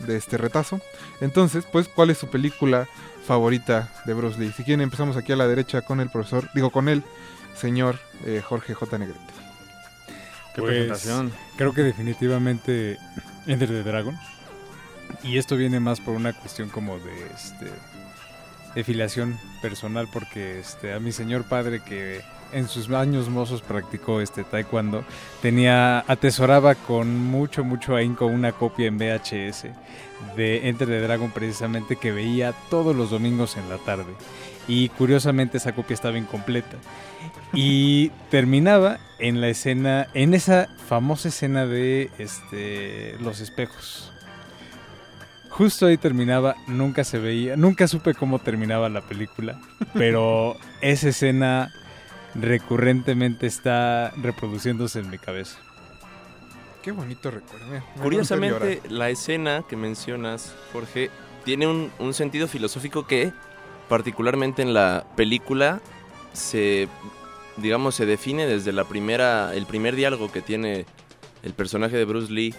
de 0.00 0.16
este 0.16 0.36
retazo. 0.38 0.80
Entonces, 1.20 1.64
pues, 1.70 1.88
¿cuál 1.88 2.10
es 2.10 2.18
su 2.18 2.28
película 2.28 2.88
favorita 3.26 3.92
de 4.04 4.14
Bruce 4.14 4.38
Lee? 4.38 4.52
Si 4.56 4.64
quieren, 4.64 4.82
empezamos 4.82 5.16
aquí 5.16 5.32
a 5.32 5.36
la 5.36 5.46
derecha 5.46 5.82
con 5.82 6.00
el 6.00 6.10
profesor, 6.10 6.48
digo, 6.54 6.70
con 6.70 6.88
el 6.88 7.02
señor 7.54 7.98
eh, 8.24 8.42
Jorge 8.44 8.74
J. 8.74 8.98
Negrete. 8.98 9.20
Qué 10.54 10.62
Pues, 10.62 10.74
presentación. 10.74 11.32
Creo 11.56 11.72
que 11.72 11.82
definitivamente 11.82 12.98
Enter 13.46 13.68
the 13.68 13.82
Dragon. 13.82 14.16
Y 15.22 15.38
esto 15.38 15.56
viene 15.56 15.80
más 15.80 16.00
por 16.00 16.14
una 16.14 16.32
cuestión 16.32 16.68
como 16.68 16.98
de 16.98 17.26
este 17.34 17.70
de 18.74 18.84
filiación 18.84 19.38
personal 19.62 20.06
porque 20.12 20.58
este 20.58 20.92
a 20.92 21.00
mi 21.00 21.10
señor 21.10 21.44
padre 21.44 21.80
que 21.82 22.22
en 22.52 22.68
sus 22.68 22.90
años 22.90 23.28
mozos 23.28 23.62
practicó 23.62 24.20
este 24.20 24.44
taekwondo 24.44 25.04
tenía 25.42 26.00
atesoraba 26.06 26.74
con 26.74 27.24
mucho 27.24 27.64
mucho 27.64 27.96
ahínco 27.96 28.26
una 28.26 28.52
copia 28.52 28.86
en 28.86 28.98
VHS 28.98 29.66
de 30.36 30.68
Enter 30.68 30.88
the 30.88 31.00
Dragon 31.00 31.30
precisamente 31.30 31.96
que 31.96 32.12
veía 32.12 32.52
todos 32.70 32.94
los 32.94 33.10
domingos 33.10 33.56
en 33.56 33.68
la 33.68 33.78
tarde. 33.78 34.14
Y 34.68 34.88
curiosamente 34.90 35.58
esa 35.58 35.74
copia 35.74 35.94
estaba 35.94 36.18
incompleta. 36.18 36.76
Y 37.52 38.10
terminaba 38.30 38.98
en 39.18 39.40
la 39.40 39.48
escena 39.48 40.08
en 40.14 40.34
esa 40.34 40.68
famosa 40.88 41.28
escena 41.28 41.66
de 41.66 42.10
este 42.18 43.16
los 43.20 43.40
espejos. 43.40 44.12
Justo 45.48 45.86
ahí 45.86 45.96
terminaba, 45.96 46.54
nunca 46.66 47.02
se 47.02 47.18
veía, 47.18 47.56
nunca 47.56 47.88
supe 47.88 48.12
cómo 48.12 48.40
terminaba 48.40 48.90
la 48.90 49.00
película, 49.00 49.58
pero 49.94 50.56
esa 50.82 51.08
escena 51.08 51.72
recurrentemente 52.40 53.46
está 53.46 54.10
reproduciéndose 54.16 55.00
en 55.00 55.10
mi 55.10 55.18
cabeza. 55.18 55.58
Qué 56.82 56.92
bonito 56.92 57.30
recuerdo. 57.30 57.66
me 57.66 57.82
Curiosamente, 58.00 58.80
la 58.88 59.10
escena 59.10 59.64
que 59.68 59.76
mencionas, 59.76 60.54
Jorge, 60.72 61.10
tiene 61.44 61.66
un, 61.66 61.90
un 61.98 62.14
sentido 62.14 62.46
filosófico 62.46 63.06
que, 63.06 63.32
particularmente 63.88 64.62
en 64.62 64.72
la 64.72 65.04
película, 65.16 65.80
se, 66.32 66.88
digamos, 67.56 67.96
se 67.96 68.06
define 68.06 68.46
desde 68.46 68.72
la 68.72 68.84
primera, 68.84 69.54
el 69.54 69.66
primer 69.66 69.96
diálogo 69.96 70.30
que 70.30 70.42
tiene 70.42 70.86
el 71.42 71.54
personaje 71.54 71.96
de 71.96 72.04
Bruce 72.04 72.32
Lee, 72.32 72.54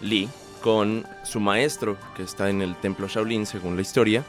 Lee, 0.00 0.28
con 0.62 1.06
su 1.24 1.40
maestro, 1.40 1.96
que 2.16 2.22
está 2.22 2.48
en 2.50 2.62
el 2.62 2.74
templo 2.76 3.06
Shaolin, 3.06 3.46
según 3.46 3.76
la 3.76 3.82
historia. 3.82 4.24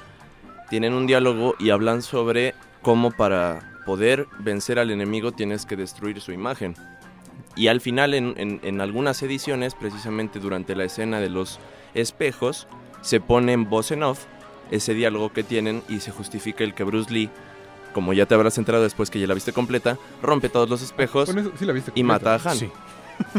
Tienen 0.70 0.94
un 0.94 1.08
diálogo 1.08 1.56
y 1.60 1.70
hablan 1.70 2.02
sobre 2.02 2.54
cómo 2.82 3.12
para 3.12 3.69
poder 3.86 4.28
vencer 4.40 4.80
al 4.80 4.92
enemigo 4.92 5.32
tienes 5.32 5.66
que 5.66 5.76
destruir 5.76 6.22
su 6.22 6.32
imagen. 6.32 6.76
Y 7.56 7.68
al 7.68 7.82
final, 7.82 8.14
en, 8.14 8.34
en- 8.38 8.60
en 8.64 8.82
algunas 8.82 9.22
ediciones, 9.24 9.76
precisamente 9.76 10.40
durante 10.40 10.76
la 10.76 10.86
escena 10.86 11.20
de 11.20 11.30
los 11.30 11.60
espejos, 11.94 12.68
se 13.02 13.20
pone 13.20 13.54
en 13.54 13.70
voz 13.70 13.92
en 13.92 14.04
off 14.04 14.26
ese 14.72 14.94
diálogo 14.94 15.34
que 15.34 15.44
tienen 15.44 15.82
y 15.90 16.00
se 16.00 16.12
justifica 16.12 16.64
el 16.64 16.74
que 16.74 16.84
Bruce 16.84 17.12
Lee, 17.12 17.30
como 17.94 18.14
ya 18.14 18.26
te 18.28 18.36
habrás 18.36 18.58
enterado 18.58 18.84
después 18.84 19.10
que 19.10 19.20
ya 19.20 19.26
la 19.28 19.34
viste 19.34 19.52
completa, 19.52 19.98
rompe 20.22 20.48
todos 20.50 20.70
los 20.70 20.82
espejos 20.84 21.28
Con 21.30 21.40
eso 21.40 21.52
sí 21.58 21.66
la 21.66 21.74
viste 21.74 21.92
y 21.96 22.04
mata 22.04 22.36
a 22.36 22.50
Han. 22.50 22.56
Sí. 22.58 22.70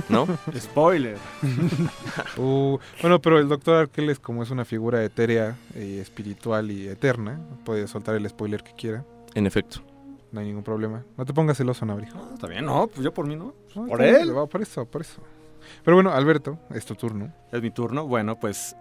¿No? 0.09 0.27
Spoiler. 0.59 1.17
Uh, 2.37 2.79
bueno, 3.03 3.21
pero 3.21 3.39
el 3.39 3.49
doctor 3.49 3.77
Arqueles, 3.77 4.19
como 4.19 4.43
es 4.43 4.51
una 4.51 4.65
figura 4.65 5.03
etérea, 5.05 5.57
y 5.75 5.99
espiritual 5.99 6.71
y 6.71 6.89
eterna, 6.89 7.41
puede 7.65 7.87
soltar 7.87 8.15
el 8.17 8.29
spoiler 8.29 8.63
que 8.63 8.73
quiera. 8.75 9.05
En 9.35 9.47
efecto. 9.47 9.83
No 10.33 10.41
hay 10.41 10.47
ningún 10.47 10.63
problema. 10.63 11.05
No 11.17 11.25
te 11.25 11.35
pongas 11.35 11.57
celoso, 11.57 11.85
Nabrijo. 11.85 12.19
Está 12.35 12.47
bien, 12.47 12.65
no, 12.65 12.87
pues 12.87 13.03
yo 13.03 13.13
por 13.13 13.27
mí 13.27 13.35
no. 13.37 13.55
No, 13.75 13.87
por 13.87 14.03
él. 14.03 14.37
va, 14.37 14.47
Por 14.47 14.63
eso, 14.63 14.85
por 14.85 15.01
eso. 15.01 15.21
Pero 15.85 15.97
bueno, 15.97 16.11
Alberto, 16.13 16.59
es 16.71 16.85
tu 16.85 16.95
turno. 16.95 17.33
Es 17.53 17.61
mi 17.61 17.71
turno. 17.71 18.07
Bueno, 18.07 18.39
pues 18.39 18.77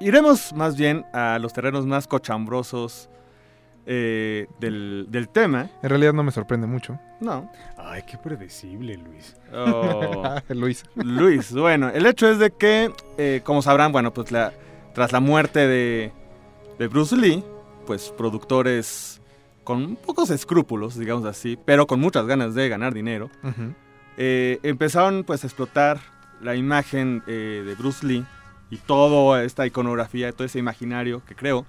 iremos 0.00 0.52
más 0.52 0.76
bien 0.76 1.04
a 1.12 1.38
los 1.38 1.52
terrenos 1.52 1.86
más 1.86 2.06
cochambrosos 2.06 3.08
eh, 3.86 4.46
del, 4.60 5.06
del 5.08 5.28
tema. 5.28 5.70
En 5.82 5.88
realidad 5.88 6.12
no 6.12 6.22
me 6.22 6.32
sorprende 6.32 6.66
mucho. 6.66 6.98
No. 7.20 7.50
Ay, 7.76 8.02
qué 8.06 8.18
predecible, 8.18 8.96
Luis. 8.96 9.36
Oh. 9.54 10.34
Luis. 10.50 10.84
Luis, 10.96 11.52
bueno, 11.54 11.88
el 11.88 12.04
hecho 12.06 12.28
es 12.28 12.38
de 12.38 12.50
que, 12.50 12.92
eh, 13.16 13.40
como 13.44 13.62
sabrán, 13.62 13.92
bueno, 13.92 14.12
pues 14.12 14.30
la, 14.30 14.52
tras 14.94 15.12
la 15.12 15.20
muerte 15.20 15.60
de, 15.66 16.12
de 16.78 16.88
Bruce 16.88 17.16
Lee, 17.16 17.42
pues 17.86 18.10
productores 18.10 19.22
con 19.68 19.96
pocos 19.96 20.30
escrúpulos, 20.30 20.98
digamos 20.98 21.26
así, 21.26 21.58
pero 21.62 21.86
con 21.86 22.00
muchas 22.00 22.24
ganas 22.24 22.54
de 22.54 22.70
ganar 22.70 22.94
dinero, 22.94 23.28
Ujú. 23.42 23.74
eh, 24.16 24.58
empezaron 24.62 25.24
pues 25.24 25.44
a 25.44 25.46
explotar 25.46 26.00
la 26.40 26.56
imagen 26.56 27.22
eh, 27.26 27.62
de 27.66 27.74
Bruce 27.74 28.06
Lee 28.06 28.24
y 28.70 28.78
toda 28.78 29.44
esta 29.44 29.66
iconografía, 29.66 30.32
todo 30.32 30.46
ese 30.46 30.58
imaginario 30.58 31.20
que 31.28 31.34
creo, 31.34 31.66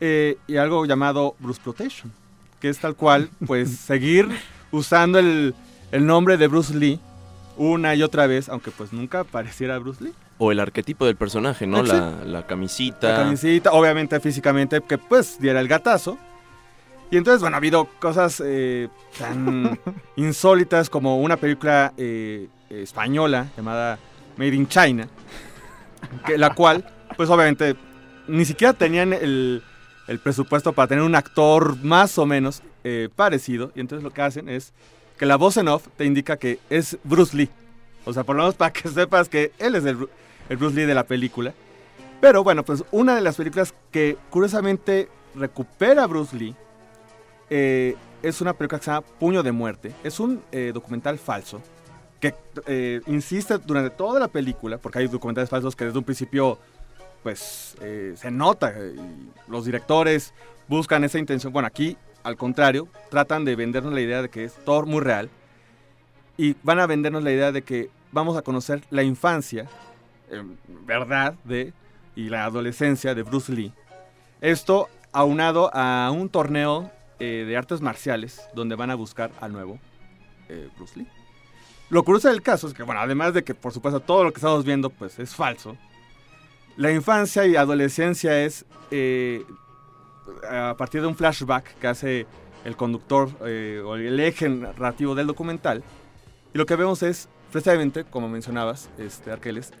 eh, 0.00 0.38
y 0.48 0.56
algo 0.56 0.86
llamado 0.86 1.36
Bruce 1.38 1.60
Protection, 1.62 2.10
que 2.58 2.68
es 2.68 2.80
tal 2.80 2.96
cual, 2.96 3.30
pues 3.46 3.70
seguir 3.76 4.28
usando 4.72 5.20
el, 5.20 5.54
el 5.92 6.06
nombre 6.06 6.36
de 6.36 6.48
Bruce 6.48 6.74
Lee 6.74 6.98
una 7.56 7.94
y 7.94 8.02
otra 8.02 8.26
vez, 8.26 8.48
aunque 8.48 8.72
pues 8.72 8.92
nunca 8.92 9.22
pareciera 9.22 9.78
Bruce 9.78 10.02
Lee. 10.02 10.14
O 10.38 10.50
el 10.50 10.58
arquetipo 10.58 11.06
del 11.06 11.14
personaje, 11.14 11.64
¿no? 11.64 11.84
La, 11.84 12.24
la 12.26 12.44
camisita. 12.44 13.10
La 13.10 13.16
camisita, 13.18 13.70
obviamente 13.70 14.18
físicamente, 14.18 14.80
que 14.80 14.98
pues 14.98 15.38
diera 15.38 15.60
el 15.60 15.68
gatazo. 15.68 16.18
Y 17.14 17.16
entonces, 17.16 17.42
bueno, 17.42 17.56
ha 17.56 17.58
habido 17.58 17.84
cosas 18.00 18.42
eh, 18.44 18.88
tan 19.16 19.78
insólitas 20.16 20.90
como 20.90 21.20
una 21.20 21.36
película 21.36 21.92
eh, 21.96 22.48
española 22.68 23.52
llamada 23.56 24.00
Made 24.36 24.56
in 24.56 24.66
China, 24.66 25.06
que, 26.26 26.36
la 26.36 26.56
cual, 26.56 26.84
pues 27.16 27.30
obviamente, 27.30 27.76
ni 28.26 28.44
siquiera 28.44 28.72
tenían 28.72 29.12
el, 29.12 29.62
el 30.08 30.18
presupuesto 30.18 30.72
para 30.72 30.88
tener 30.88 31.04
un 31.04 31.14
actor 31.14 31.76
más 31.84 32.18
o 32.18 32.26
menos 32.26 32.64
eh, 32.82 33.08
parecido. 33.14 33.70
Y 33.76 33.80
entonces 33.80 34.02
lo 34.02 34.10
que 34.10 34.22
hacen 34.22 34.48
es 34.48 34.72
que 35.16 35.24
la 35.24 35.36
voz 35.36 35.56
en 35.56 35.68
off 35.68 35.86
te 35.96 36.06
indica 36.06 36.36
que 36.36 36.58
es 36.68 36.98
Bruce 37.04 37.36
Lee. 37.36 37.48
O 38.06 38.12
sea, 38.12 38.24
por 38.24 38.34
lo 38.34 38.42
menos 38.42 38.56
para 38.56 38.72
que 38.72 38.88
sepas 38.88 39.28
que 39.28 39.52
él 39.60 39.76
es 39.76 39.84
el, 39.84 40.08
el 40.48 40.56
Bruce 40.56 40.74
Lee 40.74 40.86
de 40.86 40.94
la 40.94 41.04
película. 41.04 41.54
Pero 42.20 42.42
bueno, 42.42 42.64
pues 42.64 42.82
una 42.90 43.14
de 43.14 43.20
las 43.20 43.36
películas 43.36 43.72
que 43.92 44.16
curiosamente 44.30 45.08
recupera 45.36 46.02
a 46.02 46.06
Bruce 46.08 46.36
Lee 46.36 46.56
eh, 47.56 47.96
es 48.20 48.40
una 48.40 48.52
película 48.52 48.80
que 48.80 48.84
se 48.84 48.90
llama 48.90 49.06
Puño 49.20 49.44
de 49.44 49.52
Muerte. 49.52 49.92
Es 50.02 50.18
un 50.18 50.42
eh, 50.50 50.72
documental 50.74 51.18
falso 51.18 51.60
que 52.18 52.34
eh, 52.66 53.00
insiste 53.06 53.58
durante 53.58 53.90
toda 53.90 54.18
la 54.18 54.26
película, 54.26 54.78
porque 54.78 54.98
hay 54.98 55.06
documentales 55.06 55.48
falsos 55.48 55.76
que 55.76 55.84
desde 55.84 55.98
un 55.98 56.04
principio 56.04 56.58
pues 57.22 57.76
eh, 57.80 58.14
se 58.16 58.30
nota 58.30 58.72
eh, 58.76 58.96
los 59.46 59.64
directores 59.64 60.34
buscan 60.66 61.04
esa 61.04 61.18
intención. 61.18 61.52
Bueno, 61.52 61.68
aquí 61.68 61.96
al 62.24 62.36
contrario, 62.36 62.88
tratan 63.08 63.44
de 63.44 63.54
vendernos 63.54 63.92
la 63.92 64.00
idea 64.00 64.22
de 64.22 64.30
que 64.30 64.44
es 64.44 64.54
todo 64.64 64.84
muy 64.84 65.00
real 65.00 65.30
y 66.36 66.56
van 66.64 66.80
a 66.80 66.86
vendernos 66.86 67.22
la 67.22 67.30
idea 67.30 67.52
de 67.52 67.62
que 67.62 67.88
vamos 68.10 68.36
a 68.36 68.42
conocer 68.42 68.82
la 68.90 69.04
infancia, 69.04 69.66
en 70.28 70.58
verdad, 70.86 71.34
de 71.44 71.72
y 72.16 72.30
la 72.30 72.46
adolescencia 72.46 73.14
de 73.14 73.22
Bruce 73.22 73.52
Lee. 73.52 73.72
Esto 74.40 74.88
aunado 75.12 75.70
a 75.72 76.10
un 76.10 76.28
torneo 76.28 76.90
eh, 77.26 77.46
de 77.46 77.56
artes 77.56 77.80
marciales 77.80 78.42
donde 78.54 78.74
van 78.74 78.90
a 78.90 78.94
buscar 78.94 79.30
al 79.40 79.50
nuevo 79.50 79.78
eh, 80.50 80.68
Bruce 80.76 80.98
Lee. 80.98 81.06
Lo 81.88 82.04
curioso 82.04 82.28
del 82.28 82.42
caso 82.42 82.66
es 82.66 82.74
que, 82.74 82.82
bueno, 82.82 83.00
además 83.00 83.32
de 83.32 83.42
que 83.42 83.54
por 83.54 83.72
supuesto 83.72 84.00
todo 84.00 84.24
lo 84.24 84.30
que 84.30 84.40
estamos 84.40 84.62
viendo 84.62 84.90
pues 84.90 85.18
es 85.18 85.34
falso, 85.34 85.74
la 86.76 86.92
infancia 86.92 87.46
y 87.46 87.56
adolescencia 87.56 88.44
es 88.44 88.66
eh, 88.90 89.42
a 90.50 90.74
partir 90.76 91.00
de 91.00 91.06
un 91.06 91.16
flashback 91.16 91.78
que 91.78 91.86
hace 91.86 92.26
el 92.66 92.76
conductor 92.76 93.30
o 93.40 93.96
el 93.96 94.20
eje 94.20 94.50
narrativo 94.50 95.14
del 95.14 95.26
documental. 95.26 95.82
Y 96.52 96.58
lo 96.58 96.66
que 96.66 96.76
vemos 96.76 97.02
es, 97.02 97.30
precisamente, 97.50 98.04
como 98.04 98.28
mencionabas, 98.28 98.90
este, 98.98 99.30
Arqueles, 99.32 99.72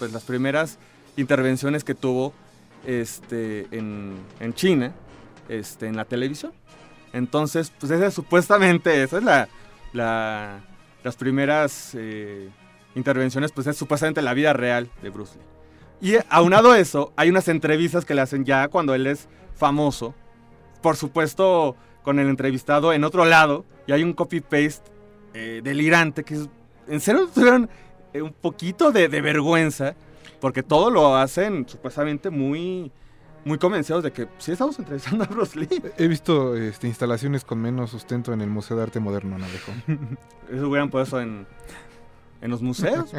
pues 0.00 0.12
las 0.12 0.24
primeras 0.24 0.78
intervenciones 1.16 1.84
que 1.84 1.94
tuvo 1.94 2.32
este, 2.84 3.68
en, 3.70 4.16
en 4.40 4.54
China 4.54 4.92
este, 5.48 5.86
en 5.86 5.96
la 5.96 6.04
televisión. 6.04 6.52
Entonces, 7.12 7.72
pues 7.78 7.90
esa 7.92 8.06
es 8.06 8.14
supuestamente, 8.14 9.02
esa 9.02 9.18
es 9.18 9.24
la, 9.24 9.48
la, 9.92 10.60
las 11.02 11.16
primeras 11.16 11.94
eh, 11.94 12.48
intervenciones, 12.94 13.52
pues 13.52 13.66
es 13.66 13.76
supuestamente 13.76 14.22
la 14.22 14.34
vida 14.34 14.52
real 14.52 14.90
de 15.02 15.10
Bruce 15.10 15.38
Lee. 15.38 15.44
Y 16.00 16.14
eh, 16.16 16.24
aunado 16.28 16.72
a 16.72 16.78
eso, 16.78 17.12
hay 17.16 17.30
unas 17.30 17.48
entrevistas 17.48 18.04
que 18.04 18.14
le 18.14 18.20
hacen 18.20 18.44
ya 18.44 18.68
cuando 18.68 18.94
él 18.94 19.06
es 19.06 19.28
famoso. 19.54 20.14
Por 20.82 20.96
supuesto, 20.96 21.76
con 22.02 22.18
el 22.18 22.28
entrevistado 22.28 22.92
en 22.92 23.04
otro 23.04 23.24
lado, 23.24 23.64
y 23.86 23.92
hay 23.92 24.02
un 24.02 24.12
copy-paste 24.12 24.90
eh, 25.34 25.60
delirante 25.62 26.24
que 26.24 26.34
es, 26.34 26.48
en 26.86 27.00
serio 27.00 27.28
tuvieron 27.34 27.68
eh, 28.12 28.22
un 28.22 28.32
poquito 28.32 28.92
de 28.92 29.08
vergüenza, 29.08 29.94
porque 30.40 30.62
todo 30.62 30.90
lo 30.90 31.16
hacen 31.16 31.68
supuestamente 31.68 32.30
muy, 32.30 32.92
muy 33.48 33.58
convencidos 33.58 34.02
de 34.04 34.12
que 34.12 34.28
sí 34.38 34.52
estamos 34.52 34.78
entrevistando 34.78 35.24
a 35.24 35.26
Bruce 35.26 35.58
Lee. 35.58 35.82
He 35.96 36.06
visto 36.06 36.54
este, 36.54 36.86
instalaciones 36.86 37.44
con 37.44 37.60
menos 37.60 37.90
sustento 37.90 38.32
en 38.32 38.42
el 38.42 38.48
Museo 38.50 38.76
de 38.76 38.84
Arte 38.84 39.00
Moderno, 39.00 39.38
Navejo. 39.38 39.72
Eso 40.52 40.68
hubieran 40.68 40.90
puesto 40.90 41.20
en, 41.20 41.46
en 42.40 42.50
los 42.50 42.62
museos. 42.62 43.10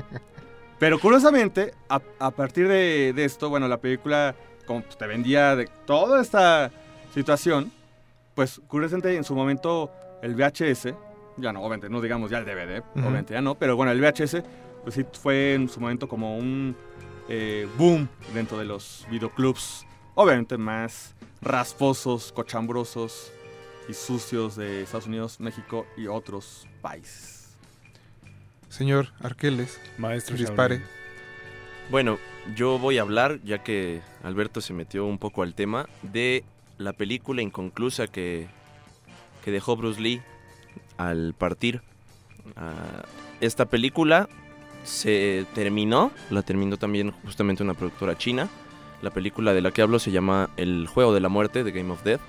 Pero 0.78 1.00
curiosamente, 1.00 1.74
a, 1.90 2.00
a 2.20 2.32
partir 2.32 2.68
de, 2.68 3.12
de 3.14 3.26
esto, 3.26 3.50
bueno, 3.50 3.68
la 3.68 3.78
película 3.78 4.36
como 4.66 4.84
te 4.84 5.08
vendía 5.08 5.56
de 5.56 5.68
toda 5.88 6.22
esta 6.22 6.72
situación, 7.12 7.72
pues 8.36 8.62
curiosamente 8.68 9.16
en 9.16 9.24
su 9.24 9.34
momento 9.34 9.92
el 10.22 10.36
VHS, 10.36 10.94
ya 11.38 11.52
no, 11.52 11.62
obviamente, 11.62 11.90
no 11.90 12.00
digamos 12.02 12.30
ya 12.30 12.38
el 12.38 12.46
DVD, 12.46 12.84
obviamente 12.94 13.34
ya 13.34 13.42
no, 13.42 13.56
pero 13.56 13.76
bueno, 13.76 13.92
el 13.92 14.00
VHS, 14.00 14.44
pues 14.84 14.94
sí 14.94 15.04
fue 15.12 15.56
en 15.56 15.70
su 15.70 15.80
momento 15.80 16.08
como 16.08 16.38
un 16.38 16.76
eh, 17.28 17.68
boom 17.80 18.08
dentro 18.36 18.60
de 18.60 18.66
los 18.66 19.08
videoclubs, 19.10 19.88
obviamente 20.20 20.58
más 20.58 21.16
rasposos, 21.42 22.34
cochambrosos 22.34 23.32
y 23.88 23.94
sucios 23.94 24.58
de 24.58 24.82
Estados 24.84 25.08
Unidos, 25.08 25.40
México 25.40 25.88
y 25.96 26.08
otros 26.08 26.68
países. 26.82 27.56
Señor 28.68 29.14
Arqueles, 29.22 29.80
Maestro 29.98 30.36
dispare. 30.36 30.82
Bueno, 31.90 32.20
yo 32.54 32.78
voy 32.80 32.98
a 32.98 33.04
hablar, 33.04 33.40
ya 33.46 33.64
que 33.64 34.02
Alberto 34.22 34.60
se 34.60 34.74
metió 34.74 35.06
un 35.06 35.20
poco 35.20 35.42
al 35.42 35.56
tema, 35.56 35.88
de 36.02 36.44
la 36.78 36.92
película 36.92 37.42
inconclusa 37.42 38.08
que, 38.08 38.50
que 39.46 39.52
dejó 39.52 39.78
Bruce 39.78 40.02
Lee 40.02 40.22
al 40.98 41.34
partir. 41.34 41.82
Ah, 42.58 43.06
esta 43.40 43.68
película 43.68 44.28
se 44.84 45.46
terminó, 45.56 46.12
la 46.30 46.42
terminó 46.42 46.76
también 46.76 47.12
justamente 47.24 47.64
una 47.64 47.74
productora 47.74 48.18
china. 48.18 48.50
La 49.02 49.12
película 49.12 49.54
de 49.54 49.62
la 49.62 49.72
que 49.72 49.82
hablo 49.82 50.00
se 50.00 50.12
llama 50.12 50.50
El 50.58 50.88
Juego 50.88 51.14
de 51.14 51.22
la 51.22 51.30
Muerte, 51.30 51.64
de 51.64 51.72
Game 51.72 51.92
of 51.92 52.04
Death. 52.04 52.22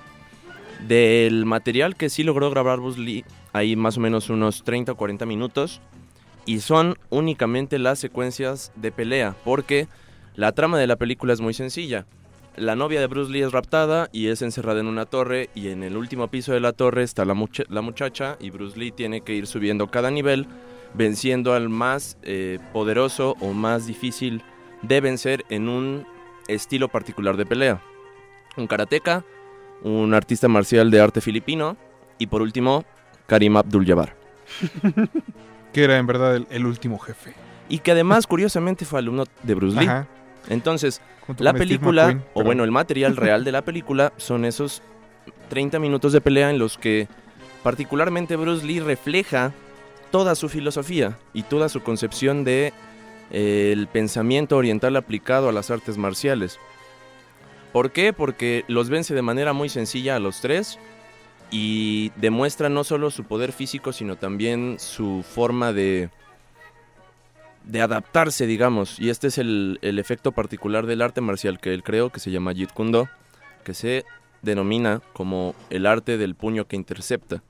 Del 0.87 1.45
material 1.45 1.95
que 1.95 2.09
sí 2.09 2.23
logró 2.23 2.49
grabar 2.49 2.79
Bruce 2.79 2.99
Lee, 2.99 3.23
hay 3.53 3.75
más 3.75 3.97
o 3.97 3.99
menos 4.01 4.29
unos 4.29 4.63
30 4.63 4.93
o 4.93 4.95
40 4.95 5.25
minutos 5.27 5.79
y 6.45 6.61
son 6.61 6.97
únicamente 7.11 7.77
las 7.77 7.99
secuencias 7.99 8.71
de 8.75 8.91
pelea, 8.91 9.35
porque 9.45 9.87
la 10.35 10.53
trama 10.53 10.79
de 10.79 10.87
la 10.87 10.95
película 10.95 11.33
es 11.33 11.41
muy 11.41 11.53
sencilla. 11.53 12.07
La 12.55 12.75
novia 12.75 12.99
de 12.99 13.07
Bruce 13.07 13.31
Lee 13.31 13.43
es 13.43 13.51
raptada 13.51 14.09
y 14.11 14.27
es 14.27 14.41
encerrada 14.41 14.79
en 14.79 14.87
una 14.87 15.05
torre 15.05 15.49
y 15.53 15.67
en 15.69 15.83
el 15.83 15.95
último 15.95 16.29
piso 16.29 16.51
de 16.51 16.59
la 16.59 16.73
torre 16.73 17.03
está 17.03 17.25
la, 17.25 17.33
mucha- 17.35 17.63
la 17.69 17.81
muchacha 17.81 18.37
y 18.39 18.49
Bruce 18.49 18.77
Lee 18.79 18.91
tiene 18.91 19.21
que 19.21 19.33
ir 19.35 19.45
subiendo 19.47 19.87
cada 19.87 20.09
nivel 20.09 20.47
venciendo 20.95 21.53
al 21.53 21.69
más 21.69 22.17
eh, 22.23 22.57
poderoso 22.73 23.35
o 23.39 23.53
más 23.53 23.85
difícil 23.85 24.41
de 24.81 24.99
vencer 24.99 25.45
en 25.49 25.69
un 25.69 26.05
estilo 26.47 26.87
particular 26.87 27.37
de 27.37 27.45
pelea. 27.45 27.81
Un 28.57 28.67
karateca, 28.67 29.23
un 29.83 30.13
artista 30.13 30.47
marcial 30.47 30.91
de 30.91 30.99
arte 30.99 31.21
filipino 31.21 31.77
y 32.17 32.27
por 32.27 32.41
último 32.41 32.85
Karim 33.27 33.57
Abdul-Jabbar. 33.57 34.15
Que 35.73 35.85
era 35.85 35.97
en 35.97 36.05
verdad 36.05 36.35
el, 36.35 36.47
el 36.49 36.65
último 36.65 36.99
jefe. 36.99 37.33
Y 37.69 37.79
que 37.79 37.91
además, 37.91 38.27
curiosamente, 38.27 38.83
fue 38.83 38.99
alumno 38.99 39.23
de 39.43 39.55
Bruce 39.55 39.79
Lee. 39.79 39.85
Ajá. 39.87 40.07
Entonces, 40.49 41.01
Junto 41.25 41.43
la 41.45 41.53
película, 41.53 42.07
McQueen, 42.07 42.25
o 42.25 42.33
pero- 42.33 42.45
bueno, 42.45 42.63
el 42.65 42.71
material 42.71 43.15
real 43.15 43.45
de 43.45 43.53
la 43.53 43.61
película 43.61 44.11
son 44.17 44.43
esos 44.43 44.81
30 45.49 45.79
minutos 45.79 46.11
de 46.11 46.19
pelea 46.19 46.49
en 46.49 46.59
los 46.59 46.77
que 46.77 47.07
particularmente 47.63 48.35
Bruce 48.35 48.65
Lee 48.65 48.81
refleja 48.81 49.53
toda 50.11 50.35
su 50.35 50.49
filosofía 50.49 51.17
y 51.33 51.43
toda 51.43 51.69
su 51.69 51.81
concepción 51.81 52.43
de 52.43 52.73
el 53.31 53.87
pensamiento 53.87 54.57
oriental 54.57 54.95
aplicado 54.95 55.49
a 55.49 55.53
las 55.53 55.71
artes 55.71 55.97
marciales. 55.97 56.59
¿Por 57.71 57.91
qué? 57.91 58.13
Porque 58.13 58.65
los 58.67 58.89
vence 58.89 59.13
de 59.13 59.21
manera 59.21 59.53
muy 59.53 59.69
sencilla 59.69 60.15
a 60.15 60.19
los 60.19 60.41
tres 60.41 60.77
y 61.49 62.11
demuestra 62.17 62.69
no 62.69 62.83
solo 62.83 63.11
su 63.11 63.23
poder 63.23 63.53
físico, 63.53 63.93
sino 63.93 64.17
también 64.17 64.77
su 64.79 65.23
forma 65.23 65.71
de, 65.71 66.09
de 67.63 67.81
adaptarse, 67.81 68.45
digamos. 68.45 68.99
Y 68.99 69.09
este 69.09 69.27
es 69.27 69.37
el, 69.37 69.79
el 69.81 69.99
efecto 69.99 70.31
particular 70.33 70.85
del 70.85 71.01
arte 71.01 71.21
marcial 71.21 71.59
que 71.59 71.73
él 71.73 71.83
creó, 71.83 72.09
que 72.09 72.19
se 72.19 72.31
llama 72.31 72.53
Jeet 72.53 72.73
Kune 72.73 72.91
Do, 72.91 73.09
que 73.63 73.73
se 73.73 74.05
denomina 74.41 75.01
como 75.13 75.55
el 75.69 75.85
arte 75.85 76.17
del 76.17 76.35
puño 76.35 76.67
que 76.67 76.75
intercepta. 76.75 77.43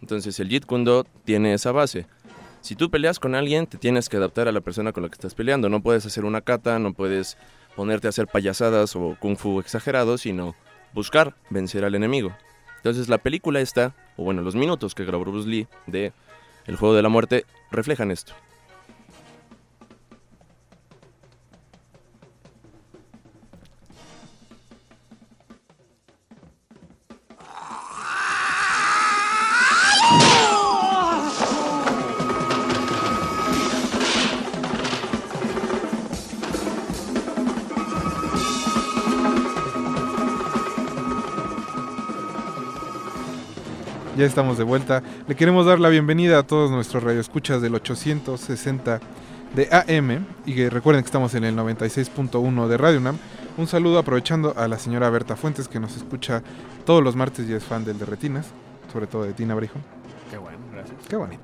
Entonces 0.00 0.38
el 0.40 0.48
Jeet 0.48 0.66
Kune 0.66 0.84
Do 0.84 1.06
tiene 1.24 1.54
esa 1.54 1.72
base. 1.72 2.06
Si 2.62 2.76
tú 2.76 2.90
peleas 2.90 3.18
con 3.18 3.34
alguien, 3.34 3.66
te 3.66 3.76
tienes 3.76 4.08
que 4.08 4.16
adaptar 4.16 4.46
a 4.46 4.52
la 4.52 4.60
persona 4.60 4.92
con 4.92 5.02
la 5.02 5.08
que 5.08 5.14
estás 5.14 5.34
peleando. 5.34 5.68
No 5.68 5.82
puedes 5.82 6.06
hacer 6.06 6.24
una 6.24 6.42
kata, 6.42 6.78
no 6.78 6.94
puedes 6.94 7.36
ponerte 7.74 8.06
a 8.06 8.10
hacer 8.10 8.28
payasadas 8.28 8.94
o 8.94 9.16
kung 9.18 9.36
fu 9.36 9.58
exagerado, 9.58 10.16
sino 10.16 10.54
buscar 10.92 11.34
vencer 11.50 11.84
al 11.84 11.96
enemigo. 11.96 12.32
Entonces 12.76 13.08
la 13.08 13.18
película 13.18 13.60
esta, 13.60 13.96
o 14.16 14.22
bueno, 14.22 14.42
los 14.42 14.54
minutos 14.54 14.94
que 14.94 15.04
grabó 15.04 15.24
Bruce 15.24 15.48
Lee 15.48 15.66
de 15.88 16.12
El 16.66 16.76
Juego 16.76 16.94
de 16.94 17.02
la 17.02 17.08
Muerte, 17.08 17.46
reflejan 17.72 18.12
esto. 18.12 18.32
Ya 44.22 44.28
estamos 44.28 44.56
de 44.56 44.62
vuelta. 44.62 45.02
Le 45.26 45.34
queremos 45.34 45.66
dar 45.66 45.80
la 45.80 45.88
bienvenida 45.88 46.38
a 46.38 46.42
todos 46.44 46.70
nuestros 46.70 47.02
radioescuchas 47.02 47.60
del 47.60 47.74
860 47.74 49.00
de 49.56 49.68
AM 49.72 50.24
y 50.46 50.54
que 50.54 50.70
recuerden 50.70 51.02
que 51.02 51.06
estamos 51.06 51.34
en 51.34 51.42
el 51.42 51.56
96.1 51.56 52.68
de 52.68 52.76
Radio 52.76 52.98
UNAM. 53.00 53.18
Un 53.58 53.66
saludo 53.66 53.98
aprovechando 53.98 54.54
a 54.56 54.68
la 54.68 54.78
señora 54.78 55.10
Berta 55.10 55.34
Fuentes 55.34 55.66
que 55.66 55.80
nos 55.80 55.96
escucha 55.96 56.44
todos 56.86 57.02
los 57.02 57.16
martes 57.16 57.48
y 57.48 57.52
es 57.52 57.64
fan 57.64 57.84
del 57.84 57.98
de 57.98 58.04
Retinas, 58.04 58.46
sobre 58.92 59.08
todo 59.08 59.24
de 59.24 59.32
Tina 59.32 59.56
Brijo. 59.56 59.80
Qué 60.30 60.38
bueno, 60.38 60.58
gracias. 60.72 60.98
Qué 61.08 61.16
bonito. 61.16 61.42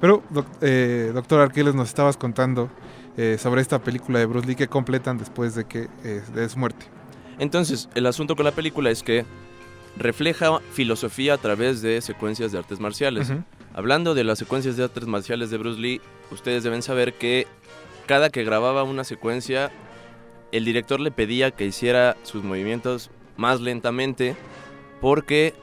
Pero, 0.00 0.22
doc- 0.30 0.46
eh, 0.60 1.10
doctor 1.12 1.40
Arqueles, 1.40 1.74
nos 1.74 1.88
estabas 1.88 2.16
contando 2.16 2.70
eh, 3.16 3.38
sobre 3.40 3.60
esta 3.60 3.80
película 3.80 4.20
de 4.20 4.26
Bruce 4.26 4.46
Lee 4.46 4.54
que 4.54 4.68
completan 4.68 5.18
después 5.18 5.56
de 5.56 5.64
que 5.64 5.88
eh, 6.04 6.22
de 6.32 6.48
su 6.48 6.60
muerte. 6.60 6.86
Entonces, 7.40 7.88
el 7.96 8.06
asunto 8.06 8.36
con 8.36 8.44
la 8.44 8.52
película 8.52 8.90
es 8.92 9.02
que 9.02 9.24
refleja 9.96 10.60
filosofía 10.72 11.34
a 11.34 11.38
través 11.38 11.82
de 11.82 12.00
secuencias 12.00 12.52
de 12.52 12.58
artes 12.58 12.80
marciales. 12.80 13.32
Hablando 13.74 14.14
de 14.14 14.24
las 14.24 14.38
secuencias 14.38 14.76
de 14.76 14.84
artes 14.84 15.06
marciales 15.06 15.50
de 15.50 15.58
Bruce 15.58 15.80
Lee, 15.80 16.00
ustedes 16.30 16.62
deben 16.62 16.82
saber 16.82 17.14
que 17.14 17.46
cada 18.06 18.30
que 18.30 18.44
grababa 18.44 18.82
una 18.82 19.04
secuencia, 19.04 19.70
el 20.52 20.64
director 20.64 21.00
le 21.00 21.10
pedía 21.10 21.50
que 21.50 21.66
hiciera 21.66 22.16
sus 22.22 22.44
movimientos 22.44 23.10
más 23.36 23.60
lentamente 23.60 24.36
porque 25.00 25.54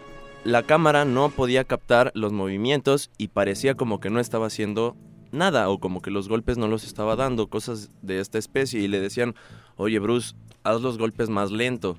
la 0.43 0.63
cámara 0.63 1.05
no 1.05 1.29
podía 1.29 1.63
captar 1.63 2.11
los 2.15 2.33
movimientos 2.33 3.11
y 3.17 3.29
parecía 3.29 3.75
como 3.75 3.99
que 3.99 4.09
no 4.09 4.19
estaba 4.19 4.47
haciendo 4.47 4.95
nada 5.31 5.69
o 5.69 5.79
como 5.79 6.01
que 6.01 6.11
los 6.11 6.27
golpes 6.27 6.57
no 6.57 6.67
los 6.67 6.83
estaba 6.83 7.15
dando, 7.15 7.47
cosas 7.47 7.91
de 8.01 8.19
esta 8.19 8.37
especie. 8.37 8.81
Y 8.81 8.87
le 8.87 8.99
decían, 8.99 9.35
oye 9.77 9.99
Bruce, 9.99 10.35
haz 10.63 10.81
los 10.81 10.97
golpes 10.97 11.29
más 11.29 11.51
lento, 11.51 11.97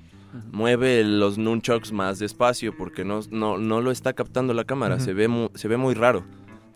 mueve 0.51 1.03
los 1.03 1.37
nunchucks 1.37 1.91
más 1.91 2.19
despacio 2.19 2.75
porque 2.75 3.03
no, 3.05 3.19
no, 3.31 3.57
no 3.57 3.81
lo 3.81 3.91
está 3.91 4.13
captando 4.13 4.53
la 4.53 4.63
cámara, 4.63 4.99
se, 4.99 5.13
ve 5.13 5.27
mu- 5.27 5.49
se 5.55 5.67
ve 5.67 5.77
muy 5.77 5.93
raro. 5.93 6.23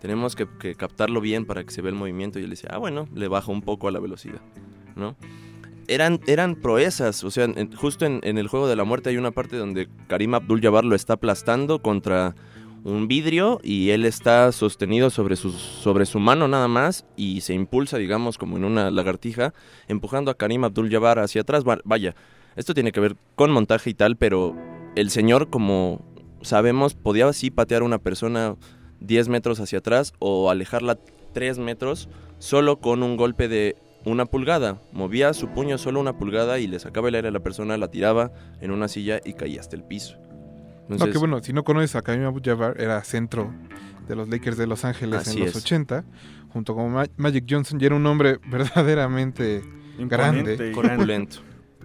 Tenemos 0.00 0.36
que, 0.36 0.46
que 0.60 0.74
captarlo 0.76 1.20
bien 1.20 1.44
para 1.44 1.64
que 1.64 1.70
se 1.72 1.82
vea 1.82 1.90
el 1.90 1.96
movimiento 1.96 2.38
y 2.38 2.44
él 2.44 2.50
decía, 2.50 2.70
ah 2.72 2.78
bueno, 2.78 3.08
le 3.14 3.26
bajo 3.28 3.50
un 3.50 3.62
poco 3.62 3.88
a 3.88 3.90
la 3.90 3.98
velocidad, 3.98 4.40
¿no? 4.96 5.16
Eran, 5.88 6.20
eran 6.26 6.54
proezas, 6.54 7.24
o 7.24 7.30
sea, 7.30 7.44
en- 7.44 7.72
justo 7.74 8.04
en, 8.04 8.20
en 8.22 8.36
el 8.38 8.46
juego 8.48 8.68
de 8.68 8.76
la 8.76 8.84
muerte 8.84 9.08
hay 9.10 9.16
una 9.16 9.30
parte 9.30 9.56
donde 9.56 9.88
Karim 10.06 10.34
Abdul-Jabbar 10.34 10.84
lo 10.84 10.94
está 10.94 11.14
aplastando 11.14 11.80
contra 11.80 12.34
un 12.84 13.08
vidrio 13.08 13.58
y 13.64 13.90
él 13.90 14.04
está 14.04 14.52
sostenido 14.52 15.10
sobre 15.10 15.34
su, 15.34 15.50
sobre 15.50 16.06
su 16.06 16.20
mano 16.20 16.46
nada 16.46 16.68
más 16.68 17.06
y 17.16 17.40
se 17.40 17.54
impulsa, 17.54 17.98
digamos, 17.98 18.38
como 18.38 18.56
en 18.56 18.64
una 18.64 18.90
lagartija, 18.90 19.52
empujando 19.88 20.30
a 20.30 20.34
Karim 20.36 20.62
Abdul-Jabbar 20.64 21.18
hacia 21.18 21.40
atrás. 21.40 21.64
Va- 21.66 21.80
Vaya, 21.84 22.14
esto 22.58 22.74
tiene 22.74 22.92
que 22.92 23.00
ver 23.00 23.16
con 23.34 23.50
montaje 23.50 23.90
y 23.90 23.94
tal, 23.94 24.16
pero 24.16 24.54
el 24.96 25.10
señor, 25.10 25.48
como 25.48 26.04
sabemos, 26.42 26.94
podía 26.94 27.28
así 27.28 27.50
patear 27.50 27.82
a 27.82 27.84
una 27.84 27.98
persona 27.98 28.56
10 29.00 29.28
metros 29.28 29.60
hacia 29.60 29.78
atrás 29.78 30.12
o 30.18 30.50
alejarla 30.50 30.98
3 31.32 31.58
metros 31.58 32.08
solo 32.38 32.80
con 32.80 33.02
un 33.02 33.16
golpe 33.16 33.48
de 33.48 33.76
una 34.04 34.26
pulgada. 34.26 34.80
Movía 34.92 35.34
su 35.34 35.48
puño 35.48 35.78
solo 35.78 36.00
una 36.00 36.16
pulgada 36.18 36.58
y 36.58 36.66
le 36.66 36.78
sacaba 36.78 37.08
el 37.08 37.14
aire 37.16 37.28
a 37.28 37.32
la 37.32 37.40
persona, 37.40 37.76
la 37.76 37.90
tiraba 37.90 38.32
en 38.60 38.70
una 38.70 38.88
silla 38.88 39.20
y 39.24 39.34
caía 39.34 39.60
hasta 39.60 39.76
el 39.76 39.82
piso. 39.84 40.16
no, 40.88 40.94
Entonces, 40.94 41.12
que 41.12 41.18
bueno, 41.18 41.42
si 41.42 41.52
no 41.52 41.64
conoces 41.64 41.94
a 41.96 42.02
Kareem 42.02 42.26
Abdul-Jabbar, 42.26 42.80
era 42.80 43.02
centro 43.04 43.52
de 44.08 44.16
los 44.16 44.28
Lakers 44.28 44.56
de 44.56 44.66
Los 44.66 44.84
Ángeles 44.84 45.28
en 45.28 45.40
los 45.40 45.48
es. 45.50 45.56
80, 45.56 46.04
junto 46.52 46.74
con 46.74 46.90
Ma- 46.92 47.06
Magic 47.18 47.44
Johnson, 47.48 47.78
y 47.80 47.84
era 47.84 47.94
un 47.94 48.06
hombre 48.06 48.38
verdaderamente 48.50 49.62
grande. 49.98 50.70
Y- 50.70 50.72
corpulento. 50.72 51.38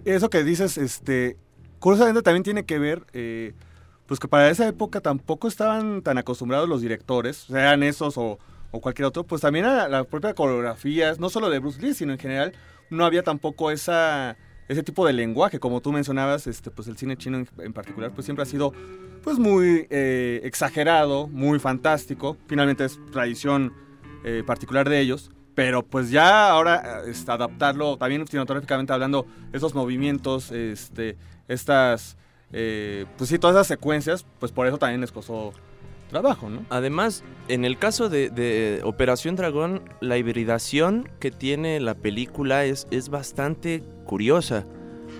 Eso 0.04 0.30
que 0.30 0.44
dices, 0.44 0.78
este, 0.78 1.36
curiosamente 1.78 2.22
también 2.22 2.42
tiene 2.42 2.64
que 2.64 2.78
ver, 2.78 3.04
eh, 3.12 3.54
pues 4.06 4.20
que 4.20 4.28
para 4.28 4.50
esa 4.50 4.68
época 4.68 5.00
tampoco 5.00 5.48
estaban 5.48 6.02
tan 6.02 6.18
acostumbrados 6.18 6.68
los 6.68 6.82
directores, 6.82 7.36
sean 7.36 7.82
esos 7.82 8.14
o, 8.18 8.38
cualquier 8.82 9.06
otro, 9.06 9.22
pues 9.24 9.40
también 9.40 9.66
a 9.66 9.88
la 9.88 10.02
propia 10.02 10.34
coreografía, 10.34 11.14
no 11.18 11.30
solo 11.30 11.48
de 11.48 11.60
Bruce 11.60 11.80
Lee, 11.80 11.94
sino 11.94 12.12
en 12.12 12.18
general, 12.18 12.52
no 12.90 13.04
había 13.04 13.22
tampoco 13.22 13.70
esa 13.70 14.36
ese 14.66 14.82
tipo 14.82 15.06
de 15.06 15.12
lenguaje, 15.12 15.60
como 15.60 15.82
tú 15.82 15.92
mencionabas, 15.92 16.46
este, 16.46 16.70
pues 16.70 16.88
el 16.88 16.96
cine 16.96 17.16
chino 17.16 17.36
en, 17.36 17.48
en 17.58 17.72
particular, 17.72 18.12
pues 18.12 18.24
siempre 18.24 18.42
ha 18.42 18.46
sido 18.46 18.72
pues 19.22 19.38
muy 19.38 19.86
eh, 19.90 20.40
exagerado, 20.44 21.28
muy 21.28 21.58
fantástico, 21.58 22.36
finalmente 22.46 22.84
es 22.84 22.98
tradición 23.10 23.72
eh, 24.24 24.42
particular 24.46 24.88
de 24.88 25.00
ellos, 25.00 25.30
pero 25.54 25.84
pues 25.84 26.10
ya 26.10 26.50
ahora 26.50 27.02
este, 27.06 27.30
adaptarlo 27.30 27.96
también 27.96 28.26
cinematográficamente 28.26 28.92
hablando, 28.92 29.26
esos 29.52 29.74
movimientos, 29.74 30.50
este, 30.50 31.16
estas, 31.48 32.16
eh, 32.52 33.06
pues 33.16 33.30
sí, 33.30 33.38
todas 33.38 33.56
esas 33.56 33.66
secuencias, 33.66 34.26
pues 34.40 34.52
por 34.52 34.66
eso 34.66 34.78
también 34.78 35.00
les 35.00 35.12
costó 35.12 35.52
trabajo, 36.10 36.48
¿no? 36.50 36.64
Además, 36.70 37.24
en 37.48 37.64
el 37.64 37.78
caso 37.78 38.08
de, 38.08 38.80
Operación 38.84 39.36
Dragón, 39.36 39.82
la 40.00 40.18
hibridación 40.18 41.08
que 41.20 41.30
tiene 41.30 41.80
la 41.80 41.94
película 41.94 42.64
es, 42.64 42.86
es 42.90 43.08
bastante 43.08 43.82
curiosa, 44.04 44.64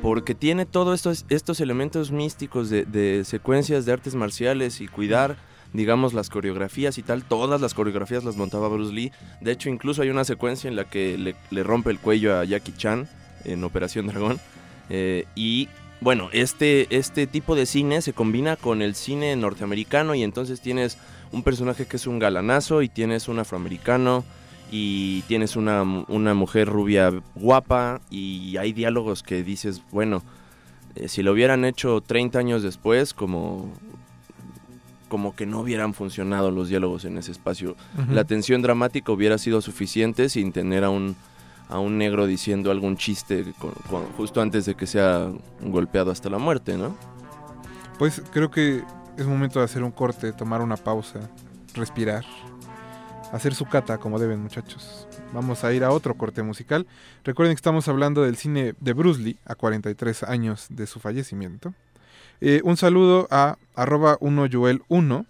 porque 0.02 0.34
tiene 0.34 0.66
todos 0.66 0.96
estos, 0.96 1.26
estos 1.28 1.60
elementos 1.60 2.10
místicos 2.10 2.70
de 2.70 3.22
secuencias 3.24 3.86
de 3.86 3.92
artes 3.92 4.14
marciales 4.14 4.80
y 4.80 4.88
cuidar, 4.88 5.36
digamos, 5.74 6.14
las 6.14 6.30
coreografías 6.30 6.96
y 6.96 7.02
tal. 7.02 7.24
Todas 7.24 7.60
las 7.60 7.74
coreografías 7.74 8.24
las 8.24 8.36
montaba 8.36 8.68
Bruce 8.68 8.94
Lee. 8.94 9.12
De 9.42 9.52
hecho, 9.52 9.68
incluso 9.68 10.00
hay 10.00 10.08
una 10.08 10.24
secuencia 10.24 10.68
en 10.68 10.76
la 10.76 10.84
que 10.84 11.18
le, 11.18 11.36
le 11.50 11.62
rompe 11.62 11.90
el 11.90 11.98
cuello 11.98 12.38
a 12.38 12.44
Jackie 12.44 12.72
Chan 12.72 13.08
en 13.44 13.62
Operación 13.64 14.06
Dragón. 14.06 14.40
Eh, 14.88 15.26
y 15.34 15.68
bueno, 16.00 16.28
este, 16.32 16.86
este 16.96 17.26
tipo 17.26 17.56
de 17.56 17.66
cine 17.66 18.02
se 18.02 18.12
combina 18.12 18.56
con 18.56 18.82
el 18.82 18.94
cine 18.94 19.34
norteamericano 19.36 20.14
y 20.14 20.22
entonces 20.22 20.60
tienes 20.60 20.96
un 21.32 21.42
personaje 21.42 21.86
que 21.86 21.96
es 21.96 22.06
un 22.06 22.18
galanazo 22.18 22.82
y 22.82 22.88
tienes 22.88 23.28
un 23.28 23.38
afroamericano 23.38 24.24
y 24.70 25.22
tienes 25.22 25.56
una, 25.56 25.82
una 25.82 26.34
mujer 26.34 26.68
rubia 26.68 27.12
guapa 27.34 28.00
y 28.10 28.56
hay 28.58 28.72
diálogos 28.72 29.22
que 29.22 29.42
dices, 29.42 29.82
bueno, 29.90 30.22
eh, 30.94 31.08
si 31.08 31.22
lo 31.22 31.32
hubieran 31.32 31.64
hecho 31.64 32.00
30 32.00 32.38
años 32.38 32.62
después, 32.62 33.14
como, 33.14 33.72
como 35.14 35.36
que 35.36 35.46
no 35.46 35.60
hubieran 35.60 35.94
funcionado 35.94 36.50
los 36.50 36.68
diálogos 36.68 37.04
en 37.04 37.18
ese 37.18 37.30
espacio. 37.30 37.76
La 38.10 38.24
tensión 38.24 38.62
dramática 38.62 39.12
hubiera 39.12 39.38
sido 39.38 39.60
suficiente 39.60 40.28
sin 40.28 40.50
tener 40.50 40.82
a 40.82 40.90
un, 40.90 41.14
a 41.68 41.78
un 41.78 41.98
negro 41.98 42.26
diciendo 42.26 42.72
algún 42.72 42.96
chiste 42.96 43.44
con- 43.60 43.74
con- 43.88 44.06
justo 44.16 44.40
antes 44.40 44.66
de 44.66 44.74
que 44.74 44.88
sea 44.88 45.30
golpeado 45.60 46.10
hasta 46.10 46.28
la 46.28 46.38
muerte, 46.38 46.76
¿no? 46.76 46.96
Pues 47.96 48.20
creo 48.32 48.50
que 48.50 48.82
es 49.16 49.24
momento 49.24 49.60
de 49.60 49.66
hacer 49.66 49.84
un 49.84 49.92
corte, 49.92 50.32
tomar 50.32 50.60
una 50.62 50.76
pausa, 50.76 51.20
respirar, 51.74 52.24
hacer 53.32 53.54
su 53.54 53.66
cata 53.66 53.98
como 53.98 54.18
deben 54.18 54.42
muchachos. 54.42 55.06
Vamos 55.32 55.62
a 55.62 55.72
ir 55.72 55.84
a 55.84 55.92
otro 55.92 56.14
corte 56.16 56.42
musical. 56.42 56.88
Recuerden 57.22 57.54
que 57.54 57.58
estamos 57.60 57.86
hablando 57.86 58.22
del 58.24 58.34
cine 58.36 58.74
de 58.80 58.92
Bruce 58.94 59.20
Lee 59.22 59.38
a 59.44 59.54
43 59.54 60.24
años 60.24 60.66
de 60.70 60.88
su 60.88 60.98
fallecimiento. 60.98 61.72
Eh, 62.46 62.60
un 62.62 62.76
saludo 62.76 63.26
a 63.30 63.56
arroba 63.74 64.18
1joel1 64.20 65.24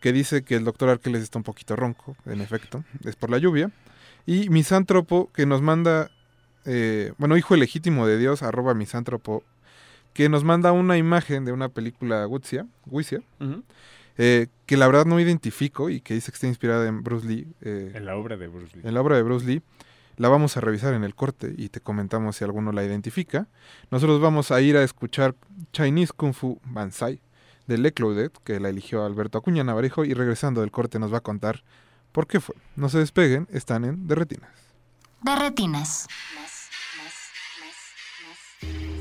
que 0.00 0.12
dice 0.12 0.42
que 0.42 0.54
el 0.54 0.64
doctor 0.64 0.88
Arqueles 0.90 1.22
está 1.22 1.38
un 1.38 1.42
poquito 1.44 1.74
ronco, 1.76 2.16
en 2.26 2.40
efecto, 2.40 2.84
es 3.04 3.16
por 3.16 3.30
la 3.30 3.38
lluvia. 3.38 3.70
Y 4.26 4.48
Misántropo 4.48 5.28
que 5.32 5.44
nos 5.46 5.60
manda, 5.62 6.10
eh, 6.64 7.12
bueno, 7.18 7.36
hijo 7.36 7.56
legítimo 7.56 8.06
de 8.06 8.16
Dios, 8.18 8.42
arroba 8.44 8.74
Misántropo 8.74 9.42
que 10.12 10.28
nos 10.28 10.44
manda 10.44 10.70
una 10.72 10.96
imagen 10.98 11.44
de 11.44 11.50
una 11.52 11.68
película 11.68 12.26
Wuxia, 12.28 12.66
Ujú. 13.40 13.62
eh, 14.18 14.46
que 14.66 14.76
la 14.76 14.86
verdad 14.86 15.06
no 15.06 15.18
identifico 15.18 15.88
y 15.90 16.00
que 16.00 16.14
dice 16.14 16.30
que 16.30 16.36
está 16.36 16.46
inspirada 16.46 16.86
en 16.86 17.02
Bruce 17.02 17.26
Lee. 17.26 17.46
eh, 17.62 17.92
En 17.94 18.04
la 18.04 18.14
obra 18.16 18.36
de 18.36 18.46
Bruce 18.46 18.76
Lee. 18.76 18.82
en 18.86 18.94
la 18.94 19.00
obra 19.00 19.16
de 19.16 19.22
Bruce 19.22 19.46
Lee. 19.46 19.62
La 20.16 20.28
vamos 20.28 20.56
a 20.56 20.60
revisar 20.60 20.94
en 20.94 21.04
el 21.04 21.14
corte 21.14 21.54
y 21.56 21.68
te 21.68 21.80
comentamos 21.80 22.36
si 22.36 22.44
alguno 22.44 22.72
la 22.72 22.84
identifica. 22.84 23.48
Nosotros 23.90 24.20
vamos 24.20 24.50
a 24.50 24.60
ir 24.60 24.76
a 24.76 24.82
escuchar 24.82 25.34
Chinese 25.72 26.12
Kung 26.14 26.34
Fu 26.34 26.60
Banzai 26.64 27.20
de 27.66 27.78
Le 27.78 27.92
Claudette, 27.92 28.38
que 28.44 28.60
la 28.60 28.68
eligió 28.68 29.04
Alberto 29.04 29.38
Acuña 29.38 29.64
Navarejo, 29.64 30.04
y 30.04 30.14
regresando 30.14 30.60
del 30.60 30.70
corte 30.70 30.98
nos 30.98 31.12
va 31.12 31.18
a 31.18 31.22
contar 31.22 31.62
por 32.12 32.26
qué 32.26 32.40
fue. 32.40 32.56
No 32.76 32.88
se 32.88 32.98
despeguen, 32.98 33.48
están 33.50 33.84
en 33.84 34.06
De 34.06 34.14
Retinas. 34.14 34.50
De 35.22 35.36
retinas. 35.36 36.08
China 38.60 38.91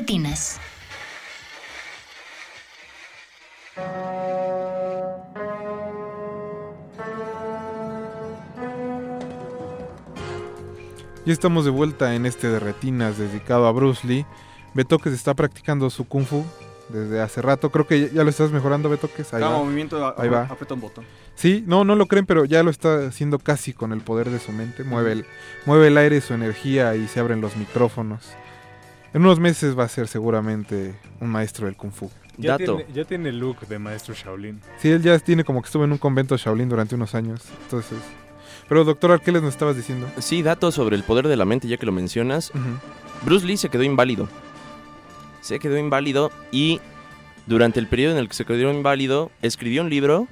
retinas. 0.00 0.58
Ya 11.26 11.32
estamos 11.32 11.64
de 11.64 11.70
vuelta 11.70 12.14
en 12.14 12.24
este 12.26 12.48
de 12.48 12.58
retinas 12.58 13.18
dedicado 13.18 13.66
a 13.66 13.72
Bruce 13.72 14.06
Lee. 14.06 14.24
Betoques 14.74 15.12
está 15.12 15.34
practicando 15.34 15.90
su 15.90 16.06
kung 16.06 16.24
fu 16.24 16.44
desde 16.88 17.20
hace 17.20 17.42
rato. 17.42 17.70
Creo 17.70 17.86
que 17.86 18.10
ya 18.12 18.24
lo 18.24 18.30
estás 18.30 18.50
mejorando, 18.50 18.88
Betoques. 18.88 19.32
Ahí 19.34 19.40
Cada 19.40 19.52
va. 19.52 19.58
movimiento 19.62 20.04
a- 20.04 20.14
Ahí 20.18 20.28
va. 20.28 20.44
aprieta 20.44 20.74
un 20.74 20.80
botón. 20.80 21.04
Sí, 21.34 21.62
no, 21.66 21.84
no 21.84 21.94
lo 21.94 22.06
creen, 22.06 22.26
pero 22.26 22.44
ya 22.46 22.62
lo 22.62 22.70
está 22.70 23.06
haciendo 23.06 23.38
casi 23.38 23.72
con 23.72 23.92
el 23.92 24.00
poder 24.00 24.30
de 24.30 24.38
su 24.38 24.52
mente. 24.52 24.82
Mueve 24.82 25.12
el, 25.12 25.26
mueve 25.66 25.88
el 25.88 25.98
aire, 25.98 26.20
su 26.20 26.32
energía 26.34 26.94
y 26.96 27.06
se 27.06 27.20
abren 27.20 27.40
los 27.40 27.56
micrófonos. 27.56 28.30
En 29.12 29.22
unos 29.22 29.40
meses 29.40 29.76
va 29.78 29.84
a 29.84 29.88
ser 29.88 30.06
seguramente 30.06 30.94
un 31.20 31.28
maestro 31.30 31.66
del 31.66 31.76
kung 31.76 31.90
fu. 31.90 32.10
Ya 32.38 32.56
tiene, 32.56 32.86
ya 32.94 33.04
tiene 33.04 33.32
look 33.32 33.66
de 33.66 33.78
maestro 33.78 34.14
Shaolin. 34.14 34.60
Sí, 34.78 34.90
él 34.90 35.02
ya 35.02 35.18
tiene 35.18 35.44
como 35.44 35.60
que 35.60 35.66
estuvo 35.66 35.84
en 35.84 35.92
un 35.92 35.98
convento 35.98 36.36
Shaolin 36.36 36.68
durante 36.68 36.94
unos 36.94 37.14
años. 37.14 37.42
Entonces. 37.64 37.98
Pero 38.68 38.84
doctor 38.84 39.10
Arqueles 39.10 39.42
nos 39.42 39.54
estabas 39.54 39.76
diciendo. 39.76 40.08
Sí, 40.18 40.42
datos 40.42 40.74
sobre 40.76 40.96
el 40.96 41.02
poder 41.02 41.26
de 41.26 41.36
la 41.36 41.44
mente, 41.44 41.66
ya 41.66 41.76
que 41.76 41.86
lo 41.86 41.92
mencionas. 41.92 42.52
Bruce 43.24 43.44
Lee 43.44 43.56
se 43.56 43.68
quedó 43.68 43.82
inválido. 43.82 44.28
Se 45.40 45.58
quedó 45.58 45.76
inválido 45.76 46.30
y 46.52 46.80
durante 47.46 47.80
el 47.80 47.88
periodo 47.88 48.12
en 48.12 48.18
el 48.18 48.28
que 48.28 48.34
se 48.34 48.44
quedó 48.44 48.70
inválido, 48.70 49.32
escribió 49.42 49.82
un 49.82 49.90
libro 49.90 50.28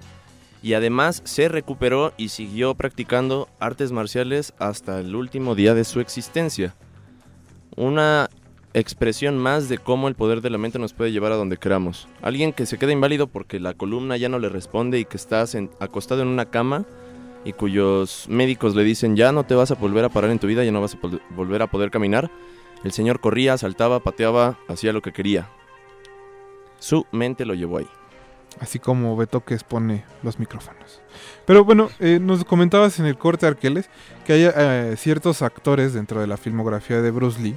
y 0.62 0.74
además 0.74 1.20
se 1.24 1.48
recuperó 1.48 2.12
y 2.16 2.28
siguió 2.28 2.74
practicando 2.74 3.48
artes 3.58 3.90
marciales 3.90 4.54
hasta 4.58 5.00
el 5.00 5.16
último 5.16 5.56
día 5.56 5.74
de 5.74 5.84
su 5.84 5.98
existencia. 5.98 6.76
Una 7.76 8.28
expresión 8.74 9.38
más 9.38 9.68
de 9.68 9.78
cómo 9.78 10.08
el 10.08 10.14
poder 10.14 10.40
de 10.40 10.50
la 10.50 10.58
mente 10.58 10.78
nos 10.78 10.92
puede 10.92 11.12
llevar 11.12 11.32
a 11.32 11.36
donde 11.36 11.56
queramos. 11.56 12.08
Alguien 12.22 12.52
que 12.52 12.66
se 12.66 12.78
queda 12.78 12.92
inválido 12.92 13.26
porque 13.26 13.60
la 13.60 13.74
columna 13.74 14.16
ya 14.16 14.28
no 14.28 14.38
le 14.38 14.48
responde 14.48 14.98
y 14.98 15.04
que 15.04 15.16
está 15.16 15.44
acostado 15.80 16.22
en 16.22 16.28
una 16.28 16.46
cama 16.46 16.84
y 17.44 17.52
cuyos 17.52 18.26
médicos 18.28 18.74
le 18.74 18.84
dicen 18.84 19.16
ya 19.16 19.32
no 19.32 19.44
te 19.44 19.54
vas 19.54 19.70
a 19.70 19.74
volver 19.74 20.04
a 20.04 20.08
parar 20.08 20.30
en 20.30 20.38
tu 20.38 20.46
vida, 20.46 20.64
ya 20.64 20.72
no 20.72 20.80
vas 20.80 20.94
a 20.94 20.98
volver 21.34 21.62
a 21.62 21.66
poder 21.68 21.90
caminar. 21.90 22.30
El 22.84 22.92
señor 22.92 23.20
corría, 23.20 23.58
saltaba, 23.58 24.00
pateaba, 24.00 24.58
hacía 24.68 24.92
lo 24.92 25.02
que 25.02 25.12
quería. 25.12 25.48
Su 26.78 27.06
mente 27.10 27.44
lo 27.44 27.54
llevó 27.54 27.78
ahí. 27.78 27.88
Así 28.60 28.78
como 28.78 29.16
Betoques 29.16 29.64
pone 29.64 30.04
los 30.22 30.38
micrófonos. 30.38 31.00
Pero 31.44 31.64
bueno, 31.64 31.90
eh, 32.00 32.18
nos 32.20 32.44
comentabas 32.44 32.98
en 32.98 33.06
el 33.06 33.16
corte 33.16 33.46
Arqueles 33.46 33.88
que 34.26 34.32
hay 34.32 34.50
eh, 34.54 34.94
ciertos 34.96 35.42
actores 35.42 35.92
dentro 35.92 36.20
de 36.20 36.26
la 36.26 36.36
filmografía 36.36 37.00
de 37.02 37.10
Bruce 37.10 37.40
Lee 37.40 37.56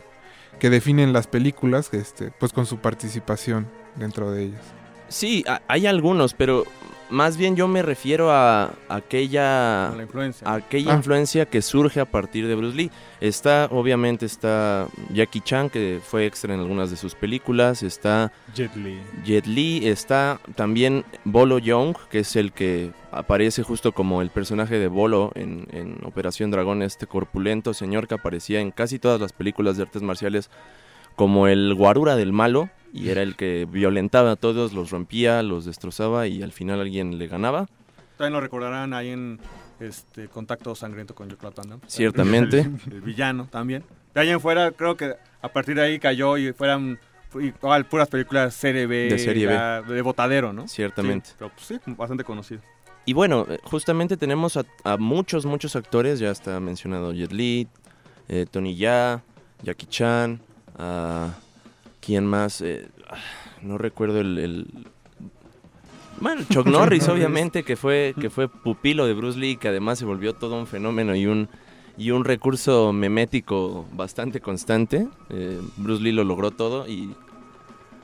que 0.60 0.70
definen 0.70 1.14
las 1.14 1.28
películas 1.28 1.94
este, 1.94 2.32
pues 2.32 2.54
con 2.54 2.66
su 2.66 2.78
participación 2.78 3.68
dentro 3.96 4.32
de 4.32 4.44
ellas. 4.44 4.62
Sí, 5.10 5.44
hay 5.68 5.88
algunos, 5.88 6.34
pero 6.34 6.66
más 7.12 7.38
bien 7.38 7.56
yo 7.56 7.68
me 7.68 7.82
refiero 7.82 8.32
a 8.32 8.74
aquella 8.90 9.90
A 9.92 10.02
influencia. 10.02 10.48
a 10.48 10.56
aquella 10.56 10.94
Ah. 10.94 10.96
influencia 10.96 11.46
que 11.46 11.62
surge 11.62 12.00
a 12.00 12.06
partir 12.06 12.48
de 12.48 12.56
Bruce 12.56 12.76
Lee. 12.76 12.92
Está, 13.20 13.68
obviamente, 13.72 14.26
está 14.26 14.88
Jackie 15.14 15.42
Chan, 15.42 15.70
que 15.70 16.00
fue 16.04 16.26
extra 16.26 16.54
en 16.54 16.60
algunas 16.62 16.90
de 16.90 16.98
sus 16.98 17.14
películas. 17.16 17.84
Está 17.84 18.32
Jet 18.56 18.76
Li. 18.76 19.00
Jet 19.24 19.46
Li. 19.46 19.88
Está 19.88 20.40
también 20.56 21.04
Bolo 21.24 21.60
Young, 21.60 21.96
que 22.10 22.20
es 22.20 22.36
el 22.36 22.52
que 22.52 22.92
aparece 23.12 23.62
justo 23.64 23.92
como 23.92 24.22
el 24.22 24.30
personaje 24.30 24.80
de 24.80 24.88
Bolo 24.88 25.32
en, 25.36 25.68
en 25.72 25.98
Operación 26.06 26.50
Dragón, 26.50 26.82
este 26.82 27.08
corpulento 27.08 27.74
señor 27.74 28.08
que 28.08 28.16
aparecía 28.16 28.62
en 28.62 28.72
casi 28.72 29.00
todas 29.00 29.20
las 29.20 29.34
películas 29.34 29.76
de 29.78 29.84
artes 29.84 30.02
marciales 30.02 30.50
como 31.16 31.48
el 31.48 31.74
guarura 31.76 32.16
del 32.16 32.34
malo. 32.34 32.70
Y 32.94 33.08
era 33.08 33.22
el 33.22 33.38
que 33.38 33.66
violentaba 33.72 34.32
a 34.32 34.36
todos, 34.36 34.74
los 34.74 34.90
rompía, 34.92 35.42
los 35.44 35.64
destrozaba 35.64 36.28
y 36.28 36.44
al 36.44 36.52
final 36.52 36.82
alguien 36.82 37.18
le 37.18 37.28
ganaba. 37.28 37.68
También 38.18 38.34
lo 38.34 38.42
recordarán 38.42 38.94
ahí 38.94 39.10
en 39.12 39.40
este 39.80 40.28
Contacto 40.28 40.76
Sangriento 40.76 41.16
con 41.16 41.30
Jean-Claude 41.30 41.56
Van 41.56 41.70
Damme. 41.70 41.84
Ciertamente. 41.88 42.60
El, 42.60 42.94
el 42.94 43.02
villano 43.02 43.48
también. 43.50 43.84
De 44.14 44.20
ahí 44.20 44.30
en 44.30 44.42
fuera, 44.42 44.72
creo 44.72 44.98
que 44.98 45.16
a 45.42 45.48
partir 45.48 45.76
de 45.76 45.84
ahí 45.84 46.00
cayó 46.00 46.38
y 46.38 46.52
fueran 46.52 47.00
fu- 47.30 47.40
igual 47.40 47.86
puras 47.86 48.10
películas 48.10 48.54
serie 48.54 48.86
B. 48.88 49.08
De 49.10 49.18
serie 49.20 49.48
B. 49.48 49.54
ya 49.54 49.82
De 49.84 50.02
botadero, 50.02 50.52
¿no? 50.52 50.68
Ciertamente. 50.68 51.30
Sí, 51.30 51.36
pero 51.40 51.50
pues 51.56 51.66
sí, 51.66 51.80
bastante 51.98 52.26
conocido. 52.26 52.62
Y 53.06 53.14
bueno, 53.14 53.48
eh, 53.50 53.58
justamente 53.64 54.18
tenemos 54.18 54.58
a, 54.58 54.66
a 54.84 54.98
muchos, 54.98 55.46
muchos 55.46 55.78
actores, 55.78 56.20
ya 56.20 56.30
está 56.30 56.60
mencionado 56.60 57.14
Jet 57.14 57.32
Li, 57.32 57.70
eh, 58.28 58.46
Tony 58.52 58.76
Ya, 58.76 59.24
Jackie 59.64 59.88
Chan, 59.88 60.42
a 60.82 61.34
¿quién 62.00 62.26
más? 62.26 62.62
Eh, 62.62 62.88
ah, 63.10 63.18
no 63.62 63.78
recuerdo 63.78 64.20
el, 64.20 64.38
el- 64.38 64.68
Bueno, 66.20 66.42
Chuck 66.50 66.66
Norris, 66.68 67.08
obviamente, 67.08 67.64
que 67.64 67.76
fue, 67.76 68.14
que 68.20 68.30
fue 68.30 68.48
pupilo 68.50 69.06
de 69.06 69.14
Bruce 69.14 69.40
Lee, 69.40 69.58
que 69.58 69.68
además 69.70 70.00
se 70.00 70.06
volvió 70.06 70.34
todo 70.34 70.58
un 70.60 70.68
fenómeno 70.68 71.16
y 71.16 71.26
un, 71.26 71.48
y 71.98 72.12
un 72.12 72.26
recurso 72.26 72.92
memético 72.94 73.86
bastante 73.94 74.40
constante. 74.42 75.08
Eh, 75.30 75.60
Bruce 75.78 76.04
Lee 76.04 76.12
lo 76.12 76.24
logró 76.24 76.52
todo 76.52 76.88
y 76.88 77.14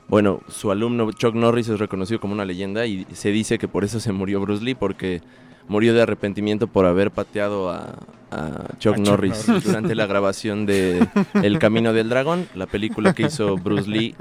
bueno, 0.08 0.40
su 0.48 0.70
alumno 0.70 1.12
Chuck 1.12 1.34
Norris 1.34 1.68
es 1.68 1.78
reconocido 1.78 2.18
como 2.18 2.32
una 2.32 2.46
leyenda 2.46 2.86
y 2.86 3.06
se 3.12 3.30
dice 3.30 3.58
que 3.58 3.68
por 3.68 3.84
eso 3.84 4.00
se 4.00 4.10
murió 4.12 4.40
Bruce 4.40 4.64
Lee, 4.64 4.74
porque 4.74 5.20
murió 5.68 5.94
de 5.94 6.02
arrepentimiento 6.02 6.66
por 6.66 6.86
haber 6.86 7.10
pateado 7.10 7.70
a, 7.70 7.98
a 8.30 8.68
Chuck, 8.78 8.94
A 8.94 8.96
Chuck 8.96 8.98
Norris, 8.98 9.46
durante 9.64 9.94
la 9.94 10.06
grabación 10.06 10.66
de 10.66 11.06
El 11.34 11.58
Camino 11.58 11.92
del 11.92 12.08
Dragón, 12.08 12.48
la 12.54 12.66
película 12.66 13.12
que 13.14 13.24
hizo 13.24 13.56
Bruce 13.56 13.88
Lee, 13.88 14.14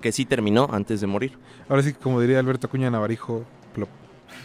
que 0.00 0.12
sí 0.12 0.24
terminó 0.24 0.68
antes 0.72 1.00
de 1.00 1.06
morir. 1.06 1.32
Ahora 1.68 1.82
sí, 1.82 1.92
que 1.92 1.98
como 1.98 2.20
diría 2.20 2.38
Alberto 2.38 2.66
Acuña 2.66 2.90
Navarijo, 2.90 3.44
plop. 3.74 3.88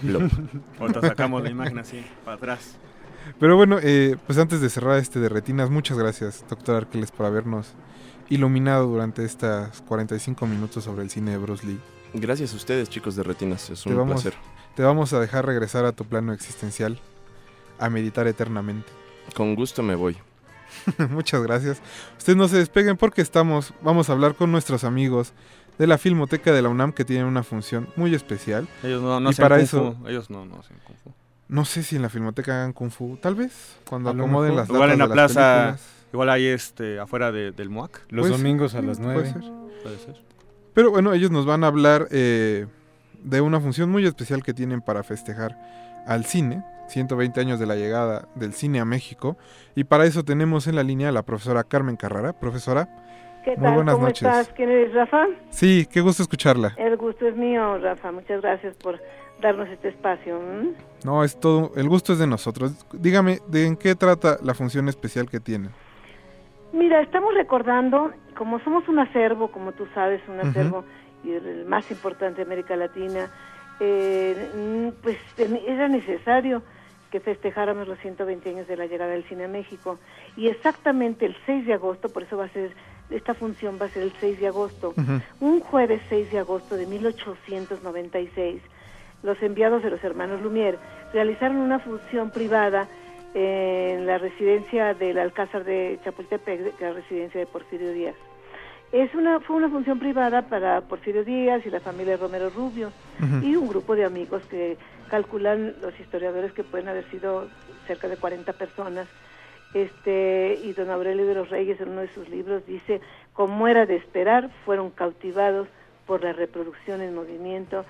Plop. 0.01 0.31
Ahorita 0.79 1.01
sacamos 1.01 1.43
la 1.43 1.49
imagen 1.49 1.79
así, 1.79 2.03
para 2.23 2.37
atrás. 2.37 2.77
Pero 3.39 3.55
bueno, 3.55 3.77
eh, 3.81 4.17
pues 4.25 4.37
antes 4.39 4.61
de 4.61 4.69
cerrar 4.69 4.97
este 4.97 5.19
de 5.19 5.29
retinas, 5.29 5.69
muchas 5.69 5.97
gracias, 5.97 6.43
doctor 6.49 6.75
Arqueles, 6.75 7.11
por 7.11 7.25
habernos 7.25 7.73
iluminado 8.29 8.87
durante 8.87 9.25
estas 9.25 9.81
45 9.81 10.47
minutos 10.47 10.83
sobre 10.83 11.03
el 11.03 11.09
cine 11.09 11.31
de 11.31 11.37
Bruce 11.37 11.65
Lee. 11.65 11.79
Gracias 12.13 12.53
a 12.53 12.55
ustedes, 12.55 12.89
chicos 12.89 13.15
de 13.15 13.23
Retinas, 13.23 13.69
es 13.69 13.85
un 13.85 13.95
vamos, 13.95 14.21
placer. 14.21 14.33
Te 14.75 14.83
vamos 14.83 15.13
a 15.13 15.19
dejar 15.19 15.45
regresar 15.45 15.85
a 15.85 15.91
tu 15.91 16.05
plano 16.05 16.33
existencial, 16.33 16.99
a 17.79 17.89
meditar 17.89 18.27
eternamente. 18.27 18.89
Con 19.35 19.55
gusto 19.55 19.83
me 19.83 19.95
voy. 19.95 20.17
Muchas 21.09 21.41
gracias. 21.43 21.81
Ustedes 22.17 22.37
no 22.37 22.47
se 22.47 22.57
despeguen 22.57 22.97
porque 22.97 23.21
estamos, 23.21 23.73
vamos 23.81 24.09
a 24.09 24.13
hablar 24.13 24.35
con 24.35 24.51
nuestros 24.51 24.83
amigos 24.83 25.33
de 25.77 25.87
la 25.87 25.97
Filmoteca 25.97 26.51
de 26.51 26.61
la 26.61 26.69
UNAM 26.69 26.93
que 26.93 27.05
tienen 27.05 27.25
una 27.25 27.43
función 27.43 27.89
muy 27.95 28.13
especial. 28.15 28.67
Ellos 28.83 29.01
no, 29.01 29.19
no 29.19 29.29
y 29.29 29.31
hacen 29.33 29.43
para 29.43 29.55
kung 29.57 29.63
eso, 29.63 29.95
fu, 29.99 30.07
Ellos 30.07 30.29
no, 30.29 30.45
no 30.45 30.59
hacen 30.59 30.77
kung 30.85 30.95
fu. 31.03 31.11
no 31.49 31.65
sé 31.65 31.83
si 31.83 31.95
en 31.97 32.01
la 32.03 32.09
Filmoteca 32.09 32.53
hagan 32.53 32.73
Kung 32.73 32.91
Fu, 32.91 33.17
tal 33.21 33.35
vez, 33.35 33.75
cuando 33.89 34.09
A 34.09 34.13
acomoden 34.13 34.55
las 34.55 34.69
Igual 34.69 34.91
en 34.91 34.99
la 34.99 35.07
de 35.07 35.15
las 35.15 35.31
plaza, 35.33 35.59
películas. 35.63 35.81
igual 36.13 36.29
ahí 36.29 36.45
este, 36.45 36.99
afuera 36.99 37.31
de- 37.31 37.51
del 37.51 37.69
MUAC. 37.69 38.01
Los 38.09 38.27
Pues, 38.29 38.37
domingos 38.41 38.75
a 38.75 38.81
las 38.81 38.99
puede 38.99 39.13
9. 39.13 39.29
ser. 39.33 39.41
Puede 39.83 39.97
ser. 39.99 40.21
Pero 40.73 40.91
bueno, 40.91 41.13
ellos 41.13 41.31
nos 41.31 41.45
van 41.45 41.63
a 41.63 41.67
hablar 41.67 42.07
eh, 42.11 42.67
de 43.23 43.41
una 43.41 43.59
función 43.59 43.89
muy 43.89 44.05
especial 44.05 44.43
que 44.43 44.53
tienen 44.53 44.81
para 44.81 45.03
festejar 45.03 45.57
al 46.05 46.25
cine, 46.25 46.63
120 46.87 47.39
años 47.39 47.59
de 47.59 47.65
la 47.65 47.75
llegada 47.75 48.27
del 48.35 48.53
cine 48.53 48.79
a 48.79 48.85
México. 48.85 49.37
Y 49.75 49.83
para 49.85 50.05
eso 50.05 50.23
tenemos 50.23 50.67
en 50.67 50.75
la 50.75 50.83
línea 50.83 51.09
a 51.09 51.11
la 51.11 51.23
profesora 51.23 51.63
Carmen 51.63 51.95
Carrara. 51.95 52.33
Profesora, 52.33 52.89
¿Qué 53.43 53.51
Muy 53.57 53.63
tal? 53.65 53.73
buenas 53.75 53.95
¿Cómo 53.95 54.05
noches. 54.07 54.21
estás? 54.21 54.49
¿Quién 54.55 54.69
eres, 54.69 54.93
Rafa? 54.93 55.25
sí, 55.49 55.87
qué 55.91 56.01
gusto 56.01 56.21
escucharla. 56.21 56.73
El 56.77 56.95
gusto 56.97 57.27
es 57.27 57.35
mío, 57.35 57.79
Rafa. 57.79 58.11
Muchas 58.11 58.39
gracias 58.41 58.75
por 58.75 58.99
darnos 59.41 59.67
este 59.69 59.87
espacio. 59.89 60.39
No, 61.03 61.23
es 61.23 61.39
todo, 61.39 61.71
el 61.75 61.89
gusto 61.89 62.13
es 62.13 62.19
de 62.19 62.27
nosotros. 62.27 62.85
Dígame, 62.93 63.39
¿de 63.47 63.65
en 63.65 63.77
qué 63.77 63.95
trata 63.95 64.37
la 64.43 64.53
función 64.53 64.87
especial 64.89 65.27
que 65.27 65.39
tienen? 65.39 65.71
Mira, 66.71 67.01
estamos 67.01 67.33
recordando, 67.33 68.11
como 68.37 68.59
somos 68.59 68.87
un 68.87 68.99
acervo, 68.99 69.51
como 69.51 69.71
tú 69.71 69.87
sabes, 69.95 70.21
un 70.29 70.39
acervo 70.39 70.85
y 71.23 71.31
el 71.31 71.65
más 71.65 71.89
importante 71.91 72.37
de 72.37 72.43
América 72.43 72.75
Latina, 72.75 73.29
eh, 73.79 74.91
pues 75.01 75.17
era 75.37 75.87
necesario 75.87 76.61
que 77.11 77.19
festejáramos 77.19 77.87
los 77.87 77.99
120 77.99 78.49
años 78.49 78.67
de 78.67 78.77
la 78.77 78.85
llegada 78.85 79.11
del 79.11 79.23
cine 79.25 79.45
a 79.45 79.47
México. 79.47 79.99
Y 80.37 80.47
exactamente 80.47 81.25
el 81.25 81.35
6 81.45 81.67
de 81.67 81.73
agosto, 81.73 82.09
por 82.09 82.23
eso 82.23 82.37
va 82.37 82.45
a 82.45 82.49
ser, 82.49 82.71
esta 83.09 83.33
función 83.33 83.77
va 83.79 83.87
a 83.87 83.89
ser 83.89 84.03
el 84.03 84.13
6 84.19 84.39
de 84.39 84.47
agosto, 84.47 84.93
un 85.39 85.59
jueves 85.59 86.01
6 86.09 86.31
de 86.31 86.39
agosto 86.39 86.77
de 86.77 86.87
1896, 86.87 88.61
los 89.23 89.41
enviados 89.43 89.83
de 89.83 89.91
los 89.91 90.03
hermanos 90.03 90.41
Lumière 90.41 90.77
realizaron 91.13 91.57
una 91.57 91.79
función 91.79 92.31
privada 92.31 92.87
en 93.33 94.05
la 94.05 94.17
residencia 94.17 94.93
del 94.93 95.17
Alcázar 95.19 95.63
de 95.63 95.99
Chapultepec, 96.03 96.63
que 96.63 96.69
es 96.69 96.81
la 96.81 96.93
residencia 96.93 97.39
de 97.39 97.45
Porfirio 97.45 97.91
Díaz. 97.91 98.15
Es 98.91 99.13
una, 99.15 99.39
fue 99.39 99.55
una 99.55 99.69
función 99.69 99.99
privada 99.99 100.41
para 100.41 100.81
Porfirio 100.81 101.23
Díaz 101.23 101.65
y 101.65 101.69
la 101.69 101.79
familia 101.79 102.17
Romero 102.17 102.49
Rubio 102.49 102.91
y 103.41 103.55
un 103.55 103.69
grupo 103.69 103.95
de 103.95 104.03
amigos 104.03 104.43
que 104.49 104.77
calculan 105.09 105.75
los 105.81 105.97
historiadores 105.97 106.51
que 106.51 106.65
pueden 106.65 106.89
haber 106.89 107.09
sido 107.09 107.47
cerca 107.87 108.09
de 108.09 108.17
40 108.17 108.51
personas. 108.53 109.07
Este, 109.73 110.59
y 110.61 110.73
don 110.73 110.89
Aurelio 110.89 111.25
de 111.25 111.35
los 111.35 111.49
Reyes 111.49 111.79
en 111.79 111.89
uno 111.89 112.01
de 112.01 112.09
sus 112.09 112.27
libros 112.27 112.65
dice, 112.65 112.99
como 113.31 113.69
era 113.69 113.85
de 113.85 113.95
esperar, 113.95 114.49
fueron 114.65 114.89
cautivados 114.89 115.69
por 116.05 116.21
la 116.21 116.33
reproducción 116.33 116.99
en 116.99 117.15
movimiento 117.15 117.85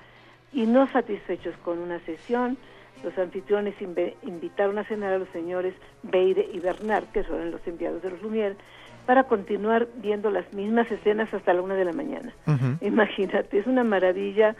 y 0.52 0.66
no 0.66 0.86
satisfechos 0.92 1.56
con 1.64 1.78
una 1.78 1.98
sesión, 2.00 2.56
los 3.02 3.18
anfitriones 3.18 3.74
invitaron 3.80 4.78
a 4.78 4.84
cenar 4.84 5.14
a 5.14 5.18
los 5.18 5.28
señores 5.30 5.74
Beire 6.04 6.48
y 6.52 6.60
Bernard, 6.60 7.06
que 7.06 7.24
son 7.24 7.50
los 7.50 7.66
enviados 7.66 8.00
de 8.02 8.10
los 8.10 8.20
Lumière, 8.20 8.54
para 9.06 9.24
continuar 9.24 9.88
viendo 9.96 10.30
las 10.30 10.52
mismas 10.52 10.90
escenas 10.90 11.32
hasta 11.34 11.52
la 11.52 11.62
una 11.62 11.74
de 11.74 11.84
la 11.84 11.92
mañana. 11.92 12.32
Imagínate, 12.80 13.58
es 13.58 13.66
una 13.66 13.84
maravilla, 13.84 14.54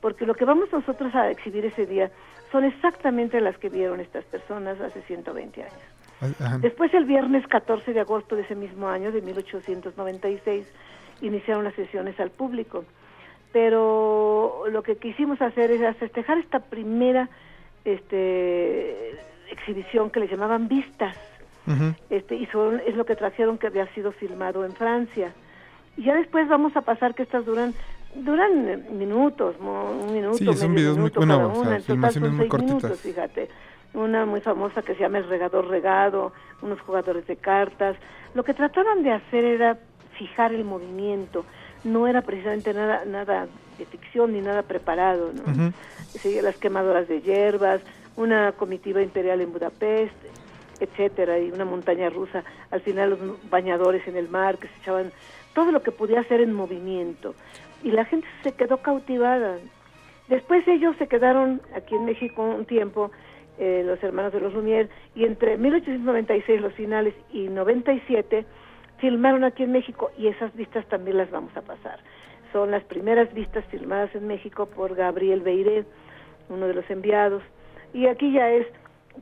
porque 0.00 0.26
lo 0.26 0.34
que 0.34 0.44
vamos 0.44 0.70
nosotros 0.72 1.14
a 1.14 1.30
exhibir 1.30 1.64
ese 1.64 1.86
día 1.86 2.10
son 2.52 2.64
exactamente 2.64 3.40
las 3.40 3.56
que 3.58 3.68
vieron 3.68 4.00
estas 4.00 4.24
personas 4.24 4.80
hace 4.80 5.02
120 5.02 5.62
años. 5.62 6.60
Después, 6.60 6.92
el 6.94 7.04
viernes 7.04 7.46
14 7.46 7.92
de 7.92 8.00
agosto 8.00 8.36
de 8.36 8.42
ese 8.42 8.54
mismo 8.54 8.88
año, 8.88 9.12
de 9.12 9.20
1896, 9.20 10.66
iniciaron 11.20 11.64
las 11.64 11.74
sesiones 11.74 12.18
al 12.20 12.30
público. 12.30 12.84
Pero 13.52 14.64
lo 14.70 14.82
que 14.82 14.96
quisimos 14.96 15.40
hacer 15.40 15.70
era 15.70 15.94
festejar 15.94 16.38
esta 16.38 16.60
primera 16.60 17.28
este, 17.84 19.12
exhibición 19.50 20.10
que 20.10 20.20
le 20.20 20.28
llamaban 20.28 20.68
vistas. 20.68 21.16
Este, 22.10 22.36
y 22.36 22.46
son- 22.46 22.80
es 22.86 22.94
lo 22.96 23.04
que 23.04 23.16
trajeron 23.16 23.58
que 23.58 23.66
había 23.66 23.86
sido 23.94 24.12
filmado 24.12 24.64
en 24.64 24.72
Francia. 24.72 25.32
Y 25.96 26.04
ya 26.04 26.14
después 26.14 26.48
vamos 26.48 26.76
a 26.76 26.82
pasar 26.82 27.14
que 27.14 27.22
estas 27.22 27.44
duran 27.44 27.74
duran 28.14 28.68
eh, 28.68 28.76
minutos, 28.92 29.56
un 29.60 30.12
minuto, 30.12 30.38
Sí, 30.38 30.44
son 30.46 30.72
medio 30.72 30.92
videos 30.94 30.98
muy- 30.98 31.10
bueno, 31.10 31.34
cada 31.36 31.46
o 31.48 31.52
sea, 31.52 31.60
una. 31.62 31.76
En 31.76 31.82
total 31.82 31.82
filmaciones 31.82 32.28
son 32.28 32.36
muy 32.36 32.42
seis 32.44 32.50
cortitas. 32.50 32.76
minutos, 32.82 33.00
fíjate. 33.00 33.48
Una 33.94 34.26
muy 34.26 34.40
famosa 34.40 34.82
que 34.82 34.94
se 34.94 35.00
llama 35.00 35.18
El 35.18 35.28
Regador 35.28 35.68
Regado, 35.68 36.32
unos 36.62 36.80
jugadores 36.80 37.26
de 37.26 37.36
cartas. 37.36 37.96
Lo 38.34 38.42
que 38.44 38.54
trataban 38.54 39.02
de 39.02 39.12
hacer 39.12 39.44
era 39.44 39.78
fijar 40.18 40.52
el 40.54 40.64
movimiento. 40.64 41.44
No 41.84 42.06
era 42.06 42.22
precisamente 42.22 42.72
nada 42.72 43.04
nada 43.04 43.46
de 43.78 43.84
ficción 43.84 44.32
ni 44.32 44.40
nada 44.40 44.62
preparado, 44.62 45.32
¿no? 45.34 45.72
Seguía 46.08 46.40
las 46.42 46.56
quemadoras 46.56 47.08
de 47.08 47.20
hierbas, 47.20 47.80
una 48.16 48.52
comitiva 48.52 49.02
imperial 49.02 49.40
en 49.42 49.52
Budapest, 49.52 50.14
etcétera, 50.80 51.38
y 51.38 51.50
una 51.50 51.64
montaña 51.64 52.10
rusa. 52.10 52.44
Al 52.70 52.80
final 52.80 53.10
los 53.10 53.50
bañadores 53.50 54.06
en 54.08 54.16
el 54.16 54.28
mar 54.28 54.58
que 54.58 54.68
se 54.68 54.76
echaban 54.80 55.12
todo 55.54 55.72
lo 55.72 55.82
que 55.82 55.92
podía 55.92 56.20
hacer 56.20 56.40
en 56.40 56.52
movimiento. 56.52 57.34
Y 57.82 57.90
la 57.90 58.04
gente 58.04 58.26
se 58.42 58.52
quedó 58.52 58.78
cautivada. 58.78 59.58
Después 60.28 60.66
ellos 60.66 60.96
se 60.98 61.06
quedaron 61.06 61.60
aquí 61.74 61.94
en 61.94 62.04
México 62.04 62.42
un 62.42 62.64
tiempo, 62.64 63.10
eh, 63.58 63.82
los 63.86 64.02
hermanos 64.02 64.32
de 64.32 64.40
los 64.40 64.52
Lumière, 64.52 64.88
y 65.14 65.24
entre 65.24 65.56
1896 65.56 66.60
los 66.60 66.72
finales 66.74 67.14
y 67.32 67.48
97 67.48 68.44
filmaron 68.98 69.44
aquí 69.44 69.62
en 69.62 69.72
México 69.72 70.10
y 70.18 70.28
esas 70.28 70.54
vistas 70.54 70.86
también 70.86 71.18
las 71.18 71.30
vamos 71.30 71.56
a 71.56 71.62
pasar. 71.62 72.00
Son 72.52 72.70
las 72.70 72.84
primeras 72.84 73.32
vistas 73.34 73.64
filmadas 73.66 74.14
en 74.14 74.26
México 74.26 74.66
por 74.66 74.94
Gabriel 74.94 75.40
Beiré, 75.40 75.84
uno 76.48 76.66
de 76.66 76.74
los 76.74 76.88
enviados. 76.90 77.42
Y 77.92 78.06
aquí 78.06 78.32
ya 78.32 78.50
es 78.50 78.66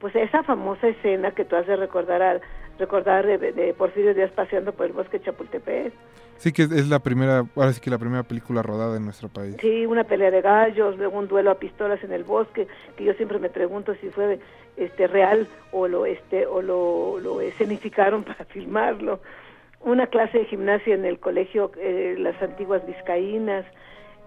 pues 0.01 0.15
esa 0.17 0.43
famosa 0.43 0.89
escena 0.89 1.31
que 1.33 1.45
tú 1.45 1.57
has 1.57 1.67
de 1.67 1.77
recordar, 1.77 2.23
al- 2.23 2.41
recordar 2.79 3.27
de, 3.27 3.39
de 3.53 3.75
Porfirio 3.75 4.15
Díaz 4.15 4.31
paseando 4.33 4.73
por 4.73 4.87
el 4.87 4.93
bosque 4.93 5.19
de 5.19 5.25
Chapultepec. 5.25 5.93
Sí 6.39 6.53
que 6.53 6.63
es 6.65 6.89
la 6.89 6.99
primera, 6.99 7.45
ahora 7.55 7.73
sí 7.73 7.81
que 7.81 7.91
la 7.91 7.99
primera 7.99 8.25
película 8.25 8.61
rodada 8.61 8.97
en 8.97 9.05
nuestro 9.05 9.29
país. 9.29 9.57
Sí, 9.61 9.87
una 9.87 10.03
pelea 10.05 10.33
de 10.33 10.43
gallos, 10.43 10.99
luego 10.99 11.17
un 11.19 11.29
duelo 11.29 11.51
a 11.53 11.59
pistolas 11.59 12.03
en 12.03 12.13
el 12.13 12.25
bosque, 12.25 12.67
que 12.97 13.05
yo 13.05 13.13
siempre 13.15 13.39
me 13.39 13.49
pregunto 13.51 13.95
si 14.01 14.09
fue 14.11 14.41
este 14.77 15.07
real 15.07 15.47
o 15.71 15.87
lo 15.87 16.07
este 16.07 16.47
o 16.47 16.61
lo, 16.61 17.21
lo 17.21 17.41
escenificaron 17.41 18.25
para 18.25 18.45
filmarlo. 18.47 19.21
Una 19.81 20.09
clase 20.09 20.39
de 20.39 20.45
gimnasia 20.47 20.95
en 20.95 21.05
el 21.05 21.21
colegio 21.21 21.71
eh, 21.79 22.17
las 22.19 22.41
antiguas 22.43 22.85
vizcaínas 22.87 23.65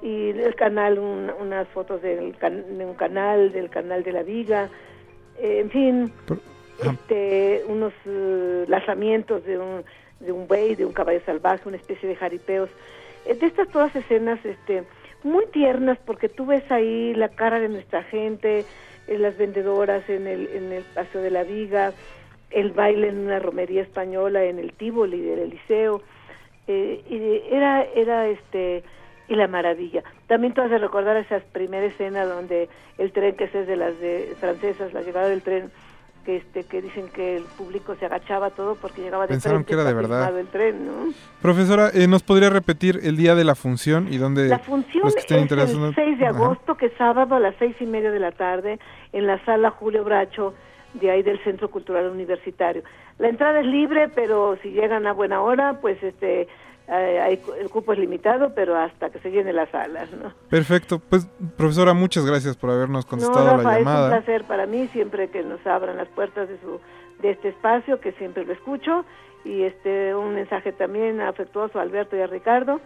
y 0.01 0.29
el 0.29 0.55
canal 0.55 0.99
un- 0.99 1.31
unas 1.41 1.67
fotos 1.69 2.01
del 2.01 2.37
can- 2.37 2.77
de 2.77 2.85
un 2.85 2.93
canal 2.93 3.51
del 3.51 3.69
canal 3.69 4.03
de 4.03 4.11
la 4.13 4.23
Viga, 4.23 4.69
eh, 5.39 5.59
en 5.59 5.69
fin, 5.69 6.13
este 6.83 7.63
unos 7.67 7.93
eh, 8.05 8.65
lanzamientos 8.67 9.43
de 9.45 9.57
un 9.57 9.83
de 10.19 10.31
un 10.31 10.47
buey, 10.47 10.75
de 10.75 10.85
un 10.85 10.93
caballo 10.93 11.21
salvaje, 11.25 11.67
una 11.67 11.77
especie 11.77 12.09
de 12.09 12.15
jaripeos. 12.15 12.69
Eh, 13.25 13.35
de 13.35 13.45
estas 13.45 13.69
todas 13.69 13.95
escenas 13.95 14.43
este 14.45 14.83
muy 15.23 15.45
tiernas 15.47 15.97
porque 16.05 16.29
tú 16.29 16.45
ves 16.45 16.69
ahí 16.71 17.13
la 17.13 17.29
cara 17.29 17.59
de 17.59 17.69
nuestra 17.69 18.03
gente, 18.03 18.65
las 19.07 19.37
vendedoras 19.37 20.07
en 20.09 20.27
el 20.27 20.47
en 20.47 20.71
el 20.71 20.83
paseo 20.83 21.21
de 21.21 21.31
la 21.31 21.43
Viga, 21.43 21.93
el 22.51 22.71
baile 22.71 23.09
en 23.09 23.19
una 23.19 23.39
romería 23.39 23.81
española 23.81 24.43
en 24.43 24.59
el 24.59 24.73
Tívoli 24.73 25.21
del 25.21 25.39
Eliseo. 25.39 26.01
Eh, 26.67 27.01
y 27.09 27.53
era 27.53 27.83
era 27.83 28.27
este 28.27 28.83
y 29.27 29.35
la 29.35 29.47
maravilla. 29.47 30.03
También 30.27 30.53
tú 30.53 30.61
has 30.61 30.69
de 30.69 30.77
recordar 30.77 31.17
esa 31.17 31.39
primera 31.51 31.85
escena 31.85 32.25
donde 32.25 32.69
el 32.97 33.11
tren 33.11 33.35
que 33.35 33.45
es 33.45 33.53
de 33.53 33.75
las 33.75 33.99
de 33.99 34.35
francesas, 34.39 34.93
la 34.93 35.01
llegada 35.01 35.27
del 35.27 35.41
tren 35.41 35.69
que 36.25 36.37
este 36.37 36.65
que 36.65 36.81
dicen 36.81 37.07
que 37.07 37.37
el 37.37 37.43
público 37.43 37.95
se 37.95 38.05
agachaba 38.05 38.49
todo 38.49 38.75
porque 38.75 39.01
llegaba 39.01 39.23
de 39.23 39.29
Pensaron 39.29 39.63
frente, 39.63 39.69
que 39.69 39.73
era 39.75 39.83
de 39.85 39.93
verdad. 39.93 40.17
filmado 40.25 40.37
el 40.39 40.47
tren, 40.47 40.85
¿no? 40.85 41.13
Profesora, 41.41 41.89
eh, 41.93 42.05
¿nos 42.07 42.21
podría 42.23 42.49
repetir 42.49 42.99
el 43.03 43.15
día 43.15 43.33
de 43.33 43.45
la 43.45 43.55
función 43.55 44.11
y 44.11 44.17
dónde 44.17 44.47
La 44.49 44.59
función 44.59 45.03
los 45.05 45.13
que 45.13 45.21
estén 45.21 45.37
es 45.37 45.43
interesados? 45.43 45.89
el 45.89 45.95
6 45.95 46.19
de 46.19 46.25
Ajá. 46.27 46.35
agosto, 46.37 46.75
que 46.75 46.87
es 46.87 46.93
sábado 46.97 47.35
a 47.35 47.39
las 47.39 47.55
seis 47.59 47.75
y 47.79 47.85
media 47.85 48.11
de 48.11 48.19
la 48.19 48.31
tarde, 48.33 48.77
en 49.13 49.25
la 49.25 49.43
sala 49.45 49.71
Julio 49.71 50.03
Bracho, 50.03 50.53
de 50.95 51.11
ahí 51.11 51.23
del 51.23 51.41
Centro 51.45 51.69
Cultural 51.69 52.09
Universitario. 52.09 52.83
La 53.19 53.29
entrada 53.29 53.61
es 53.61 53.65
libre, 53.65 54.09
pero 54.09 54.57
si 54.61 54.71
llegan 54.71 55.07
a 55.07 55.13
buena 55.13 55.41
hora, 55.41 55.79
pues 55.79 56.01
este 56.03 56.47
hay- 56.95 57.41
el 57.59 57.69
cupo 57.69 57.93
es 57.93 57.99
limitado, 57.99 58.53
pero 58.55 58.77
hasta 58.77 59.09
que 59.09 59.19
se 59.19 59.29
llene 59.29 59.51
las 59.53 59.69
salas, 59.69 60.09
¿no? 60.11 60.31
Perfecto. 60.49 60.99
Pues, 60.99 61.27
profesora, 61.57 61.93
muchas 61.93 62.25
gracias 62.25 62.55
por 62.55 62.69
habernos 62.71 63.05
contestado 63.05 63.39
no, 63.45 63.51
la 63.51 63.57
Rafa, 63.57 63.73
es 63.73 63.79
un 63.79 63.83
llamada. 63.91 64.09
placer 64.09 64.43
para 64.45 64.65
mí 64.65 64.87
siempre 64.87 65.29
que 65.29 65.43
nos 65.43 65.65
abran 65.67 65.97
las 65.97 66.07
puertas 66.09 66.47
de 66.49 66.57
su 66.59 66.79
de 67.21 67.31
este 67.31 67.49
espacio, 67.49 67.99
que 67.99 68.11
siempre 68.13 68.45
lo 68.45 68.53
escucho, 68.53 69.03
y 69.43 69.63
este 69.63 70.13
un 70.15 70.35
mensaje 70.35 70.71
también 70.71 71.19
afectuoso 71.19 71.79
a 71.79 71.81
Alberto 71.81 72.15
y 72.15 72.21
a 72.21 72.27
Ricardo, 72.27 72.79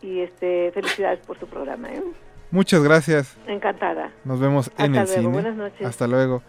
y 0.00 0.20
este 0.20 0.70
felicidades 0.72 1.20
por 1.26 1.38
su 1.38 1.46
programa, 1.46 1.92
¿eh? 1.92 2.02
Muchas 2.50 2.82
gracias. 2.82 3.36
Encantada. 3.46 4.10
Nos 4.24 4.40
vemos 4.40 4.70
en 4.78 4.94
el 4.94 5.04
luego, 5.04 5.06
cine. 5.12 5.28
buenas 5.28 5.54
noches. 5.56 5.86
Hasta 5.86 6.06
luego. 6.06 6.42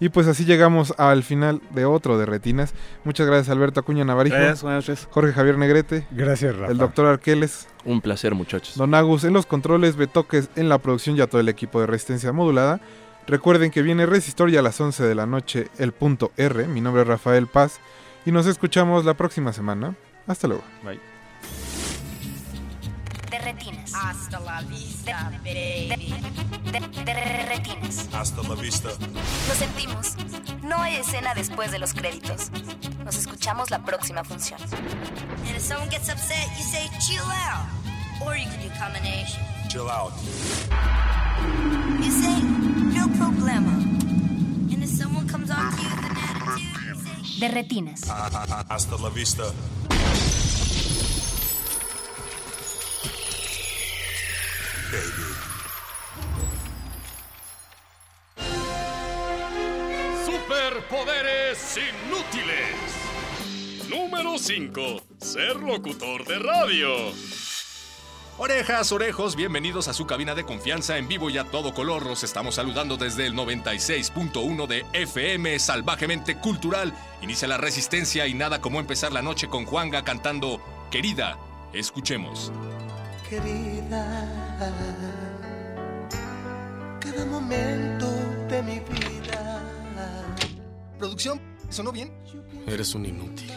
Y 0.00 0.10
pues 0.10 0.26
así 0.28 0.44
llegamos 0.44 0.94
al 0.96 1.22
final 1.22 1.60
de 1.70 1.84
otro 1.84 2.18
de 2.18 2.26
Retinas. 2.26 2.72
Muchas 3.04 3.26
gracias 3.26 3.48
Alberto 3.48 3.80
Acuña 3.80 4.04
Navarijo. 4.04 4.36
Gracias, 4.36 4.62
buenas 4.62 4.88
noches. 4.88 5.08
Jorge 5.10 5.32
Javier 5.32 5.58
Negrete. 5.58 6.06
Gracias, 6.10 6.56
Rafa. 6.56 6.70
El 6.70 6.78
doctor 6.78 7.06
Arqueles. 7.06 7.68
Un 7.84 8.00
placer, 8.00 8.34
muchachos. 8.34 8.76
Don 8.76 8.94
Agus 8.94 9.24
en 9.24 9.32
los 9.32 9.46
controles, 9.46 9.96
Betoques 9.96 10.50
en 10.56 10.68
la 10.68 10.78
producción 10.78 11.16
y 11.16 11.20
a 11.20 11.26
todo 11.26 11.40
el 11.40 11.48
equipo 11.48 11.80
de 11.80 11.86
Resistencia 11.86 12.32
Modulada. 12.32 12.80
Recuerden 13.26 13.70
que 13.70 13.82
viene 13.82 14.06
Resistor 14.06 14.50
ya 14.50 14.60
a 14.60 14.62
las 14.62 14.80
11 14.80 15.04
de 15.04 15.14
la 15.14 15.26
noche, 15.26 15.68
el 15.78 15.92
punto 15.92 16.32
R. 16.36 16.66
Mi 16.68 16.80
nombre 16.80 17.02
es 17.02 17.08
Rafael 17.08 17.46
Paz 17.46 17.80
y 18.24 18.32
nos 18.32 18.46
escuchamos 18.46 19.04
la 19.04 19.14
próxima 19.14 19.52
semana. 19.52 19.94
Hasta 20.26 20.48
luego. 20.48 20.62
Bye. 20.84 21.07
De 23.30 23.38
retinas. 23.38 23.92
Hasta 23.94 24.40
la 24.40 24.62
vista, 24.62 25.30
baby. 25.44 26.14
De, 26.72 26.80
de- 26.80 27.04
de 27.04 27.46
retinas. 27.46 28.08
Hasta 28.12 28.42
la 28.42 28.54
vista. 28.54 28.88
Lo 29.48 29.54
sentimos. 29.54 30.14
No 30.62 30.80
hay 30.80 30.96
escena 30.96 31.34
después 31.34 31.70
de 31.70 31.78
los 31.78 31.92
créditos. 31.92 32.50
Nos 33.04 33.16
escuchamos 33.16 33.70
la 33.70 33.84
próxima 33.84 34.24
función. 34.24 34.60
And 34.62 35.56
if 35.56 35.62
someone 35.62 35.90
gets 35.90 36.08
upset, 36.08 36.46
you 36.56 36.64
say 36.64 36.88
chill 37.00 37.24
out. 37.24 37.66
Or 38.26 38.36
you 38.36 38.44
can 38.50 38.60
do 38.62 38.70
combination. 38.78 39.42
Chill 39.68 39.88
out. 39.88 40.12
You 42.02 42.10
say 42.10 42.42
no 42.94 43.08
problema. 43.18 43.72
And 44.72 44.82
if 44.82 44.88
someone 44.90 45.26
comes 45.28 45.50
on 45.50 45.70
to 45.70 45.82
you 45.82 45.88
with 45.88 46.04
an 46.04 46.16
attitude, 46.16 46.62
you 46.86 46.94
say 47.38 47.40
De 47.40 47.48
retinas. 47.54 48.08
Hasta 48.08 48.96
la 48.96 49.10
vista. 49.10 49.44
Baby. 54.90 55.34
Superpoderes 60.24 61.76
inútiles. 61.76 63.90
Número 63.90 64.38
5. 64.38 65.02
Ser 65.20 65.56
locutor 65.56 66.24
de 66.24 66.38
radio. 66.38 66.88
Orejas, 68.38 68.90
orejos, 68.92 69.36
bienvenidos 69.36 69.88
a 69.88 69.92
su 69.92 70.06
cabina 70.06 70.34
de 70.34 70.44
confianza 70.44 70.96
en 70.96 71.06
vivo 71.06 71.28
y 71.28 71.36
a 71.36 71.44
todo 71.44 71.74
color. 71.74 72.06
Los 72.06 72.24
estamos 72.24 72.54
saludando 72.54 72.96
desde 72.96 73.26
el 73.26 73.34
96.1 73.34 74.66
de 74.66 74.86
FM, 74.94 75.58
salvajemente 75.58 76.36
cultural. 76.36 76.94
Inicia 77.20 77.46
la 77.46 77.58
resistencia 77.58 78.26
y 78.26 78.32
nada 78.32 78.62
como 78.62 78.80
empezar 78.80 79.12
la 79.12 79.20
noche 79.20 79.48
con 79.48 79.66
Juanga 79.66 80.02
cantando 80.02 80.62
Querida. 80.90 81.36
Escuchemos. 81.74 82.50
querida. 83.28 84.47
Cada 87.00 87.24
momento 87.26 88.06
de 88.48 88.62
mi 88.62 88.80
vida. 88.80 89.62
Producción 90.98 91.48
¿Sonó 91.70 91.92
bien? 91.92 92.10
Eres 92.66 92.94
un 92.94 93.04
inútil. 93.04 93.52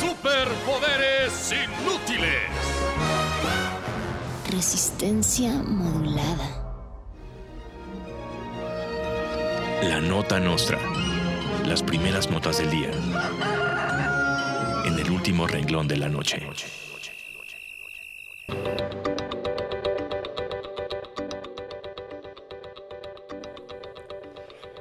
Superpoderes 0.00 1.52
inútiles. 1.52 2.48
Resistencia 4.50 5.52
modulada. 5.62 6.74
La 9.82 10.00
nota 10.00 10.40
nostra. 10.40 10.78
Las 11.66 11.82
primeras 11.82 12.30
notas 12.30 12.58
del 12.58 12.70
día. 12.70 12.90
En 14.86 14.98
el 14.98 15.10
último 15.10 15.46
renglón 15.46 15.86
de 15.86 15.98
la 15.98 16.08
noche. 16.08 16.48
Thank 18.50 19.06
you. 19.06 19.09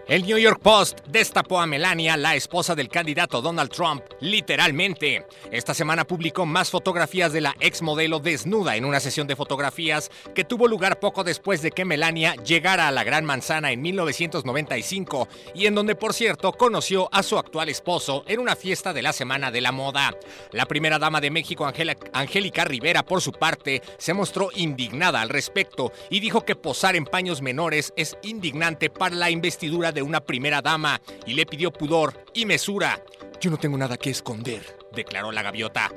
El 0.10 0.26
New 0.26 0.40
York 0.40 0.60
Post 0.64 1.02
destapó 1.08 1.62
a 1.62 1.68
Melania, 1.68 2.18
la 2.18 2.34
esposa 2.34 2.74
del 2.74 2.90
candidato 2.90 3.44
Donald 3.44 3.70
Trump, 3.70 4.02
literalmente. 4.22 5.28
Esta 5.52 5.76
semana 5.76 6.04
publicó 6.04 6.48
más 6.48 6.72
fotografías 6.72 7.32
de 7.32 7.42
la 7.42 7.56
ex 7.60 7.84
modelo 7.84 8.20
desnuda 8.20 8.76
en 8.76 8.86
una 8.86 9.00
sesión 9.00 9.28
de 9.28 9.36
fotografías 9.36 10.10
que 10.34 10.44
tuvo 10.44 10.68
lugar 10.68 11.00
poco 11.00 11.24
después 11.24 11.62
de 11.62 11.70
que 11.70 11.86
Melania 11.86 12.34
llegara 12.44 12.88
a 12.88 12.92
la 12.92 13.04
Gran 13.04 13.24
Manzana 13.24 13.72
en 13.72 13.84
1995 13.84 15.28
y 15.54 15.68
en 15.68 15.76
donde, 15.76 15.94
por 15.94 16.16
cierto, 16.16 16.54
conoció 16.54 17.08
a 17.12 17.22
su 17.22 17.38
actual 17.38 17.70
esposo 17.70 18.24
en 18.28 18.40
una 18.40 18.56
fiesta 18.56 18.94
de 18.94 19.04
la 19.04 19.14
Semana 19.14 19.52
de 19.52 19.62
la 19.62 19.72
Moda. 19.72 20.18
La 20.54 20.66
primera 20.66 20.98
dama 20.98 21.22
de 21.22 21.30
México, 21.30 21.72
Angélica 22.14 22.66
Rivera, 22.66 23.06
por 23.06 23.22
su 23.22 23.32
parte, 23.32 23.84
se 24.00 24.16
mostró 24.16 24.50
indignada 24.56 25.22
al 25.22 25.30
respecto 25.30 25.92
y 26.10 26.20
dijo 26.20 26.46
que 26.46 26.56
posar 26.56 26.96
en 26.96 27.06
paños 27.06 27.44
menores 27.44 27.94
es 27.96 28.18
indignante 28.24 28.90
para 28.90 29.16
la 29.16 29.30
investidura 29.30 29.92
de 29.92 29.99
una 30.02 30.22
primera 30.22 30.62
dama 30.62 31.02
y 31.26 31.34
le 31.34 31.46
pidió 31.46 31.72
pudor 31.72 32.24
y 32.34 32.46
mesura. 32.46 33.04
Yo 33.40 33.50
no 33.50 33.58
tengo 33.58 33.78
nada 33.78 33.98
que 33.98 34.10
esconder, 34.10 34.78
declaró 34.94 35.32
la 35.32 35.42
gaviota. 35.42 35.92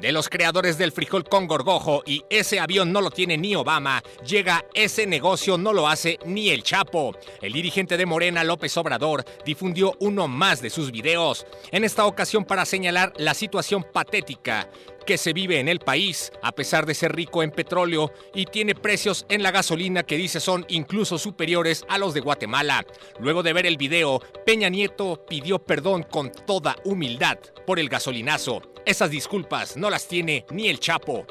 De 0.00 0.12
los 0.12 0.28
creadores 0.28 0.76
del 0.76 0.92
frijol 0.92 1.24
con 1.24 1.46
gorgojo 1.46 2.02
y 2.04 2.22
ese 2.28 2.60
avión 2.60 2.92
no 2.92 3.00
lo 3.00 3.10
tiene 3.10 3.38
ni 3.38 3.56
Obama, 3.56 4.02
llega 4.26 4.66
ese 4.74 5.06
negocio 5.06 5.56
no 5.56 5.72
lo 5.72 5.88
hace 5.88 6.18
ni 6.26 6.50
el 6.50 6.62
Chapo. 6.62 7.16
El 7.40 7.54
dirigente 7.54 7.96
de 7.96 8.04
Morena, 8.04 8.44
López 8.44 8.76
Obrador, 8.76 9.24
difundió 9.46 9.94
uno 10.00 10.28
más 10.28 10.60
de 10.60 10.68
sus 10.68 10.92
videos, 10.92 11.46
en 11.72 11.82
esta 11.82 12.04
ocasión 12.04 12.44
para 12.44 12.66
señalar 12.66 13.14
la 13.16 13.32
situación 13.32 13.86
patética 13.90 14.68
que 15.06 15.16
se 15.16 15.32
vive 15.32 15.60
en 15.60 15.68
el 15.68 15.78
país, 15.78 16.30
a 16.42 16.52
pesar 16.52 16.84
de 16.84 16.92
ser 16.92 17.14
rico 17.14 17.42
en 17.42 17.50
petróleo 17.50 18.12
y 18.34 18.44
tiene 18.44 18.74
precios 18.74 19.24
en 19.30 19.42
la 19.42 19.52
gasolina 19.52 20.02
que 20.02 20.16
dice 20.16 20.40
son 20.40 20.66
incluso 20.68 21.16
superiores 21.16 21.86
a 21.88 21.96
los 21.96 22.12
de 22.12 22.20
Guatemala. 22.20 22.84
Luego 23.18 23.42
de 23.42 23.54
ver 23.54 23.64
el 23.64 23.78
video, 23.78 24.20
Peña 24.44 24.68
Nieto 24.68 25.24
pidió 25.26 25.58
perdón 25.58 26.02
con 26.02 26.32
toda 26.32 26.76
humildad 26.84 27.38
por 27.66 27.78
el 27.78 27.88
gasolinazo. 27.88 28.75
Esas 28.86 29.10
disculpas 29.10 29.76
no 29.76 29.90
las 29.90 30.06
tiene 30.06 30.46
ni 30.52 30.68
el 30.68 30.78
Chapo. 30.78 31.26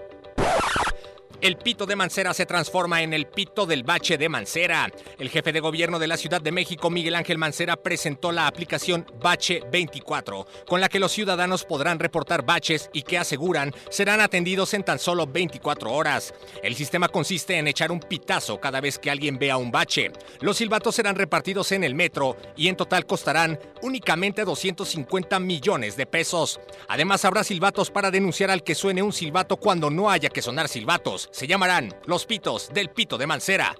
El 1.42 1.58
pito 1.58 1.86
de 1.86 1.96
Mancera 1.96 2.34
se 2.34 2.46
transforma 2.46 3.02
en 3.02 3.14
el 3.14 3.28
pito 3.28 3.66
del 3.66 3.84
bache 3.84 4.18
de 4.18 4.30
Mancera. 4.30 4.92
El 5.20 5.30
jefe 5.30 5.52
de 5.52 5.60
gobierno 5.60 6.00
de 6.00 6.08
la 6.08 6.18
Ciudad 6.18 6.42
de 6.42 6.52
México, 6.52 6.90
Miguel 6.90 7.16
Ángel 7.16 7.38
Mancera, 7.38 7.76
presentó 7.76 8.32
la 8.32 8.48
aplicación 8.48 9.06
Bache 9.22 9.62
24, 9.72 10.48
con 10.66 10.80
la 10.80 10.90
que 10.90 11.00
los 11.00 11.12
ciudadanos 11.12 11.66
podrán 11.66 12.00
reportar 12.00 12.46
baches 12.46 12.90
y 12.94 13.02
que 13.02 13.18
aseguran 13.18 13.74
serán 13.90 14.22
atendidos 14.22 14.74
en 14.74 14.84
tan 14.84 14.98
solo 14.98 15.28
24 15.28 15.92
horas. 15.92 16.34
El 16.64 16.76
sistema 16.76 17.10
consiste 17.10 17.58
en 17.58 17.68
echar 17.68 17.92
un 17.92 18.00
pitazo 18.00 18.60
cada 18.60 18.80
vez 18.82 18.98
que 18.98 19.12
alguien 19.12 19.38
vea 19.38 19.58
un 19.58 19.72
bache. 19.72 20.12
Los 20.40 20.58
silbatos 20.58 20.96
serán 20.96 21.16
repartidos 21.16 21.72
en 21.74 21.84
el 21.84 21.96
metro 21.96 22.38
y 22.56 22.70
en 22.70 22.78
total 22.78 23.06
costarán 23.06 23.60
únicamente 23.82 24.46
250 24.46 25.40
millones 25.40 25.98
de 25.98 26.06
pesos. 26.06 26.60
Además, 26.88 27.26
habrá 27.26 27.44
silbatos 27.44 27.92
para 27.92 28.10
denunciar 28.10 28.52
al 28.52 28.64
que 28.64 28.76
suene 28.76 29.04
un 29.04 29.14
silbato 29.14 29.58
cuando 29.58 29.90
no 29.90 30.10
haya 30.10 30.30
que 30.30 30.42
sonar 30.42 30.70
silbatos. 30.70 31.25
Se 31.32 31.48
llamarán 31.48 31.94
los 32.06 32.26
pitos 32.26 32.70
del 32.74 32.90
pito 32.90 33.18
de 33.18 33.28
Mancera. 33.28 33.76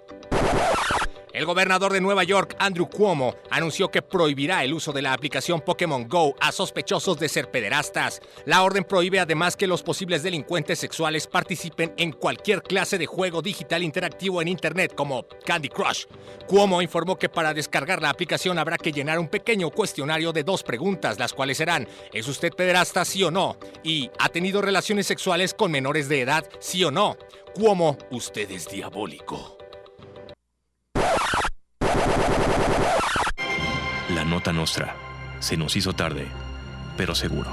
El 1.36 1.46
gobernador 1.46 1.92
de 1.92 2.00
Nueva 2.00 2.24
York, 2.24 2.56
Andrew 2.60 2.88
Cuomo, 2.88 3.36
anunció 3.50 3.92
que 3.92 4.02
prohibirá 4.02 4.64
el 4.64 4.74
uso 4.74 4.94
de 4.94 5.02
la 5.02 5.12
aplicación 5.12 5.60
Pokémon 5.60 6.08
Go 6.08 6.34
a 6.40 6.54
sospechosos 6.54 7.20
de 7.20 7.28
ser 7.28 7.52
pederastas. 7.52 8.22
La 8.46 8.64
orden 8.64 8.86
prohíbe 8.86 9.20
además 9.20 9.58
que 9.58 9.68
los 9.68 9.84
posibles 9.84 10.24
delincuentes 10.24 10.80
sexuales 10.80 11.28
participen 11.28 11.94
en 11.98 12.14
cualquier 12.14 12.64
clase 12.64 12.98
de 12.98 13.06
juego 13.06 13.42
digital 13.42 13.84
interactivo 13.84 14.42
en 14.42 14.48
Internet 14.48 14.96
como 14.96 15.26
Candy 15.46 15.68
Crush. 15.68 16.06
Cuomo 16.48 16.82
informó 16.82 17.20
que 17.20 17.28
para 17.28 17.54
descargar 17.54 18.02
la 18.02 18.12
aplicación 18.12 18.58
habrá 18.58 18.78
que 18.78 18.94
llenar 18.94 19.20
un 19.20 19.28
pequeño 19.28 19.72
cuestionario 19.72 20.32
de 20.32 20.46
dos 20.46 20.64
preguntas, 20.64 21.20
las 21.20 21.34
cuales 21.34 21.58
serán 21.58 21.86
¿Es 22.14 22.30
usted 22.30 22.54
pederasta 22.54 23.04
sí 23.04 23.22
o 23.26 23.30
no? 23.30 23.58
y 23.84 24.10
¿Ha 24.20 24.30
tenido 24.30 24.62
relaciones 24.62 25.06
sexuales 25.06 25.54
con 25.54 25.70
menores 25.70 26.08
de 26.08 26.22
edad 26.22 26.48
sí 26.62 26.82
o 26.86 26.92
no? 26.92 27.18
Cuomo, 27.54 27.98
usted 28.10 28.50
es 28.52 28.70
diabólico. 28.70 29.65
La 34.10 34.24
nota 34.24 34.54
nostra. 34.54 34.96
Se 35.40 35.58
nos 35.58 35.76
hizo 35.76 35.94
tarde, 35.94 36.28
pero 36.96 37.16
seguro. 37.16 37.50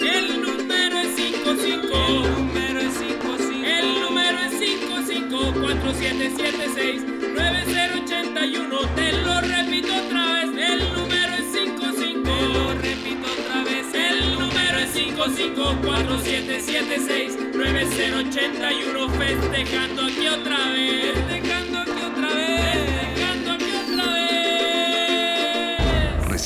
El 0.00 0.42
número 0.42 0.98
es 0.98 1.16
55. 1.16 1.86
El 2.06 2.32
número 2.32 2.80
es 2.80 2.92
55. 2.92 3.64
El 3.64 4.00
número 4.02 4.38
es 4.40 4.58
55 4.58 5.52
4776 5.54 7.02
9081. 7.34 8.78
Te 8.94 9.12
lo 9.12 9.40
repito 9.40 9.94
otra 10.06 10.32
vez. 10.34 10.50
El 10.50 10.92
número 10.92 11.32
es 11.34 11.52
55. 11.52 12.22
Te 12.22 12.48
lo 12.48 12.74
repito 12.74 13.26
otra 13.40 13.64
vez. 13.64 13.86
El 13.94 14.38
número 14.38 14.78
es 14.78 14.90
55 14.92 15.76
4776 15.82 17.38
9081. 17.54 19.08
Festejando 19.08 20.02
aquí 20.04 20.26
otra 20.28 20.58
vez. 20.72 21.39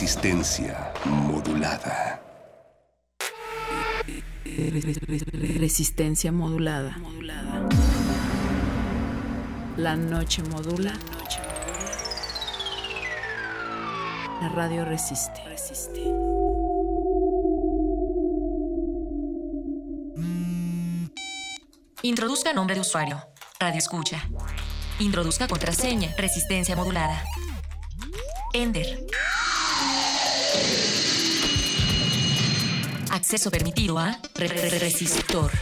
Resistencia 0.04 0.92
modulada. 1.06 2.20
Resistencia 5.58 6.30
modulada. 6.30 6.94
La 9.78 9.96
noche 9.96 10.42
modula. 10.42 10.92
La 14.42 14.48
radio 14.50 14.84
resiste. 14.84 15.40
Introduzca 22.02 22.52
nombre 22.52 22.74
de 22.74 22.82
usuario. 22.82 23.22
Radio 23.58 23.78
escucha. 23.78 24.22
Introduzca 24.98 25.48
contraseña. 25.48 26.14
Resistencia 26.18 26.76
modulada. 26.76 27.24
Ender. 28.52 29.06
Acceso 33.14 33.48
permitido 33.48 33.96
a 33.96 34.18
re- 34.34 34.48
re- 34.48 34.70
re- 34.70 34.78
resistor. 34.80 35.52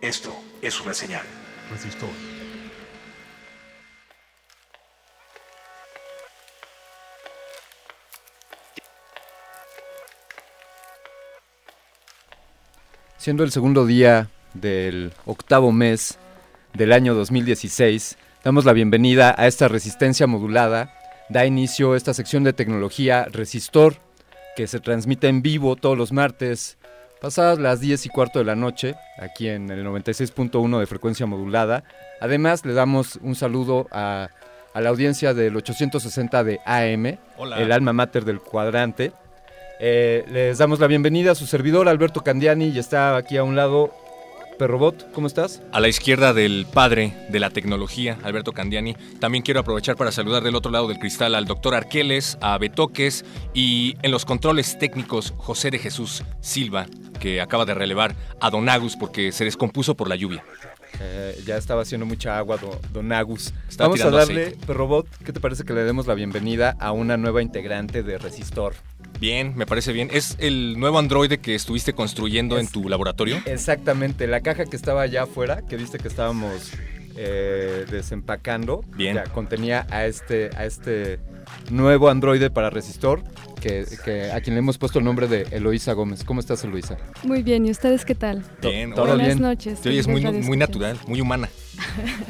Esto 0.00 0.32
es 0.62 0.80
una 0.80 0.94
señal. 0.94 1.24
Resistor. 1.72 2.10
Siendo 13.24 13.42
el 13.42 13.52
segundo 13.52 13.86
día 13.86 14.28
del 14.52 15.10
octavo 15.24 15.72
mes 15.72 16.18
del 16.74 16.92
año 16.92 17.14
2016, 17.14 18.18
damos 18.44 18.66
la 18.66 18.74
bienvenida 18.74 19.34
a 19.38 19.46
esta 19.46 19.66
resistencia 19.66 20.26
modulada. 20.26 20.92
Da 21.30 21.46
inicio 21.46 21.94
esta 21.94 22.12
sección 22.12 22.44
de 22.44 22.52
tecnología 22.52 23.24
Resistor, 23.32 23.94
que 24.56 24.66
se 24.66 24.78
transmite 24.78 25.28
en 25.28 25.40
vivo 25.40 25.74
todos 25.74 25.96
los 25.96 26.12
martes, 26.12 26.76
pasadas 27.18 27.58
las 27.58 27.80
10 27.80 28.04
y 28.04 28.08
cuarto 28.10 28.40
de 28.40 28.44
la 28.44 28.56
noche, 28.56 28.94
aquí 29.18 29.48
en 29.48 29.70
el 29.70 29.86
96.1 29.86 30.78
de 30.78 30.86
frecuencia 30.86 31.24
modulada. 31.24 31.84
Además, 32.20 32.66
le 32.66 32.74
damos 32.74 33.18
un 33.22 33.36
saludo 33.36 33.88
a, 33.90 34.28
a 34.74 34.80
la 34.82 34.90
audiencia 34.90 35.32
del 35.32 35.56
860 35.56 36.44
de 36.44 36.60
AM, 36.66 37.16
Hola. 37.38 37.56
el 37.56 37.72
alma 37.72 37.94
mater 37.94 38.26
del 38.26 38.40
cuadrante. 38.40 39.14
Eh, 39.80 40.24
les 40.30 40.58
damos 40.58 40.78
la 40.78 40.86
bienvenida 40.86 41.32
a 41.32 41.34
su 41.34 41.46
servidor 41.46 41.88
Alberto 41.88 42.22
Candiani 42.22 42.68
y 42.68 42.78
está 42.78 43.16
aquí 43.16 43.36
a 43.36 43.42
un 43.42 43.56
lado 43.56 43.92
Perrobot, 44.56 45.10
¿cómo 45.12 45.26
estás? 45.26 45.62
A 45.72 45.80
la 45.80 45.88
izquierda 45.88 46.32
del 46.32 46.66
padre 46.72 47.12
de 47.28 47.40
la 47.40 47.50
tecnología, 47.50 48.18
Alberto 48.22 48.52
Candiani. 48.52 48.94
También 49.18 49.42
quiero 49.42 49.60
aprovechar 49.60 49.96
para 49.96 50.12
saludar 50.12 50.44
del 50.44 50.54
otro 50.54 50.70
lado 50.70 50.86
del 50.86 50.98
cristal 50.98 51.34
al 51.34 51.46
doctor 51.46 51.74
Arqueles, 51.74 52.38
a 52.40 52.56
Betoques 52.58 53.24
y 53.52 53.96
en 54.02 54.12
los 54.12 54.24
controles 54.24 54.78
técnicos 54.78 55.34
José 55.38 55.70
de 55.72 55.80
Jesús 55.80 56.22
Silva, 56.40 56.86
que 57.18 57.40
acaba 57.40 57.64
de 57.64 57.74
relevar 57.74 58.14
a 58.40 58.50
Don 58.50 58.68
Agus 58.68 58.96
porque 58.96 59.32
se 59.32 59.44
descompuso 59.44 59.96
por 59.96 60.08
la 60.08 60.16
lluvia. 60.16 60.44
Eh, 61.00 61.42
ya 61.46 61.56
estaba 61.56 61.82
haciendo 61.82 62.06
mucha 62.06 62.38
agua 62.38 62.56
do- 62.56 62.80
Don 62.92 63.12
Agus. 63.12 63.52
Estaba 63.68 63.88
Vamos 63.90 64.04
a 64.04 64.10
darle, 64.10 64.42
aceite. 64.46 64.66
Perrobot, 64.66 65.08
¿qué 65.24 65.32
te 65.32 65.40
parece 65.40 65.64
que 65.64 65.72
le 65.72 65.82
demos 65.84 66.06
la 66.06 66.14
bienvenida 66.14 66.76
a 66.78 66.92
una 66.92 67.16
nueva 67.16 67.42
integrante 67.42 68.02
de 68.02 68.18
Resistor? 68.18 68.74
Bien, 69.20 69.54
me 69.56 69.66
parece 69.66 69.92
bien. 69.92 70.08
¿Es 70.12 70.36
el 70.38 70.78
nuevo 70.78 70.98
androide 70.98 71.38
que 71.38 71.54
estuviste 71.54 71.92
construyendo 71.94 72.58
en 72.58 72.68
tu 72.68 72.88
laboratorio? 72.88 73.40
Exactamente, 73.46 74.26
la 74.26 74.40
caja 74.40 74.64
que 74.66 74.76
estaba 74.76 75.02
allá 75.02 75.24
afuera, 75.24 75.62
que 75.68 75.76
viste 75.76 75.98
que 75.98 76.08
estábamos 76.08 76.72
eh, 77.16 77.86
desempacando, 77.90 78.84
Bien. 78.96 79.14
ya 79.16 79.24
contenía 79.24 79.86
a 79.90 80.06
este, 80.06 80.50
a 80.56 80.64
este 80.66 81.20
nuevo 81.70 82.08
androide 82.10 82.50
para 82.50 82.70
Resistor, 82.70 83.22
que, 83.64 83.86
que 84.04 84.30
a 84.30 84.40
quien 84.42 84.54
le 84.54 84.58
hemos 84.58 84.76
puesto 84.76 84.98
el 84.98 85.06
nombre 85.06 85.26
de 85.26 85.46
Eloísa 85.50 85.94
Gómez. 85.94 86.22
¿Cómo 86.22 86.40
estás, 86.40 86.62
Eloísa? 86.64 86.98
Muy 87.22 87.42
bien, 87.42 87.64
¿y 87.64 87.70
ustedes 87.70 88.04
qué 88.04 88.14
tal? 88.14 88.44
Bien, 88.60 88.92
todo. 88.92 89.06
Buenas 89.06 89.26
bien. 89.26 89.40
noches. 89.40 89.80
Te 89.80 89.88
oyes 89.88 90.06
muy, 90.06 90.22
muy 90.22 90.56
natural, 90.58 90.98
muy 91.06 91.20
humana. 91.20 91.48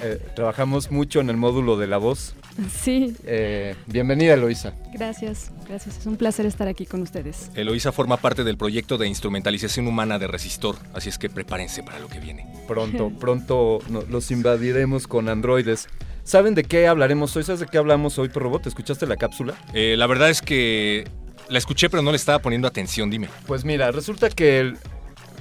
Eh, 0.02 0.20
trabajamos 0.34 0.90
mucho 0.90 1.20
en 1.20 1.28
el 1.30 1.36
módulo 1.36 1.76
de 1.76 1.86
la 1.86 1.98
voz. 1.98 2.34
Sí, 2.72 3.14
Eh, 3.24 3.74
bienvenida, 3.86 4.34
Eloísa. 4.34 4.72
gracias, 4.94 5.50
gracias. 5.68 5.98
Es 5.98 6.06
un 6.06 6.16
placer 6.16 6.46
estar 6.46 6.66
aquí 6.68 6.86
con 6.86 7.02
ustedes. 7.02 7.50
Eloísa 7.54 7.92
forma 7.92 8.16
parte 8.16 8.42
del 8.44 8.56
proyecto 8.56 8.96
de 8.96 9.06
instrumentalización 9.06 9.86
humana 9.86 10.18
de 10.18 10.26
Resistor, 10.28 10.76
así 10.94 11.08
es 11.10 11.18
que 11.18 11.28
prepárense 11.28 11.82
para 11.82 11.98
lo 11.98 12.08
que 12.08 12.20
viene. 12.20 12.46
Pronto, 12.66 13.10
pronto 13.20 13.80
los 14.08 14.30
invadiremos 14.30 15.06
con 15.06 15.28
androides. 15.28 15.88
¿Saben 16.22 16.54
de 16.54 16.64
qué 16.64 16.86
hablaremos 16.86 17.36
hoy? 17.36 17.42
¿Sabes 17.42 17.60
de 17.60 17.66
qué 17.66 17.76
hablamos 17.76 18.18
hoy, 18.18 18.30
Perrobot? 18.30 18.66
¿Escuchaste 18.66 19.06
la 19.06 19.16
cápsula? 19.16 19.54
Eh, 19.74 19.94
la 19.98 20.06
verdad 20.06 20.30
es 20.30 20.40
que 20.40 21.04
la 21.48 21.58
escuché, 21.58 21.90
pero 21.90 22.02
no 22.02 22.10
le 22.10 22.16
estaba 22.16 22.38
poniendo 22.38 22.68
atención, 22.68 23.10
dime. 23.10 23.28
Pues 23.46 23.64
mira, 23.64 23.90
resulta 23.90 24.30
que 24.30 24.60
el, 24.60 24.78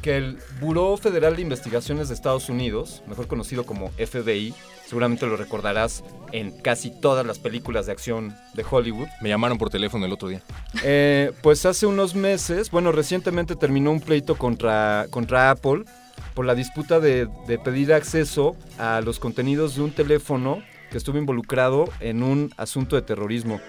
que 0.02 0.18
el 0.18 0.38
Buró 0.60 0.98
Federal 0.98 1.36
de 1.36 1.42
Investigaciones 1.42 2.10
de 2.10 2.16
Estados 2.16 2.50
Unidos, 2.50 3.04
mejor 3.08 3.28
conocido 3.28 3.66
como 3.66 3.90
FBI, 3.92 4.54
seguramente 4.86 5.26
lo 5.26 5.38
recordarás 5.38 6.04
en 6.32 6.52
casi 6.62 6.92
todas 6.92 7.26
las 7.26 7.40
películas 7.40 7.86
de 7.86 7.94
acción 7.94 8.36
de 8.54 8.66
Hollywood. 8.70 9.08
Me 9.22 9.30
llamaron 9.30 9.58
por 9.58 9.70
teléfono 9.70 10.06
el 10.06 10.12
otro 10.12 10.28
día. 10.28 10.42
Eh, 10.84 11.32
pues 11.42 11.66
hace 11.66 11.86
unos 11.86 12.16
meses, 12.16 12.70
bueno, 12.70 12.92
recientemente 12.92 13.56
terminó 13.56 13.92
un 13.92 14.02
pleito 14.02 14.36
contra, 14.36 15.08
contra 15.10 15.52
Apple 15.52 15.86
por 16.34 16.46
la 16.46 16.56
disputa 16.56 17.00
de, 17.00 17.28
de 17.48 17.60
pedir 17.60 17.94
acceso 17.94 18.56
a 18.78 19.02
los 19.02 19.20
contenidos 19.20 19.76
de 19.76 19.84
un 19.84 19.92
teléfono 19.92 20.64
que 20.92 20.98
estuvo 20.98 21.18
involucrado 21.18 21.86
en 22.00 22.22
un 22.24 22.54
asunto 22.58 22.96
de 22.96 23.02
terrorismo. 23.02 23.60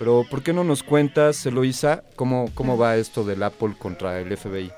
Pero, 0.00 0.24
¿por 0.30 0.42
qué 0.42 0.54
no 0.54 0.64
nos 0.64 0.82
cuentas, 0.82 1.44
Eloisa, 1.44 2.04
cómo, 2.16 2.46
cómo 2.54 2.78
va 2.78 2.96
esto 2.96 3.22
del 3.22 3.42
Apple 3.42 3.74
contra 3.78 4.18
el 4.18 4.34
FBI? 4.34 4.72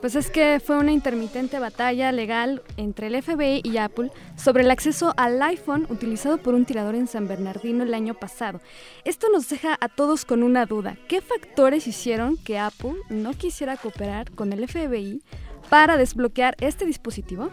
Pues 0.00 0.14
es 0.14 0.30
que 0.30 0.62
fue 0.64 0.78
una 0.78 0.92
intermitente 0.92 1.58
batalla 1.58 2.12
legal 2.12 2.62
entre 2.76 3.08
el 3.08 3.20
FBI 3.20 3.62
y 3.64 3.78
Apple 3.78 4.12
sobre 4.36 4.62
el 4.62 4.70
acceso 4.70 5.12
al 5.16 5.42
iPhone 5.42 5.88
utilizado 5.90 6.38
por 6.38 6.54
un 6.54 6.66
tirador 6.66 6.94
en 6.94 7.08
San 7.08 7.26
Bernardino 7.26 7.82
el 7.82 7.94
año 7.94 8.14
pasado. 8.14 8.60
Esto 9.04 9.26
nos 9.28 9.48
deja 9.48 9.76
a 9.80 9.88
todos 9.88 10.24
con 10.24 10.44
una 10.44 10.66
duda. 10.66 10.98
¿Qué 11.08 11.20
factores 11.20 11.88
hicieron 11.88 12.36
que 12.36 12.60
Apple 12.60 12.94
no 13.08 13.32
quisiera 13.32 13.76
cooperar 13.76 14.30
con 14.30 14.52
el 14.52 14.68
FBI 14.68 15.20
para 15.68 15.96
desbloquear 15.96 16.54
este 16.60 16.86
dispositivo? 16.86 17.50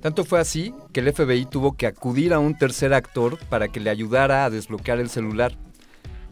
Tanto 0.00 0.24
fue 0.24 0.40
así 0.40 0.74
que 0.92 0.98
el 0.98 1.12
FBI 1.12 1.46
tuvo 1.46 1.76
que 1.76 1.86
acudir 1.86 2.34
a 2.34 2.40
un 2.40 2.58
tercer 2.58 2.94
actor 2.94 3.38
para 3.48 3.68
que 3.68 3.78
le 3.78 3.90
ayudara 3.90 4.44
a 4.44 4.50
desbloquear 4.50 4.98
el 4.98 5.08
celular. 5.08 5.56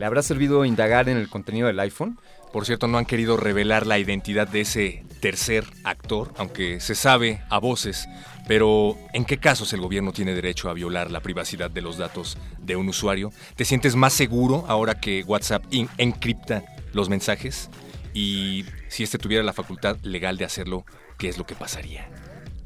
¿Le 0.01 0.07
habrá 0.07 0.23
servido 0.23 0.65
indagar 0.65 1.11
en 1.11 1.19
el 1.19 1.29
contenido 1.29 1.67
del 1.67 1.79
iPhone? 1.79 2.19
Por 2.55 2.65
cierto, 2.65 2.89
no 2.89 2.97
han 2.97 3.05
querido 3.05 3.37
revelar 3.37 3.87
la 3.87 3.99
identidad 3.99 4.49
de 4.49 4.63
ese 4.63 5.05
tercer 5.21 5.67
actor, 5.85 6.33
aunque 6.39 6.81
se 6.81 6.95
sabe 6.95 7.43
a 7.51 7.59
voces. 7.59 8.09
Pero, 8.49 8.97
¿en 9.13 9.27
qué 9.27 9.37
casos 9.37 9.75
el 9.75 9.83
gobierno 9.83 10.15
tiene 10.15 10.35
derecho 10.35 10.71
a 10.71 10.73
violar 10.73 11.11
la 11.11 11.21
privacidad 11.21 11.71
de 11.71 11.83
los 11.83 11.99
datos 11.99 12.39
de 12.61 12.77
un 12.77 12.89
usuario? 12.89 13.31
¿Te 13.57 13.67
sientes 13.67 13.95
más 13.95 14.15
seguro 14.15 14.65
ahora 14.69 14.95
que 14.95 15.23
WhatsApp 15.25 15.65
encripta 15.99 16.65
los 16.95 17.11
mensajes? 17.11 17.69
Y 18.15 18.65
si 18.89 19.03
este 19.03 19.19
tuviera 19.19 19.45
la 19.45 19.53
facultad 19.53 19.99
legal 20.03 20.39
de 20.39 20.47
hacerlo, 20.47 20.87
¿qué 21.19 21.29
es 21.29 21.37
lo 21.37 21.45
que 21.45 21.57
pasaría? 21.57 22.09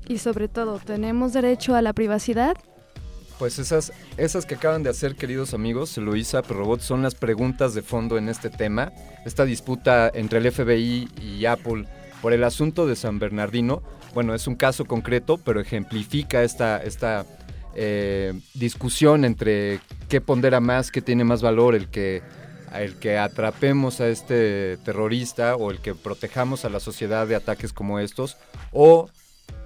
Y 0.07 0.19
sobre 0.19 0.47
todo, 0.47 0.79
¿tenemos 0.79 1.33
derecho 1.33 1.75
a 1.75 1.83
la 1.83 1.95
privacidad? 1.95 2.57
Pues 3.39 3.59
esas, 3.59 3.93
esas 4.17 4.47
que 4.47 4.55
acaban 4.55 4.85
de 4.85 4.91
hacer, 4.91 5.17
queridos 5.17 5.55
amigos, 5.55 5.97
Luisa 5.99 6.43
Perrobot, 6.43 6.81
son 6.81 7.03
las 7.03 7.15
preguntas 7.17 7.75
de 7.75 7.83
fondo 7.83 8.17
en 8.17 8.29
este 8.29 8.49
tema. 8.49 8.93
Esta 9.25 9.45
disputa 9.45 10.11
entre 10.15 10.39
el 10.39 10.53
FBI 10.53 11.09
y 11.21 11.45
Apple 11.47 11.87
por 12.23 12.33
el 12.33 12.45
asunto 12.45 12.87
de 12.87 12.97
San 12.97 13.19
Bernardino, 13.19 13.83
bueno, 14.15 14.35
es 14.35 14.47
un 14.47 14.55
caso 14.55 14.85
concreto, 14.85 15.39
pero 15.39 15.61
ejemplifica 15.61 16.45
esta, 16.45 16.81
esta 16.83 17.27
eh, 17.75 18.33
discusión 18.55 19.25
entre 19.25 19.81
qué 20.09 20.21
pondera 20.21 20.61
más, 20.61 20.93
qué 20.93 21.03
tiene 21.03 21.25
más 21.25 21.43
valor, 21.43 21.75
el 21.75 21.89
que, 21.89 22.23
el 22.73 22.95
que 22.95 23.19
atrapemos 23.19 24.01
a 24.01 24.09
este 24.09 24.79
terrorista 24.85 25.57
o 25.57 25.73
el 25.73 25.81
que 25.81 25.97
protejamos 25.97 26.65
a 26.65 26.71
la 26.71 26.79
sociedad 26.79 27.27
de 27.27 27.35
ataques 27.35 27.73
como 27.73 27.99
estos, 27.99 28.37
o 28.73 29.11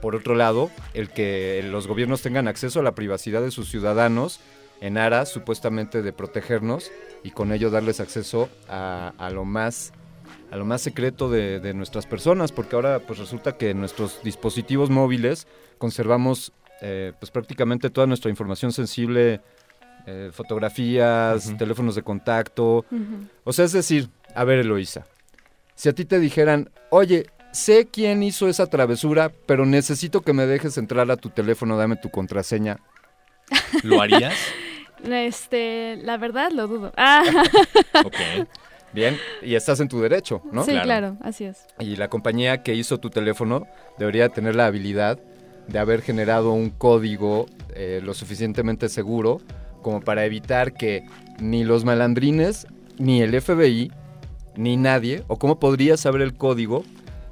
por 0.00 0.14
otro 0.14 0.34
lado, 0.34 0.70
el 0.94 1.08
que 1.10 1.64
los 1.64 1.86
gobiernos 1.86 2.22
tengan 2.22 2.48
acceso 2.48 2.80
a 2.80 2.82
la 2.82 2.94
privacidad 2.94 3.42
de 3.42 3.50
sus 3.50 3.68
ciudadanos 3.68 4.40
en 4.80 4.96
aras 4.96 5.28
supuestamente 5.28 6.02
de 6.02 6.12
protegernos 6.12 6.90
y 7.24 7.32
con 7.32 7.52
ello 7.52 7.70
darles 7.70 8.00
acceso 8.00 8.48
a, 8.68 9.12
a 9.18 9.30
lo 9.30 9.44
más 9.44 9.92
a 10.50 10.56
lo 10.56 10.64
más 10.64 10.80
secreto 10.80 11.28
de, 11.28 11.60
de 11.60 11.74
nuestras 11.74 12.06
personas, 12.06 12.52
porque 12.52 12.76
ahora 12.76 13.00
pues 13.00 13.18
resulta 13.18 13.56
que 13.58 13.70
en 13.70 13.80
nuestros 13.80 14.22
dispositivos 14.22 14.88
móviles 14.88 15.46
conservamos 15.76 16.52
eh, 16.80 17.12
pues 17.18 17.30
prácticamente 17.30 17.90
toda 17.90 18.06
nuestra 18.06 18.30
información 18.30 18.72
sensible, 18.72 19.40
eh, 20.06 20.30
fotografías, 20.32 21.52
teléfonos 21.58 21.94
de 21.94 22.02
contacto. 22.02 22.84
O 23.44 23.52
sea, 23.52 23.64
es 23.64 23.72
decir, 23.72 24.08
a 24.34 24.44
ver, 24.44 24.60
Eloisa, 24.60 25.06
si 25.74 25.88
a 25.88 25.92
ti 25.92 26.04
te 26.04 26.18
dijeran, 26.18 26.70
oye, 26.90 27.26
sé 27.58 27.88
quién 27.90 28.22
hizo 28.22 28.48
esa 28.48 28.66
travesura, 28.66 29.32
pero 29.46 29.66
necesito 29.66 30.22
que 30.22 30.32
me 30.32 30.46
dejes 30.46 30.78
entrar 30.78 31.10
a 31.10 31.16
tu 31.16 31.30
teléfono, 31.30 31.76
dame 31.76 31.96
tu 31.96 32.10
contraseña. 32.10 32.78
¿Lo 33.82 34.00
harías? 34.00 34.34
Este, 35.04 35.96
la 36.02 36.16
verdad 36.16 36.50
lo 36.52 36.66
dudo. 36.66 36.92
Ah. 36.96 37.22
Ok. 38.04 38.48
Bien, 38.92 39.18
y 39.42 39.54
estás 39.54 39.80
en 39.80 39.88
tu 39.88 40.00
derecho, 40.00 40.40
¿no? 40.50 40.64
Sí, 40.64 40.72
claro. 40.82 41.18
así 41.20 41.44
es. 41.44 41.66
Y 41.78 41.96
la 41.96 42.08
compañía 42.08 42.62
que 42.62 42.74
hizo 42.74 42.98
tu 42.98 43.10
teléfono 43.10 43.66
debería 43.98 44.30
tener 44.30 44.56
la 44.56 44.66
habilidad 44.66 45.18
de 45.66 45.78
haber 45.78 46.00
generado 46.00 46.52
un 46.52 46.70
código 46.70 47.46
eh, 47.74 48.00
lo 48.02 48.14
suficientemente 48.14 48.88
seguro 48.88 49.42
como 49.82 50.00
para 50.00 50.24
evitar 50.24 50.72
que 50.72 51.06
ni 51.38 51.64
los 51.64 51.84
malandrines, 51.84 52.66
ni 52.98 53.20
el 53.20 53.38
FBI, 53.40 53.92
ni 54.56 54.76
nadie, 54.76 55.22
o 55.28 55.38
cómo 55.38 55.60
podría 55.60 55.96
saber 55.96 56.22
el 56.22 56.34
código, 56.34 56.82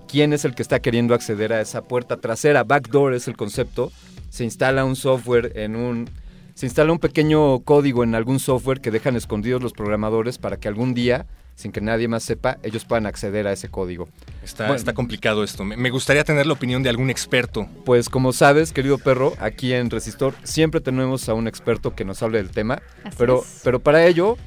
quién 0.09 0.33
es 0.33 0.45
el 0.45 0.55
que 0.55 0.63
está 0.63 0.81
queriendo 0.81 1.15
acceder 1.15 1.53
a 1.53 1.61
esa 1.61 1.83
puerta 1.83 2.17
trasera. 2.19 2.65
Backdoor 2.65 3.15
es 3.15 3.29
el 3.29 3.37
concepto. 3.37 3.93
Se 4.31 4.45
instala 4.45 4.85
un 4.85 4.97
software 4.97 5.53
en 5.57 5.77
un... 5.77 6.09
Se 6.55 6.65
instala 6.67 6.91
un 6.93 6.99
pequeño 6.99 7.61
código 7.61 8.03
en 8.03 8.15
algún 8.15 8.41
software 8.41 8.81
que 8.81 8.91
dejan 8.91 9.15
escondidos 9.15 9.63
los 9.63 9.73
programadores 9.75 10.39
para 10.39 10.57
que 10.57 10.69
algún 10.69 10.95
día, 10.95 11.27
sin 11.55 11.71
que 11.71 11.83
nadie 11.83 12.09
más 12.09 12.23
sepa, 12.23 12.57
ellos 12.63 12.87
puedan 12.87 13.05
acceder 13.05 13.47
a 13.47 13.53
ese 13.53 13.69
código. 13.69 14.09
Está, 14.43 14.65
Bueno. 14.65 14.77
está 14.77 14.95
complicado 14.95 15.45
esto. 15.45 15.65
Me, 15.65 15.91
gustaría 15.91 16.25
tener 16.25 16.47
la 16.47 16.55
opinión 16.55 16.83
de 16.83 16.89
algún 16.89 17.11
experto. 17.11 17.69
Pues 17.85 18.09
como 18.09 18.33
sabes, 18.33 18.73
querido 18.73 18.97
perro, 18.97 19.35
aquí 19.39 19.75
en 19.75 19.91
Resistor 19.91 20.33
siempre 20.45 20.81
tenemos 20.81 21.29
a 21.29 21.35
un 21.35 21.47
experto 21.47 21.95
que 21.95 22.07
nos 22.07 22.23
hable 22.23 22.39
del 22.39 22.51
tema, 22.51 22.81
Así 23.05 23.17
pero, 23.19 23.43
es. 23.43 23.61
pero 23.63 23.81
para 23.81 24.07
ello 24.07 24.39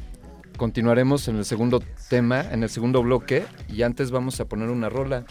continuaremos 0.60 1.28
en 1.30 1.38
el 1.38 1.46
segundo 1.46 1.82
tema, 2.10 2.42
en 2.42 2.62
el 2.62 2.70
segundo 2.70 3.02
bloque, 3.02 3.46
y 3.68 3.82
antes 3.82 4.12
vamos 4.12 4.40
a 4.40 4.46
poner 4.46 4.70
una 4.70 4.90
rola. 4.90 5.26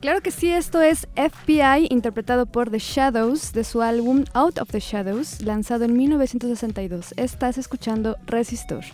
Claro 0.00 0.20
que 0.20 0.30
sí, 0.30 0.52
esto 0.52 0.82
es 0.82 1.08
FBI, 1.14 1.86
interpretado 1.88 2.44
por 2.44 2.70
The 2.70 2.78
Shadows, 2.78 3.54
de 3.54 3.64
su 3.64 3.80
álbum 3.80 4.24
Out 4.34 4.58
of 4.58 4.68
the 4.70 4.80
Shadows, 4.80 5.40
lanzado 5.40 5.86
en 5.86 5.96
1962. 5.96 7.14
Estás 7.16 7.56
escuchando 7.56 8.18
Resistor. 8.26 8.84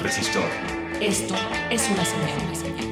Resistor. 0.00 0.48
Esto 1.00 1.34
es 1.70 1.90
una 1.90 2.04
señal. 2.04 2.87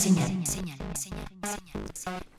Señal. 0.00 0.78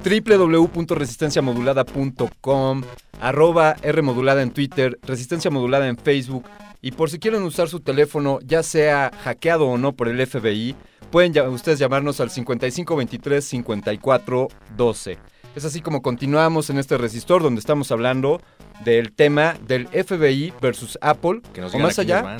www.resistenciamodulada.com, 0.03 2.81
arroba 3.21 3.75
R 3.83 4.01
modulada 4.01 4.41
en 4.41 4.49
Twitter, 4.51 4.97
Resistencia 5.03 5.51
Modulada 5.51 5.87
en 5.87 5.95
Facebook. 5.97 6.45
Y 6.81 6.91
por 6.93 7.11
si 7.11 7.19
quieren 7.19 7.43
usar 7.43 7.69
su 7.69 7.79
teléfono, 7.81 8.39
ya 8.43 8.63
sea 8.63 9.11
hackeado 9.23 9.67
o 9.67 9.77
no 9.77 9.93
por 9.93 10.07
el 10.07 10.25
FBI, 10.25 10.75
pueden 11.11 11.33
ya- 11.33 11.47
ustedes 11.47 11.77
llamarnos 11.77 12.19
al 12.19 12.31
5523-5412. 12.31 15.17
Es 15.55 15.65
así 15.65 15.81
como 15.81 16.01
continuamos 16.01 16.71
en 16.71 16.79
este 16.79 16.97
resistor 16.97 17.43
donde 17.43 17.59
estamos 17.59 17.91
hablando 17.91 18.41
del 18.85 19.11
tema 19.11 19.55
del 19.67 19.87
FBI 19.89 20.51
versus 20.61 20.97
Apple. 21.01 21.41
Que 21.53 21.59
nos 21.61 21.75
o 21.75 21.79
más 21.79 21.99
allá. 21.99 22.37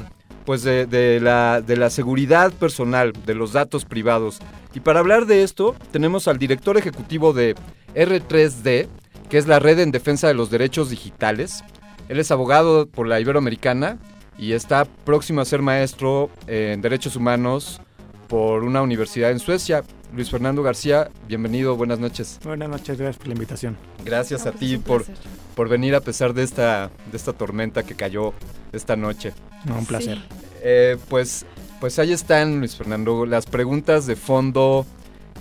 Pues 0.52 0.64
de, 0.64 1.20
la, 1.22 1.62
de 1.62 1.78
la 1.78 1.90
seguridad 1.90 2.52
personal, 2.52 3.14
de 3.26 3.36
los 3.36 3.54
datos 3.54 3.86
privados. 3.86 4.40
Y 4.74 4.82
para 4.82 5.00
hablar 5.00 5.26
de 5.26 5.44
esto, 5.44 5.78
tenemos 5.92 6.28
al 6.28 6.40
director 6.40 6.78
ejecutivo 6.78 7.32
de 7.32 7.56
R3D, 7.96 8.90
que 9.30 9.38
es 9.38 9.48
la 9.48 9.60
Red 9.60 9.80
en 9.80 9.92
Defensa 9.92 10.28
de 10.28 10.34
los 10.34 10.52
Derechos 10.52 10.90
Digitales. 10.90 11.64
Él 12.10 12.20
es 12.20 12.32
abogado 12.32 12.86
por 12.86 13.08
la 13.08 13.22
Iberoamericana 13.22 13.98
y 14.38 14.52
está 14.52 14.84
próximo 14.84 15.40
a 15.40 15.46
ser 15.46 15.62
maestro 15.62 16.30
en 16.48 16.82
Derechos 16.82 17.16
Humanos 17.16 17.80
por 18.28 18.66
una 18.66 18.82
universidad 18.82 19.32
en 19.32 19.40
Suecia. 19.40 19.84
Luis 20.14 20.30
Fernando 20.30 20.62
García, 20.62 21.10
bienvenido, 21.28 21.78
buenas 21.78 22.00
noches. 22.00 22.38
Buenas 22.44 22.68
noches, 22.68 22.98
gracias 22.98 23.18
por 23.18 23.28
la 23.28 23.34
invitación. 23.34 23.78
Gracias 24.04 24.46
a 24.46 24.52
pues, 24.52 24.60
ti 24.60 24.78
por, 24.78 25.06
por 25.56 25.70
venir 25.70 25.96
a 25.96 26.02
pesar 26.02 26.34
de 26.34 26.44
esta, 26.44 26.92
de 27.10 27.16
esta 27.16 27.32
tormenta 27.32 27.84
que 27.84 27.96
cayó 27.96 28.34
esta 28.74 28.98
noche. 28.98 29.34
No, 29.64 29.78
un 29.78 29.86
placer. 29.86 30.18
Sí. 30.18 30.24
Eh, 30.64 30.98
pues, 31.08 31.46
pues 31.80 31.98
ahí 31.98 32.12
están, 32.12 32.60
Luis 32.60 32.76
Fernando, 32.76 33.26
las 33.26 33.46
preguntas 33.46 34.06
de 34.06 34.18
fondo. 34.18 34.86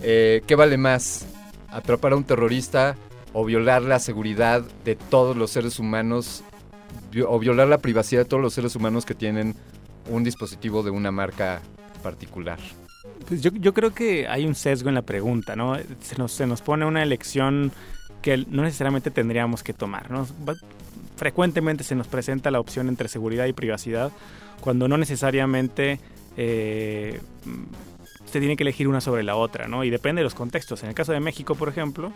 Eh, 0.03 0.43
¿Qué 0.47 0.55
vale 0.55 0.77
más? 0.77 1.27
¿Atrapar 1.71 2.13
a 2.13 2.17
un 2.17 2.25
terrorista 2.25 2.97
o 3.33 3.45
violar 3.45 3.83
la 3.83 3.99
seguridad 3.99 4.63
de 4.85 4.95
todos 4.95 5.37
los 5.37 5.51
seres 5.51 5.81
humanos? 5.81 6.45
O 7.27 7.41
violar 7.41 7.67
la 7.67 7.79
privacidad 7.79 8.23
de 8.23 8.29
todos 8.29 8.43
los 8.43 8.55
seres 8.55 8.77
humanos 8.77 9.05
que 9.05 9.17
tienen 9.17 9.57
un 10.09 10.23
dispositivo 10.23 10.85
de 10.85 10.91
una 10.91 11.11
marca 11.11 11.61
particular. 12.05 12.61
Pues 13.29 13.43
yo, 13.43 13.51
yo 13.53 13.75
creo 13.75 13.93
que 13.93 14.27
hay 14.29 14.47
un 14.47 14.55
sesgo 14.55 14.89
en 14.89 14.95
la 14.95 15.03
pregunta, 15.03 15.57
¿no? 15.57 15.77
Se 16.01 16.47
nos, 16.47 16.63
pone 16.63 16.85
una 16.85 17.03
elección 17.03 17.73
que 18.23 18.45
no 18.49 18.63
necesariamente 18.63 19.11
tendríamos 19.11 19.63
que 19.63 19.73
tomar, 19.73 20.11
¿no? 20.11 20.27
Frecuentemente 21.17 21.85
se 21.85 21.95
nos 21.95 22.09
presenta 22.09 22.51
la 22.51 22.61
opción 22.61 22.89
entre 22.89 23.09
seguridad 23.09 23.47
y 23.47 23.53
privacidad 23.53 24.11
cuando 24.61 24.89
no 24.89 24.97
necesariamente 24.97 26.01
eh, 26.37 27.21
se 28.31 28.39
tiene 28.39 28.57
que 28.57 28.63
elegir 28.63 28.89
una 28.89 29.01
sobre 29.01 29.23
la 29.23 29.37
otra, 29.37 29.69
¿no? 29.69 29.85
Y 29.85 29.91
depende 29.91 30.21
de 30.21 30.25
los 30.25 30.35
contextos. 30.35 30.83
En 30.83 30.89
el 30.89 30.95
caso 30.95 31.13
de 31.13 31.21
México, 31.21 31.55
por 31.57 31.69
ejemplo, 31.69 32.13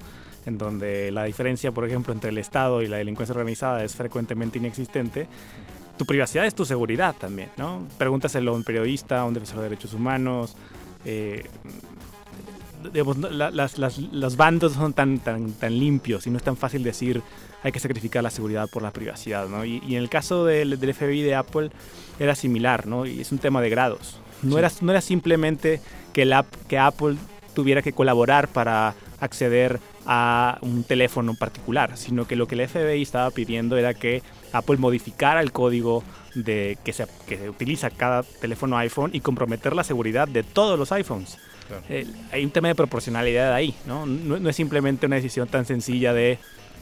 en 0.47 0.59
donde 0.59 1.11
la 1.11 1.25
diferencia, 1.25 1.73
por 1.73 1.87
ejemplo, 1.87 2.13
entre 2.13 2.31
el 2.31 2.39
Estado 2.39 2.83
y 2.83 2.87
la 2.87 2.99
delincuencia 2.99 3.33
organizada 3.33 3.83
es 3.85 3.95
frecuentemente 3.95 4.59
inexistente, 4.59 5.27
tu 5.97 6.07
privacidad 6.07 6.47
es 6.47 6.55
tu 6.55 6.65
seguridad 6.65 7.15
también, 7.15 7.51
¿no? 7.57 7.87
Pregúntaselo 7.99 8.53
a 8.53 8.55
un 8.55 8.65
periodista, 8.65 9.21
a 9.21 9.25
un 9.25 9.35
defensor 9.35 9.59
de 9.59 9.65
derechos 9.65 9.95
humanos. 9.95 10.57
Eh, 11.05 11.45
digamos, 12.93 13.17
no, 13.17 13.31
la- 13.31 13.51
las- 13.51 13.79
las- 13.79 13.99
los 13.99 14.37
bandos 14.37 14.73
son 14.75 14.93
tan, 14.93 15.19
tan, 15.19 15.53
tan 15.53 15.79
limpios 15.79 16.27
y 16.27 16.31
no 16.31 16.37
es 16.39 16.43
tan 16.45 16.57
fácil 16.57 16.83
decir 16.83 17.23
hay 17.63 17.73
que 17.73 17.81
sacrificar 17.81 18.23
la 18.23 18.29
seguridad 18.31 18.69
por 18.71 18.83
la 18.83 18.91
privacidad, 18.91 19.49
¿no? 19.49 19.65
Y, 19.65 19.83
y 19.87 19.97
en 19.97 20.03
el 20.03 20.11
caso 20.11 20.45
del, 20.45 20.79
del 20.79 20.93
FBI 20.93 21.23
de 21.23 21.35
Apple 21.35 21.71
era 22.19 22.35
similar, 22.35 22.87
¿no? 22.87 23.07
Y 23.07 23.23
es 23.23 23.33
un 23.33 23.39
tema 23.39 23.63
de 23.63 23.71
grados. 23.71 24.19
No, 24.43 24.53
Sí. 24.53 24.59
era, 24.59 24.71
no 24.83 24.93
era 24.93 25.01
simplemente 25.01 25.81
que, 26.13 26.31
app- 26.35 26.55
que 26.69 26.79
Apple 26.79 27.17
tuviera 27.55 27.81
que 27.81 27.95
colaborar 27.95 28.49
para 28.49 28.95
acceder 29.19 29.81
a 30.05 30.59
un 30.61 30.85
teléfono 30.85 31.33
particular, 31.35 31.97
sino 31.97 32.27
que 32.27 32.37
lo 32.37 32.47
que 32.47 32.55
el 32.57 32.69
FBI 32.69 33.01
estaba 33.01 33.31
pidiendo 33.31 33.79
era 33.79 33.95
que 33.95 34.23
Apple 34.53 34.77
modificara 34.77 35.41
el 35.41 35.51
código 35.51 36.05
de 36.35 36.79
que 36.85 36.93
se, 36.93 37.07
que 37.27 37.37
se 37.39 37.49
utiliza 37.51 37.91
cada 37.91 38.23
teléfono 38.23 38.77
iPhone 38.79 39.11
y 39.13 39.21
comprometer 39.21 39.75
la 39.75 39.85
seguridad 39.85 40.27
de 40.29 40.43
todos 40.43 40.79
los 40.79 40.91
iPhones. 40.93 41.39
Eh, 41.89 42.07
hay 42.33 42.45
un 42.45 42.51
tema 42.51 42.69
de 42.69 42.75
proporcionalidad 42.75 43.53
ahí, 43.55 43.75
¿no? 43.87 44.05
¿no? 44.05 44.39
no 44.39 44.49
es 44.51 44.57
simplemente 44.57 45.07
una 45.07 45.17
decisión 45.17 45.49
tan 45.49 45.65
sencilla 45.65 46.13
de 46.13 46.39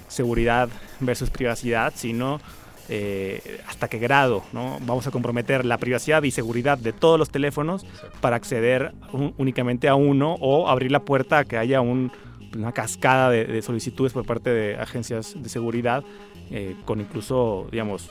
seguridad 0.09 0.69
versus 1.01 1.31
privacidad, 1.31 1.93
sino 1.97 2.41
eh, 2.89 3.61
hasta 3.69 3.89
qué 3.89 3.99
grado 3.99 4.43
¿no? 4.53 4.79
vamos 4.83 5.07
a 5.07 5.11
comprometer 5.13 5.65
la 5.65 5.79
privacidad 5.79 6.23
y 6.25 6.33
seguridad 6.33 6.79
de 6.79 6.93
todos 6.93 7.17
los 7.19 7.31
teléfonos 7.31 7.87
para 8.21 8.35
acceder 8.37 8.93
un- 9.13 9.35
únicamente 9.39 9.89
a 9.89 9.95
uno 9.95 10.35
o 10.41 10.69
abrir 10.69 10.91
la 10.91 11.01
puerta 11.01 11.39
a 11.39 11.45
que 11.45 11.57
haya 11.59 11.81
un- 11.81 12.11
una 12.57 12.73
cascada 12.73 13.31
de, 13.31 13.45
de 13.47 13.63
solicitudes 13.63 14.13
por 14.13 14.27
parte 14.27 14.51
de 14.51 14.77
agencias 14.77 15.35
de 15.41 15.49
seguridad, 15.49 16.03
eh, 16.51 16.75
con 16.85 17.01
incluso, 17.01 17.67
digamos, 17.71 18.11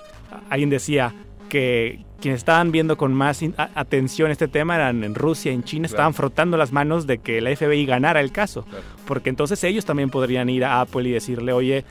alguien 0.49 0.69
decía 0.71 1.13
que 1.51 2.05
quienes 2.21 2.39
estaban 2.39 2.71
viendo 2.71 2.95
con 2.95 3.13
más 3.13 3.41
atención 3.75 4.31
este 4.31 4.47
tema 4.47 4.75
eran 4.75 5.03
en 5.03 5.15
Rusia 5.15 5.51
en 5.51 5.65
China, 5.65 5.85
estaban 5.85 6.13
frotando 6.13 6.55
las 6.55 6.71
manos 6.71 7.07
de 7.07 7.17
que 7.17 7.41
la 7.41 7.53
FBI 7.53 7.85
ganara 7.85 8.21
el 8.21 8.31
caso, 8.31 8.65
porque 9.05 9.29
entonces 9.29 9.61
ellos 9.65 9.83
también 9.83 10.09
podrían 10.09 10.47
ir 10.47 10.63
a 10.63 10.79
Apple 10.79 11.09
y 11.09 11.11
decirle, 11.11 11.51
oye, 11.51 11.83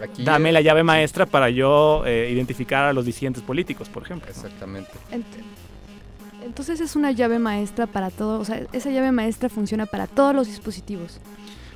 Aquí, 0.00 0.22
dame 0.24 0.52
la 0.52 0.60
llave 0.60 0.84
maestra 0.84 1.26
para 1.26 1.50
yo 1.50 2.04
eh, 2.06 2.30
identificar 2.32 2.84
a 2.84 2.92
los 2.92 3.04
disidentes 3.04 3.42
políticos, 3.42 3.88
por 3.88 4.04
ejemplo. 4.04 4.28
Exactamente. 4.30 4.90
Ent- 5.10 6.44
Entonces 6.44 6.80
es 6.80 6.94
una 6.94 7.10
llave 7.10 7.38
maestra 7.40 7.86
para 7.88 8.10
todo, 8.10 8.38
o 8.40 8.44
sea, 8.44 8.62
esa 8.72 8.90
llave 8.90 9.10
maestra 9.12 9.48
funciona 9.48 9.86
para 9.86 10.06
todos 10.06 10.34
los 10.36 10.46
dispositivos. 10.46 11.20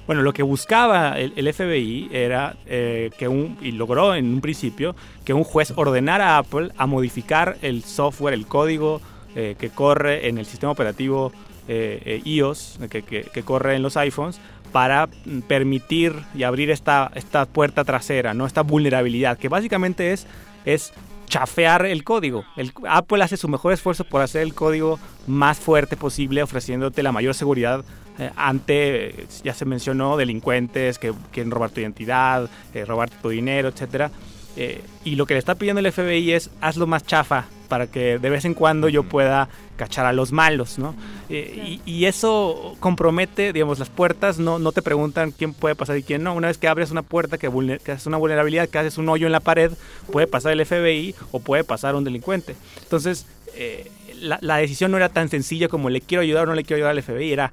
Bueno, 0.07 0.23
lo 0.23 0.33
que 0.33 0.43
buscaba 0.45 1.19
el, 1.19 1.53
FBI 1.53 2.09
era 2.13 2.57
eh, 2.67 3.11
que 3.19 3.27
un, 3.27 3.59
y 3.61 3.73
logró 3.73 4.15
en 4.15 4.27
un 4.27 4.41
principio, 4.41 4.95
que 5.25 5.33
un 5.35 5.43
juez 5.45 5.73
ordenara 5.75 6.37
a 6.37 6.39
Apple 6.39 6.71
a 6.77 6.87
modificar 6.87 7.57
el 7.63 7.83
software, 7.83 8.35
el 8.35 8.47
código 8.47 9.01
eh, 9.35 9.57
que 9.59 9.71
corre 9.71 10.29
en 10.29 10.39
el 10.39 10.47
sistema 10.47 10.71
operativo 10.73 11.33
eh, 11.69 12.01
eh, 12.05 12.23
iOS, 12.25 12.79
que, 12.89 13.03
que- 13.03 13.25
que 13.25 13.43
corre 13.43 13.75
en 13.75 13.83
los 13.83 13.97
iPhones, 13.97 14.39
para 14.71 15.09
mm, 15.25 15.41
permitir 15.41 16.15
y 16.37 16.45
abrir 16.45 16.71
esta, 16.71 17.11
esta 17.17 17.45
puerta 17.47 17.83
trasera, 17.85 18.33
¿no? 18.35 18.47
esta 18.47 18.63
vulnerabilidad, 18.63 19.37
que 19.39 19.49
básicamente 19.49 20.13
es, 20.13 20.27
es 20.65 20.93
chafear 21.27 21.85
el 21.87 22.05
código. 22.05 22.45
Apple 22.89 23.25
hace 23.25 23.37
su 23.37 23.49
mejor 23.49 23.73
esfuerzo 23.73 24.05
por 24.05 24.23
hacer 24.23 24.43
el 24.43 24.55
código 24.55 25.01
más 25.27 25.59
fuerte 25.59 25.97
posible, 25.97 26.43
ofreciéndote 26.45 27.03
la 27.03 27.11
mayor 27.11 27.35
seguridad 27.35 27.85
eh, 28.19 28.31
ante, 28.37 29.27
ya 29.45 29.55
se 29.55 29.65
mencionó, 29.65 30.17
delincuentes 30.17 30.99
que 30.99 31.13
quieren 31.33 31.51
robar 31.51 31.71
tu 31.71 31.81
identidad, 31.81 32.49
eh, 32.75 32.85
robarte 32.85 33.17
tu 33.23 33.29
dinero, 33.29 33.69
etcétera. 33.69 34.11
Eh, 34.59 34.81
y 35.05 35.17
lo 35.17 35.27
que 35.27 35.35
le 35.35 35.39
está 35.39 35.55
pidiendo 35.55 35.81
el 35.81 35.93
FBI 35.93 36.33
es 36.33 36.51
hazlo 36.63 36.87
más 36.87 37.05
chafa 37.05 37.45
para 37.69 37.89
que 37.89 38.19
de 38.19 38.31
vez 38.31 38.45
en 38.47 38.55
cuando 38.55 38.89
yo 38.89 39.03
pueda 39.03 39.49
cachar 39.77 40.07
a 40.07 40.13
los 40.15 40.33
malos, 40.33 40.79
¿no? 40.79 40.95
Eh, 41.29 41.81
y, 41.85 41.91
y 41.91 42.07
eso 42.07 42.75
compromete, 42.81 43.53
digamos, 43.53 43.79
las 43.79 43.91
puertas, 43.91 44.39
no, 44.39 44.59
no 44.59 44.73
te 44.73 44.81
preguntan 44.81 45.33
quién 45.33 45.53
puede 45.53 45.75
pasar 45.75 45.99
y 45.99 46.03
quién 46.03 46.23
no. 46.23 46.33
Una 46.33 46.47
vez 46.49 46.57
que 46.57 46.69
abres 46.69 46.91
una 46.91 47.03
puerta 47.03 47.37
que, 47.37 47.51
vulner- 47.51 47.81
que 47.81 47.93
haces 47.93 48.07
una 48.07 48.17
vulnerabilidad, 48.17 48.69
que 48.71 48.79
haces 48.79 48.97
un 48.97 49.09
hoyo 49.11 49.27
en 49.27 49.33
la 49.33 49.41
pared, 49.41 49.73
puede 50.11 50.27
pasar 50.27 50.53
el 50.53 50.65
FBI 50.65 51.15
o 51.33 51.41
puede 51.41 51.65
pasar 51.65 51.95
un 51.95 52.05
delincuente. 52.05 52.55
Entonces, 52.83 53.27
eh, 53.57 53.91
la, 54.21 54.39
la 54.41 54.57
decisión 54.57 54.91
no 54.91 54.97
era 54.97 55.11
tan 55.11 55.29
sencilla 55.29 55.69
como 55.69 55.91
le 55.91 56.01
quiero 56.01 56.23
ayudar 56.23 56.45
o 56.45 56.47
no 56.47 56.55
le 56.55 56.63
quiero 56.65 56.77
ayudar 56.79 56.93
al 56.93 57.03
FBI, 57.03 57.33
era 57.33 57.53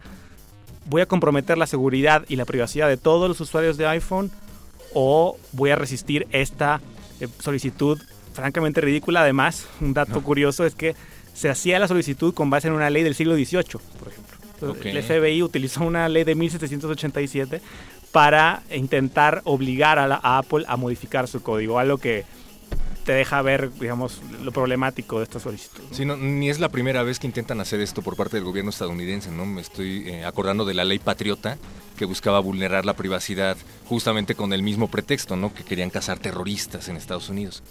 voy 0.85 1.01
a 1.01 1.05
comprometer 1.05 1.57
la 1.57 1.67
seguridad 1.67 2.25
y 2.27 2.35
la 2.35 2.45
privacidad 2.45 2.87
de 2.87 2.97
todos 2.97 3.27
los 3.29 3.39
usuarios 3.41 3.77
de 3.77 3.87
iPhone 3.87 4.31
o 4.93 5.37
voy 5.51 5.71
a 5.71 5.75
resistir 5.75 6.27
esta 6.31 6.81
eh, 7.19 7.27
solicitud 7.39 7.99
francamente 8.33 8.81
ridícula. 8.81 9.21
Además, 9.21 9.67
un 9.81 9.93
dato 9.93 10.21
curioso 10.23 10.65
es 10.65 10.75
que 10.75 10.95
se 11.33 11.49
hacía 11.49 11.79
la 11.79 11.87
solicitud 11.87 12.33
con 12.33 12.49
base 12.49 12.67
en 12.67 12.73
una 12.73 12.89
ley 12.89 13.03
del 13.03 13.15
siglo 13.15 13.35
XVIII, 13.35 13.79
por 13.99 14.07
ejemplo. 14.09 14.37
El 14.89 15.03
FBI 15.03 15.41
utilizó 15.43 15.83
una 15.83 16.07
ley 16.09 16.23
de 16.23 16.35
1787 16.35 17.61
para 18.11 18.61
intentar 18.71 19.41
obligar 19.45 19.97
a, 19.99 20.07
la- 20.07 20.19
a 20.21 20.37
Apple 20.37 20.63
a 20.67 20.77
modificar 20.77 21.27
su 21.27 21.41
código, 21.41 21.79
algo 21.79 21.97
que 21.97 22.23
te 23.05 23.11
deja 23.13 23.41
ver, 23.41 23.71
digamos, 23.79 24.21
lo 24.43 24.51
problemático 24.51 25.17
de 25.19 25.23
esta 25.23 25.39
solicitud. 25.39 25.83
Sí, 25.91 26.05
no, 26.05 26.15
ni 26.17 26.49
es 26.49 26.59
la 26.59 26.69
primera 26.69 27.03
vez 27.03 27.19
que 27.19 27.27
intentan 27.27 27.59
hacer 27.59 27.79
esto 27.81 28.01
por 28.01 28.15
parte 28.15 28.37
del 28.37 28.45
gobierno 28.45 28.69
estadounidense, 28.69 29.31
¿no? 29.31 29.45
Me 29.45 29.61
estoy 29.61 30.07
eh, 30.09 30.25
acordando 30.25 30.65
de 30.65 30.73
la 30.73 30.83
ley 30.85 30.99
Patriota 30.99 31.57
que 31.97 32.05
buscaba 32.05 32.39
vulnerar 32.39 32.85
la 32.85 32.95
privacidad 32.95 33.57
justamente 33.85 34.35
con 34.35 34.53
el 34.53 34.63
mismo 34.63 34.89
pretexto, 34.89 35.35
¿no? 35.35 35.53
Que 35.53 35.63
querían 35.63 35.89
cazar 35.89 36.17
terroristas 36.19 36.87
en 36.89 36.95
Estados 36.95 37.29
Unidos. 37.29 37.61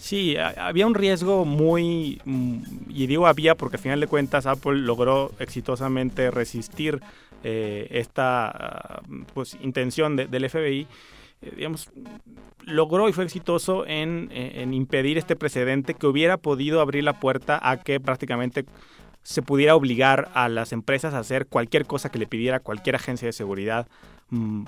Sí, 0.00 0.36
había 0.36 0.86
un 0.86 0.94
riesgo 0.94 1.44
muy, 1.44 2.20
mm, 2.24 2.58
y 2.88 3.06
digo 3.08 3.26
había 3.26 3.54
porque 3.56 3.76
al 3.76 3.82
final 3.82 4.00
de 4.00 4.06
cuentas 4.06 4.46
Apple 4.46 4.78
logró 4.78 5.32
exitosamente 5.40 6.30
resistir 6.30 7.00
eh, 7.44 7.86
esta 7.90 8.48
ah, 8.48 9.02
pues, 9.34 9.56
intención 9.62 10.16
de- 10.16 10.26
del 10.26 10.44
FBI, 10.48 10.86
digamos, 11.40 11.90
logró 12.64 13.08
y 13.08 13.12
fue 13.12 13.24
exitoso 13.24 13.86
en, 13.86 14.28
eh, 14.32 14.62
en 14.62 14.74
impedir 14.74 15.18
este 15.18 15.36
precedente 15.36 15.94
que 15.94 16.06
hubiera 16.06 16.36
podido 16.36 16.80
abrir 16.80 17.04
la 17.04 17.18
puerta 17.20 17.58
a 17.62 17.78
que 17.78 18.00
prácticamente 18.00 18.64
se 19.22 19.42
pudiera 19.42 19.76
obligar 19.76 20.30
a 20.34 20.48
las 20.48 20.72
empresas 20.72 21.12
a 21.14 21.18
hacer 21.18 21.46
cualquier 21.46 21.84
cosa 21.84 22.10
que 22.10 22.18
le 22.18 22.26
pidiera 22.26 22.60
cualquier 22.60 22.96
agencia 22.96 23.26
de 23.26 23.32
seguridad, 23.32 23.86
mm, 24.30 24.64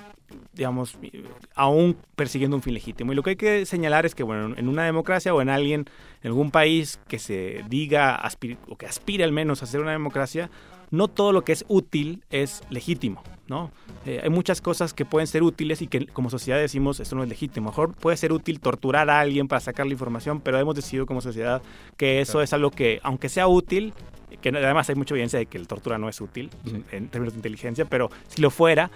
digamos, 0.53 0.99
eh, 1.01 1.23
aún 1.55 1.97
persiguiendo 2.15 2.57
un 2.57 2.61
fin 2.61 2.73
legítimo. 2.73 3.11
Y 3.11 3.15
lo 3.15 3.23
que 3.23 3.31
hay 3.31 3.35
que 3.37 3.65
señalar 3.65 4.05
es 4.05 4.13
que, 4.13 4.23
bueno, 4.23 4.55
en 4.55 4.67
una 4.67 4.83
democracia 4.83 5.33
o 5.33 5.41
en 5.41 5.49
alguien, 5.49 5.85
en 6.21 6.27
algún 6.27 6.51
país 6.51 6.99
que 7.07 7.17
se 7.17 7.63
diga 7.69 8.21
o 8.67 8.77
que 8.77 8.85
aspire 8.85 9.23
al 9.23 9.31
menos 9.31 9.63
a 9.63 9.65
ser 9.65 9.81
una 9.81 9.91
democracia, 9.91 10.49
no 10.91 11.07
todo 11.07 11.31
lo 11.31 11.43
que 11.43 11.53
es 11.53 11.65
útil 11.67 12.23
es 12.29 12.61
legítimo, 12.69 13.23
¿no? 13.47 13.71
Eh, 14.05 14.19
hay 14.23 14.29
muchas 14.29 14.61
cosas 14.61 14.93
que 14.93 15.05
pueden 15.05 15.27
ser 15.27 15.41
útiles 15.43 15.81
y 15.81 15.87
que 15.87 16.05
como 16.07 16.29
sociedad 16.29 16.59
decimos 16.59 16.99
esto 16.99 17.15
no 17.15 17.23
es 17.23 17.29
legítimo. 17.29 17.69
Mejor 17.69 17.93
puede 17.93 18.17
ser 18.17 18.33
útil 18.33 18.59
torturar 18.59 19.09
a 19.09 19.19
alguien 19.19 19.47
para 19.47 19.59
sacar 19.61 19.85
la 19.85 19.93
información, 19.93 20.41
pero 20.41 20.59
hemos 20.59 20.75
decidido 20.75 21.05
como 21.05 21.21
sociedad 21.21 21.61
que 21.97 22.21
eso 22.21 22.33
Claro. 22.33 22.43
es 22.43 22.53
algo 22.53 22.71
que, 22.71 22.99
aunque 23.03 23.29
sea 23.29 23.47
útil, 23.47 23.93
que 24.41 24.49
además 24.49 24.89
hay 24.89 24.95
mucha 24.95 25.13
evidencia 25.13 25.37
de 25.39 25.45
que 25.45 25.59
la 25.59 25.65
tortura 25.65 25.97
no 25.97 26.09
es 26.09 26.19
útil 26.19 26.49
en 26.91 27.07
términos 27.09 27.33
de 27.33 27.37
inteligencia, 27.39 27.85
pero 27.85 28.09
si 28.27 28.41
lo 28.41 28.49
fuera, 28.49 28.89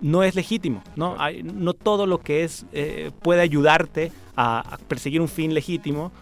no 0.00 0.22
es 0.22 0.34
legítimo, 0.34 0.82
¿no? 0.96 1.14
Hay, 1.18 1.42
no 1.42 1.72
todo 1.74 2.06
lo 2.06 2.18
que 2.18 2.44
es 2.44 2.66
eh, 2.72 3.10
puede 3.22 3.40
ayudarte 3.40 4.10
a, 4.36 4.60
a 4.74 4.78
perseguir 4.78 5.20
un 5.20 5.28
fin 5.28 5.54
legítimo 5.54 6.12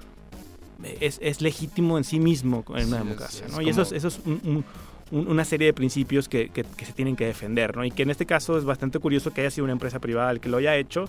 eh, 0.83 0.99
es, 1.01 1.19
es 1.23 1.41
legítimo 1.41 1.99
en 1.99 2.05
sí 2.05 2.19
mismo 2.21 2.65
en 2.69 2.87
una 2.89 2.99
Sí, 2.99 3.05
democracia, 3.05 3.47
es 3.47 3.53
¿no? 3.53 3.61
Y 3.63 3.69
eso 3.69 3.83
es, 3.83 3.89
como- 3.89 3.97
eso 3.99 4.09
es 4.09 4.21
un- 4.27 4.41
un- 4.45 4.65
un- 5.11 5.29
una 5.29 5.45
serie 5.45 5.67
de 5.67 5.73
principios 5.73 6.29
que, 6.29 6.49
que- 6.49 6.65
que 6.65 6.85
se 6.87 6.93
tienen 6.93 7.17
que 7.17 7.27
defender, 7.27 7.77
¿no? 7.77 7.85
Y 7.85 7.91
que 7.91 8.03
en 8.03 8.11
este 8.11 8.27
caso 8.27 8.57
es 8.59 8.65
bastante 8.65 8.99
curioso 8.99 9.33
que 9.33 9.43
haya 9.43 9.51
sido 9.51 9.65
una 9.65 9.73
empresa 9.73 9.99
privada 10.01 10.31
el 10.31 10.41
que 10.41 10.49
lo 10.49 10.57
haya 10.59 10.77
hecho 10.77 11.07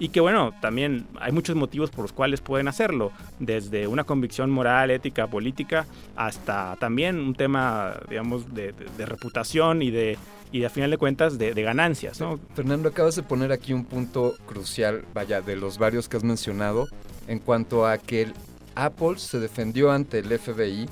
y 0.00 0.10
que 0.10 0.20
bueno, 0.20 0.52
también 0.60 1.06
hay 1.20 1.32
muchos 1.32 1.56
motivos 1.56 1.90
por 1.90 2.02
los 2.02 2.12
cuales 2.12 2.40
pueden 2.40 2.68
hacerlo, 2.68 3.10
desde 3.40 3.86
una 3.88 4.04
convicción 4.04 4.48
moral, 4.50 4.90
ética, 4.92 5.26
política, 5.26 5.86
hasta 6.14 6.76
también 6.76 7.18
un 7.18 7.34
tema, 7.34 7.94
digamos, 8.08 8.54
de, 8.54 8.72
de- 8.72 8.86
de 8.96 9.06
reputación 9.06 9.82
y 9.82 9.90
de, 9.90 10.16
y 10.52 10.62
a 10.64 10.70
final 10.70 10.90
de 10.90 10.98
cuentas 10.98 11.36
de, 11.36 11.52
de 11.52 11.62
ganancias, 11.62 12.20
¿no? 12.20 12.38
Fernando, 12.54 12.88
acabas 12.88 13.16
de 13.16 13.22
poner 13.24 13.50
aquí 13.50 13.72
un 13.72 13.84
punto 13.84 14.34
crucial, 14.46 15.04
vaya, 15.14 15.40
de 15.42 15.56
los 15.56 15.78
varios 15.78 16.08
que 16.08 16.16
has 16.16 16.24
mencionado, 16.24 16.86
en 17.26 17.38
cuanto 17.40 17.84
a 17.86 17.98
que 17.98 18.28
Apple 18.76 19.18
se 19.18 19.40
defendió 19.40 19.90
ante 19.90 20.20
el 20.20 20.26
FBI 20.38 20.88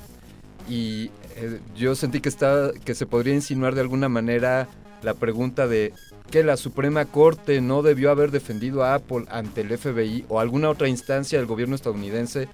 y 0.69 1.09
eh, 1.37 1.59
yo 1.75 1.95
sentí 1.95 2.19
que, 2.19 2.29
está, 2.29 2.71
que 2.83 2.95
se 2.95 3.05
podría 3.05 3.33
insinuar 3.33 3.75
de 3.75 3.81
alguna 3.81 4.09
manera 4.09 4.67
la 5.03 5.13
pregunta 5.13 5.67
de 5.67 5.93
que 6.29 6.43
la 6.43 6.57
Suprema 6.57 7.05
Corte 7.05 7.61
no 7.61 7.81
debió 7.81 8.11
haber 8.11 8.31
defendido 8.31 8.83
a 8.83 8.95
Apple 8.95 9.25
ante 9.29 9.61
el 9.61 9.77
FBI 9.77 10.25
o 10.27 10.39
alguna 10.39 10.69
otra 10.69 10.89
instancia 10.89 11.37
del 11.37 11.47
gobierno 11.47 11.75
estadounidense 11.75 12.49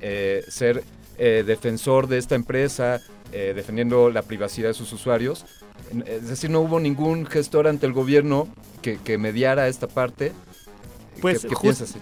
eh, 0.00 0.44
ser 0.48 0.82
eh, 1.18 1.44
defensor 1.46 2.08
de 2.08 2.18
esta 2.18 2.34
empresa, 2.34 3.00
eh, 3.32 3.52
defendiendo 3.54 4.10
la 4.10 4.22
privacidad 4.22 4.68
de 4.68 4.74
sus 4.74 4.92
usuarios. 4.92 5.44
Es 6.06 6.28
decir, 6.28 6.50
no 6.50 6.60
hubo 6.60 6.80
ningún 6.80 7.26
gestor 7.26 7.68
ante 7.68 7.86
el 7.86 7.92
gobierno 7.92 8.48
que 8.82 9.18
mediara 9.18 9.68
esta 9.68 9.86
parte. 9.86 10.32
Pues 11.20 11.46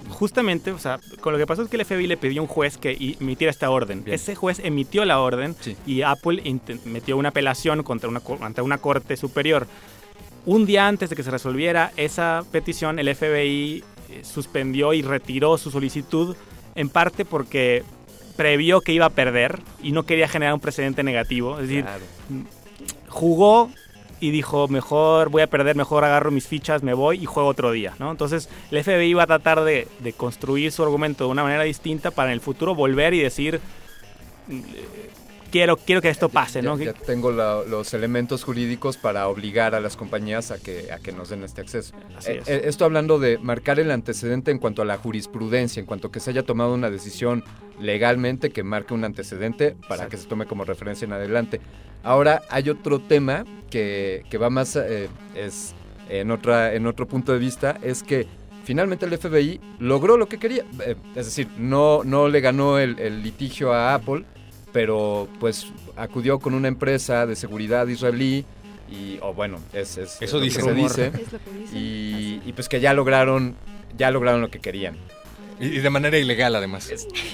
justamente, 0.09 0.73
o 0.73 0.79
sea, 0.79 0.99
con 1.21 1.33
lo 1.33 1.39
que 1.39 1.47
pasó 1.47 1.63
es 1.63 1.69
que 1.69 1.77
el 1.77 1.85
FBI 1.85 2.07
le 2.07 2.17
pidió 2.17 2.41
a 2.41 2.43
un 2.43 2.49
juez 2.49 2.77
que 2.79 3.17
emitiera 3.21 3.51
esta 3.51 3.71
orden. 3.71 4.03
Ese 4.07 4.35
juez 4.35 4.59
emitió 4.65 5.05
la 5.05 5.21
orden 5.21 5.55
y 5.87 6.03
Apple 6.03 6.43
metió 6.85 7.17
una 7.17 7.29
apelación 7.29 7.83
contra 7.83 8.09
una, 8.09 8.21
co- 8.21 8.39
ante 8.41 8.63
una 8.63 8.79
corte 8.79 9.17
superior. 9.17 9.67
Un 10.45 10.67
día 10.67 10.89
antes 10.89 11.11
de 11.11 11.15
que 11.17 11.23
se 11.23 11.31
resolviera 11.31 11.93
esa 11.97 12.43
petición, 12.51 12.99
el 12.99 13.15
FBI 13.15 13.85
eh, 14.11 14.21
suspendió 14.25 14.93
y 14.93 15.03
retiró 15.03 15.57
su 15.57 15.71
solicitud, 15.71 16.35
en 16.75 16.89
parte 16.89 17.25
porque 17.25 17.85
previó 18.37 18.81
que 18.81 18.93
iba 18.93 19.07
a 19.07 19.11
perder 19.11 19.61
y 19.83 19.93
no 19.93 20.03
quería 20.05 20.27
generar 20.27 20.55
un 20.55 20.61
precedente 20.61 21.03
negativo. 21.05 21.61
Es 21.61 21.69
decir, 21.69 21.85
jugó 23.09 23.71
y 24.23 24.31
dijo, 24.31 24.69
mejor 24.69 25.31
voy 25.31 25.43
a 25.43 25.49
perder, 25.49 25.75
mejor 25.75 26.05
agarro 26.05 26.31
mis 26.31 26.47
fichas, 26.47 26.83
me 26.85 26.95
voy 26.95 27.19
y 27.21 27.27
juego 27.27 27.49
otro 27.49 27.73
día, 27.73 27.95
¿no? 27.99 28.11
Entonces 28.13 28.49
el 28.71 28.79
FBI 28.85 29.09
iba 29.11 29.25
a 29.25 29.27
tratar 29.27 29.65
de, 29.65 29.89
de 29.99 30.13
construir 30.13 30.71
su 30.71 30.85
argumento 30.85 31.25
de 31.25 31.31
una 31.33 31.43
manera 31.43 31.65
distinta 31.65 32.13
para 32.13 32.29
en 32.29 32.35
el 32.35 32.41
futuro 32.41 32.75
volver 32.77 33.15
y 33.15 33.19
decir, 33.21 33.61
mm, 34.47 34.61
quiero, 35.51 35.77
quiero 35.77 36.01
que 36.01 36.09
esto 36.09 36.29
pase, 36.29 36.63
¿no? 36.63 36.79
Ya 36.79 36.93
tengo 36.93 37.33
la- 37.33 37.63
los 37.69 37.93
elementos 37.95 38.45
jurídicos 38.45 38.97
para 38.97 39.27
obligar 39.27 39.75
a 39.75 39.81
las 39.81 39.97
compañías 39.97 40.53
a 40.53 40.59
que, 40.63 40.93
a 40.93 40.99
que 41.01 41.11
nos 41.11 41.29
den 41.29 41.43
este 41.43 41.61
acceso. 41.61 41.93
Así 42.17 42.31
Eh, 42.31 42.39
es. 42.43 42.49
eh, 42.49 42.63
esto 42.67 42.85
hablando 42.85 43.19
de 43.19 43.39
marcar 43.39 43.81
el 43.81 43.91
antecedente 43.91 44.53
en 44.53 44.59
cuanto 44.61 44.83
a 44.83 44.85
la 44.85 44.99
jurisprudencia, 44.99 45.81
en 45.81 45.87
cuanto 45.87 46.09
a 46.09 46.13
que 46.13 46.21
se 46.21 46.31
haya 46.31 46.45
tomado 46.45 46.73
una 46.75 46.91
decisión 46.91 47.43
legalmente 47.81 48.51
que 48.51 48.63
marque 48.63 48.95
un 48.95 49.05
antecedente 49.05 49.75
para 49.89 50.09
que 50.09 50.17
se 50.17 50.29
tome 50.29 50.47
como 50.47 50.65
referencia 50.65 51.07
en 51.07 51.13
adelante. 51.13 51.61
Ahora 52.03 52.43
hay 52.51 52.69
otro 52.69 53.01
tema 53.01 53.45
que, 53.71 54.25
que 54.31 54.39
va 54.39 54.51
más, 54.51 54.77
eh, 54.77 55.09
es 55.35 55.75
en, 56.09 56.31
otra, 56.31 56.75
en 56.75 56.87
otro 56.87 57.07
punto 57.07 57.33
de 57.33 57.39
vista, 57.39 57.79
es 57.83 58.03
que 58.03 58.27
finalmente 58.65 59.07
el 59.07 59.17
FBI 59.17 59.61
logró 59.79 60.17
lo 60.17 60.27
que 60.29 60.39
quería. 60.39 60.65
Eh, 60.85 60.97
es 61.15 61.27
decir, 61.27 61.49
no, 61.59 62.05
no 62.05 62.29
le 62.29 62.41
ganó 62.41 62.79
el, 62.79 62.99
el 62.99 63.23
litigio 63.23 63.73
a 63.73 63.95
Apple, 63.95 64.25
pero 64.73 65.29
pues 65.41 65.69
acudió 65.97 66.39
con 66.39 66.55
una 66.55 66.69
empresa 66.69 67.27
de 67.27 67.37
seguridad 67.37 67.87
israelí 67.87 68.45
y, 68.91 69.19
o 69.23 69.33
bueno, 69.33 69.59
es, 69.73 69.97
es 69.97 70.21
Eso 70.21 70.39
lo 70.39 70.45
que 70.45 70.51
se 70.51 70.75
dice. 70.75 71.07
Es 71.07 71.33
lo 71.33 71.39
que 71.39 71.51
dicen. 71.51 71.79
Y, 71.79 72.43
y 72.45 72.53
pues 72.53 72.69
que 72.69 72.81
ya 72.81 72.93
lograron, 72.93 73.55
ya 73.97 74.11
lograron 74.11 74.41
lo 74.41 74.51
que 74.51 74.61
querían. 74.61 74.97
Y, 75.63 75.79
de 75.79 75.91
manera 75.91 76.19
ilegal, 76.19 76.55
además. 76.57 76.91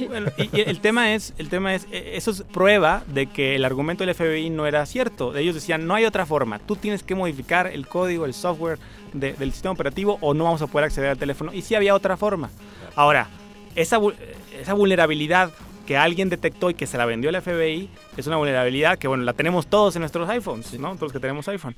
Bueno, 0.06 0.30
y, 0.36 0.60
el 0.60 0.80
tema 0.80 1.14
es, 1.14 1.32
el 1.38 1.48
tema 1.48 1.74
es, 1.74 1.86
eh, 1.90 2.12
eso 2.14 2.30
es 2.30 2.42
prueba 2.42 3.02
de 3.06 3.26
que 3.26 3.56
el 3.56 3.64
argumento 3.64 4.05
del 4.05 4.14
FBI 4.14 4.50
no 4.50 4.66
era 4.66 4.84
cierto. 4.86 5.36
Ellos 5.36 5.55
decían, 5.55 5.86
no 5.86 5.94
hay 5.94 6.05
otra 6.05 6.26
forma. 6.26 6.59
Tú 6.59 6.76
tienes 6.76 7.02
que 7.02 7.14
modificar 7.14 7.66
el 7.66 7.86
código, 7.88 8.24
el 8.26 8.34
software 8.34 8.78
de- 9.14 9.32
del 9.32 9.52
sistema 9.52 9.72
operativo 9.72 10.18
o 10.20 10.34
no 10.34 10.44
vamos 10.44 10.60
a 10.62 10.66
poder 10.66 10.84
acceder 10.86 11.10
al 11.10 11.18
teléfono. 11.18 11.52
Y 11.55 11.62
sí 11.62 11.74
había 11.74 11.94
otra 11.94 12.16
forma. 12.16 12.50
Ahora, 12.94 13.28
esa, 13.74 13.98
vu- 13.98 14.14
esa 14.60 14.74
vulnerabilidad 14.74 15.50
que 15.86 15.96
alguien 15.96 16.28
detectó 16.28 16.68
y 16.68 16.74
que 16.74 16.86
se 16.86 16.98
la 16.98 17.06
vendió 17.06 17.30
el 17.30 17.40
FBI 17.40 17.88
es 18.18 18.26
una 18.26 18.36
vulnerabilidad 18.36 18.98
que, 18.98 19.09
bueno, 19.09 19.24
la 19.24 19.32
tenemos 19.32 19.68
todos 19.68 19.96
en 19.96 20.00
nuestros 20.00 20.28
iPhones, 20.28 20.78
¿no? 20.78 20.88
Todos 20.90 21.00
los 21.02 21.12
que 21.12 21.20
tenemos 21.20 21.48
iPhone. 21.48 21.74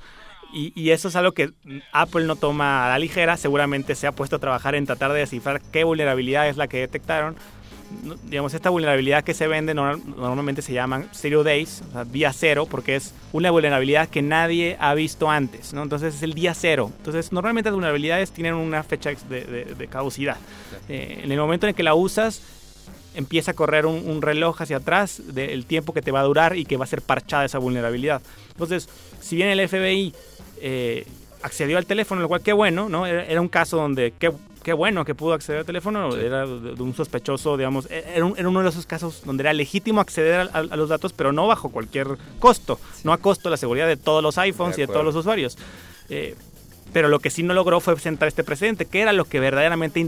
Y, 0.53 0.73
y 0.75 0.91
eso 0.91 1.07
es 1.07 1.15
algo 1.15 1.31
que 1.33 1.51
Apple 1.93 2.25
no 2.25 2.35
toma 2.35 2.85
a 2.85 2.89
la 2.89 2.99
ligera. 2.99 3.37
Seguramente 3.37 3.95
se 3.95 4.07
ha 4.07 4.11
puesto 4.11 4.35
a 4.35 4.39
trabajar 4.39 4.75
en 4.75 4.85
tratar 4.85 5.13
de 5.13 5.19
descifrar 5.19 5.61
qué 5.71 5.83
vulnerabilidad 5.83 6.47
es 6.49 6.57
la 6.57 6.67
que 6.67 6.77
detectaron. 6.79 7.35
Digamos, 8.23 8.53
esta 8.53 8.69
vulnerabilidad 8.69 9.23
que 9.25 9.33
se 9.33 9.47
vende 9.47 9.73
normal- 9.73 10.01
normalmente 10.15 10.61
se 10.61 10.71
llaman 10.71 11.09
zero 11.11 11.43
days, 11.43 11.83
o 11.89 11.91
sea, 11.91 12.05
día 12.05 12.31
cero, 12.31 12.65
porque 12.69 12.95
es 12.95 13.13
una 13.33 13.51
vulnerabilidad 13.51 14.07
que 14.07 14.21
nadie 14.21 14.77
ha 14.79 14.93
visto 14.93 15.29
antes, 15.29 15.73
¿no? 15.73 15.83
Entonces 15.83 16.15
es 16.15 16.23
el 16.23 16.33
día 16.33 16.53
cero. 16.53 16.89
Entonces, 16.97 17.33
normalmente 17.33 17.69
las 17.69 17.75
vulnerabilidades 17.75 18.31
tienen 18.31 18.53
una 18.53 18.83
fecha 18.83 19.11
de, 19.29 19.41
de- 19.43 19.65
de 19.75 19.87
caducidad. 19.87 20.37
Eh, 20.87 21.19
en 21.23 21.31
el 21.33 21.37
momento 21.39 21.67
en 21.67 21.73
que 21.73 21.83
la 21.83 21.93
usas, 21.93 22.41
empieza 23.13 23.51
a 23.51 23.53
correr 23.55 23.85
un, 23.85 24.09
un 24.09 24.21
reloj 24.21 24.61
hacia 24.61 24.77
atrás 24.77 25.21
del 25.33 25.65
tiempo 25.65 25.91
que 25.93 26.01
te 26.01 26.11
va 26.11 26.21
a 26.21 26.23
durar 26.23 26.55
y 26.55 26.63
que 26.63 26.77
va 26.77 26.85
a 26.85 26.87
ser 26.87 27.01
parchada 27.01 27.43
esa 27.43 27.57
vulnerabilidad. 27.57 28.21
Entonces, 28.51 28.87
si 29.19 29.35
bien 29.35 29.49
el 29.49 29.67
FBI 29.67 30.13
eh, 30.61 31.05
accedió 31.43 31.77
al 31.77 31.85
teléfono, 31.85 32.21
lo 32.21 32.27
cual 32.27 32.41
qué 32.41 32.53
bueno, 32.53 32.87
¿no? 32.89 33.05
Era, 33.05 33.25
era 33.25 33.41
un 33.41 33.47
caso 33.49 33.77
donde 33.77 34.13
qué, 34.19 34.31
qué 34.63 34.73
bueno 34.73 35.03
que 35.05 35.15
pudo 35.15 35.33
acceder 35.33 35.59
al 35.61 35.65
teléfono, 35.65 36.15
era 36.15 36.45
de, 36.45 36.75
de 36.75 36.83
un 36.83 36.93
sospechoso, 36.93 37.57
digamos, 37.57 37.87
e- 37.89 38.03
era, 38.15 38.25
un- 38.25 38.35
era 38.37 38.47
uno 38.47 38.61
de 38.61 38.69
esos 38.69 38.85
casos 38.85 39.23
donde 39.25 39.41
era 39.41 39.53
legítimo 39.53 40.01
acceder 40.01 40.41
a, 40.41 40.43
a- 40.53 40.59
a 40.59 40.75
los 40.77 40.89
datos, 40.89 41.13
pero 41.13 41.31
no 41.31 41.47
bajo 41.47 41.69
cualquier 41.69 42.07
costo, 42.39 42.79
no 43.03 43.11
a 43.11 43.17
costo 43.17 43.49
de 43.49 43.51
la 43.51 43.57
seguridad 43.57 43.87
de 43.87 43.97
todos 43.97 44.21
los 44.21 44.37
iPhones 44.37 44.77
y 44.77 44.81
de 44.81 44.87
todos 44.87 45.05
los 45.05 45.15
usuarios. 45.15 45.57
Eh, 46.09 46.35
pero 46.93 47.07
lo 47.07 47.19
que 47.19 47.29
sí 47.29 47.41
no 47.41 47.53
logró 47.53 47.79
fue 47.79 47.97
sentar 47.99 48.27
este 48.27 48.43
precedente, 48.43 48.85
que 48.85 49.01
era 49.01 49.13
lo 49.13 49.25
que 49.25 49.39
verdaderamente 49.39 49.99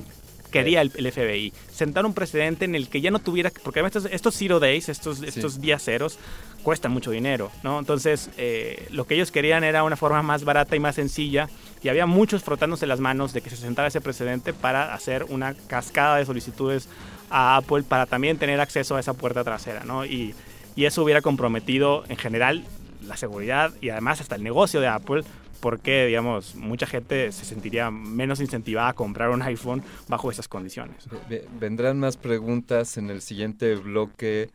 quería 0.54 0.82
el, 0.82 0.92
el 0.96 1.12
FBI. 1.12 1.54
Sentar 1.72 2.06
un 2.06 2.14
precedente 2.14 2.66
en 2.66 2.76
el 2.76 2.88
que 2.88 3.02
ya 3.02 3.12
no 3.12 3.20
tuviera... 3.20 3.52
Porque 3.64 3.82
estos, 3.82 4.06
estos 4.06 4.36
zero 4.36 4.60
days, 4.60 4.88
estos, 4.88 5.22
estos 5.22 5.60
días 5.60 5.84
ceros, 5.84 6.18
cuestan 6.64 6.92
mucho 6.92 7.12
dinero, 7.12 7.52
¿no? 7.64 7.80
Entonces, 7.80 8.30
eh, 8.38 8.88
lo 8.92 9.06
que 9.06 9.16
ellos 9.16 9.32
querían 9.32 9.64
era 9.64 9.84
una 9.84 9.98
forma 9.98 10.24
más 10.24 10.46
barata 10.46 10.76
y 10.76 10.80
más 10.80 10.96
sencilla. 10.96 11.50
Y 11.82 11.90
había 11.90 12.06
muchos 12.06 12.44
frotándose 12.44 12.88
las 12.88 13.00
manos 13.00 13.34
de 13.34 13.42
que 13.42 13.50
se 13.50 13.58
sentara 13.58 13.90
ese 13.90 14.00
precedente 14.00 14.54
para 14.54 14.94
hacer 14.94 15.26
una 15.30 15.54
cascada 15.54 16.18
de 16.18 16.26
solicitudes 16.26 16.88
a 17.30 17.58
Apple 17.58 17.84
para 17.84 18.06
también 18.06 18.38
tener 18.38 18.62
acceso 18.62 18.96
a 18.96 19.00
esa 19.00 19.14
puerta 19.14 19.44
trasera, 19.44 19.84
¿no? 19.84 20.06
Y, 20.06 20.34
y 20.76 20.86
eso 20.86 21.04
hubiera 21.04 21.22
comprometido 21.22 22.04
en 22.08 22.18
general 22.18 22.64
la 23.06 23.18
seguridad 23.18 23.74
y 23.82 23.90
además 23.90 24.22
hasta 24.22 24.36
el 24.36 24.44
negocio 24.44 24.80
de 24.80 24.88
Apple 24.88 25.24
porque, 25.64 26.08
digamos, 26.08 26.56
mucha 26.56 26.86
gente 26.86 27.32
se 27.32 27.46
sentiría 27.46 27.90
menos 27.90 28.42
incentivada 28.42 28.90
a 28.90 28.94
comprar 28.94 29.30
un 29.30 29.42
iPhone 29.44 29.82
bajo 30.10 30.30
esas 30.30 30.50
condiciones. 30.50 31.08
Ve- 31.30 31.48
Vendrán 31.58 32.02
más 32.02 32.18
preguntas 32.18 32.98
en 32.98 33.10
el 33.10 33.22
siguiente 33.22 33.76
bloque 33.76 34.50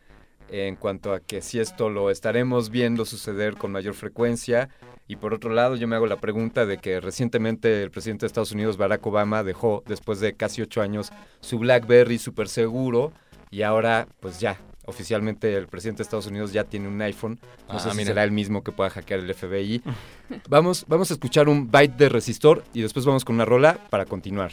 en 0.51 0.75
cuanto 0.75 1.11
a 1.11 1.19
que 1.19 1.41
si 1.41 1.59
esto 1.59 1.89
lo 1.89 2.11
estaremos 2.11 2.69
viendo 2.69 3.05
suceder 3.05 3.55
con 3.55 3.71
mayor 3.71 3.95
frecuencia. 3.95 4.69
Y 5.07 5.15
por 5.15 5.33
otro 5.33 5.51
lado, 5.51 5.75
yo 5.75 5.87
me 5.87 5.95
hago 5.95 6.05
la 6.05 6.17
pregunta 6.17 6.67
de 6.67 6.77
que 6.77 6.99
recientemente 6.99 7.81
el 7.81 7.89
presidente 7.89 8.21
de 8.21 8.27
Estados 8.27 8.51
Unidos, 8.51 8.77
Barack 8.77 9.03
Obama, 9.07 9.43
dejó 9.43 9.81
después 9.87 10.19
de 10.19 10.33
casi 10.35 10.61
ocho 10.61 10.83
años 10.83 11.11
su 11.39 11.57
BlackBerry 11.57 12.19
súper 12.19 12.49
seguro 12.49 13.11
y 13.49 13.63
ahora 13.63 14.07
pues 14.19 14.39
ya. 14.39 14.59
Oficialmente 14.89 15.55
el 15.55 15.67
presidente 15.67 15.99
de 15.99 16.03
Estados 16.03 16.25
Unidos 16.25 16.51
ya 16.51 16.63
tiene 16.63 16.87
un 16.87 16.99
iPhone. 17.01 17.39
No 17.67 17.75
Ah, 17.75 17.79
sé 17.79 17.91
si 17.91 17.97
mira. 17.97 18.07
será 18.07 18.23
el 18.23 18.31
mismo 18.31 18.63
que 18.63 18.71
pueda 18.71 18.89
hackear 18.89 19.19
el 19.19 19.33
FBI. 19.33 19.83
Vamos, 20.49 20.83
vamos 20.87 21.11
a 21.11 21.13
escuchar 21.13 21.47
un 21.47 21.69
byte 21.69 21.95
de 21.95 22.09
resistor 22.09 22.63
y 22.73 22.81
después 22.81 23.05
vamos 23.05 23.23
con 23.23 23.35
una 23.35 23.45
rola 23.45 23.77
para 23.91 24.05
continuar. 24.05 24.51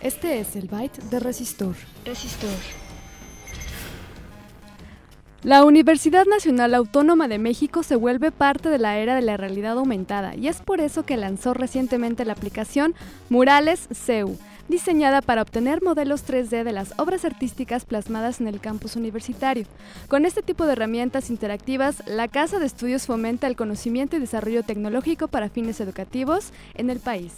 Este 0.00 0.38
es 0.40 0.54
el 0.56 0.68
byte 0.68 0.98
de 1.10 1.20
Resistor. 1.20 1.74
Resistor. 2.04 2.50
La 5.48 5.64
Universidad 5.64 6.26
Nacional 6.26 6.74
Autónoma 6.74 7.26
de 7.26 7.38
México 7.38 7.82
se 7.82 7.96
vuelve 7.96 8.30
parte 8.30 8.68
de 8.68 8.76
la 8.76 8.98
era 8.98 9.14
de 9.14 9.22
la 9.22 9.38
realidad 9.38 9.78
aumentada 9.78 10.34
y 10.36 10.46
es 10.46 10.60
por 10.60 10.78
eso 10.82 11.06
que 11.06 11.16
lanzó 11.16 11.54
recientemente 11.54 12.26
la 12.26 12.34
aplicación 12.34 12.94
Murales 13.30 13.88
CEU, 13.90 14.36
diseñada 14.68 15.22
para 15.22 15.40
obtener 15.40 15.82
modelos 15.82 16.28
3D 16.28 16.64
de 16.64 16.72
las 16.72 16.92
obras 16.98 17.24
artísticas 17.24 17.86
plasmadas 17.86 18.42
en 18.42 18.48
el 18.48 18.60
campus 18.60 18.94
universitario. 18.94 19.64
Con 20.08 20.26
este 20.26 20.42
tipo 20.42 20.66
de 20.66 20.72
herramientas 20.72 21.30
interactivas, 21.30 22.02
la 22.06 22.28
Casa 22.28 22.58
de 22.58 22.66
Estudios 22.66 23.06
fomenta 23.06 23.46
el 23.46 23.56
conocimiento 23.56 24.16
y 24.16 24.20
desarrollo 24.20 24.64
tecnológico 24.64 25.28
para 25.28 25.48
fines 25.48 25.80
educativos 25.80 26.52
en 26.74 26.90
el 26.90 27.00
país. 27.00 27.32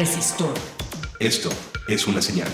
Resistor. 0.00 0.54
Esto 1.18 1.50
es 1.86 2.06
una 2.06 2.22
señal. 2.22 2.48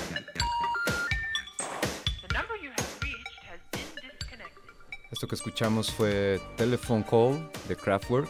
Esto 5.13 5.29
que 5.29 5.37
escuchamos 5.37 5.93
fue 5.93 6.41
Telephone 6.57 7.05
Call 7.09 7.49
de 7.69 7.77
Kraftwerk, 7.77 8.29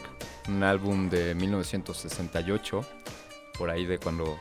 un 0.49 0.61
álbum 0.61 1.09
de 1.09 1.33
1968, 1.33 2.81
por 3.57 3.71
ahí 3.71 3.87
de 3.87 3.97
cuando 3.97 4.37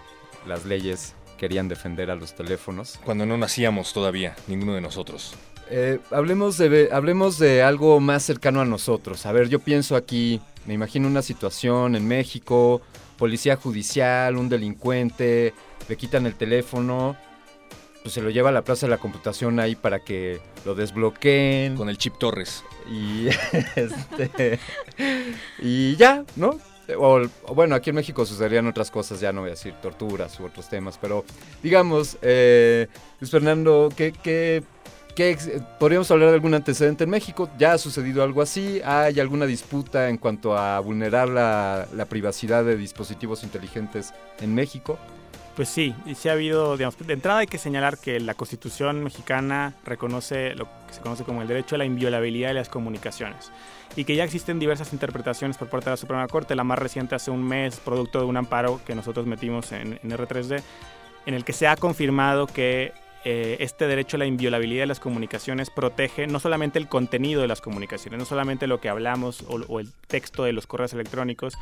las 0.47 0.67
leyes 0.67 1.15
querían 1.39 1.69
defender 1.69 2.11
a 2.11 2.15
los 2.15 2.35
teléfonos. 2.35 3.01
Cuando 3.03 3.25
no 3.25 3.39
nacíamos 3.39 3.95
todavía, 3.95 4.37
ninguno 4.47 4.75
de 4.75 4.83
nosotros. 4.83 5.33
Eh, 5.71 6.01
hablemos, 6.11 6.59
de, 6.59 6.91
hablemos 6.93 7.39
de 7.39 7.63
algo 7.63 7.99
más 7.99 8.25
cercano 8.25 8.61
a 8.61 8.67
nosotros. 8.67 9.25
A 9.25 9.33
ver, 9.33 9.49
yo 9.49 9.59
pienso 9.59 9.97
aquí, 9.97 10.39
me 10.67 10.75
imagino 10.75 11.09
una 11.09 11.23
situación 11.23 11.97
en 11.97 12.07
México, 12.07 12.83
policía 13.17 13.57
judicial, 13.57 14.37
un 14.37 14.49
delincuente, 14.49 15.55
le 15.89 15.97
quitan 15.97 16.27
el 16.27 16.35
teléfono, 16.35 17.17
pues 18.03 18.15
se 18.15 18.23
lo 18.23 18.31
lleva 18.31 18.51
a 18.51 18.53
la 18.53 18.63
plaza 18.63 18.87
de 18.87 18.91
la 18.91 18.99
computación 18.99 19.59
ahí 19.59 19.75
para 19.75 20.01
que 20.01 20.41
lo 20.65 20.75
desbloqueen. 20.75 21.77
Con 21.77 21.89
el 21.89 21.99
chip 21.99 22.15
Torres. 22.19 22.65
Y, 22.91 23.27
este, 23.77 24.61
y 25.59 25.97
ya, 25.97 26.25
¿no? 26.37 26.59
O, 26.99 27.23
bueno, 27.53 27.75
aquí 27.75 27.91
en 27.91 27.97
México 27.97 28.25
sucederían 28.25 28.69
otras 28.69 28.93
cosas, 28.93 29.19
ya 29.19 29.33
no 29.33 29.41
voy 29.41 29.49
a 29.49 29.55
decir 29.55 29.75
torturas 29.83 30.39
u 30.39 30.45
otros 30.45 30.69
temas, 30.69 30.99
pero 30.99 31.25
digamos, 31.63 32.17
eh, 32.23 32.87
Luis 33.19 33.31
Fernando, 33.31 33.89
¿qué, 33.97 34.13
qué, 34.13 34.63
podríamos 35.79 36.11
hablar 36.11 36.29
de 36.29 36.35
algún 36.35 36.55
antecedente 36.55 37.05
en 37.05 37.11
México? 37.11 37.49
¿Ya 37.59 37.73
ha 37.73 37.79
sucedido 37.79 38.23
algo 38.23 38.43
así? 38.43 38.81
¿Hay 38.85 39.19
alguna 39.19 39.47
disputa 39.47 40.09
en 40.11 40.19
cuanto 40.19 40.57
a 40.57 40.79
vulnerar 40.81 41.29
la, 41.29 42.07
privacidad 42.09 42.65
de 42.65 42.77
dispositivos 42.77 43.43
inteligentes 43.43 44.13
en 44.41 44.55
México? 44.55 44.99
Pues 45.57 45.71
sí, 45.71 45.95
y 46.05 46.15
sí 46.15 46.29
ha 46.29 46.33
habido, 46.33 46.77
digamos, 46.77 46.99
de 46.99 47.15
entrada 47.15 47.39
hay 47.39 47.47
que 47.47 47.57
señalar 47.57 47.97
que 47.97 48.21
la 48.21 48.35
Constitución 48.35 49.03
mexicana 49.03 49.75
reconoce 49.85 50.55
lo 50.55 50.67
que 50.87 50.93
se 50.93 51.01
conoce 51.01 51.25
como 51.25 51.41
el 51.41 51.49
derecho 51.49 51.77
a 51.77 51.79
la 51.79 51.87
inviolabilidad 51.87 52.49
de 52.49 52.55
las 52.55 52.69
comunicaciones 52.69 53.51
y 53.97 54.05
que 54.05 54.17
ya 54.17 54.25
existen 54.25 54.59
diversas 54.59 54.93
interpretaciones 54.93 55.57
por 55.57 55.71
parte 55.71 55.87
de 55.87 55.93
la 55.93 55.97
Suprema 55.97 56.29
Corte, 56.29 56.55
la 56.55 56.65
más 56.65 56.79
reciente 56.79 57.15
hace 57.15 57.31
un 57.31 57.43
mes, 57.43 57.81
producto 57.81 58.19
de 58.19 58.27
un 58.27 58.37
amparo 58.37 58.81
que 58.85 58.95
nosotros 58.95 59.25
metimos 59.25 59.73
en 59.73 59.99
R3D, 60.03 60.63
en 61.25 61.35
el 61.35 61.45
que 61.45 61.55
se 61.55 61.67
ha 61.67 61.77
confirmado 61.77 62.47
que 62.47 62.93
eh, 63.25 63.57
este 63.61 63.87
derecho 63.87 64.17
a 64.17 64.19
la 64.19 64.27
inviolabilidad 64.27 64.83
de 64.83 64.87
las 64.87 65.01
comunicaciones 65.01 65.71
protege 65.71 66.27
no 66.27 66.39
solamente 66.39 66.79
el 66.79 66.89
contenido 66.89 67.41
de 67.41 67.49
las 67.49 67.61
comunicaciones, 67.61 68.19
no 68.19 68.25
solamente 68.25 68.67
lo 68.67 68.81
que 68.81 68.89
hablamos 68.89 69.43
o, 69.49 69.57
o 69.69 69.81
el 69.81 69.93
texto 70.07 70.45
de 70.45 70.53
los 70.53 70.67
correos 70.67 70.93
electrónicos, 70.93 71.55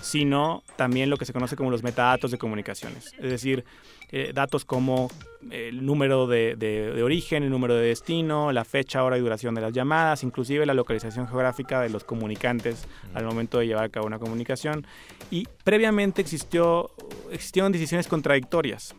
sino 0.00 0.62
también 0.76 1.10
lo 1.10 1.16
que 1.16 1.24
se 1.24 1.32
conoce 1.32 1.56
como 1.56 1.70
los 1.70 1.82
metadatos 1.82 2.30
de 2.30 2.38
comunicaciones. 2.38 3.14
Es 3.18 3.30
decir, 3.30 3.64
eh, 4.12 4.32
datos 4.34 4.64
como 4.64 5.10
el 5.50 5.84
número 5.84 6.26
de, 6.28 6.54
de- 6.54 6.92
de 6.92 7.02
origen, 7.02 7.42
el 7.42 7.50
número 7.50 7.74
de 7.74 7.86
destino, 7.88 8.52
la 8.52 8.64
fecha, 8.64 9.02
hora 9.02 9.18
y 9.18 9.20
duración 9.20 9.54
de 9.56 9.60
las 9.60 9.72
llamadas, 9.72 10.22
inclusive 10.22 10.64
la 10.66 10.74
localización 10.74 11.26
geográfica 11.26 11.80
de 11.80 11.88
los 11.88 12.04
comunicantes 12.04 12.86
al 13.14 13.24
momento 13.24 13.58
de 13.58 13.66
llevar 13.66 13.84
a 13.84 13.88
cabo 13.88 14.06
una 14.06 14.18
comunicación. 14.20 14.86
Y 15.30 15.48
previamente 15.64 16.20
existió, 16.22 16.90
existieron 17.32 17.72
decisiones 17.72 18.06
contradictorias. 18.06 18.94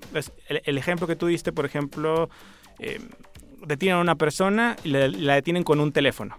El, 0.50 0.62
el 0.66 0.78
ejemplo 0.78 1.08
que 1.08 1.16
tú 1.16 1.28
diste, 1.28 1.54
por 1.54 1.66
ejemplo, 1.66 2.30
eh, 2.80 3.00
detienen 3.66 4.00
a 4.00 4.02
una 4.02 4.16
persona 4.16 4.76
y 4.84 4.90
la, 4.90 5.08
la 5.08 5.36
detienen 5.36 5.64
con 5.64 5.80
un 5.80 5.92
teléfono. 5.94 6.38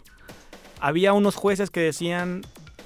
Había 0.80 1.14
unos 1.14 1.34
jueces 1.36 1.70
que 1.70 1.80
decían, 1.80 2.42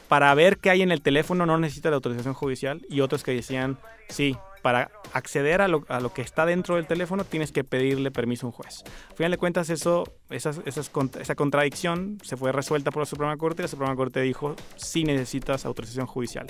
para 0.08 0.32
ver 0.34 0.58
qué 0.58 0.70
hay 0.70 0.82
en 0.82 0.92
el 0.92 1.02
teléfono 1.02 1.46
no 1.46 1.58
necesita 1.58 1.90
la 1.90 1.96
autorización 1.96 2.34
judicial 2.34 2.80
y 2.88 3.00
otros 3.00 3.24
que 3.24 3.32
decían, 3.32 3.76
sí, 4.08 4.36
para 4.62 4.90
acceder 5.12 5.60
a 5.62 5.68
lo, 5.68 5.84
a 5.88 6.00
lo 6.00 6.12
que 6.12 6.22
está 6.22 6.44
dentro 6.46 6.76
del 6.76 6.86
teléfono 6.86 7.24
tienes 7.24 7.52
que 7.52 7.64
pedirle 7.64 8.10
permiso 8.10 8.46
a 8.46 8.48
un 8.48 8.52
juez. 8.52 8.82
Al 9.10 9.16
final 9.16 9.30
de 9.32 9.38
cuentas, 9.38 9.70
eso, 9.70 10.04
esas, 10.30 10.60
esas 10.66 10.92
cont- 10.92 11.20
esa 11.20 11.34
contradicción 11.34 12.18
se 12.22 12.36
fue 12.36 12.52
resuelta 12.52 12.90
por 12.90 13.02
la 13.02 13.06
Suprema 13.06 13.36
Corte 13.36 13.62
y 13.62 13.64
la 13.64 13.68
Suprema 13.68 13.94
Corte 13.96 14.20
dijo, 14.20 14.54
sí 14.76 15.04
necesitas 15.04 15.64
autorización 15.64 16.06
judicial. 16.06 16.46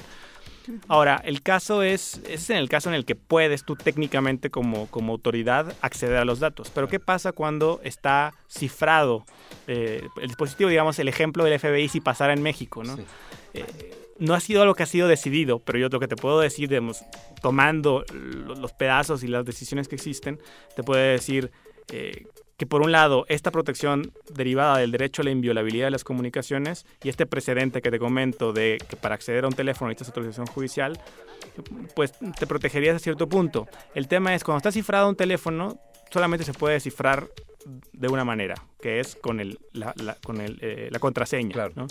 Ahora, 0.87 1.19
el 1.25 1.41
caso 1.41 1.83
es, 1.83 2.21
es 2.29 2.51
en 2.51 2.59
el 2.59 2.69
caso 2.69 2.91
en 2.91 2.95
el 2.95 3.07
que 3.07 3.15
puedes 3.15 3.65
tú 3.65 3.75
técnicamente 3.75 4.51
como, 4.51 4.87
como 4.89 5.13
autoridad 5.13 5.75
acceder 5.81 6.19
a 6.19 6.27
los 6.27 6.41
datos. 6.41 6.71
Pero 6.75 6.89
¿qué 6.89 7.01
pasa 7.01 7.33
cuando 7.33 7.81
está 7.85 8.35
cifrado 8.51 9.25
eh, 9.67 10.07
el 10.21 10.27
dispositivo, 10.27 10.69
digamos, 10.69 10.99
el 10.99 11.09
ejemplo 11.09 11.45
del 11.45 11.59
FBI 11.59 11.89
si 11.89 12.03
pasara 12.03 12.35
en 12.35 12.43
México, 12.43 12.85
¿no? 12.85 12.99
Eh, 13.55 13.65
no 14.19 14.35
ha 14.35 14.41
sido 14.41 14.63
algo 14.63 14.75
que 14.75 14.83
ha 14.83 14.87
sido 14.87 15.09
decidido, 15.09 15.59
pero 15.61 15.79
yo 15.79 15.89
lo 15.89 16.01
que 16.01 16.09
te 16.09 16.17
puedo 16.17 16.41
decir, 16.41 16.69
digamos, 16.69 17.03
tomando 17.43 18.05
lo- 18.13 18.55
los 18.55 18.73
pedazos 18.73 19.23
y 19.23 19.29
las 19.29 19.45
decisiones 19.45 19.89
que 19.89 19.95
existen, 19.95 20.39
te 20.77 20.83
puedo 20.83 21.01
decir 21.01 21.51
eh, 21.93 22.27
que 22.59 22.67
por 22.67 22.83
un 22.83 22.91
lado, 22.91 23.25
esta 23.29 23.51
protección 23.53 24.13
derivada 24.35 24.79
del 24.79 24.91
derecho 24.91 25.23
a 25.23 25.25
la 25.25 25.31
inviolabilidad 25.31 25.87
de 25.87 25.91
las 25.93 26.03
comunicaciones 26.03 26.85
y 27.05 27.09
este 27.09 27.25
precedente 27.25 27.81
que 27.81 27.91
te 27.93 27.99
comento 28.01 28.53
de 28.53 28.79
que 28.91 28.97
para 28.97 29.15
acceder 29.15 29.45
a 29.45 29.47
un 29.49 29.55
teléfono 29.55 29.89
necesitas 29.89 30.09
autorización 30.09 30.47
judicial, 30.49 30.99
pues 31.95 32.13
te 32.39 32.47
protegerías 32.47 32.97
a 32.97 32.99
cierto 32.99 33.29
punto. 33.29 33.69
El 33.95 34.09
tema 34.09 34.35
es, 34.35 34.43
cuando 34.43 34.59
está 34.59 34.73
cifrado 34.73 35.09
un 35.09 35.17
teléfono, 35.17 35.79
solamente 36.11 36.45
se 36.45 36.53
puede 36.53 36.75
descifrar 36.75 37.29
de 37.93 38.09
una 38.09 38.25
manera, 38.25 38.55
que 38.81 39.01
es 39.01 39.17
con, 39.17 39.41
el, 39.41 39.59
la, 39.73 39.93
la- 39.97 40.15
con 40.25 40.41
el, 40.41 40.59
eh, 40.61 40.89
la 40.91 40.99
contraseña. 40.99 41.69
¿no? 41.75 41.87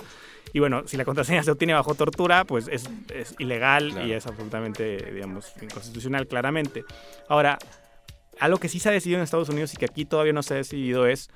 Y 0.54 0.60
bueno, 0.60 0.84
si 0.88 0.98
la 0.98 1.06
contraseña 1.06 1.44
se 1.44 1.52
obtiene 1.52 1.74
bajo 1.74 1.94
tortura, 1.96 2.46
pues 2.46 2.68
es, 2.70 2.90
es 3.14 3.36
ilegal 3.40 4.08
y 4.08 4.14
es 4.14 4.26
absolutamente, 4.28 5.12
digamos, 5.14 5.52
inconstitucional, 5.62 6.28
claramente. 6.28 6.84
Ahora, 7.28 7.58
algo 8.40 8.58
que 8.60 8.70
sí 8.70 8.80
se 8.80 8.90
ha 8.90 8.92
decidido 8.92 9.18
en 9.20 9.24
Estados 9.24 9.50
Unidos 9.50 9.74
y 9.74 9.78
que 9.78 9.86
aquí 9.86 10.06
todavía 10.06 10.34
no 10.34 10.44
se 10.44 10.54
ha 10.54 10.58
decidido 10.58 11.06
es, 11.08 11.30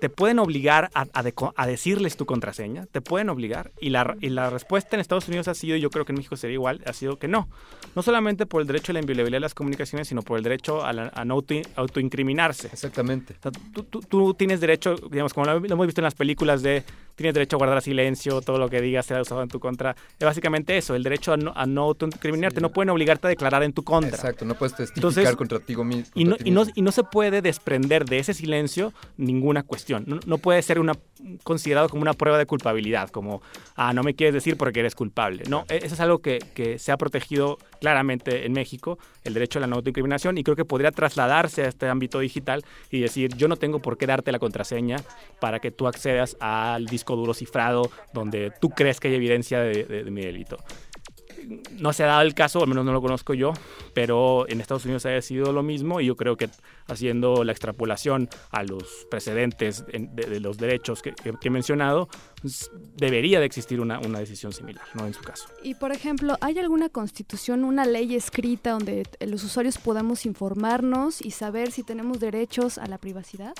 te 0.00 0.08
pueden 0.08 0.38
obligar 0.38 0.90
a, 0.94 1.02
a 1.02 1.22
deco- 1.22 1.52
a 1.56 1.66
decirles 1.66 2.16
tu 2.16 2.26
contraseña, 2.26 2.86
te 2.86 3.00
pueden 3.00 3.28
obligar. 3.28 3.70
Y 3.80 3.90
la, 3.90 4.16
y 4.20 4.30
la 4.30 4.48
respuesta 4.50 4.96
en 4.96 5.00
Estados 5.00 5.28
Unidos 5.28 5.46
ha 5.48 5.54
sido, 5.54 5.76
y 5.76 5.80
yo 5.80 5.90
creo 5.90 6.04
que 6.04 6.12
en 6.12 6.16
México 6.16 6.36
sería 6.36 6.54
igual, 6.54 6.80
ha 6.86 6.92
sido 6.92 7.18
que 7.18 7.28
no. 7.28 7.48
No 7.94 8.02
solamente 8.02 8.46
por 8.46 8.60
el 8.62 8.66
derecho 8.66 8.92
a 8.92 8.94
la 8.94 9.00
inviolabilidad 9.00 9.36
de 9.36 9.40
las 9.40 9.54
comunicaciones, 9.54 10.08
sino 10.08 10.22
por 10.22 10.38
el 10.38 10.44
derecho 10.44 10.84
a, 10.84 10.92
la- 10.92 11.12
a 11.14 11.24
no 11.24 11.34
auto- 11.34 11.62
autoincriminarse. 11.76 12.68
Exactamente. 12.72 13.34
tú, 13.74 13.82
tú- 13.84 14.00
tú 14.00 14.34
tienes 14.34 14.60
derecho, 14.60 14.94
digamos, 15.10 15.34
como 15.34 15.46
lo, 15.46 15.60
lo 15.60 15.66
hemos 15.74 15.86
visto 15.86 16.00
en 16.00 16.04
las 16.04 16.14
películas 16.14 16.62
de, 16.62 16.82
tienes 17.14 17.34
derecho 17.34 17.56
a 17.56 17.58
guardar 17.58 17.82
silencio, 17.82 18.40
todo 18.40 18.58
lo 18.58 18.68
que 18.70 18.80
digas 18.80 19.04
será 19.06 19.20
usado 19.20 19.42
en 19.42 19.48
tu 19.48 19.60
contra. 19.60 19.94
Es 20.18 20.24
básicamente 20.24 20.76
eso, 20.78 20.94
el 20.94 21.02
derecho 21.02 21.32
a 21.32 21.36
no, 21.36 21.52
no 21.66 21.82
autoincriminarte. 21.82 22.60
No 22.60 22.70
pueden 22.70 22.90
obligarte 22.90 23.26
a 23.26 23.30
declarar 23.30 23.62
en 23.62 23.72
tu 23.72 23.82
contra. 23.82 24.16
Exacto, 24.16 24.44
no 24.44 24.54
puedes 24.54 24.74
testificar 24.76 25.10
Entonces, 25.10 25.36
contra 25.36 25.58
ti 25.60 25.76
mi- 25.76 26.04
y 26.14 26.24
no, 26.24 26.30
contra 26.32 26.44
ti 26.44 26.48
y, 26.48 26.52
no, 26.52 26.60
mismo. 26.60 26.72
y 26.76 26.82
no 26.82 26.92
se 26.92 27.02
puede 27.04 27.42
desprender 27.42 28.04
de 28.06 28.18
ese 28.20 28.32
silencio 28.34 28.92
ninguna 29.16 29.62
cuestión. 29.62 29.89
No, 29.98 30.20
no 30.26 30.38
puede 30.38 30.62
ser 30.62 30.78
una, 30.78 30.92
considerado 31.42 31.88
como 31.88 32.02
una 32.02 32.12
prueba 32.14 32.38
de 32.38 32.46
culpabilidad, 32.46 33.08
como, 33.10 33.42
ah, 33.74 33.92
no 33.92 34.02
me 34.02 34.14
quieres 34.14 34.34
decir 34.34 34.56
porque 34.56 34.80
eres 34.80 34.94
culpable. 34.94 35.42
No, 35.48 35.64
eso 35.68 35.94
es 35.94 36.00
algo 36.00 36.18
que, 36.20 36.38
que 36.54 36.78
se 36.78 36.92
ha 36.92 36.96
protegido 36.96 37.58
claramente 37.80 38.46
en 38.46 38.52
México, 38.52 38.98
el 39.24 39.34
derecho 39.34 39.58
a 39.58 39.62
la 39.62 39.66
no 39.66 39.76
autoincriminación, 39.76 40.38
y 40.38 40.44
creo 40.44 40.54
que 40.56 40.64
podría 40.64 40.92
trasladarse 40.92 41.62
a 41.62 41.68
este 41.68 41.88
ámbito 41.88 42.20
digital 42.20 42.64
y 42.90 43.00
decir, 43.00 43.34
yo 43.36 43.48
no 43.48 43.56
tengo 43.56 43.80
por 43.80 43.98
qué 43.98 44.06
darte 44.06 44.30
la 44.30 44.38
contraseña 44.38 44.98
para 45.40 45.58
que 45.58 45.70
tú 45.70 45.88
accedas 45.88 46.36
al 46.40 46.86
disco 46.86 47.16
duro 47.16 47.34
cifrado 47.34 47.90
donde 48.12 48.52
tú 48.60 48.70
crees 48.70 49.00
que 49.00 49.08
hay 49.08 49.14
evidencia 49.14 49.60
de- 49.60 49.84
de- 49.84 50.04
de 50.04 50.10
mi 50.10 50.20
delito 50.22 50.58
no 51.78 51.92
se 51.92 52.04
ha 52.04 52.06
dado 52.06 52.22
el 52.22 52.34
caso, 52.34 52.62
al 52.62 52.68
menos 52.68 52.84
no 52.84 52.92
lo 52.92 53.00
conozco 53.00 53.34
yo, 53.34 53.52
pero 53.94 54.48
en 54.48 54.60
Estados 54.60 54.84
Unidos 54.84 55.04
ha 55.06 55.10
decidido 55.10 55.52
lo 55.52 55.62
mismo 55.62 56.00
y 56.00 56.06
yo 56.06 56.16
creo 56.16 56.36
que 56.36 56.48
haciendo 56.86 57.44
la 57.44 57.52
extrapolación 57.52 58.28
a 58.50 58.62
los 58.62 59.06
precedentes 59.10 59.84
en- 59.88 60.14
de, 60.14 60.40
los 60.40 60.58
derechos 60.58 61.02
que, 61.02 61.14
he 61.42 61.50
mencionado, 61.50 62.08
pues, 62.40 62.70
debería 62.96 63.40
de 63.40 63.46
existir 63.46 63.80
una, 63.80 63.98
una 64.00 64.18
decisión 64.20 64.52
similar, 64.52 64.84
¿no? 64.94 65.06
En 65.06 65.14
su 65.14 65.22
caso. 65.22 65.48
Y 65.62 65.74
por 65.74 65.92
ejemplo, 65.92 66.36
¿hay 66.40 66.58
alguna 66.58 66.88
constitución, 66.88 67.64
una 67.64 67.84
ley 67.84 68.14
escrita 68.14 68.70
donde 68.72 69.06
los 69.20 69.44
usuarios 69.44 69.78
podamos 69.78 70.26
informarnos 70.26 71.20
y 71.20 71.30
saber 71.32 71.72
si 71.72 71.82
tenemos 71.82 72.20
derechos 72.20 72.78
a 72.78 72.86
la 72.86 72.98
privacidad? 72.98 73.54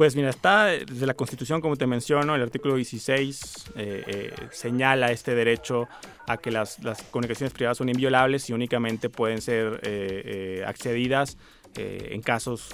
Pues 0.00 0.16
mira, 0.16 0.30
está 0.30 0.64
desde 0.64 1.04
la 1.04 1.12
Constitución, 1.12 1.60
como 1.60 1.76
te 1.76 1.86
menciono, 1.86 2.34
el 2.34 2.40
artículo 2.40 2.76
16 2.76 3.72
eh, 3.76 4.04
eh, 4.06 4.32
señala 4.50 5.12
este 5.12 5.34
derecho 5.34 5.88
a 6.26 6.38
que 6.38 6.50
las, 6.50 6.82
las 6.82 7.02
comunicaciones 7.02 7.52
privadas 7.52 7.76
son 7.76 7.90
inviolables 7.90 8.48
y 8.48 8.54
únicamente 8.54 9.10
pueden 9.10 9.42
ser 9.42 9.78
eh, 9.82 10.64
accedidas 10.66 11.36
en 11.76 12.22
casos 12.22 12.70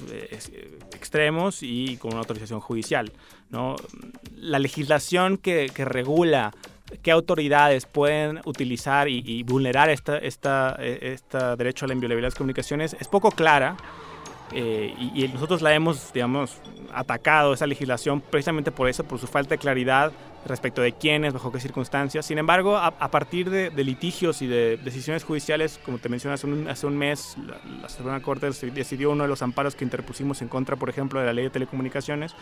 extremos 0.95 1.65
y 1.65 1.97
con 1.97 2.13
una 2.13 2.21
autorización 2.21 2.61
judicial. 2.61 3.13
La 4.37 4.61
legislación 4.61 5.37
que, 5.37 5.69
que 5.75 5.85
regula 5.85 6.53
qué 7.03 7.11
autoridades 7.11 7.87
pueden 7.87 8.41
utilizar 8.45 9.09
y, 9.09 9.43
vulnerar 9.43 9.91
esta, 9.91 10.19
esta, 10.19 10.77
eh, 10.79 11.13
esta 11.15 11.57
derecho 11.57 11.85
a 11.85 11.89
la 11.89 11.95
inviolabilidad 11.95 12.29
de 12.29 12.31
las 12.31 12.39
comunicaciones 12.39 12.97
es 12.99 13.09
poco 13.09 13.31
clara 13.31 13.77
eh, 14.53 14.95
y, 14.99 15.27
nosotros 15.29 15.63
la 15.63 15.75
hemos, 15.75 16.13
digamos, 16.13 16.57
atacado, 16.93 17.53
esa 17.53 17.67
legislación, 17.67 18.21
precisamente 18.21 18.71
por 18.71 18.89
eso, 18.89 19.05
por 19.05 19.19
su 19.19 19.27
falta 19.27 19.51
de 19.51 19.59
claridad 19.59 20.13
respecto 20.47 20.81
de 20.81 20.93
quiénes, 20.93 21.33
bajo 21.33 21.51
qué 21.51 21.59
circunstancias. 21.59 22.25
Sin 22.25 22.39
embargo, 22.39 22.77
a, 22.77 23.11
partir 23.11 23.51
de, 23.51 23.71
litigios 23.85 24.43
y 24.43 24.47
de 24.47 24.77
decisiones 24.77 25.25
judiciales, 25.25 25.81
como 25.85 25.99
te 25.99 26.09
mencioné 26.09 26.35
hace 26.35 26.87
un, 26.87 26.97
mes, 26.97 27.37
la, 27.45 28.13
la 28.13 28.21
Corte 28.21 28.49
decidió 28.73 29.11
uno 29.11 29.25
de 29.25 29.29
los 29.29 29.43
amparos 29.43 29.75
que 29.75 29.85
interpusimos 29.85 30.43
en 30.43 30.49
contra, 30.49 30.77
por 30.77 30.89
ejemplo, 30.89 31.19
de 31.19 31.27
la 31.27 31.33
ley 31.33 31.45
de 31.45 31.51
telecomunicaciones, 31.51 32.35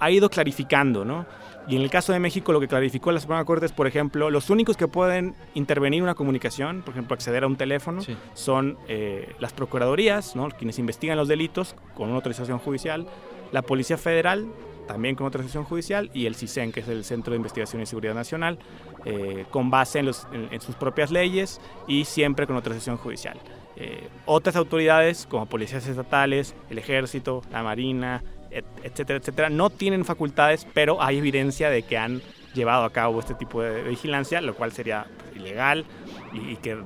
ha 0.00 0.10
ido 0.10 0.30
clarificando, 0.30 1.04
¿no? 1.04 1.26
Y 1.68 1.76
en 1.76 1.82
el 1.82 1.90
caso 1.90 2.14
de 2.14 2.18
México, 2.18 2.52
lo 2.52 2.60
que 2.60 2.68
clarificó 2.68 3.12
la 3.12 3.20
Suprema 3.20 3.44
Corte 3.44 3.66
es, 3.66 3.72
por 3.72 3.86
ejemplo, 3.86 4.30
los 4.30 4.48
únicos 4.48 4.78
que 4.78 4.88
pueden 4.88 5.34
intervenir 5.52 5.98
en 5.98 6.04
una 6.04 6.14
comunicación, 6.14 6.80
por 6.80 6.94
ejemplo, 6.94 7.14
acceder 7.14 7.44
a 7.44 7.46
un 7.46 7.56
teléfono, 7.56 8.00
sí. 8.00 8.16
son 8.32 8.78
eh, 8.88 9.34
las 9.38 9.52
procuradurías, 9.52 10.34
¿no? 10.34 10.48
quienes 10.48 10.78
investigan 10.78 11.18
los 11.18 11.28
delitos 11.28 11.76
con 11.94 12.08
una 12.08 12.16
autorización 12.16 12.58
judicial, 12.58 13.06
la 13.52 13.60
Policía 13.60 13.98
Federal, 13.98 14.46
también 14.86 15.14
con 15.14 15.26
autorización 15.26 15.64
judicial, 15.64 16.10
y 16.14 16.24
el 16.24 16.36
CISEN, 16.36 16.72
que 16.72 16.80
es 16.80 16.88
el 16.88 17.04
Centro 17.04 17.32
de 17.32 17.36
Investigación 17.36 17.82
y 17.82 17.86
Seguridad 17.86 18.14
Nacional, 18.14 18.58
eh, 19.04 19.44
con 19.50 19.68
base 19.68 19.98
en, 19.98 20.06
los, 20.06 20.26
en, 20.32 20.48
en, 20.50 20.62
sus 20.62 20.74
propias 20.74 21.10
leyes 21.10 21.60
y 21.86 22.06
siempre 22.06 22.46
con 22.46 22.56
autorización 22.56 22.96
judicial. 22.96 23.38
Eh, 23.76 24.08
otras 24.26 24.56
autoridades, 24.56 25.26
como 25.30 25.46
policías 25.46 25.86
estatales, 25.86 26.54
el 26.68 26.78
Ejército, 26.78 27.42
la 27.52 27.62
Marina, 27.62 28.24
etcétera, 28.50 29.18
etcétera, 29.18 29.50
no 29.50 29.70
tienen 29.70 30.04
facultades, 30.04 30.66
pero 30.74 31.02
hay 31.02 31.18
evidencia 31.18 31.70
de 31.70 31.82
que 31.82 31.98
han 31.98 32.22
llevado 32.54 32.84
a 32.84 32.90
cabo 32.90 33.20
este 33.20 33.34
tipo 33.34 33.62
de 33.62 33.82
vigilancia, 33.82 34.40
lo 34.40 34.54
cual 34.54 34.72
sería 34.72 35.06
pues, 35.18 35.36
ilegal 35.36 35.84
y, 36.32 36.56
que 36.56 36.76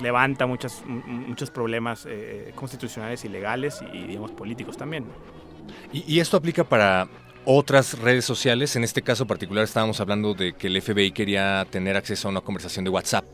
levanta 0.00 0.46
muchas, 0.46 0.82
muchos 0.86 1.50
problemas 1.50 2.06
eh, 2.08 2.52
constitucionales 2.54 3.24
y 3.24 3.28
legales 3.28 3.80
y, 3.92 4.06
digamos, 4.06 4.32
políticos 4.32 4.76
también. 4.76 5.04
¿Y, 5.92 6.14
¿Y, 6.14 6.20
esto 6.20 6.36
aplica 6.36 6.64
para 6.64 7.08
otras 7.44 7.98
redes 7.98 8.24
sociales? 8.24 8.74
En 8.76 8.84
este 8.84 9.02
caso 9.02 9.26
particular 9.26 9.64
estábamos 9.64 10.00
hablando 10.00 10.34
de 10.34 10.54
que 10.54 10.66
el 10.68 10.80
FBI 10.80 11.12
quería 11.12 11.66
tener 11.70 11.96
acceso 11.96 12.28
a 12.28 12.30
una 12.30 12.40
conversación 12.40 12.84
de 12.84 12.90
WhatsApp. 12.90 13.24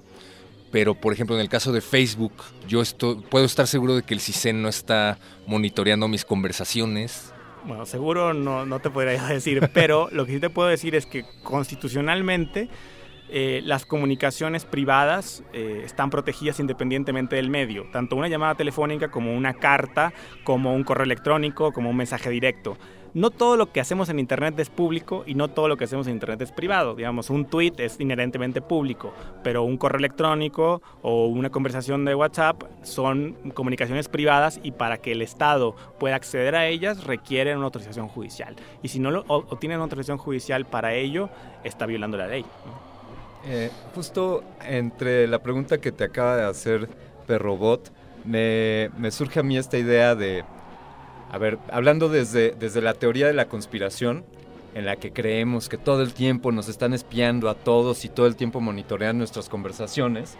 Pero, 0.70 0.94
por 0.94 1.12
ejemplo, 1.12 1.36
en 1.36 1.42
el 1.42 1.50
caso 1.50 1.70
de 1.70 1.82
Facebook, 1.82 2.32
yo 2.66 2.80
estoy, 2.80 3.16
puedo 3.16 3.44
estar 3.44 3.66
seguro 3.66 3.94
de 3.94 4.02
que 4.02 4.14
el 4.14 4.20
CISEN 4.20 4.62
no 4.62 4.70
está 4.70 5.18
monitoreando 5.46 6.08
mis 6.08 6.24
conversaciones, 6.24 7.31
bueno, 7.64 7.86
seguro 7.86 8.34
no, 8.34 8.66
no 8.66 8.80
te 8.80 8.90
podría 8.90 9.22
decir, 9.24 9.68
pero 9.74 10.08
lo 10.12 10.26
que 10.26 10.32
sí 10.32 10.40
te 10.40 10.50
puedo 10.50 10.68
decir 10.68 10.94
es 10.94 11.06
que 11.06 11.24
constitucionalmente 11.42 12.68
eh, 13.34 13.62
las 13.64 13.86
comunicaciones 13.86 14.66
privadas 14.66 15.42
eh, 15.54 15.82
están 15.84 16.10
protegidas 16.10 16.60
independientemente 16.60 17.36
del 17.36 17.48
medio, 17.48 17.86
tanto 17.90 18.14
una 18.14 18.28
llamada 18.28 18.54
telefónica 18.56 19.10
como 19.10 19.34
una 19.34 19.54
carta, 19.54 20.12
como 20.44 20.74
un 20.74 20.84
correo 20.84 21.04
electrónico, 21.04 21.72
como 21.72 21.88
un 21.88 21.96
mensaje 21.96 22.28
directo. 22.28 22.76
No 23.14 23.30
todo 23.30 23.56
lo 23.56 23.70
que 23.70 23.80
hacemos 23.80 24.08
en 24.08 24.18
Internet 24.18 24.58
es 24.58 24.70
público 24.70 25.24
y 25.26 25.34
no 25.34 25.48
todo 25.48 25.68
lo 25.68 25.76
que 25.76 25.84
hacemos 25.84 26.06
en 26.06 26.14
Internet 26.14 26.40
es 26.40 26.50
privado. 26.50 26.94
Digamos, 26.94 27.28
un 27.28 27.44
tweet 27.44 27.74
es 27.76 28.00
inherentemente 28.00 28.62
público, 28.62 29.12
pero 29.42 29.64
un 29.64 29.76
correo 29.76 29.98
electrónico 29.98 30.80
o 31.02 31.26
una 31.26 31.50
conversación 31.50 32.06
de 32.06 32.14
WhatsApp 32.14 32.62
son 32.82 33.34
comunicaciones 33.52 34.08
privadas 34.08 34.60
y 34.62 34.72
para 34.72 34.96
que 34.96 35.12
el 35.12 35.20
Estado 35.20 35.76
pueda 35.98 36.16
acceder 36.16 36.54
a 36.54 36.66
ellas 36.68 37.04
requieren 37.04 37.58
una 37.58 37.66
autorización 37.66 38.08
judicial. 38.08 38.56
Y 38.82 38.88
si 38.88 38.98
no 38.98 39.10
lo, 39.10 39.24
o, 39.28 39.44
o 39.46 39.56
tienen 39.56 39.76
una 39.76 39.84
autorización 39.84 40.16
judicial 40.16 40.64
para 40.64 40.94
ello, 40.94 41.28
está 41.64 41.84
violando 41.84 42.16
la 42.16 42.28
ley. 42.28 42.46
Eh, 43.44 43.70
justo 43.94 44.42
entre 44.64 45.26
la 45.26 45.40
pregunta 45.40 45.78
que 45.78 45.92
te 45.92 46.04
acaba 46.04 46.36
de 46.36 46.44
hacer 46.44 46.88
Perrobot, 47.26 47.92
me 48.24 49.10
surge 49.10 49.40
a 49.40 49.42
mí 49.42 49.58
esta 49.58 49.76
idea 49.76 50.14
de, 50.14 50.44
a 51.32 51.38
ver, 51.38 51.58
hablando 51.70 52.10
desde, 52.10 52.50
desde 52.52 52.82
la 52.82 52.92
teoría 52.92 53.26
de 53.26 53.32
la 53.32 53.48
conspiración, 53.48 54.24
en 54.74 54.84
la 54.84 54.96
que 54.96 55.12
creemos 55.12 55.68
que 55.68 55.78
todo 55.78 56.02
el 56.02 56.12
tiempo 56.14 56.52
nos 56.52 56.68
están 56.68 56.92
espiando 56.92 57.48
a 57.48 57.54
todos 57.54 58.04
y 58.04 58.08
todo 58.08 58.26
el 58.26 58.36
tiempo 58.36 58.60
monitorean 58.60 59.18
nuestras 59.18 59.48
conversaciones, 59.48 60.36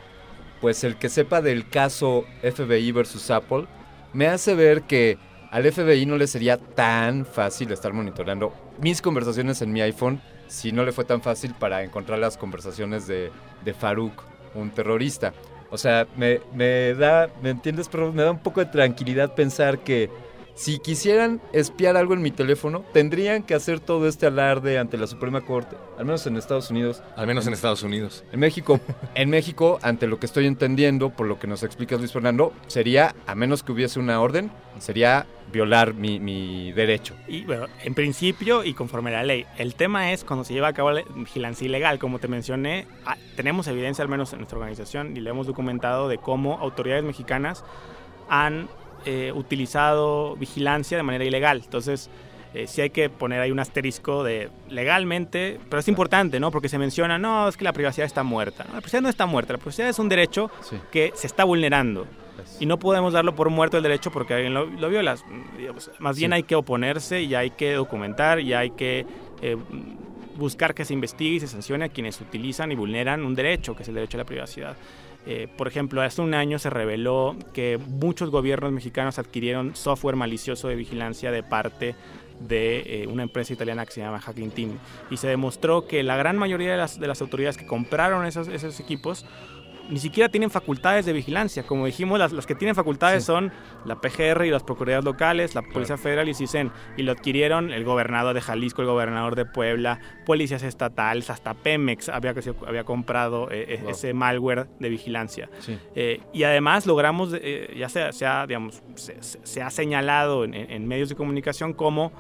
pues 0.61 0.85
el 0.85 0.97
que 0.97 1.09
sepa 1.09 1.41
del 1.43 1.69
caso 1.69 2.25
FBI 2.43 2.93
versus 2.93 3.31
Apple 3.31 3.67
me 4.13 4.27
hace 4.27 4.55
ver 4.55 4.83
que 4.83 5.19
al 5.51 5.71
FBI 5.71 6.07
no 6.07 6.17
le 6.17 6.27
sería 6.27 6.57
tan 6.57 7.27
fácil 7.27 7.73
estar 7.73 7.93
monitoreando 7.93 8.55
mis 8.79 9.03
conversaciones 9.03 9.61
en 9.63 9.73
mi 9.73 9.81
iPhone 9.81 10.21
si 10.47 10.73
no 10.73 10.85
le 10.85 10.93
fue 10.93 11.05
tan 11.05 11.23
fácil 11.23 11.55
para 11.55 11.83
encontrar 11.83 12.19
las 12.19 12.37
conversaciones 12.37 13.07
de, 13.07 13.31
de 13.65 13.75
Farouk, 13.75 14.23
un 14.55 14.71
terrorista. 14.71 15.33
O 15.71 15.79
sea, 15.79 16.07
me, 16.17 16.41
me 16.55 16.93
da, 16.93 17.31
¿me 17.43 17.49
entiendes? 17.49 17.89
Me 18.13 18.23
da 18.23 18.31
un 18.31 18.43
poco 18.43 18.61
de 18.61 18.67
tranquilidad 18.67 19.35
pensar 19.35 19.79
que 19.79 20.11
si 20.55 20.79
quisieran 20.79 21.41
espiar 21.53 21.97
algo 21.97 22.15
en 22.15 22.23
mi 22.23 22.31
teléfono, 22.31 22.85
tendrían 22.93 23.43
que 23.43 23.55
hacer 23.55 23.81
todo 23.81 24.07
este 24.07 24.27
alarde 24.27 24.79
ante 24.79 24.99
la 24.99 25.07
Suprema 25.07 25.41
Corte, 25.41 25.77
al 25.99 26.05
menos 26.05 26.27
en 26.27 26.37
Estados 26.37 26.71
Unidos. 26.71 27.03
Al 27.17 27.27
menos 27.27 27.47
en 27.47 27.53
Estados 27.53 27.83
Unidos. 27.83 28.25
En 28.33 28.41
México, 28.41 28.81
en 29.15 29.31
México, 29.31 29.79
ante 29.83 30.07
lo 30.07 30.19
que 30.19 30.27
estoy 30.27 30.47
entendiendo, 30.47 31.11
por 31.11 31.27
lo 31.27 31.39
que 31.39 31.47
nos 31.47 31.63
explicas 31.63 31.99
Luis 31.99 32.13
Fernando, 32.13 32.53
sería, 32.67 33.15
a 33.27 33.35
menos 33.35 33.63
que 33.63 33.73
hubiese 33.73 33.99
una 33.99 34.21
orden, 34.21 34.51
sería 34.79 35.27
violar 35.53 35.95
mi, 35.95 36.19
mi, 36.19 36.73
derecho. 36.73 37.15
Y 37.29 37.45
bueno, 37.45 37.67
en 37.83 37.95
principio 37.95 38.65
y 38.65 38.75
conforme 38.75 39.11
a 39.11 39.15
la 39.15 39.23
ley. 39.23 39.47
El 39.59 39.75
tema 39.75 40.13
es 40.13 40.25
cuando 40.25 40.45
se 40.45 40.55
lleva 40.55 40.69
a 40.69 40.73
cabo 40.73 40.91
la 40.91 41.03
vigilancia 41.15 41.67
ilegal. 41.67 41.99
Como 41.99 42.19
te 42.19 42.29
mencioné, 42.29 42.87
tenemos 43.37 43.67
evidencia, 43.69 44.03
al 44.03 44.09
menos 44.09 44.33
en 44.33 44.39
nuestra 44.39 44.59
organización, 44.59 45.17
y 45.17 45.21
le 45.21 45.31
hemos 45.31 45.47
documentado 45.47 46.09
de 46.09 46.19
cómo 46.19 46.59
autoridades 46.59 47.05
mexicanas 47.05 47.65
han 48.29 48.69
eh, 49.05 49.33
utilizado 49.35 50.37
vigilancia 50.37 50.97
de 50.97 51.03
manera 51.03 51.25
ilegal. 51.25 51.63
Entonces, 51.65 52.11
eh, 52.55 52.67
sí 52.67 52.83
hay 52.83 52.91
que 52.91 53.09
poner 53.09 53.41
ahí 53.41 53.51
un 53.51 53.61
asterisco 53.61 54.25
de 54.25 54.51
legalmente, 54.69 55.59
pero 55.69 55.81
es 55.81 55.89
importante, 55.89 56.39
¿no? 56.39 56.51
Porque 56.51 56.69
se 56.69 56.79
menciona, 56.79 57.19
no, 57.19 57.49
es 57.49 57.57
que 57.57 57.65
la 57.65 57.73
privacidad 57.73 58.07
está 58.07 58.23
muerta. 58.23 58.65
No, 58.65 58.75
la 58.75 58.81
privacidad 58.81 59.03
no 59.03 59.09
está 59.09 59.27
muerta, 59.27 59.55
la 59.55 59.59
privacidad 59.59 59.89
es 59.89 59.99
un 59.99 60.09
derecho 60.09 60.51
sí. 60.61 60.77
que 60.91 61.13
se 61.15 61.27
está 61.27 61.45
vulnerando. 61.45 62.07
Y 62.61 62.67
no 62.67 62.79
podemos 62.79 63.13
darlo 63.13 63.35
por 63.35 63.51
muerto 63.51 63.77
el 63.77 63.83
derecho 63.83 64.11
porque 64.11 64.35
alguien 64.35 64.55
lo, 64.55 64.67
lo 64.67 64.89
viola. 64.89 65.17
Más 65.99 66.17
bien 66.17 66.31
sí. 66.31 66.35
hay 66.35 66.43
que 66.43 66.55
oponerse 66.55 67.23
y 67.23 67.35
hay 67.35 67.51
que 67.51 67.75
documentar 67.75 68.41
y 68.41 68.53
hay 68.53 68.71
que 68.71 69.07
eh, 69.41 69.57
buscar 70.37 70.75
que 70.75 70.85
se 70.85 70.95
investigue 70.95 71.37
y 71.37 71.41
se 71.41 71.49
sancione 71.49 71.87
a 71.87 71.89
quienes 71.89 72.21
utilizan 72.21 72.73
y 72.73 72.75
vulneran 72.75 73.25
un 73.25 73.35
derecho, 73.35 73.75
que 73.75 73.83
es 73.83 73.89
el 73.89 73.95
derecho 73.95 74.17
a 74.17 74.21
la 74.21 74.25
privacidad. 74.25 74.77
Eh, 75.25 75.49
por 75.57 75.69
ejemplo, 75.69 76.03
hace 76.03 76.21
un 76.21 76.35
año 76.35 76.59
se 76.59 76.69
reveló 76.69 77.37
que 77.53 77.79
muchos 77.79 78.31
gobiernos 78.31 78.73
mexicanos 78.73 79.19
adquirieron 79.19 79.77
software 79.77 80.17
malicioso 80.17 80.69
de 80.69 80.75
vigilancia 80.75 81.31
de 81.31 81.43
parte 81.43 81.95
de 82.41 83.03
eh, 83.03 83.07
una 83.07 83.23
empresa 83.23 83.53
italiana 83.53 83.87
que 83.87 83.93
se 83.93 84.01
llama 84.01 84.21
Hacking 84.21 84.51
Team 84.51 84.71
y 85.11 85.17
se 85.19 85.29
demostró 85.29 85.87
que 85.87 86.03
la 86.03 86.17
gran 86.17 86.37
mayoría 86.37 86.73
de 86.73 86.77
las, 86.77 86.99
de 86.99 87.07
las 87.07 87.21
autoridades 87.21 87.57
que 87.57 87.67
compraron 87.67 88.27
esos, 88.27 88.49
esos 88.49 88.81
equipos 88.81 89.25
ni 89.89 89.99
siquiera 89.99 90.29
tienen 90.29 90.51
facultades 90.51 91.07
de 91.07 91.13
vigilancia. 91.13 91.63
Como 91.65 91.87
dijimos, 91.87 92.19
las, 92.19 92.33
las 92.33 92.47
que 92.47 92.55
tienen 92.55 92.75
facultades 92.75 93.23
sí. 93.23 93.27
son 93.27 93.53
la 93.85 94.01
PGR 94.01 94.47
y 94.47 94.51
las 94.51 94.63
Procuradurías 94.63 95.05
Locales, 95.05 95.55
la 95.55 95.63
Policía 95.63 95.97
claro. 95.97 96.03
Federal 96.03 96.29
y 96.29 96.35
CISEN. 96.35 96.71
Y 96.97 97.03
lo 97.03 97.13
adquirieron 97.13 97.73
el 97.73 97.85
gobernador 97.85 98.35
de 98.35 98.41
Jalisco, 98.41 98.83
el 98.83 98.89
gobernador 98.89 99.37
de 99.37 99.45
Puebla, 99.45 100.01
policías 100.25 100.63
estatales, 100.63 101.31
hasta 101.31 101.55
Pemex 101.55 102.09
había, 102.09 102.35
había 102.67 102.85
comprado 102.85 103.49
eh, 103.51 103.79
wow. 103.83 103.91
ese 103.91 104.15
malware 104.15 104.67
de 104.79 104.89
vigilancia. 104.89 105.51
Sí. 105.61 105.79
Eh, 105.95 106.21
y 106.33 106.45
además 106.45 106.87
logramos, 106.87 107.31
eh, 107.35 107.75
ya 107.77 107.89
se, 107.89 108.13
se, 108.13 108.27
ha, 108.27 108.47
digamos, 108.47 108.83
se, 108.95 109.17
se 109.21 109.63
ha 109.63 109.71
señalado 109.71 110.45
en, 110.45 110.55
en 110.55 110.87
medios 110.87 111.09
de 111.09 111.17
comunicación 111.17 111.73
como 111.73 112.13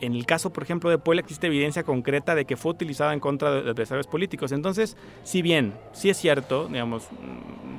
en 0.00 0.14
el 0.14 0.26
caso, 0.26 0.52
por 0.52 0.62
ejemplo, 0.62 0.90
de 0.90 0.98
Puebla 0.98 1.20
existe 1.20 1.46
evidencia 1.46 1.82
concreta 1.82 2.34
de 2.34 2.44
que 2.44 2.56
fue 2.56 2.72
utilizada 2.72 3.12
en 3.12 3.20
contra 3.20 3.50
de 3.50 3.70
adversarios 3.70 4.06
políticos. 4.06 4.52
Entonces, 4.52 4.96
si 5.22 5.42
bien, 5.42 5.74
sí 5.92 6.10
es 6.10 6.16
cierto, 6.16 6.68
digamos, 6.68 7.08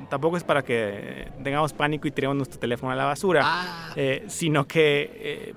tampoco 0.10 0.38
es 0.38 0.44
para 0.44 0.64
que 0.64 1.32
tengamos 1.44 1.74
pánico 1.74 2.08
y 2.08 2.12
tiremos 2.12 2.38
nuestro 2.38 2.60
teléfono 2.60 2.92
a 2.92 2.96
la 2.96 3.06
basura, 3.06 3.42
ah. 3.44 3.94
eh, 3.96 4.26
sino 4.28 4.68
que 4.68 5.12
eh, 5.16 5.54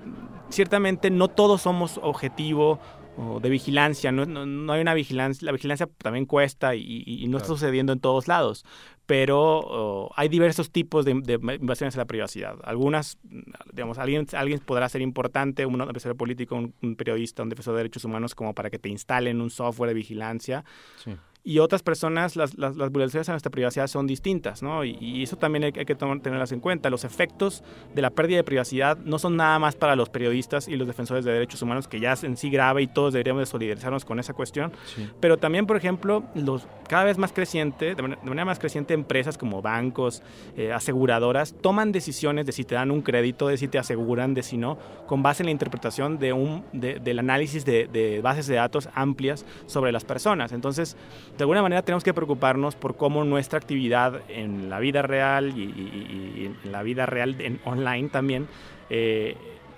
ciertamente 0.49 1.09
no 1.09 1.27
todos 1.27 1.61
somos 1.61 1.99
objetivo 2.01 2.79
de 3.41 3.49
vigilancia, 3.49 4.11
no, 4.11 4.25
no, 4.25 4.45
no, 4.45 4.73
hay 4.73 4.81
una 4.81 4.93
vigilancia, 4.93 5.45
la 5.45 5.51
vigilancia 5.51 5.87
también 5.99 6.25
cuesta 6.25 6.75
y, 6.75 7.03
y 7.05 7.25
no 7.27 7.37
claro. 7.37 7.37
está 7.37 7.47
sucediendo 7.47 7.93
en 7.93 7.99
todos 7.99 8.27
lados, 8.27 8.65
pero 9.05 9.39
oh, 9.39 10.11
hay 10.15 10.29
diversos 10.29 10.71
tipos 10.71 11.05
de, 11.05 11.13
de, 11.21 11.33
invasiones 11.55 11.95
a 11.95 11.99
la 11.99 12.05
privacidad. 12.05 12.57
Algunas, 12.63 13.17
digamos, 13.71 13.99
alguien, 13.99 14.27
alguien 14.33 14.59
podrá 14.59 14.89
ser 14.89 15.01
importante, 15.01 15.65
un 15.65 15.79
adversario 15.79 16.15
político, 16.15 16.55
un, 16.55 16.73
un, 16.81 16.95
periodista, 16.95 17.43
un 17.43 17.49
defensor 17.49 17.75
de 17.75 17.79
derechos 17.79 18.03
humanos, 18.03 18.35
como 18.35 18.53
para 18.53 18.69
que 18.69 18.79
te 18.79 18.89
instalen 18.89 19.41
un 19.41 19.49
software 19.49 19.89
de 19.89 19.93
vigilancia. 19.93 20.65
Sí. 21.03 21.11
Y 21.47 21.59
otras 21.59 21.83
personas 21.83 22.35
las, 22.35 22.57
las, 22.57 22.75
las 22.75 22.89
vulneraciones 22.91 23.29
a 23.29 23.33
nuestra 23.33 23.51
privacidad 23.51 23.85
son 23.85 24.07
distintas, 24.07 24.63
¿no? 24.63 24.83
Y, 24.83 24.97
y 24.99 25.21
eso 25.21 25.37
también 25.37 25.63
hay, 25.65 25.73
hay 25.77 25.85
que 25.85 25.93
tomar, 25.93 26.19
tenerlas 26.19 26.51
en 26.51 26.59
cuenta. 26.59 26.89
Los 26.89 27.03
efectos 27.03 27.63
de 27.93 28.01
la 28.01 28.09
pérdida 28.09 28.37
de 28.37 28.43
privacidad 28.43 28.97
no 28.97 29.19
son 29.19 29.37
nada 29.37 29.59
más 29.59 29.75
para 29.75 29.95
los 29.95 30.09
periodistas 30.09 30.67
y 30.67 30.75
los 30.75 30.87
defensores 30.87 31.23
de 31.23 31.31
derechos 31.31 31.61
humanos, 31.61 31.87
que 31.87 31.99
ya 31.99 32.13
es 32.13 32.23
en 32.23 32.35
sí 32.35 32.49
grave 32.49 32.81
y 32.81 32.87
todos 32.87 33.13
deberíamos 33.13 33.41
de 33.41 33.45
solidarizarnos 33.45 34.05
con 34.05 34.19
esa 34.19 34.33
cuestión, 34.33 34.71
Sí. 34.95 35.07
pero 35.19 35.37
también, 35.37 35.67
por 35.67 35.77
ejemplo, 35.77 36.23
los 36.33 36.67
cada 36.89 37.03
vez 37.03 37.17
más 37.19 37.31
creciente, 37.31 37.93
de 37.95 38.01
manera, 38.01 38.21
de 38.21 38.29
manera 38.29 38.45
más 38.45 38.57
creciente, 38.59 38.93
empresas 38.95 39.37
como 39.37 39.61
bancos, 39.61 40.23
eh, 40.57 40.71
aseguradoras, 40.73 41.53
toman 41.61 41.91
decisiones 41.91 42.45
de 42.47 42.51
si 42.53 42.63
te 42.63 42.73
dan 42.75 42.89
un 42.89 43.01
crédito, 43.03 43.47
de 43.47 43.57
si 43.57 43.67
te 43.67 43.77
aseguran, 43.77 44.33
de 44.33 44.41
si 44.43 44.57
no, 44.57 44.77
con 45.05 45.21
base 45.21 45.43
en 45.43 45.45
la 45.45 45.51
interpretación 45.51 46.17
de 46.17 46.33
un, 46.33 46.63
de- 46.73 46.99
del 46.99 47.19
análisis 47.19 47.65
de, 47.65 47.87
de 47.87 48.21
bases 48.21 48.47
de 48.47 48.55
datos 48.55 48.89
amplias 48.95 49.45
sobre 49.67 49.91
las 49.91 50.05
personas. 50.05 50.51
Entonces, 50.51 50.95
de 51.37 51.43
alguna 51.43 51.61
manera 51.61 51.81
tenemos 51.81 52.03
que 52.03 52.13
preocuparnos 52.13 52.75
por 52.75 52.95
cómo 52.95 53.23
nuestra 53.23 53.57
actividad 53.57 54.21
en 54.29 54.69
la 54.69 54.79
vida 54.79 55.01
real 55.01 55.57
y, 55.57 56.45
en 56.63 56.71
la 56.71 56.83
vida 56.83 57.05
real 57.05 57.35
en 57.39 57.59
online 57.65 58.09
también 58.09 58.47
eh, 58.89 59.35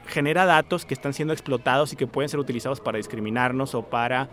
genera 0.08 0.46
datos 0.46 0.86
que 0.86 0.94
están 0.94 1.14
siendo 1.14 1.34
explotados 1.34 1.94
y 1.94 1.96
que 1.96 2.08
pueden 2.08 2.30
ser 2.30 2.40
utilizados 2.40 2.80
para 2.80 2.98
discriminarnos 2.98 3.76
o 3.76 3.84
para 3.84 4.30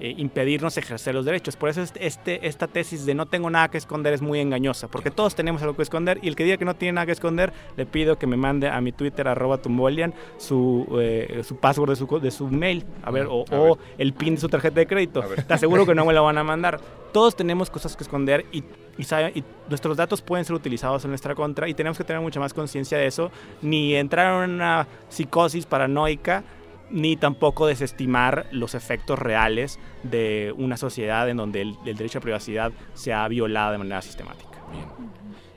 eh, 0.00 0.14
impedirnos 0.16 0.76
ejercer 0.76 1.14
los 1.14 1.24
derechos. 1.24 1.56
Por 1.56 1.68
eso 1.68 1.82
este, 1.82 2.46
esta 2.46 2.66
tesis 2.66 3.04
de 3.06 3.14
no 3.14 3.26
tengo 3.26 3.50
nada 3.50 3.68
que 3.68 3.78
esconder 3.78 4.12
es 4.14 4.22
muy 4.22 4.40
engañosa, 4.40 4.88
porque 4.88 5.10
todos 5.10 5.34
tenemos 5.34 5.60
algo 5.62 5.74
que 5.76 5.82
esconder 5.82 6.18
y 6.22 6.28
el 6.28 6.36
que 6.36 6.44
diga 6.44 6.56
que 6.56 6.64
no 6.64 6.76
tiene 6.76 6.92
nada 6.92 7.06
que 7.06 7.12
esconder, 7.12 7.52
le 7.76 7.86
pido 7.86 8.18
que 8.18 8.26
me 8.26 8.36
mande 8.36 8.68
a 8.68 8.80
mi 8.80 8.92
Twitter, 8.92 9.26
arroba 9.28 9.58
tumbolian, 9.58 10.14
su, 10.36 10.86
eh, 11.00 11.42
su 11.44 11.56
password 11.56 11.90
de 11.90 11.96
su, 11.96 12.20
de 12.20 12.30
su 12.30 12.48
mail, 12.48 12.84
a 13.02 13.10
ver, 13.10 13.26
o, 13.28 13.44
A 13.50 13.56
o 13.58 13.76
ver. 13.76 13.84
el 13.98 14.12
pin 14.12 14.34
de 14.36 14.40
su 14.40 14.48
tarjeta 14.48 14.80
de 14.80 14.86
crédito. 14.86 15.22
Te 15.46 15.54
aseguro 15.54 15.84
que 15.86 15.94
no 15.94 16.04
me 16.04 16.12
lo 16.12 16.22
van 16.24 16.38
a 16.38 16.44
mandar. 16.44 16.80
Todos 17.12 17.34
tenemos 17.34 17.70
cosas 17.70 17.96
que 17.96 18.02
esconder 18.04 18.44
y, 18.52 18.62
y, 18.98 19.04
sabe- 19.04 19.32
y 19.34 19.42
nuestros 19.68 19.96
datos 19.96 20.20
pueden 20.20 20.44
ser 20.44 20.54
utilizados 20.54 21.02
en 21.04 21.10
nuestra 21.10 21.34
contra 21.34 21.66
y 21.68 21.74
tenemos 21.74 21.96
que 21.96 22.04
tener 22.04 22.20
mucha 22.20 22.38
más 22.38 22.52
conciencia 22.52 22.98
de 22.98 23.06
eso, 23.06 23.30
ni 23.62 23.94
entrar 23.94 24.44
en 24.44 24.50
una 24.50 24.86
psicosis 25.08 25.64
paranoica 25.66 26.44
ni 26.90 27.16
tampoco 27.16 27.66
desestimar 27.66 28.46
los 28.50 28.74
efectos 28.74 29.18
reales 29.18 29.78
de 30.02 30.54
una 30.56 30.76
sociedad 30.76 31.28
en 31.28 31.36
donde 31.36 31.62
el, 31.62 31.76
el 31.84 31.96
derecho 31.96 32.18
a 32.18 32.22
privacidad 32.22 32.72
se 32.94 33.12
ha 33.12 33.26
violado 33.28 33.72
de 33.72 33.78
manera 33.78 34.02
sistemática. 34.02 34.48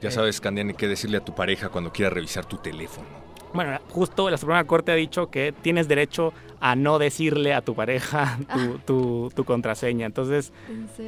Ya 0.02 0.10
sabes, 0.12 0.42
Candiani, 0.42 0.74
qué 0.74 0.88
decirle 0.88 1.18
a 1.18 1.26
tu 1.26 1.36
pareja 1.36 1.70
cuando 1.70 1.92
quiera 1.92 2.10
revisar 2.10 2.46
tu 2.46 2.58
teléfono. 2.58 3.08
Bueno, 3.54 3.78
justo 3.90 4.30
la 4.30 4.38
Suprema 4.38 4.64
Corte 4.64 4.94
ha 4.94 4.96
dicho 4.96 5.30
que 5.30 5.52
tienes 5.52 5.88
derecho 5.90 6.34
a 6.62 6.76
no 6.78 7.00
decirle 7.00 7.54
a 7.54 7.62
tu 7.62 7.76
pareja 7.76 8.40
tu, 8.54 8.78
tu- 8.80 9.32
tu 9.36 9.44
contraseña. 9.44 10.06
Entonces, 10.06 10.54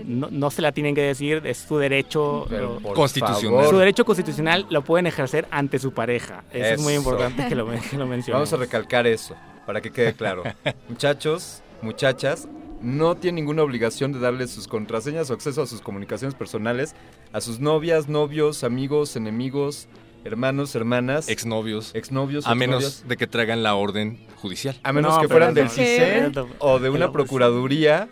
no, 0.06 0.28
no 0.30 0.52
se 0.52 0.62
la 0.62 0.74
tienen 0.74 0.94
que 0.94 1.02
decir, 1.02 1.42
es 1.46 1.58
su 1.60 1.78
derecho 1.78 2.46
Pero 2.50 2.74
lo- 2.76 2.80
por 2.82 2.94
Constitucional. 2.96 3.60
favor. 3.62 3.70
Su 3.70 3.78
derecho 3.78 4.04
constitucional 4.06 4.66
lo 4.70 4.84
pueden 4.84 5.08
ejercer 5.08 5.48
ante 5.52 5.80
su 5.80 5.94
pareja. 5.94 6.44
Eso, 6.52 6.74
es 6.76 6.82
muy 6.82 6.94
importante 6.96 7.48
que 7.48 7.56
lo, 7.56 7.66
que 7.90 7.98
lo 7.98 8.06
mencionemos. 8.06 8.50
Vamos 8.50 8.54
a 8.54 8.58
recalcar 8.58 9.08
eso, 9.08 9.36
para 9.66 9.82
que 9.82 9.92
quede 9.92 10.14
claro. 10.14 10.44
Muchachos, 10.90 11.62
muchachas, 11.82 12.48
no 12.82 13.16
tienen 13.16 13.36
ninguna 13.44 13.64
obligación 13.64 14.12
de 14.12 14.20
darle 14.20 14.48
sus 14.48 14.68
contraseñas 14.68 15.30
o 15.30 15.34
acceso 15.34 15.62
a 15.62 15.68
sus 15.68 15.82
comunicaciones 15.82 16.36
personales 16.36 16.96
a 17.32 17.42
sus 17.42 17.60
novias, 17.60 18.10
novios, 18.10 18.64
amigos, 18.64 19.16
enemigos, 19.16 19.88
hermanos, 20.26 20.76
hermanas, 20.76 21.30
Exnovios. 21.30 21.96
exnovios, 21.96 22.46
A 22.46 22.56
menos 22.56 23.08
de 23.08 23.18
que 23.18 23.26
traigan 23.28 23.64
la 23.64 23.76
orden 23.76 24.26
judicial. 24.36 24.76
A 24.84 24.94
menos 24.94 25.16
No, 25.16 25.22
que 25.22 25.28
fueran 25.30 25.54
del 25.54 25.66
no. 25.66 25.72
¿Qué? 25.74 26.32
o 26.60 26.80
de 26.80 26.90
una 26.90 27.08
pues, 27.08 27.14
procuraduría 27.14 28.10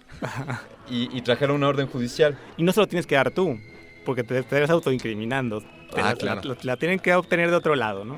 y, 0.89 1.15
y 1.15 1.21
trajeran 1.21 1.55
una 1.55 1.67
orden 1.67 1.87
judicial. 1.87 2.37
Y 2.57 2.63
no 2.63 2.71
se 2.73 2.79
lo 2.79 2.87
tienes 2.87 3.05
que 3.05 3.15
dar 3.15 3.31
tú, 3.31 3.57
porque 4.05 4.23
te 4.23 4.35
te 4.43 4.55
estás 4.55 4.69
autoincriminando. 4.69 5.61
Te 5.61 6.01
Ah, 6.01 6.09
la- 6.11 6.15
claro. 6.15 6.41
La, 6.43 6.57
la 6.63 6.77
tienen 6.77 6.99
que 6.99 7.13
obtener 7.13 7.49
de 7.49 7.55
otro 7.57 7.75
lado, 7.75 8.05
¿no? 8.05 8.15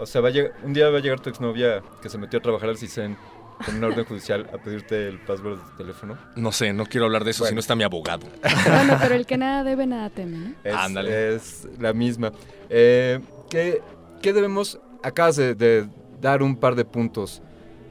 O 0.00 0.06
sea, 0.06 0.20
va 0.20 0.28
a 0.28 0.32
un 0.64 0.72
día 0.72 0.88
va 0.90 0.98
a 0.98 1.00
llegar 1.00 1.20
tu 1.20 1.28
exnovia 1.30 1.82
que 2.02 2.08
se 2.08 2.18
metió 2.18 2.38
a 2.38 2.42
trabajar 2.42 2.68
al 2.68 2.78
CISEN 2.78 3.16
con 3.64 3.76
una 3.76 3.88
orden 3.88 4.04
judicial 4.04 4.48
a 4.52 4.58
pedirte 4.58 5.08
el 5.08 5.18
password 5.20 5.58
del 5.58 5.76
teléfono. 5.76 6.16
No 6.36 6.52
sé, 6.52 6.72
no 6.72 6.86
quiero 6.86 7.06
hablar 7.06 7.24
de 7.24 7.32
eso, 7.32 7.42
Bueno. 7.42 7.48
si 7.50 7.54
no 7.56 7.60
está 7.60 7.74
mi 7.74 7.82
abogado. 7.84 8.26
Bueno, 8.66 8.96
pero 9.00 9.14
el 9.16 9.26
que 9.26 9.36
nada 9.36 9.64
debe, 9.64 9.86
nada 9.86 10.10
teme, 10.10 10.36
¿no? 10.38 10.54
Es, 10.62 10.74
Ándale. 10.74 11.34
es 11.34 11.68
la 11.80 11.92
misma. 11.92 12.32
Eh, 12.70 13.18
¿qué, 13.50 13.82
qué 14.22 14.32
debemos? 14.32 14.78
Acabas 15.02 15.36
de, 15.36 15.54
de 15.54 15.88
dar 16.20 16.42
un 16.42 16.56
par 16.56 16.74
de 16.76 16.84
puntos, 16.84 17.42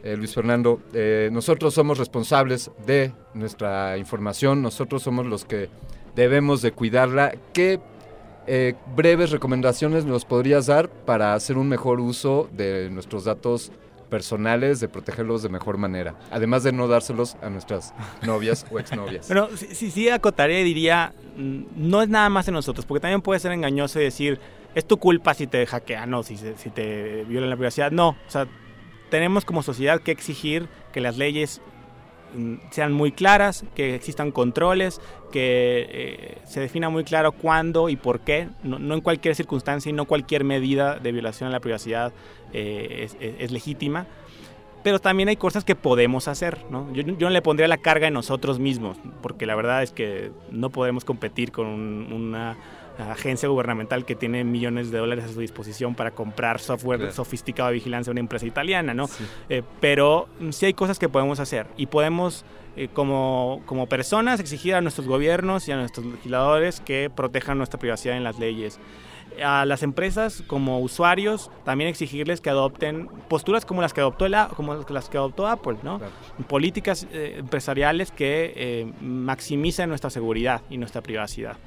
eh, 0.03 0.15
Luis 0.15 0.33
Fernando. 0.33 0.81
Eh, 0.93 1.29
nosotros 1.33 1.73
somos 1.73 1.97
responsables 1.97 2.71
de 2.85 3.11
nuestra 3.33 3.97
información, 3.97 4.61
nosotros 4.61 5.03
somos 5.03 5.25
los 5.25 5.43
que 5.43 5.69
debemos 6.15 6.61
de 6.61 6.71
cuidarla. 6.71 7.33
¿Qué 7.53 7.79
eh, 8.47 8.75
breves 8.95 9.31
recomendaciones 9.31 10.05
nos 10.05 10.25
podrías 10.25 10.65
dar 10.67 10.89
para 10.89 11.33
hacer 11.33 11.57
un 11.57 11.67
mejor 11.67 11.99
uso 11.99 12.49
de 12.53 12.89
nuestros 12.89 13.25
datos 13.25 13.71
personales, 14.09 14.79
de 14.79 14.87
protegerlos 14.87 15.43
de 15.43 15.49
mejor 15.49 15.77
manera? 15.77 16.15
Además 16.31 16.63
de 16.63 16.71
no 16.71 16.87
dárselos 16.87 17.35
a 17.41 17.49
nuestras 17.49 17.93
novias 18.25 18.65
o 18.71 18.79
exnovias. 18.79 19.27
Bueno, 19.27 19.49
sí, 19.55 19.67
sí, 19.73 19.91
sí 19.91 20.09
acotaré, 20.09 20.63
diría, 20.63 21.13
mm, 21.35 21.63
no 21.75 22.01
es 22.01 22.09
nada 22.09 22.29
más 22.29 22.45
de 22.45 22.53
nosotros, 22.53 22.85
porque 22.85 23.01
también 23.01 23.21
puede 23.21 23.39
ser 23.39 23.51
engañoso 23.51 23.99
decir, 23.99 24.39
es 24.75 24.85
tu 24.85 24.97
culpa 24.97 25.33
si 25.33 25.47
te 25.47 25.65
hackean 25.65 26.13
o 26.13 26.23
si, 26.23 26.37
si 26.37 26.69
te 26.69 27.25
violan 27.25 27.49
la 27.49 27.57
privacidad. 27.57 27.91
No, 27.91 28.09
o 28.09 28.29
sea, 28.29 28.47
tenemos 29.09 29.45
como 29.45 29.63
sociedad 29.63 30.01
que 30.01 30.11
exigir 30.11 30.67
que 30.93 31.01
las 31.01 31.17
leyes 31.17 31.61
sean 32.71 32.93
muy 32.93 33.11
claras, 33.11 33.65
que 33.75 33.95
existan 33.95 34.31
controles, 34.31 35.01
que 35.31 35.87
eh, 35.89 36.37
se 36.45 36.59
defina 36.59 36.89
muy 36.89 37.03
claro 37.03 37.31
cuándo 37.31 37.89
y 37.89 37.95
por 37.95 38.19
qué, 38.21 38.49
no, 38.63 38.93
en 38.93 39.01
cualquier 39.01 39.35
circunstancia 39.35 39.89
y 39.89 39.93
no 39.93 40.05
cualquier 40.05 40.43
medida 40.43 40.95
de 40.99 41.11
violación 41.11 41.49
a 41.49 41.51
la 41.51 41.59
privacidad 41.59 42.11
eh, 42.53 43.07
es, 43.39 43.51
legítima. 43.51 44.05
Pero 44.83 44.99
también 44.99 45.27
hay 45.27 45.35
cosas 45.35 45.65
que 45.65 45.75
podemos 45.75 46.27
hacer, 46.27 46.59
¿no? 46.69 46.93
Yo, 46.93 47.01
yo 47.01 47.27
no 47.27 47.29
le 47.31 47.41
pondría 47.41 47.67
la 47.67 47.77
carga 47.77 48.07
en 48.07 48.13
nosotros 48.13 48.59
mismos, 48.59 48.97
porque 49.21 49.45
la 49.45 49.55
verdad 49.55 49.83
es 49.83 49.91
que 49.91 50.31
no 50.51 50.69
podemos 50.69 51.03
competir 51.03 51.51
con 51.51 51.65
un- 51.67 52.13
una 52.13 52.55
agencia 52.99 53.47
gubernamental 53.49 54.05
que 54.05 54.15
tiene 54.15 54.43
millones 54.43 54.91
de 54.91 54.97
dólares 54.97 55.25
a 55.25 55.27
su 55.29 55.39
disposición 55.39 55.95
para 55.95 56.11
comprar 56.11 56.59
software 56.59 56.99
Claro. 56.99 57.13
sofisticado 57.13 57.69
de 57.69 57.75
vigilancia 57.75 58.09
a 58.09 58.13
una 58.13 58.19
empresa 58.21 58.45
italiana, 58.45 58.93
¿no? 58.93 59.07
Eh, 59.49 59.61
pero 59.79 60.27
sí 60.51 60.65
hay 60.65 60.73
cosas 60.73 60.97
que 60.99 61.09
podemos 61.09 61.39
hacer 61.39 61.67
y 61.77 61.85
podemos 61.87 62.43
eh, 62.75 62.89
como, 62.93 63.61
como 63.65 63.87
personas 63.87 64.39
exigir 64.39 64.75
a 64.75 64.81
nuestros 64.81 65.07
gobiernos 65.07 65.67
y 65.67 65.71
a 65.71 65.77
nuestros 65.77 66.05
legisladores 66.05 66.79
que 66.79 67.09
protejan 67.13 67.57
nuestra 67.57 67.79
privacidad 67.79 68.15
en 68.17 68.23
las 68.23 68.37
leyes. 68.39 68.79
A 69.43 69.65
las 69.65 69.83
empresas 69.83 70.43
como 70.47 70.79
usuarios 70.79 71.51
también 71.63 71.89
exigirles 71.89 72.41
que 72.41 72.49
adopten 72.49 73.07
posturas 73.27 73.65
como 73.65 73.81
las 73.81 73.93
que 73.93 74.01
adoptó, 74.01 74.25
como 74.55 74.73
las 74.89 75.09
que 75.09 75.17
adoptó 75.17 75.47
Apple, 75.47 75.77
¿no? 75.83 75.99
Políticas 76.47 77.05
eh, 77.11 77.35
empresariales 77.39 78.11
que 78.11 78.53
eh, 78.55 78.91
maximicen 79.01 79.89
nuestra 79.89 80.09
seguridad 80.09 80.61
y 80.69 80.77
nuestra 80.77 81.01
privacidad. 81.01 81.57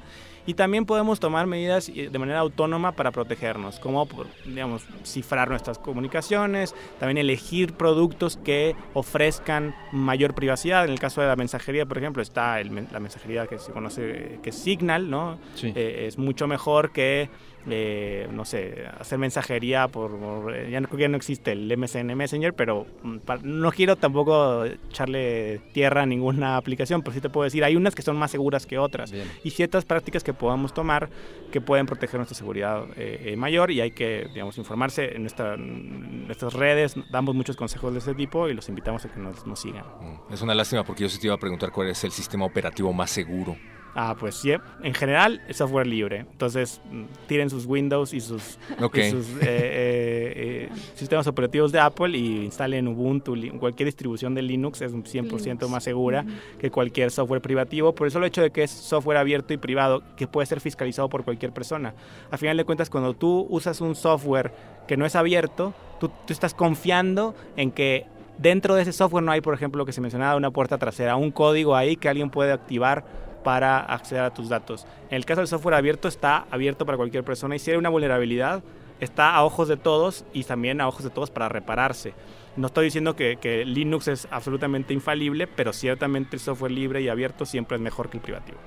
Y 0.45 0.55
también 0.55 0.85
podemos 0.85 1.19
tomar 1.19 1.47
medidas 1.47 1.89
eh, 1.89 2.09
de 2.11 2.19
manera 2.19 2.39
autónoma 2.39 2.93
para 2.93 3.11
protegernos, 3.11 3.79
como 3.79 4.07
digamos, 4.45 4.83
cifrar 5.03 5.49
nuestras 5.49 5.77
comunicaciones, 5.77 6.73
también 6.99 7.17
elegir 7.17 7.73
productos 7.73 8.37
que 8.37 8.75
ofrezcan 8.93 9.75
mayor 9.91 10.33
privacidad. 10.33 10.85
En 10.85 10.91
el 10.91 10.99
caso 10.99 11.21
de 11.21 11.27
la 11.27 11.35
mensajería, 11.35 11.85
por 11.85 11.97
ejemplo, 11.97 12.21
está 12.21 12.59
el 12.59 12.71
la 12.91 12.99
mensajería 12.99 13.47
que 13.47 13.59
se 13.59 13.71
conoce 13.71 14.01
eh, 14.09 14.39
que 14.41 14.49
es 14.49 14.55
Signal, 14.55 15.09
¿no? 15.09 15.37
Sí. 15.55 15.71
Eh, 15.75 16.05
es 16.07 16.17
mucho 16.17 16.47
mejor 16.47 16.91
que, 16.91 17.29
eh, 17.69 18.27
no 18.31 18.45
sé, 18.45 18.85
hacer 18.99 19.19
mensajería 19.19 19.87
por... 19.87 20.17
por- 20.19 20.55
eh, 20.55 20.69
ya 20.71 20.81
no, 20.81 20.87
creo 20.87 20.97
que 20.97 21.01
ya 21.03 21.09
no 21.09 21.17
existe 21.17 21.51
el 21.51 21.71
MSN 21.77 22.15
Messenger, 22.15 22.53
pero 22.53 22.85
mm, 23.03 23.17
no 23.43 23.71
quiero 23.71 23.95
tampoco 23.95 24.65
echarle 24.65 25.59
tierra 25.73 26.03
a 26.03 26.05
ninguna 26.05 26.57
aplicación, 26.57 27.01
pero 27.01 27.13
sí 27.13 27.21
te 27.21 27.29
puedo 27.29 27.43
decir, 27.45 27.63
hay 27.63 27.75
unas 27.75 27.95
que 27.95 28.01
son 28.01 28.17
más 28.17 28.31
seguras 28.31 28.65
que 28.65 28.77
otras 28.77 29.11
Bien. 29.11 29.27
y 29.43 29.51
ciertas 29.51 29.85
prácticas 29.85 30.23
que 30.23 30.33
podamos 30.33 30.73
tomar 30.73 31.09
que 31.51 31.61
pueden 31.61 31.85
proteger 31.85 32.17
nuestra 32.17 32.35
seguridad 32.37 32.85
eh, 32.97 33.35
mayor 33.37 33.71
y 33.71 33.81
hay 33.81 33.91
que, 33.91 34.27
digamos, 34.33 34.57
informarse 34.57 35.15
en, 35.15 35.23
nuestra- 35.23 35.55
en 35.55 36.25
nuestras 36.25 36.53
redes, 36.53 36.95
damos 37.11 37.35
muchos 37.35 37.55
consejos 37.55 37.93
de 37.93 37.99
ese 37.99 38.15
tipo 38.15 38.47
y 38.49 38.53
los 38.53 38.69
invitamos 38.69 39.03
a 39.05 39.09
que 39.09 39.19
nos, 39.19 39.45
nos 39.45 39.59
sigan. 39.59 39.83
Mm, 39.99 40.33
Es 40.33 40.41
una 40.41 40.55
lástima 40.55 40.83
porque 40.83 41.03
yo 41.03 41.09
sí 41.09 41.19
te 41.19 41.27
iba 41.27 41.35
a 41.35 41.39
preguntar 41.39 41.71
cuál 41.71 41.89
es 41.89 42.03
el 42.03 42.11
sistema 42.11 42.45
operativo 42.45 42.93
más 42.93 43.11
seguro. 43.11 43.55
Ah, 43.93 44.15
pues 44.17 44.35
sí, 44.35 44.53
en 44.83 44.93
general 44.93 45.41
es 45.47 45.57
software 45.57 45.85
libre. 45.85 46.19
Entonces, 46.31 46.81
mm, 46.89 47.03
tiren 47.27 47.49
sus 47.49 47.65
Windows 47.65 48.13
y 48.13 48.21
sus, 48.21 48.57
Ok. 48.81 48.97
y 48.97 49.11
sus, 49.11 49.27
eh, 49.27 49.37
eh, 49.41 50.33
eh, 50.35 50.69
sistemas 50.95 51.27
operativos 51.27 51.71
de 51.71 51.79
Apple 51.79 52.17
y 52.17 52.45
instalen 52.45 52.87
Ubuntu. 52.87 53.35
Cualquier 53.59 53.87
distribución 53.87 54.33
de 54.33 54.41
Linux 54.41 54.81
es 54.81 54.93
un 54.93 55.03
100% 55.03 55.65
Linux. 55.65 55.71
más 55.71 55.83
segura 55.83 56.25
que 56.59 56.71
cualquier 56.71 57.11
software 57.11 57.41
privativo. 57.41 57.93
Por 57.93 58.07
eso 58.07 58.19
el 58.19 58.25
hecho 58.25 58.41
de 58.41 58.51
que 58.51 58.63
es 58.63 58.71
software 58.71 59.17
abierto 59.17 59.53
y 59.53 59.57
privado, 59.57 60.01
que 60.15 60.25
puede 60.27 60.45
ser 60.45 60.61
fiscalizado 60.61 61.09
por 61.09 61.23
cualquier 61.25 61.51
persona. 61.51 61.93
A 62.29 62.37
final 62.37 62.55
de 62.55 62.63
cuentas, 62.63 62.89
cuando 62.89 63.13
tú 63.13 63.45
usas 63.49 63.81
un 63.81 63.95
software 63.95 64.53
que 64.87 64.95
no 64.95 65.05
es 65.05 65.15
abierto, 65.15 65.73
tú, 65.99 66.09
tú 66.25 66.31
estás 66.33 66.53
confiando 66.53 67.35
en 67.57 67.71
que 67.71 68.05
dentro 68.37 68.75
de 68.75 68.83
ese 68.83 68.93
software 68.93 69.23
no 69.23 69.31
hay, 69.31 69.41
por 69.41 69.53
ejemplo, 69.53 69.79
lo 69.79 69.85
que 69.85 69.91
se 69.93 70.01
mencionaba, 70.01 70.35
una 70.35 70.51
puerta 70.51 70.77
trasera, 70.77 71.15
un 71.15 71.31
código 71.31 71.75
ahí 71.75 71.95
que 71.95 72.09
alguien 72.09 72.29
puede 72.29 72.51
activar 72.51 73.03
para 73.43 73.79
acceder 73.79 74.23
a 74.23 74.33
tus 74.33 74.49
datos. 74.49 74.85
En 75.09 75.17
el 75.17 75.25
caso 75.25 75.41
del 75.41 75.47
software 75.47 75.75
abierto 75.75 76.07
está 76.07 76.45
abierto 76.51 76.85
para 76.85 76.97
cualquier 76.97 77.23
persona 77.23 77.55
y 77.55 77.59
si 77.59 77.71
hay 77.71 77.77
una 77.77 77.89
vulnerabilidad 77.89 78.63
está 78.99 79.35
a 79.35 79.43
ojos 79.43 79.67
de 79.67 79.77
todos 79.77 80.25
y 80.31 80.43
también 80.43 80.79
a 80.79 80.87
ojos 80.87 81.03
de 81.03 81.09
todos 81.09 81.31
para 81.31 81.49
repararse. 81.49 82.13
No 82.55 82.67
estoy 82.67 82.85
diciendo 82.85 83.15
que, 83.15 83.37
que 83.37 83.65
Linux 83.65 84.07
es 84.07 84.27
absolutamente 84.29 84.93
infalible, 84.93 85.47
pero 85.47 85.73
ciertamente 85.73 86.35
el 86.35 86.39
software 86.39 86.71
libre 86.71 87.01
y 87.01 87.09
abierto 87.09 87.45
siempre 87.45 87.77
es 87.77 87.81
mejor 87.81 88.09
que 88.09 88.17
el 88.17 88.23
privativo. 88.23 88.57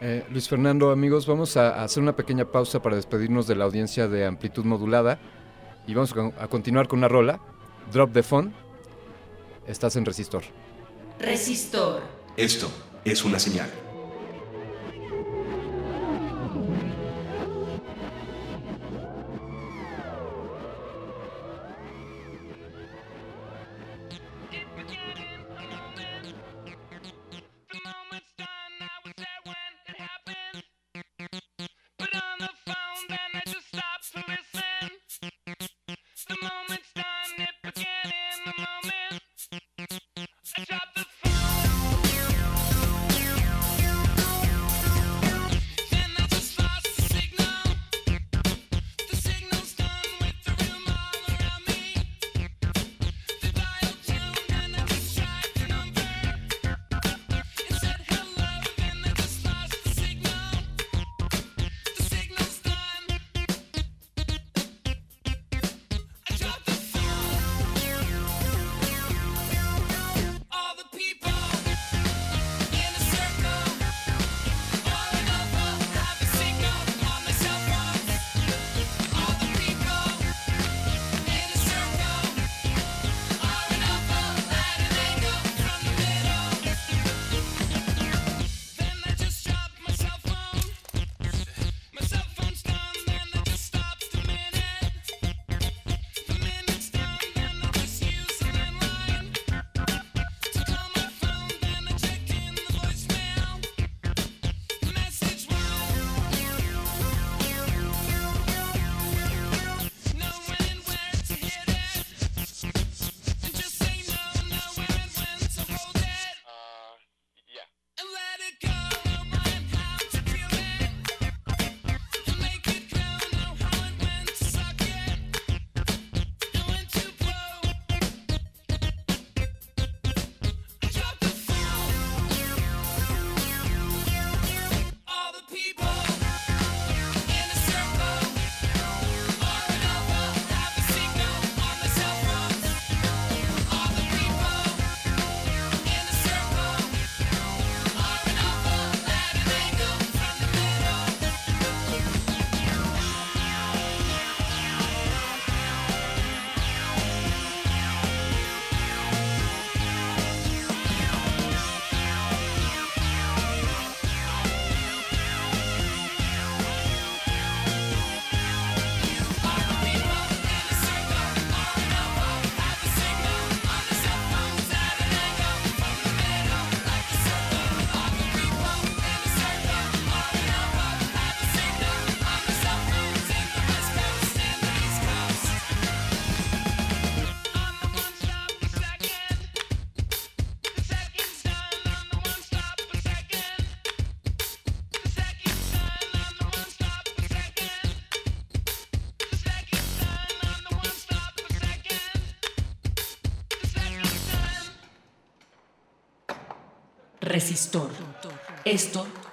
Eh, 0.00 0.24
Luis 0.30 0.48
Fernando, 0.48 0.90
amigos, 0.90 1.26
vamos 1.26 1.56
a 1.56 1.82
hacer 1.82 2.02
una 2.02 2.14
pequeña 2.14 2.44
pausa 2.46 2.82
para 2.82 2.96
despedirnos 2.96 3.46
de 3.46 3.54
la 3.56 3.64
audiencia 3.64 4.08
de 4.08 4.26
amplitud 4.26 4.64
modulada 4.64 5.18
y 5.86 5.94
vamos 5.94 6.14
a, 6.16 6.44
a 6.44 6.48
continuar 6.48 6.88
con 6.88 6.98
una 6.98 7.08
rola. 7.08 7.40
Drop 7.92 8.12
the 8.12 8.22
phone. 8.22 8.52
Estás 9.66 9.96
en 9.96 10.04
resistor. 10.04 10.42
Resistor. 11.18 12.02
Esto 12.36 12.68
es 13.04 13.24
una 13.24 13.38
señal. 13.38 13.70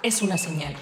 Es 0.04 0.20
una 0.22 0.36
señal. 0.38 0.74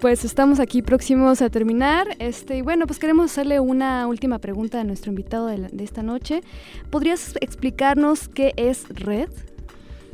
Pues 0.00 0.24
estamos 0.24 0.60
aquí 0.60 0.80
próximos 0.80 1.42
a 1.42 1.50
terminar. 1.50 2.06
Este, 2.20 2.56
y 2.56 2.62
bueno, 2.62 2.86
pues 2.86 2.98
queremos 2.98 3.30
hacerle 3.32 3.60
una 3.60 4.06
última 4.06 4.38
pregunta 4.38 4.80
a 4.80 4.84
nuestro 4.84 5.10
invitado 5.10 5.46
de, 5.48 5.58
la- 5.58 5.68
de 5.68 5.84
esta 5.84 6.02
noche. 6.02 6.40
¿Podrías 6.90 7.34
explicarnos 7.40 8.28
qué 8.28 8.54
es 8.56 8.88
Red? 8.88 9.28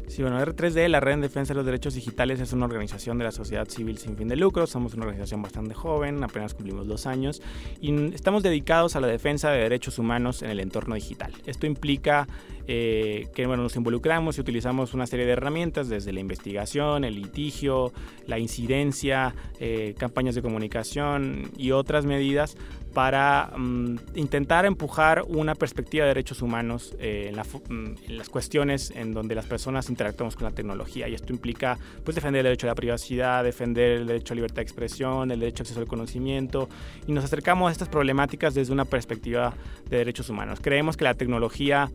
Sí, 0.06 0.22
bueno, 0.22 0.38
R3D, 0.38 0.88
la 0.88 1.00
Red 1.00 1.14
en 1.14 1.20
Defensa 1.22 1.54
de 1.54 1.56
los 1.56 1.66
Derechos 1.66 1.94
Digitales, 1.94 2.38
es 2.38 2.52
una 2.52 2.66
organización 2.66 3.16
de 3.18 3.24
la 3.24 3.32
sociedad 3.32 3.66
civil 3.68 3.96
sin 3.98 4.16
fin 4.16 4.28
de 4.28 4.36
lucro. 4.36 4.66
Somos 4.66 4.94
una 4.94 5.04
organización 5.04 5.40
bastante 5.42 5.74
joven, 5.74 6.22
apenas 6.22 6.54
cumplimos 6.54 6.86
dos 6.86 7.06
años 7.06 7.42
y 7.80 8.14
estamos 8.14 8.42
dedicados 8.42 8.96
a 8.96 9.00
la 9.00 9.06
defensa 9.06 9.50
de 9.50 9.60
derechos 9.62 9.98
humanos 9.98 10.42
en 10.42 10.50
el 10.50 10.60
entorno 10.60 10.94
digital. 10.94 11.32
Esto 11.46 11.66
implica 11.66 12.28
eh, 12.66 13.28
que 13.34 13.46
bueno, 13.46 13.62
nos 13.62 13.76
involucramos 13.76 14.38
y 14.38 14.40
utilizamos 14.40 14.94
una 14.94 15.06
serie 15.06 15.26
de 15.26 15.32
herramientas 15.32 15.88
desde 15.88 16.12
la 16.12 16.20
investigación, 16.20 17.04
el 17.04 17.14
litigio, 17.14 17.92
la 18.26 18.38
incidencia, 18.38 19.34
eh, 19.60 19.94
campañas 19.98 20.34
de 20.34 20.42
comunicación 20.42 21.50
y 21.56 21.72
otras 21.72 22.06
medidas 22.06 22.56
para 22.94 23.52
mm, 23.56 23.96
intentar 24.14 24.64
empujar 24.64 25.24
una 25.26 25.54
perspectiva 25.56 26.04
de 26.04 26.10
derechos 26.10 26.40
humanos 26.40 26.94
eh, 27.00 27.26
en, 27.28 27.36
la 27.36 27.42
mm, 27.42 27.96
en 28.06 28.16
las 28.16 28.28
cuestiones 28.30 28.92
en 28.92 29.12
donde 29.12 29.34
las 29.34 29.46
personas 29.46 29.90
interactuamos 29.90 30.36
con 30.36 30.44
la 30.44 30.52
tecnología. 30.52 31.08
Y 31.08 31.14
esto 31.14 31.32
implica 31.32 31.76
pues, 32.04 32.14
defender 32.14 32.40
el 32.40 32.44
derecho 32.44 32.68
a 32.68 32.70
la 32.70 32.74
privacidad, 32.76 33.44
defender 33.44 33.98
el 33.98 34.06
derecho 34.06 34.32
a 34.32 34.36
libertad 34.36 34.56
de 34.56 34.62
expresión, 34.62 35.30
el 35.32 35.40
derecho 35.40 35.62
a 35.62 35.64
acceso 35.64 35.80
al 35.80 35.88
conocimiento. 35.88 36.68
Y 37.06 37.12
nos 37.12 37.24
acercamos 37.24 37.68
a 37.68 37.72
estas 37.72 37.88
problemáticas 37.88 38.54
desde 38.54 38.72
una 38.72 38.84
perspectiva 38.84 39.54
de 39.90 39.98
derechos 39.98 40.30
humanos. 40.30 40.60
Creemos 40.62 40.96
que 40.96 41.04
la 41.04 41.14
tecnología 41.14 41.90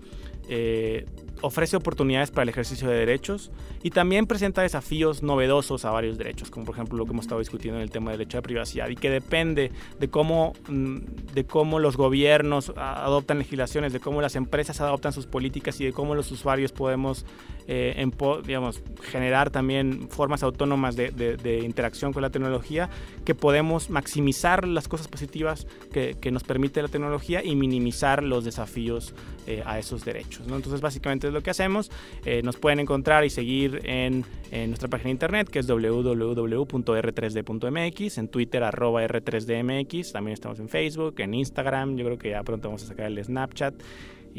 eh, 0.49 1.05
ofrece 1.41 1.77
oportunidades 1.77 2.31
para 2.31 2.43
el 2.43 2.49
ejercicio 2.49 2.89
de 2.89 2.95
derechos 2.97 3.51
y 3.83 3.91
también 3.91 4.27
presenta 4.27 4.61
desafíos 4.61 5.23
novedosos 5.23 5.85
a 5.85 5.91
varios 5.91 6.17
derechos, 6.17 6.49
como 6.51 6.65
por 6.65 6.75
ejemplo 6.75 6.97
lo 6.97 7.05
que 7.05 7.11
hemos 7.11 7.25
estado 7.25 7.39
discutiendo 7.39 7.77
en 7.77 7.83
el 7.83 7.91
tema 7.91 8.11
del 8.11 8.19
derecho 8.19 8.37
de 8.37 8.41
privacidad 8.41 8.89
y 8.89 8.95
que 8.95 9.09
depende 9.09 9.71
de 9.99 10.09
cómo, 10.09 10.53
mm, 10.67 10.97
de 11.33 11.45
cómo 11.45 11.79
los 11.79 11.95
gobiernos 11.97 12.73
a- 12.75 13.05
adoptan 13.05 13.37
legislaciones, 13.39 13.93
de 13.93 13.99
cómo 13.99 14.21
las 14.21 14.35
empresas 14.35 14.81
adoptan 14.81 15.13
sus 15.13 15.25
políticas 15.25 15.79
y 15.81 15.85
de 15.85 15.93
cómo 15.93 16.15
los 16.15 16.31
usuarios 16.31 16.71
podemos 16.71 17.25
eh, 17.71 18.03
empo- 18.03 18.41
digamos, 18.41 18.81
generar 19.11 19.51
también 19.51 20.09
formas 20.09 20.41
autónomas 20.41 20.95
de, 20.95 21.11
de- 21.11 21.37
de 21.37 21.59
interacción 21.59 22.13
con 22.13 22.23
la 22.23 22.31
tecnología, 22.31 22.89
que 23.25 23.35
podemos 23.35 23.91
maximizar 23.91 24.67
las 24.67 24.87
cosas 24.87 25.07
positivas 25.07 25.67
que, 25.93 26.15
que 26.19 26.31
nos 26.31 26.43
permite 26.43 26.81
la 26.81 26.87
tecnología 26.87 27.43
y 27.45 27.55
minimizar 27.55 28.23
los 28.23 28.43
desafíos 28.43 29.13
eh, 29.45 29.61
a 29.67 29.77
esos 29.77 30.03
derechos. 30.03 30.47
¿no? 30.47 30.55
Entonces, 30.55 30.81
básicamente 30.81 31.28
es 31.30 31.34
lo 31.34 31.41
que 31.41 31.49
hacemos. 31.49 31.89
Eh, 32.26 32.41
nos 32.43 32.57
pueden 32.57 32.80
encontrar 32.80 33.26
y 33.26 33.30
seguir 33.30 33.81
en, 33.84 34.26
nuestra 34.51 34.89
página 34.89 35.06
de 35.06 35.11
internet, 35.11 35.47
que 35.49 35.60
es 35.60 35.68
www.r3d.mx, 35.68 38.18
en 38.18 38.27
Twitter, 38.30 38.64
arroba 38.64 39.03
r3dmx, 39.03 40.11
también 40.11 40.34
estamos 40.34 40.60
en 40.60 40.68
Facebook, 40.69 41.14
en 41.19 41.35
Instagram, 41.35 41.97
yo 41.97 42.06
creo 42.06 42.18
que 42.18 42.31
ya 42.31 42.41
pronto 42.43 42.69
vamos 42.69 42.84
a 42.84 42.88
sacar 42.88 43.06
el 43.07 43.23
Snapchat. 43.23 43.76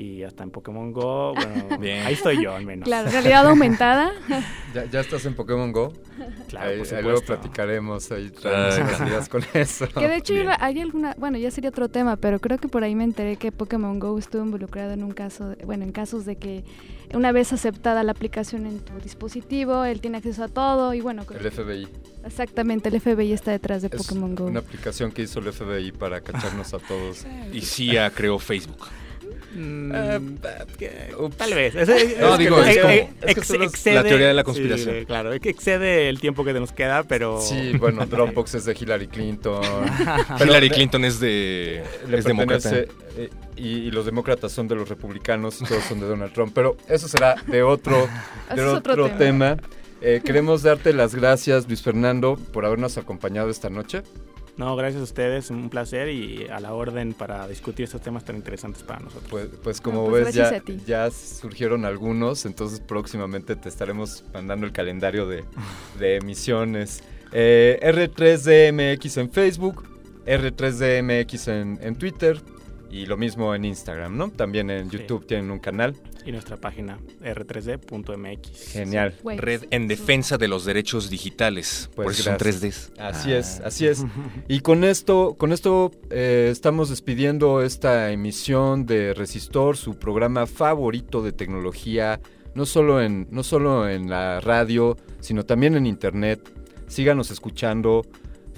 Y 0.00 0.22
hasta 0.24 0.44
en 0.44 0.50
Pokémon 0.50 0.92
Go, 0.92 1.34
bueno, 1.34 1.76
Bien. 1.80 2.06
ahí 2.06 2.14
estoy 2.14 2.42
yo 2.42 2.54
al 2.54 2.64
menos. 2.64 2.84
Claro, 2.86 3.10
realidad 3.10 3.46
aumentada. 3.46 4.12
¿Ya, 4.74 4.84
ya 4.86 5.00
estás 5.00 5.26
en 5.26 5.34
Pokémon 5.34 5.72
Go? 5.72 5.92
Claro, 6.48 6.70
ahí, 6.70 6.78
por 6.78 6.94
ahí 6.94 7.02
luego 7.02 7.20
platicaremos 7.20 8.10
ahí 8.12 8.30
con 9.30 9.42
eso. 9.52 9.86
Que 9.88 10.08
de 10.08 10.16
hecho 10.16 10.32
iba- 10.34 10.56
hay 10.58 10.80
alguna, 10.80 11.14
bueno, 11.18 11.36
ya 11.38 11.50
sería 11.50 11.68
otro 11.70 11.88
tema, 11.88 12.16
pero 12.16 12.38
creo 12.38 12.56
que 12.58 12.68
por 12.68 12.82
ahí 12.82 12.94
me 12.94 13.04
enteré 13.04 13.36
que 13.36 13.52
Pokémon 13.52 13.98
Go 13.98 14.18
estuvo 14.18 14.42
involucrado 14.42 14.92
en 14.92 15.04
un 15.04 15.12
caso, 15.12 15.50
de- 15.50 15.64
bueno, 15.66 15.84
en 15.84 15.92
casos 15.92 16.24
de 16.24 16.36
que 16.36 16.64
una 17.12 17.32
vez 17.32 17.52
aceptada 17.52 18.02
la 18.02 18.12
aplicación 18.12 18.66
en 18.66 18.78
tu 18.80 18.94
dispositivo, 19.00 19.84
él 19.84 20.00
tiene 20.00 20.18
acceso 20.18 20.44
a 20.44 20.48
todo 20.48 20.94
y 20.94 21.00
bueno, 21.00 21.24
creo 21.26 21.40
El 21.40 21.50
que- 21.50 21.50
FBI. 21.50 21.88
exactamente, 22.24 22.88
el 22.88 23.00
FBI 23.00 23.32
está 23.32 23.50
detrás 23.50 23.82
de 23.82 23.88
Es 23.92 23.96
Pokémon 24.06 24.34
Go. 24.34 24.44
una 24.46 24.60
aplicación 24.60 25.12
que 25.12 25.22
hizo 25.22 25.40
el 25.40 25.52
FBI 25.52 25.92
para 25.92 26.20
cacharnos 26.20 26.72
a 26.72 26.78
todos. 26.78 27.26
Y 27.52 27.60
CIA 27.62 28.10
creó 28.10 28.38
Facebook. 28.38 28.86
Mm, 29.52 29.92
Ups. 31.18 31.36
Tal 31.36 31.54
vez. 31.54 31.74
Es- 31.74 31.88
es- 31.88 32.18
No, 32.20 32.32
es 32.34 32.38
digo, 32.38 32.62
que- 32.62 32.70
es 32.70 32.76
eh, 32.76 32.80
como- 32.80 32.92
eh, 32.94 33.10
es 33.22 33.34
que 33.34 33.40
ex- 33.40 33.46
solo 33.48 33.64
es 33.64 33.72
excede- 33.72 33.94
la 33.94 34.02
teoría 34.04 34.28
de 34.28 34.34
la 34.34 34.44
conspiración. 34.44 34.94
sí, 35.00 35.06
claro, 35.06 35.40
que 35.40 35.50
excede 35.50 36.08
el 36.08 36.20
tiempo 36.20 36.44
que 36.44 36.52
nos 36.52 36.72
queda, 36.72 37.02
pero... 37.02 37.40
Sí, 37.40 37.72
bueno, 37.78 38.06
Dropbox 38.06 38.54
es 38.54 38.64
de 38.64 38.76
Hillary 38.80 39.08
Clinton. 39.08 39.62
Hillary 40.40 40.70
Clinton 40.70 41.04
es 41.04 41.18
de 41.20 41.82
es 42.12 42.24
demócrata. 42.24 42.70
eh, 43.16 43.30
y, 43.56 43.68
y 43.68 43.90
los 43.90 44.06
demócratas 44.06 44.52
son 44.52 44.68
de 44.68 44.76
los 44.76 44.88
republicanos 44.88 45.60
y 45.60 45.64
todos 45.64 45.82
son 45.84 46.00
de 46.00 46.06
Donald 46.06 46.32
Trump. 46.32 46.52
Pero 46.54 46.76
eso 46.88 47.08
será 47.08 47.34
de 47.46 47.62
otro, 47.62 48.08
de 48.54 48.64
otro 48.64 49.10
tema. 49.10 49.56
Eh, 50.02 50.22
queremos 50.24 50.62
darte 50.62 50.94
las 50.94 51.14
gracias, 51.14 51.66
Luis 51.66 51.82
Fernando, 51.82 52.36
por 52.52 52.64
habernos 52.64 52.96
acompañado 52.96 53.50
esta 53.50 53.68
noche. 53.68 54.02
No, 54.56 54.76
gracias 54.76 55.00
a 55.00 55.04
ustedes, 55.04 55.50
un 55.50 55.70
placer 55.70 56.08
y 56.08 56.46
a 56.48 56.60
la 56.60 56.74
orden 56.74 57.14
para 57.14 57.48
discutir 57.48 57.84
estos 57.84 58.00
temas 58.00 58.24
tan 58.24 58.36
interesantes 58.36 58.82
para 58.82 59.00
nosotros. 59.00 59.30
Pues, 59.30 59.48
pues 59.62 59.80
como 59.80 60.04
No, 60.04 60.10
pues 60.10 60.26
ves, 60.26 60.34
ya, 60.34 60.62
ya 60.86 61.10
surgieron 61.10 61.84
algunos, 61.84 62.44
entonces 62.44 62.80
próximamente 62.80 63.56
te 63.56 63.68
estaremos 63.68 64.24
mandando 64.34 64.66
el 64.66 64.72
calendario 64.72 65.26
de, 65.26 65.44
de 65.98 66.16
emisiones. 66.16 67.02
Eh, 67.32 67.78
R3DMX 67.82 69.20
en 69.20 69.30
Facebook, 69.30 69.84
R3DMX 70.26 71.48
en, 71.52 71.78
en 71.80 71.96
Twitter 71.96 72.40
y 72.90 73.06
lo 73.06 73.16
mismo 73.16 73.54
en 73.54 73.64
Instagram, 73.64 74.16
¿no? 74.16 74.30
También 74.30 74.68
en 74.70 74.90
YouTube 74.90 75.26
tienen 75.26 75.50
un 75.50 75.58
canal. 75.60 75.94
Y 76.26 76.32
nuestra 76.32 76.56
página 76.56 76.98
r3d.mx. 77.22 78.72
Genial. 78.72 79.14
Red 79.24 79.64
en 79.70 79.88
defensa 79.88 80.38
de 80.38 80.48
los 80.48 80.64
derechos 80.64 81.08
digitales. 81.10 81.88
Por 81.94 82.06
Pues 82.06 82.18
eso 82.20 82.24
son 82.30 82.38
gracias. 82.38 82.90
3Ds. 82.96 83.00
Así 83.00 83.32
Ah. 83.32 83.38
es, 83.38 83.60
así 83.60 83.86
es. 83.86 84.04
Y 84.48 84.60
con 84.60 84.84
esto, 84.84 85.34
con 85.38 85.52
esto 85.52 85.92
eh, 86.10 86.48
estamos 86.50 86.90
despidiendo 86.90 87.62
esta 87.62 88.10
emisión 88.10 88.86
de 88.86 89.14
Resistor, 89.14 89.76
su 89.76 89.98
programa 89.98 90.46
favorito 90.46 91.22
de 91.22 91.32
tecnología, 91.32 92.20
no 92.54 92.66
solo 92.66 93.00
en, 93.00 93.28
no 93.30 93.42
solo 93.42 93.88
en 93.88 94.10
la 94.10 94.40
radio, 94.40 94.96
sino 95.20 95.44
también 95.44 95.76
en 95.76 95.86
internet. 95.86 96.52
Síganos 96.88 97.30
escuchando, 97.30 98.04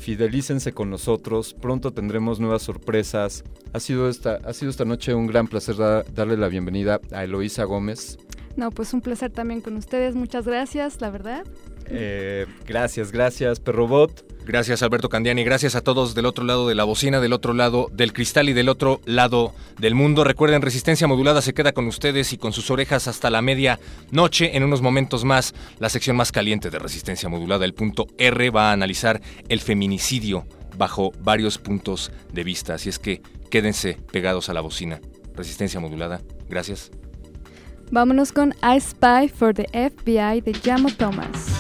fidelícense 0.03 0.73
con 0.73 0.91
nosotros, 0.91 1.55
pronto 1.55 1.93
tendremos 1.93 2.41
nuevas 2.41 2.62
sorpresas. 2.62 3.45
Ha 3.73 3.81
sido 3.81 4.09
esta, 4.09 4.41
ha 4.45 4.53
sido 4.53 4.70
esta 4.70 4.85
noche 4.85 5.15
un 5.15 5.27
gran 5.27 5.47
placer 5.47 5.77
da- 5.77 6.03
darle 6.03 6.37
la 6.37 6.49
bienvenida 6.49 7.01
a 7.12 7.24
Eloísa 7.24 7.65
Gómez. 7.65 8.19
No, 8.57 8.70
pues 8.70 8.93
un 8.93 9.01
placer 9.01 9.31
también 9.31 9.61
con 9.61 9.77
ustedes, 9.77 10.15
muchas 10.15 10.45
gracias, 10.47 11.01
la 11.01 11.11
verdad. 11.11 11.45
Eh, 11.87 12.47
gracias, 12.66 13.12
gracias, 13.12 13.61
Perrobot. 13.61 14.24
Gracias 14.44 14.82
Alberto 14.82 15.09
Candiani, 15.09 15.44
gracias 15.44 15.77
a 15.77 15.82
todos 15.82 16.16
del 16.16 16.27
otro 16.27 16.44
lado 16.44 16.66
de 16.66 16.74
la 16.74 16.82
bocina, 16.82 17.20
del 17.20 17.32
otro 17.32 17.55
lado 17.55 17.89
del 17.93 18.12
cristal 18.12 18.48
y 18.48 18.52
del 18.52 18.69
otro 18.69 19.01
lado 19.05 19.55
del 19.78 19.94
mundo. 19.94 20.24
Recuerden, 20.24 20.62
Resistencia 20.62 21.06
Modulada 21.06 21.43
se 21.43 21.55
queda 21.55 21.73
con 21.73 21.86
ustedes 21.86 22.32
y 22.32 22.39
con 22.39 22.52
sus 22.52 22.70
orejas 22.70 23.06
hasta 23.06 23.31
la 23.31 23.40
media 23.40 23.78
noche. 24.10 24.56
En 24.56 24.64
unos 24.64 24.82
momentos 24.82 25.24
más, 25.24 25.55
la 25.78 25.89
sección 25.89 26.16
más 26.16 26.32
caliente 26.32 26.70
de 26.70 26.81
Resistencia 26.81 27.28
Modulada, 27.28 27.64
el 27.64 27.73
punto 27.73 28.09
R, 28.19 28.51
va 28.51 28.70
a 28.70 28.73
analizar 28.73 29.20
el 29.48 29.60
feminicidio 29.60 30.44
bajo 30.77 31.12
varios 31.20 31.59
puntos 31.59 32.10
de 32.32 32.43
vista. 32.43 32.74
Así 32.74 32.89
es 32.89 32.98
que 32.98 33.23
quédense 33.48 33.97
pegados 34.10 34.48
a 34.48 34.55
la 34.55 34.60
bocina. 34.60 35.01
Resistencia 35.36 35.78
Modulada, 35.78 36.20
gracias. 36.48 36.90
Vámonos 37.93 38.32
con 38.32 38.55
I 38.62 38.81
Spy 38.81 39.28
for 39.28 39.55
the 39.55 39.66
FBI 39.73 40.40
de 40.40 40.52
Jamo 40.55 40.89
Thomas. 40.97 41.52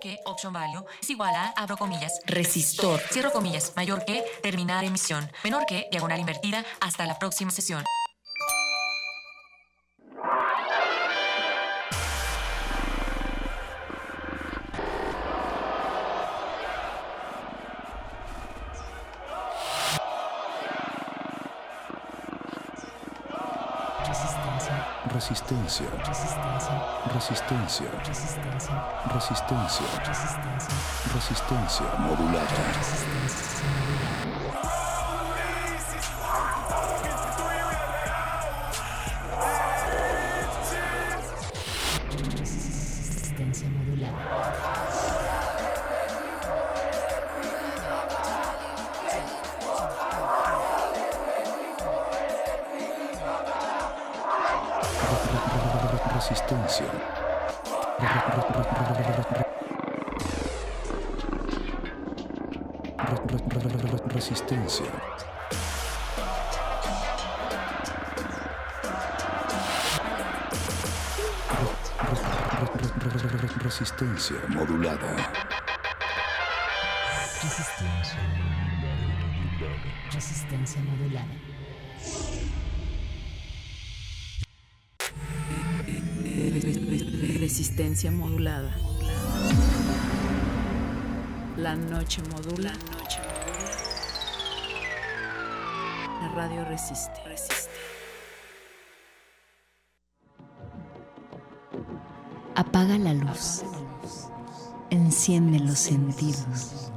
Que 0.00 0.18
option 0.24 0.52
value 0.52 0.84
es 1.00 1.10
igual 1.10 1.34
a, 1.34 1.48
abro 1.56 1.76
comillas, 1.76 2.20
resistor, 2.26 3.00
cierro 3.10 3.32
comillas, 3.32 3.72
mayor 3.76 4.04
que, 4.04 4.24
terminar 4.42 4.84
emisión, 4.84 5.30
menor 5.44 5.66
que, 5.66 5.88
diagonal 5.90 6.20
invertida, 6.20 6.64
hasta 6.80 7.06
la 7.06 7.18
próxima 7.18 7.50
sesión. 7.50 7.84
Resistencia. 25.18 25.86
Resistencia. 27.12 27.88
Resistencia. 29.12 29.86
Resistencia 31.12 31.86
modulada. 31.98 32.46
Resistencia 32.78 34.27
La 91.68 91.76
noche 91.76 92.22
modula. 92.30 92.72
La 96.22 96.28
radio 96.34 96.64
resiste. 96.64 97.20
Apaga 102.54 102.96
la 102.96 103.12
luz. 103.12 103.64
Enciende 104.88 105.58
los 105.58 105.78
sentidos. 105.78 106.90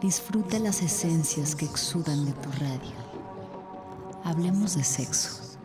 Disfruta 0.00 0.58
las 0.58 0.82
esencias 0.82 1.54
que 1.54 1.66
exudan 1.66 2.24
de 2.24 2.32
tu 2.32 2.50
radio. 2.50 2.96
Hablemos 4.24 4.74
de 4.74 4.82
sexo. 4.82 5.56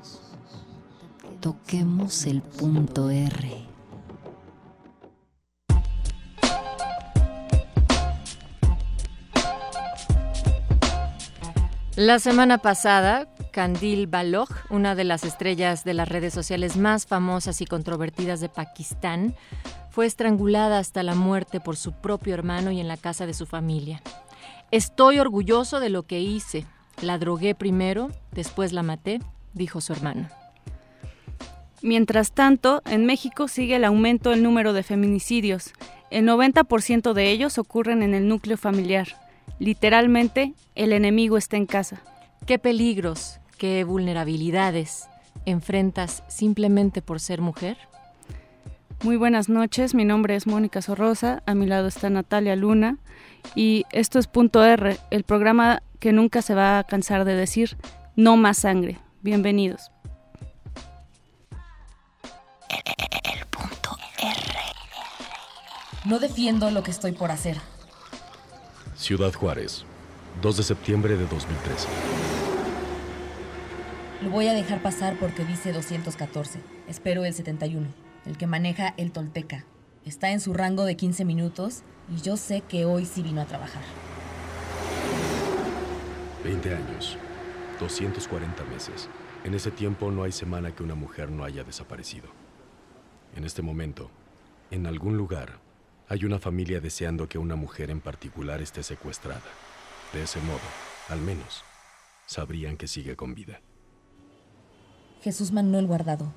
Toquemos 1.42 2.28
el 2.28 2.44
punto 2.44 3.10
R. 3.10 3.55
La 12.06 12.20
semana 12.20 12.60
pasada, 12.60 13.28
Kandil 13.52 14.06
Balogh, 14.06 14.52
una 14.70 14.94
de 14.94 15.04
las 15.04 15.24
estrellas 15.24 15.84
de 15.84 15.96
las 15.96 16.08
redes 16.08 16.36
sociales 16.36 16.78
más 16.78 17.08
famosas 17.08 17.62
y 17.62 17.66
controvertidas 17.66 18.40
de 18.40 18.48
Pakistán, 18.48 19.34
fue 19.90 20.06
estrangulada 20.06 20.78
hasta 20.78 21.02
la 21.02 21.16
muerte 21.16 21.60
por 21.60 21.78
su 21.78 21.94
propio 21.94 22.36
hermano 22.36 22.70
y 22.70 22.80
en 22.80 22.88
la 22.88 22.98
casa 22.98 23.26
de 23.26 23.34
su 23.34 23.48
familia. 23.48 24.04
Estoy 24.70 25.18
orgulloso 25.18 25.80
de 25.80 25.90
lo 25.90 26.04
que 26.04 26.20
hice. 26.20 26.68
La 27.02 27.18
drogué 27.18 27.56
primero, 27.56 28.12
después 28.34 28.72
la 28.72 28.84
maté, 28.84 29.20
dijo 29.56 29.82
su 29.82 29.92
hermano. 29.92 30.30
Mientras 31.82 32.34
tanto, 32.34 32.84
en 32.86 33.08
México 33.08 33.48
sigue 33.48 33.78
el 33.78 33.84
aumento 33.84 34.30
del 34.30 34.44
número 34.44 34.74
de 34.74 34.84
feminicidios. 34.84 35.74
El 36.12 36.28
90% 36.28 37.14
de 37.14 37.32
ellos 37.32 37.58
ocurren 37.58 38.04
en 38.04 38.14
el 38.14 38.28
núcleo 38.28 38.58
familiar. 38.58 39.08
Literalmente, 39.60 40.54
el 40.76 40.92
enemigo 40.92 41.38
está 41.38 41.58
en 41.58 41.66
casa. 41.66 42.02
¿Qué 42.46 42.60
peligros, 42.60 43.40
qué 43.58 43.84
vulnerabilidades 43.84 45.08
enfrentas 45.46 46.24
simplemente 46.28 47.02
por 47.02 47.20
ser 47.20 47.42
mujer? 47.42 47.78
Muy 49.04 49.18
buenas 49.18 49.50
noches, 49.50 49.94
mi 49.94 50.04
nombre 50.04 50.36
es 50.36 50.48
Mónica 50.48 50.82
Sorrosa, 50.82 51.44
a 51.46 51.54
mi 51.54 51.68
lado 51.68 51.88
está 51.88 52.10
Natalia 52.10 52.56
Luna 52.56 52.98
y 53.54 53.86
esto 53.92 54.20
es 54.20 54.28
Punto 54.28 54.64
R, 54.64 54.98
el 55.12 55.24
programa 55.24 55.84
que 56.00 56.12
nunca 56.12 56.42
se 56.42 56.56
va 56.56 56.80
a 56.80 56.84
cansar 56.84 57.24
de 57.24 57.36
decir 57.36 57.78
no 58.16 58.38
más 58.38 58.58
sangre. 58.58 59.00
Bienvenidos. 59.22 59.92
El 62.70 63.46
punto 63.48 63.98
R. 64.20 64.60
No 66.06 66.20
defiendo 66.20 66.72
lo 66.72 66.84
que 66.84 66.92
estoy 66.92 67.12
por 67.12 67.32
hacer. 67.32 67.58
Ciudad 68.96 69.34
Juárez, 69.34 69.84
2 70.42 70.56
de 70.56 70.64
septiembre 70.64 71.18
de 71.18 71.26
2013. 71.28 71.88
Lo 74.22 74.30
voy 74.30 74.48
a 74.48 74.54
dejar 74.54 74.82
pasar 74.82 75.18
porque 75.20 75.44
dice 75.44 75.74
214. 75.74 76.62
Espero 76.88 77.26
el 77.26 77.34
71, 77.34 77.88
el 78.26 78.38
que 78.38 78.48
maneja 78.48 78.94
el 78.96 79.12
Tolteca. 79.12 79.66
Está 80.06 80.32
en 80.32 80.40
su 80.40 80.54
rango 80.54 80.86
de 80.86 80.96
15 80.96 81.26
minutos 81.26 81.82
y 82.10 82.22
yo 82.22 82.38
sé 82.38 82.62
que 82.62 82.86
hoy 82.86 83.06
sí 83.06 83.22
vino 83.22 83.42
a 83.42 83.46
trabajar. 83.46 83.84
20 86.46 86.74
años, 86.74 87.18
240 87.82 88.64
meses. 88.64 89.10
En 89.44 89.56
ese 89.56 89.72
tiempo 89.72 90.10
no 90.10 90.24
hay 90.24 90.32
semana 90.32 90.74
que 90.74 90.84
una 90.84 90.96
mujer 90.96 91.30
no 91.32 91.44
haya 91.44 91.66
desaparecido. 91.66 92.30
En 93.36 93.44
este 93.44 93.62
momento, 93.62 94.10
en 94.72 94.88
algún 94.88 95.18
lugar, 95.18 95.65
hay 96.08 96.26
una 96.26 96.40
familia 96.40 96.80
deseando 96.80 97.28
que 97.28 97.38
una 97.38 97.56
mujer 97.56 97.90
en 97.90 98.00
particular 98.00 98.62
esté 98.62 98.84
secuestrada. 98.84 99.42
De 100.14 100.24
ese 100.24 100.40
modo, 100.42 100.60
al 101.10 101.20
menos, 101.20 101.64
sabrían 102.28 102.78
que 102.78 102.88
sigue 102.88 103.16
con 103.16 103.34
vida. 103.34 103.62
Jesús 105.22 105.52
Manuel 105.52 105.88
Guardado. 105.88 106.32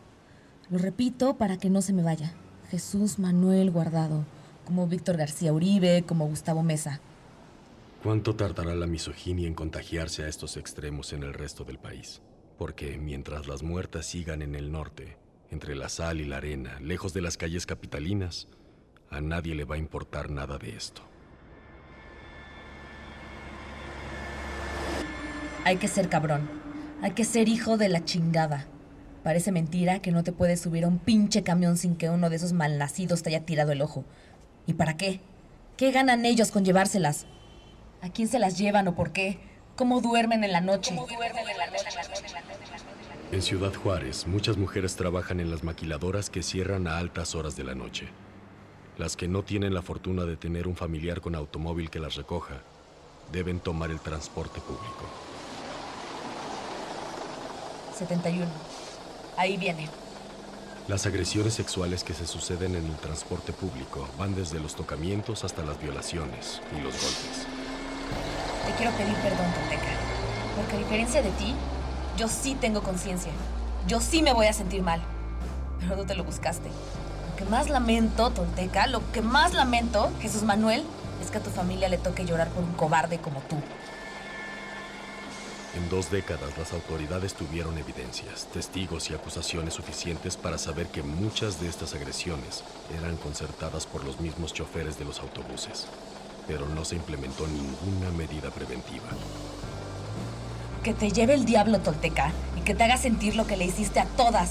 Lo 0.71 0.79
repito 0.79 1.37
para 1.37 1.59
que 1.59 1.69
no 1.69 1.83
se 1.83 1.93
me 1.93 2.03
vaya. 2.03 2.33
Jesús 2.71 3.19
Manuel 3.19 3.71
Guardado. 3.71 4.25
Como 4.65 4.87
Víctor 4.87 5.17
García 5.17 5.53
Uribe, 5.53 6.05
como 6.07 6.27
Gustavo 6.27 6.63
Mesa. 6.63 7.01
¿Cuánto 8.03 8.37
tardará 8.37 8.75
la 8.75 8.87
misoginia 8.87 9.47
en 9.47 9.55
contagiarse 9.55 10.23
a 10.23 10.29
estos 10.29 10.57
extremos 10.57 11.13
en 11.13 11.23
el 11.23 11.35
resto 11.35 11.65
del 11.65 11.79
país? 11.79 12.23
Porque 12.57 12.97
mientras 12.97 13.47
las 13.47 13.63
muertas 13.63 14.07
sigan 14.07 14.41
en 14.41 14.55
el 14.55 14.73
norte, 14.73 15.17
entre 15.51 15.75
la 15.75 15.89
sal 15.89 16.21
y 16.21 16.25
la 16.25 16.39
arena, 16.39 16.79
lejos 16.81 17.13
de 17.13 17.23
las 17.23 17.37
calles 17.37 17.67
capitalinas, 17.67 18.49
a 19.11 19.21
nadie 19.21 19.55
le 19.55 19.65
va 19.65 19.77
a 19.77 19.79
importar 19.79 20.31
nada 20.31 20.59
de 20.59 20.77
esto. 20.77 21.03
Hay 25.65 25.77
que 25.77 25.89
ser 25.89 26.09
cabrón. 26.09 26.49
Hay 27.03 27.13
que 27.13 27.25
ser 27.25 27.49
hijo 27.49 27.77
de 27.77 27.89
la 27.89 28.05
chingada. 28.05 28.67
Parece 29.23 29.53
mentira 29.53 30.01
que 30.01 30.13
no 30.13 30.25
te 30.25 30.33
puedes 30.33 30.61
subir 30.61 30.85
a 30.85 30.89
un 30.89 30.99
pinche 30.99 31.43
camión 31.43 31.77
sin 31.77 31.97
que 31.97 32.11
uno 32.11 32.31
de 32.31 32.37
esos 32.37 32.53
malnacidos 32.53 33.23
te 33.23 33.31
haya 33.31 33.45
tirado 33.45 33.73
el 33.73 33.83
ojo. 33.83 34.05
¿Y 34.67 34.75
para 34.75 34.97
qué? 34.97 35.21
¿Qué 35.77 35.93
ganan 35.93 36.25
ellos 36.25 36.51
con 36.51 36.65
llevárselas? 36.65 37.27
¿A 38.01 38.11
quién 38.11 38.29
se 38.29 38.39
las 38.39 38.59
llevan 38.59 38.89
o 38.89 38.95
por 38.95 39.13
qué? 39.13 39.39
¿Cómo 39.77 40.01
duermen 40.01 40.43
en 40.43 40.53
la 40.53 40.61
noche? 40.61 40.97
En 43.31 43.43
Ciudad 43.43 43.75
Juárez, 43.75 44.27
muchas 44.27 44.57
mujeres 44.57 44.97
trabajan 44.97 45.39
en 45.39 45.51
las 45.51 45.63
maquiladoras 45.63 46.31
que 46.31 46.43
cierran 46.43 46.87
a 46.87 46.99
altas 46.99 47.35
horas 47.35 47.57
de 47.57 47.65
la 47.65 47.75
noche. 47.75 48.09
Las 48.99 49.17
que 49.17 49.29
no 49.29 49.45
tienen 49.45 49.75
la 49.75 49.83
fortuna 49.83 50.25
de 50.25 50.37
tener 50.37 50.67
un 50.67 50.75
familiar 50.75 51.21
con 51.21 51.37
automóvil 51.37 51.89
que 51.89 52.01
las 52.01 52.17
recoja, 52.17 52.55
deben 53.31 53.61
tomar 53.61 53.93
el 53.93 54.01
transporte 54.01 54.61
público. 54.61 55.07
71. 57.97 58.45
Ahí 59.37 59.57
viene. 59.57 59.89
Las 60.89 61.07
agresiones 61.07 61.55
sexuales 61.55 62.03
que 62.03 62.13
se 62.13 62.27
suceden 62.27 62.75
en 62.75 62.87
el 62.87 62.97
transporte 62.97 63.53
público 63.53 64.09
van 64.19 64.35
desde 64.35 64.59
los 64.59 64.75
tocamientos 64.75 65.45
hasta 65.45 65.63
las 65.63 65.81
violaciones 65.81 66.61
y 66.77 66.81
los 66.81 66.93
golpes. 66.95 67.47
Te 68.67 68.73
quiero 68.79 68.91
pedir 68.97 69.15
perdón, 69.19 69.47
Tolteca. 69.55 69.93
Porque 70.57 70.75
a 70.75 70.79
diferencia 70.79 71.23
de 71.23 71.31
ti, 71.31 71.55
yo 72.17 72.27
sí 72.27 72.57
tengo 72.61 72.83
conciencia. 72.83 73.31
Yo 73.87 74.01
sí 74.01 74.23
me 74.23 74.33
voy 74.33 74.47
a 74.47 74.53
sentir 74.53 74.83
mal. 74.83 75.01
Pero 75.79 75.99
tú 75.99 76.05
te 76.05 76.17
lo 76.17 76.25
buscaste. 76.25 76.69
Que 77.39 77.45
más 77.45 77.71
lamento, 77.71 78.31
Tolteca, 78.31 78.89
lo 78.89 79.13
que 79.13 79.23
más 79.23 79.55
lamento, 79.55 80.11
Jesús 80.21 80.43
Manuel, 80.43 80.83
es 81.23 81.31
que 81.31 81.39
a 81.39 81.43
tu 81.43 81.51
familia 81.51 81.89
le 81.89 81.97
toque 81.97 82.25
llorar 82.25 82.49
por 82.49 82.65
un 82.65 82.73
cobarde 82.73 83.19
como 83.19 83.41
tú. 83.43 83.57
En 85.77 85.89
dos 85.89 86.11
décadas 86.11 86.59
las 86.59 86.73
autoridades 86.73 87.35
tuvieron 87.35 87.79
evidencias, 87.79 88.49
testigos 88.53 89.09
y 89.11 89.15
acusaciones 89.15 89.75
suficientes 89.75 90.37
para 90.37 90.59
saber 90.59 90.89
que 90.89 91.05
muchas 91.05 91.61
de 91.61 91.69
estas 91.69 91.95
agresiones 91.95 92.65
eran 92.99 93.17
concertadas 93.17 93.87
por 93.87 94.03
los 94.03 94.19
mismos 94.19 94.53
choferes 94.53 94.99
de 94.99 95.05
los 95.05 95.21
autobuses, 95.21 95.87
pero 96.49 96.67
no 96.67 96.85
se 96.85 96.97
implementó 96.97 97.47
ninguna 97.47 98.11
medida 98.17 98.51
preventiva. 98.51 99.07
Que 100.83 100.93
te 100.93 101.13
lleve 101.13 101.35
el 101.35 101.45
diablo, 101.45 101.79
Tolteca, 101.79 102.33
y 102.57 102.63
que 102.63 102.75
te 102.75 102.83
haga 102.83 102.97
sentir 102.97 103.37
lo 103.37 103.47
que 103.47 103.57
le 103.57 103.67
hiciste 103.67 104.01
a 104.01 104.07
todas. 104.07 104.51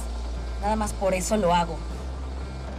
Nada 0.62 0.78
más 0.78 0.94
por 0.94 1.14
eso 1.14 1.36
lo 1.36 1.54
hago. 1.54 1.78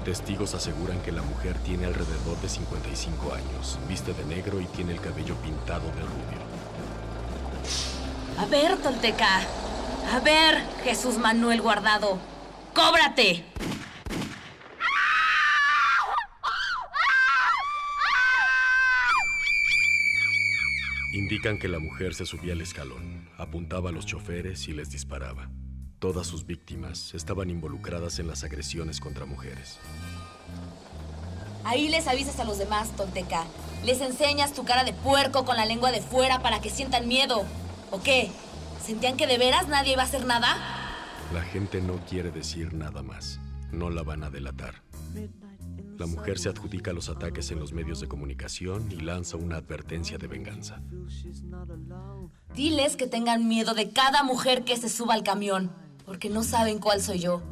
Testigos 0.09 0.55
aseguran 0.55 0.99
que 1.03 1.13
la 1.13 1.21
mujer 1.21 1.55
tiene 1.59 1.85
alrededor 1.85 2.41
de 2.41 2.49
55 2.49 3.35
años, 3.35 3.79
viste 3.87 4.15
de 4.15 4.25
negro 4.25 4.59
y 4.59 4.65
tiene 4.65 4.93
el 4.93 5.03
cabello 5.03 5.35
pintado 5.43 5.85
de 5.89 6.01
rubio. 6.01 6.39
A 8.39 8.47
ver, 8.47 8.79
Tolteca. 8.79 9.41
A 10.11 10.21
ver, 10.21 10.65
Jesús 10.83 11.19
Manuel 11.19 11.61
Guardado. 11.61 12.19
¡Cóbrate! 12.73 13.45
Indican 21.13 21.59
que 21.59 21.69
la 21.69 21.81
mujer 21.81 22.15
se 22.15 22.25
subía 22.25 22.55
al 22.55 22.63
escalón, 22.63 23.29
apuntaba 23.37 23.91
a 23.91 23.93
los 23.93 24.07
choferes 24.07 24.69
y 24.69 24.73
les 24.73 24.89
disparaba. 24.89 25.51
Todas 25.99 26.29
sus 26.29 26.47
víctimas 26.47 27.13
estaban 27.15 27.51
involucradas 27.51 28.21
en 28.21 28.29
las 28.29 28.45
agresiones 28.45 29.01
contra 29.01 29.27
mujeres. 29.27 29.79
Ahí 31.65 31.89
les 31.89 32.07
avisas 32.07 32.39
a 32.39 32.45
los 32.45 32.57
demás, 32.59 32.95
Tolteca. 32.97 33.45
Les 33.85 34.01
enseñas 34.01 34.53
tu 34.53 34.65
cara 34.65 34.85
de 34.85 34.93
puerco 34.93 35.45
con 35.45 35.57
la 35.57 35.67
lengua 35.67 35.91
de 35.91 36.01
fuera 36.01 36.41
para 36.41 36.61
que 36.61 36.71
sientan 36.71 37.09
miedo. 37.09 37.43
¿O 37.91 38.01
qué? 38.01 38.31
¿Sentían 38.81 39.17
que 39.17 39.27
de 39.27 39.39
veras 39.39 39.67
nadie 39.67 39.95
iba 39.95 40.03
a 40.03 40.07
hacer 40.07 40.25
nada? 40.25 40.57
La 41.35 41.43
gente 41.43 41.81
no 41.81 41.97
quiere 42.07 42.31
decir 42.31 42.75
nada 42.75 43.03
más. 43.03 43.41
No 43.73 43.91
la 43.91 44.05
van 44.05 44.23
a 44.23 44.31
delatar. 44.31 44.83
La 45.99 46.07
mujer 46.07 46.39
se 46.39 46.49
adjudica 46.49 46.93
los 46.93 47.09
ataques 47.09 47.51
en 47.51 47.59
los 47.59 47.73
medios 47.73 47.99
de 47.99 48.07
comunicación 48.07 48.93
y 48.93 49.01
lanza 49.01 49.37
una 49.37 49.57
advertencia 49.57 50.17
de 50.17 50.29
venganza. 50.29 50.81
Diles 52.55 52.95
que 52.95 53.09
tengan 53.09 53.49
miedo 53.49 53.75
de 53.75 53.91
cada 53.91 54.23
mujer 54.23 54.63
que 54.63 54.77
se 54.77 54.89
suba 54.89 55.15
al 55.15 55.25
camión, 55.25 55.73
porque 56.09 56.31
no 56.31 56.43
saben 56.43 56.79
cuál 56.79 57.03
soy 57.03 57.19
yo. 57.19 57.43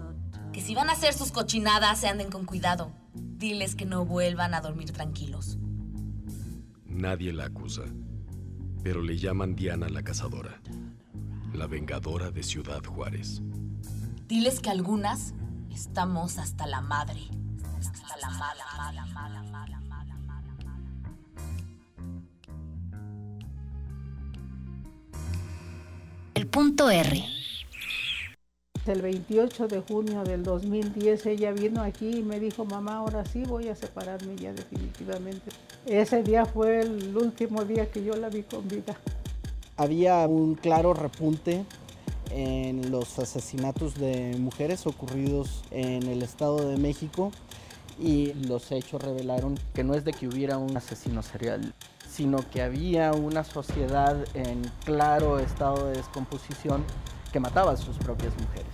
Que 0.50 0.62
si 0.62 0.74
van 0.74 0.88
a 0.88 0.92
hacer 0.92 1.12
sus 1.12 1.30
cochinadas, 1.30 2.00
se 2.00 2.08
anden 2.08 2.30
con 2.30 2.46
cuidado. 2.46 2.90
Diles 3.12 3.74
que 3.74 3.84
no 3.84 4.06
vuelvan 4.06 4.54
a 4.54 4.62
dormir 4.62 4.92
tranquilos. 4.92 5.58
Nadie 6.86 7.34
la 7.34 7.44
acusa, 7.44 7.82
pero 8.82 9.02
le 9.02 9.18
llaman 9.18 9.54
Diana 9.54 9.90
la 9.90 10.02
Cazadora, 10.02 10.62
la 11.52 11.66
vengadora 11.66 12.30
de 12.30 12.42
Ciudad 12.42 12.82
Juárez. 12.82 13.42
Diles 14.26 14.60
que 14.60 14.70
algunas 14.70 15.34
estamos 15.70 16.38
hasta 16.38 16.66
la 16.66 16.80
madre. 16.80 17.20
Hasta 17.78 18.16
la 18.16 18.30
mala, 18.30 18.64
mala, 18.78 19.06
mala, 19.06 19.42
mala, 19.42 19.80
mala, 19.82 20.16
mala. 20.16 20.80
El 26.32 26.46
punto 26.46 26.88
R. 26.88 27.36
El 28.86 29.02
28 29.02 29.66
de 29.66 29.80
junio 29.80 30.22
del 30.22 30.44
2010 30.44 31.26
ella 31.26 31.50
vino 31.50 31.82
aquí 31.82 32.18
y 32.18 32.22
me 32.22 32.38
dijo, 32.38 32.64
mamá, 32.64 32.98
ahora 32.98 33.24
sí 33.24 33.42
voy 33.42 33.68
a 33.68 33.74
separarme 33.74 34.36
ya 34.36 34.52
definitivamente. 34.52 35.50
Ese 35.86 36.22
día 36.22 36.44
fue 36.44 36.82
el 36.82 37.16
último 37.16 37.64
día 37.64 37.90
que 37.90 38.04
yo 38.04 38.14
la 38.14 38.28
vi 38.28 38.44
con 38.44 38.68
vida. 38.68 38.96
Había 39.76 40.24
un 40.28 40.54
claro 40.54 40.94
repunte 40.94 41.64
en 42.30 42.92
los 42.92 43.18
asesinatos 43.18 43.94
de 43.96 44.36
mujeres 44.38 44.86
ocurridos 44.86 45.64
en 45.72 46.04
el 46.04 46.22
Estado 46.22 46.68
de 46.68 46.76
México 46.76 47.32
y 47.98 48.34
los 48.34 48.70
hechos 48.70 49.02
revelaron 49.02 49.58
que 49.74 49.82
no 49.82 49.94
es 49.94 50.04
de 50.04 50.12
que 50.12 50.28
hubiera 50.28 50.58
un 50.58 50.76
asesino 50.76 51.22
serial, 51.24 51.74
sino 52.08 52.38
que 52.50 52.62
había 52.62 53.10
una 53.12 53.42
sociedad 53.42 54.16
en 54.34 54.62
claro 54.84 55.40
estado 55.40 55.88
de 55.88 55.96
descomposición 55.96 56.84
que 57.32 57.40
mataba 57.40 57.72
a 57.72 57.76
sus 57.76 57.96
propias 57.98 58.32
mujeres. 58.38 58.66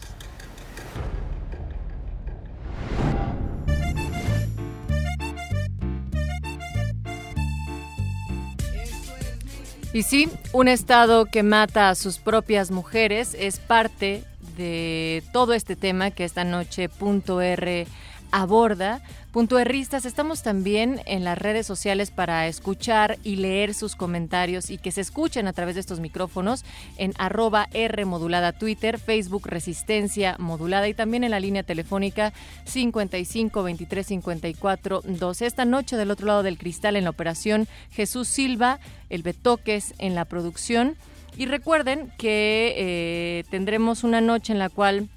Y 9.95 10.05
sí, 10.05 10.31
un 10.53 10.69
Estado 10.69 11.27
que 11.27 11.43
mata 11.43 11.91
a 11.91 11.95
sus 11.95 12.19
propias 12.19 12.71
mujeres 12.71 13.37
es 13.39 13.59
parte 13.59 14.25
de 14.57 15.23
todo 15.33 15.53
este 15.53 15.77
tema 15.77 16.11
que 16.11 16.25
esta 16.25 16.45
noche 16.45 16.89
R 16.89 17.87
aborda. 18.31 19.03
Punto 19.33 19.57
Rristas, 19.65 20.05
estamos 20.05 20.43
también 20.43 21.01
en 21.07 21.25
las 21.25 21.39
redes 21.39 21.67
sociales 21.67 22.11
para 22.11 22.47
escuchar 22.49 23.17
y 23.25 23.37
leer 23.37 23.73
sus 23.73 23.97
comentarios 23.97 24.69
y 24.69 24.77
que 24.77 24.93
se 24.93 25.01
escuchen 25.01 25.49
a 25.49 25.55
través 25.55 25.75
de 25.75 25.81
estos 25.81 26.01
micrófonos 26.01 26.67
en 26.99 27.15
arroba 27.17 27.67
R 27.73 28.05
modulada 28.05 28.53
Twitter, 28.53 28.99
Facebook 28.99 29.47
Resistencia 29.47 30.37
modulada 30.39 30.87
y 30.87 30.93
también 30.93 31.25
en 31.25 31.31
la 31.31 31.41
línea 31.41 31.63
telefónica 31.63 32.35
55 32.67 33.63
23 33.63 34.07
54 34.07 35.01
12. 35.03 35.47
Esta 35.47 35.65
noche 35.65 35.97
del 35.97 36.11
otro 36.11 36.27
lado 36.27 36.43
del 36.43 36.59
cristal 36.59 36.97
en 36.97 37.05
la 37.05 37.11
operación 37.11 37.69
Jesús 37.91 38.29
Silva, 38.29 38.81
el 39.09 39.23
Betoques 39.23 39.95
en 39.97 40.15
la 40.15 40.27
producción. 40.27 40.99
Y 41.39 41.47
recuerden 41.47 42.13
que 42.19 42.75
eh, 42.77 43.45
tendremos 43.49 44.05
una 44.05 44.21
noche 44.21 44.53
en 44.53 44.59
la 44.59 44.69
cual 44.69 45.09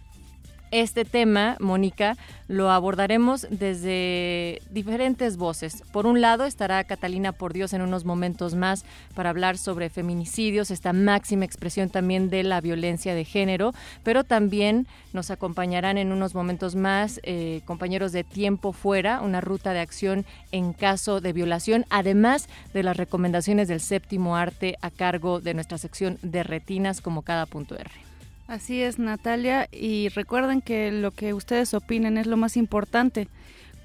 este 0.72 1.06
tema, 1.06 1.58
Mónica, 1.60 2.18
lo 2.48 2.69
abordaremos 2.69 3.48
desde 3.50 4.61
diferentes 4.69 5.38
voces. 5.38 5.84
Por 5.92 6.06
un 6.06 6.22
lado 6.22 6.45
estará 6.45 6.84
Catalina 6.84 7.32
Por 7.32 7.53
Dios 7.53 7.74
en 7.74 7.82
unos 7.82 8.06
momentos 8.06 8.56
más 8.56 8.85
para 9.16 9.30
hablar 9.30 9.58
sobre 9.58 9.90
feminicidios, 9.90 10.72
esta 10.72 10.94
máxima 10.94 11.45
expresión 11.45 11.90
también 11.90 12.30
de 12.30 12.44
la 12.44 12.61
violencia 12.61 13.16
de 13.16 13.26
género, 13.26 13.74
pero 14.03 14.24
también 14.24 14.88
nos 15.14 15.32
acompañarán 15.32 15.98
en 15.98 16.11
unos 16.11 16.35
momentos 16.35 16.76
más 16.76 17.19
eh, 17.24 17.61
compañeros 17.66 18.11
de 18.11 18.24
Tiempo 18.24 18.74
Fuera, 18.74 19.22
una 19.22 19.42
ruta 19.42 19.74
de 19.74 19.80
acción 19.80 20.26
en 20.52 20.74
caso 20.74 21.22
de 21.22 21.34
violación, 21.34 21.85
además 21.90 22.48
de 22.74 22.84
las 22.84 22.98
recomendaciones 22.98 23.68
del 23.68 23.80
séptimo 23.80 24.35
arte 24.35 24.77
a 24.82 24.92
cargo 24.92 25.42
de 25.42 25.53
nuestra 25.53 25.77
sección 25.77 26.18
de 26.22 26.44
retinas 26.44 27.02
como 27.02 27.22
cada 27.22 27.45
punto 27.45 27.76
R. 27.76 28.05
Así 28.48 28.82
es, 28.82 28.99
Natalia, 28.99 29.67
y 29.72 30.09
recuerden 30.09 30.61
que 30.61 30.91
lo 30.91 31.11
que 31.11 31.33
ustedes 31.33 31.74
opinen 31.74 32.17
es 32.17 32.27
lo 32.27 32.38
más 32.38 32.57
importante. 32.57 33.27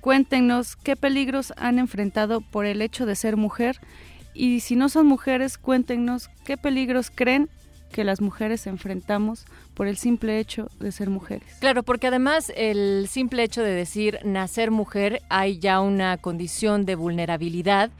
Cuéntenos 0.00 0.76
qué 0.76 0.96
peligros 0.96 1.52
han 1.56 1.78
enfrentado 1.78 2.40
por 2.40 2.66
el 2.66 2.82
hecho 2.82 3.06
de 3.06 3.16
ser 3.16 3.36
mujer 3.36 3.76
y 4.34 4.60
si 4.60 4.76
no 4.76 4.88
son 4.88 5.06
mujeres, 5.06 5.58
cuéntenos 5.58 6.30
qué 6.44 6.56
peligros 6.56 7.10
creen 7.14 7.48
que 7.90 8.04
las 8.04 8.20
mujeres 8.20 8.66
enfrentamos 8.66 9.44
por 9.74 9.86
el 9.86 9.96
simple 9.96 10.38
hecho 10.38 10.68
de 10.78 10.92
ser 10.92 11.10
mujeres. 11.10 11.56
Claro, 11.58 11.82
porque 11.82 12.06
además 12.06 12.52
el 12.56 13.08
simple 13.08 13.42
hecho 13.42 13.62
de 13.62 13.72
decir 13.72 14.20
nacer 14.24 14.70
mujer 14.70 15.22
hay 15.28 15.58
ya 15.58 15.80
una 15.80 16.16
condición 16.16 16.86
de 16.86 16.94
vulnerabilidad. 16.94 17.90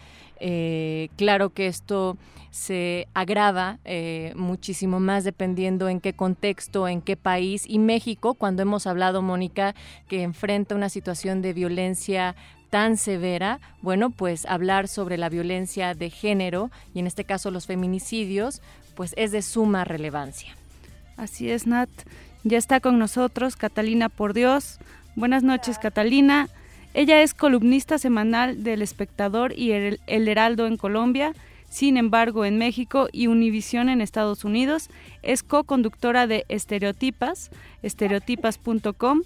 Eh, 0.40 1.08
claro 1.16 1.50
que 1.50 1.66
esto 1.66 2.16
se 2.50 3.06
agrava 3.14 3.78
eh, 3.84 4.32
muchísimo 4.34 4.98
más 4.98 5.22
dependiendo 5.22 5.88
en 5.88 6.00
qué 6.00 6.14
contexto, 6.14 6.88
en 6.88 7.00
qué 7.02 7.16
país. 7.16 7.64
Y 7.68 7.78
México, 7.78 8.34
cuando 8.34 8.62
hemos 8.62 8.86
hablado, 8.86 9.22
Mónica, 9.22 9.74
que 10.08 10.22
enfrenta 10.22 10.74
una 10.74 10.88
situación 10.88 11.42
de 11.42 11.52
violencia 11.52 12.34
tan 12.70 12.96
severa, 12.96 13.60
bueno, 13.82 14.10
pues 14.10 14.46
hablar 14.46 14.88
sobre 14.88 15.18
la 15.18 15.28
violencia 15.28 15.94
de 15.94 16.10
género 16.10 16.70
y 16.94 17.00
en 17.00 17.06
este 17.06 17.24
caso 17.24 17.50
los 17.50 17.66
feminicidios, 17.66 18.62
pues 18.94 19.12
es 19.16 19.32
de 19.32 19.42
suma 19.42 19.84
relevancia. 19.84 20.56
Así 21.16 21.50
es, 21.50 21.66
Nat. 21.66 21.90
Ya 22.44 22.58
está 22.58 22.80
con 22.80 22.98
nosotros 22.98 23.56
Catalina 23.56 24.08
Por 24.08 24.32
Dios. 24.32 24.78
Buenas 25.16 25.42
noches, 25.42 25.78
Catalina. 25.78 26.48
Ella 26.94 27.22
es 27.22 27.34
columnista 27.34 27.98
semanal 27.98 28.64
del 28.64 28.82
Espectador 28.82 29.52
y 29.56 29.72
el, 29.72 30.00
el 30.06 30.28
Heraldo 30.28 30.66
en 30.66 30.76
Colombia 30.76 31.32
sin 31.70 31.96
embargo, 31.96 32.44
en 32.44 32.58
México 32.58 33.08
y 33.12 33.28
Univisión 33.28 33.88
en 33.88 34.00
Estados 34.00 34.44
Unidos 34.44 34.90
es 35.22 35.44
co-conductora 35.44 36.26
de 36.26 36.44
Estereotipas, 36.48 37.50
estereotipas.com. 37.82 39.22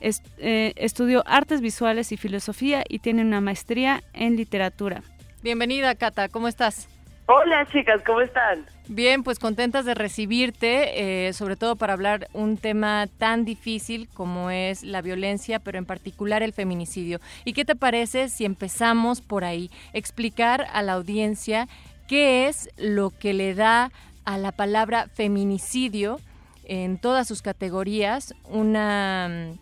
eh, 0.00 0.72
estudió 0.74 1.22
artes 1.24 1.60
visuales 1.60 2.10
y 2.10 2.16
filosofía 2.16 2.82
y 2.88 2.98
tiene 2.98 3.22
una 3.22 3.40
maestría 3.40 4.02
en 4.12 4.34
literatura. 4.34 5.04
Bienvenida, 5.42 5.94
Cata, 5.94 6.28
¿cómo 6.28 6.48
estás? 6.48 6.88
Hola 7.26 7.66
chicas, 7.72 8.02
¿cómo 8.04 8.20
están? 8.20 8.66
Bien, 8.86 9.22
pues 9.22 9.38
contentas 9.38 9.86
de 9.86 9.94
recibirte, 9.94 11.28
eh, 11.28 11.32
sobre 11.32 11.56
todo 11.56 11.74
para 11.74 11.94
hablar 11.94 12.28
un 12.34 12.58
tema 12.58 13.06
tan 13.18 13.46
difícil 13.46 14.10
como 14.12 14.50
es 14.50 14.82
la 14.82 15.00
violencia, 15.00 15.58
pero 15.58 15.78
en 15.78 15.86
particular 15.86 16.42
el 16.42 16.52
feminicidio. 16.52 17.20
¿Y 17.46 17.54
qué 17.54 17.64
te 17.64 17.76
parece 17.76 18.28
si 18.28 18.44
empezamos 18.44 19.22
por 19.22 19.44
ahí? 19.44 19.70
Explicar 19.94 20.66
a 20.70 20.82
la 20.82 20.92
audiencia 20.92 21.66
qué 22.08 22.46
es 22.46 22.68
lo 22.76 23.08
que 23.08 23.32
le 23.32 23.54
da 23.54 23.90
a 24.26 24.36
la 24.36 24.52
palabra 24.52 25.08
feminicidio 25.14 26.20
en 26.64 26.98
todas 26.98 27.26
sus 27.26 27.40
categorías 27.40 28.34
una 28.50 29.54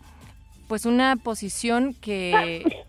pues 0.67 0.85
una 0.85 1.15
posición 1.17 1.93
que, 1.93 2.83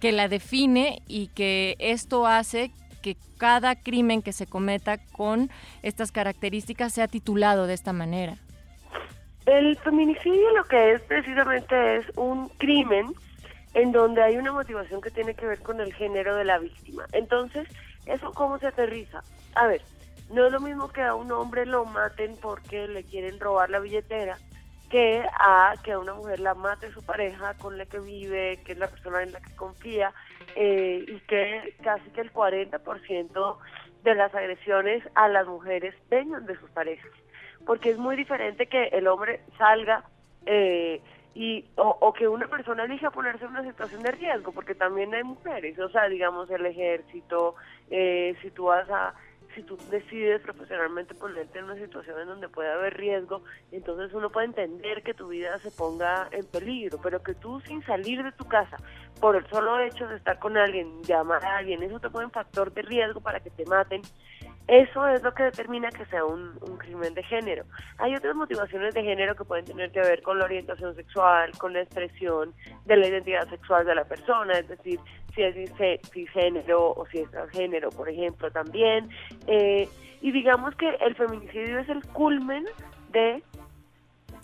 que 0.00 0.12
la 0.12 0.28
define 0.28 1.02
y 1.08 1.28
que 1.28 1.76
esto 1.78 2.26
hace 2.26 2.70
que 3.04 3.18
cada 3.36 3.76
crimen 3.76 4.22
que 4.22 4.32
se 4.32 4.46
cometa 4.46 4.96
con 5.12 5.50
estas 5.82 6.10
características 6.10 6.94
sea 6.94 7.06
titulado 7.06 7.66
de 7.66 7.74
esta 7.74 7.92
manera. 7.92 8.38
El 9.44 9.76
feminicidio 9.76 10.56
lo 10.56 10.64
que 10.64 10.94
es 10.94 11.02
precisamente 11.02 11.96
es 11.96 12.06
un 12.16 12.48
crimen 12.56 13.12
en 13.74 13.92
donde 13.92 14.22
hay 14.22 14.38
una 14.38 14.52
motivación 14.52 15.02
que 15.02 15.10
tiene 15.10 15.34
que 15.34 15.44
ver 15.44 15.60
con 15.60 15.82
el 15.82 15.92
género 15.92 16.34
de 16.34 16.46
la 16.46 16.58
víctima. 16.58 17.04
Entonces, 17.12 17.68
¿eso 18.06 18.32
cómo 18.32 18.58
se 18.58 18.68
aterriza? 18.68 19.22
A 19.54 19.66
ver, 19.66 19.82
no 20.32 20.46
es 20.46 20.52
lo 20.52 20.60
mismo 20.60 20.88
que 20.88 21.02
a 21.02 21.14
un 21.14 21.30
hombre 21.30 21.66
lo 21.66 21.84
maten 21.84 22.38
porque 22.40 22.88
le 22.88 23.04
quieren 23.04 23.38
robar 23.38 23.68
la 23.68 23.80
billetera 23.80 24.38
que 24.90 25.24
a 25.40 25.74
que 25.82 25.92
a 25.92 25.98
una 25.98 26.14
mujer 26.14 26.40
la 26.40 26.54
mate 26.54 26.92
su 26.92 27.02
pareja 27.02 27.54
con 27.54 27.78
la 27.78 27.86
que 27.86 27.98
vive, 27.98 28.60
que 28.64 28.72
es 28.72 28.78
la 28.78 28.88
persona 28.88 29.22
en 29.22 29.32
la 29.32 29.40
que 29.40 29.54
confía, 29.56 30.12
eh, 30.56 31.04
y 31.06 31.18
que 31.20 31.76
casi 31.82 32.08
que 32.10 32.20
el 32.20 32.32
40% 32.32 33.58
de 34.02 34.14
las 34.14 34.34
agresiones 34.34 35.02
a 35.14 35.28
las 35.28 35.46
mujeres 35.46 35.94
vengan 36.10 36.46
de 36.46 36.56
sus 36.58 36.70
parejas. 36.70 37.10
Porque 37.66 37.90
es 37.90 37.98
muy 37.98 38.16
diferente 38.16 38.66
que 38.66 38.84
el 38.88 39.06
hombre 39.08 39.40
salga 39.58 40.04
eh, 40.46 41.00
y 41.34 41.64
o, 41.76 41.96
o, 42.00 42.12
que 42.12 42.28
una 42.28 42.46
persona 42.46 42.84
elija 42.84 43.10
ponerse 43.10 43.44
en 43.44 43.50
una 43.50 43.64
situación 43.64 44.02
de 44.02 44.12
riesgo, 44.12 44.52
porque 44.52 44.74
también 44.74 45.12
hay 45.14 45.24
mujeres, 45.24 45.76
o 45.80 45.88
sea, 45.88 46.08
digamos 46.08 46.48
el 46.50 46.64
ejército, 46.66 47.56
eh, 47.90 48.36
si 48.40 48.50
tú 48.50 48.66
vas 48.66 48.88
a 48.88 49.14
si 49.54 49.62
tú 49.62 49.76
decides 49.90 50.40
profesionalmente 50.42 51.14
ponerte 51.14 51.58
en 51.58 51.66
una 51.66 51.76
situación 51.76 52.20
en 52.20 52.28
donde 52.28 52.48
puede 52.48 52.72
haber 52.72 52.96
riesgo, 52.96 53.42
entonces 53.72 54.12
uno 54.14 54.30
puede 54.30 54.46
entender 54.46 55.02
que 55.02 55.14
tu 55.14 55.28
vida 55.28 55.58
se 55.58 55.70
ponga 55.70 56.28
en 56.32 56.44
peligro, 56.46 56.98
pero 57.02 57.22
que 57.22 57.34
tú 57.34 57.60
sin 57.60 57.84
salir 57.84 58.22
de 58.22 58.32
tu 58.32 58.44
casa, 58.44 58.76
por 59.20 59.36
el 59.36 59.46
solo 59.46 59.78
hecho 59.80 60.06
de 60.08 60.16
estar 60.16 60.38
con 60.38 60.56
alguien, 60.56 61.02
llamar 61.02 61.44
a 61.44 61.58
alguien, 61.58 61.82
eso 61.82 62.00
te 62.00 62.10
pone 62.10 62.26
un 62.26 62.32
factor 62.32 62.72
de 62.72 62.82
riesgo 62.82 63.20
para 63.20 63.40
que 63.40 63.50
te 63.50 63.64
maten, 63.66 64.02
eso 64.66 65.06
es 65.08 65.22
lo 65.22 65.34
que 65.34 65.42
determina 65.42 65.90
que 65.90 66.06
sea 66.06 66.24
un, 66.24 66.54
crimen 66.78 67.12
de 67.14 67.22
género. 67.22 67.64
Hay 67.98 68.14
otras 68.14 68.34
motivaciones 68.34 68.94
de 68.94 69.02
género 69.02 69.34
que 69.36 69.44
pueden 69.44 69.64
tener 69.64 69.90
que 69.90 70.00
ver 70.00 70.22
con 70.22 70.38
la 70.38 70.46
orientación 70.46 70.94
sexual, 70.96 71.50
con 71.58 71.74
la 71.74 71.82
expresión 71.82 72.54
de 72.86 72.96
la 72.96 73.08
identidad 73.08 73.48
sexual 73.48 73.84
de 73.84 73.94
la 73.94 74.04
persona, 74.04 74.58
es 74.58 74.68
decir, 74.68 74.98
si 75.34 75.42
es 75.42 75.70
cisgénero 76.12 76.92
o 76.92 77.06
si 77.06 77.18
es 77.18 77.30
transgénero, 77.30 77.90
por 77.90 78.08
ejemplo, 78.08 78.50
también. 78.50 79.10
Eh, 79.46 79.88
y 80.22 80.32
digamos 80.32 80.74
que 80.76 80.88
el 80.88 81.14
feminicidio 81.14 81.80
es 81.80 81.88
el 81.90 82.02
culmen 82.06 82.64
de 83.10 83.42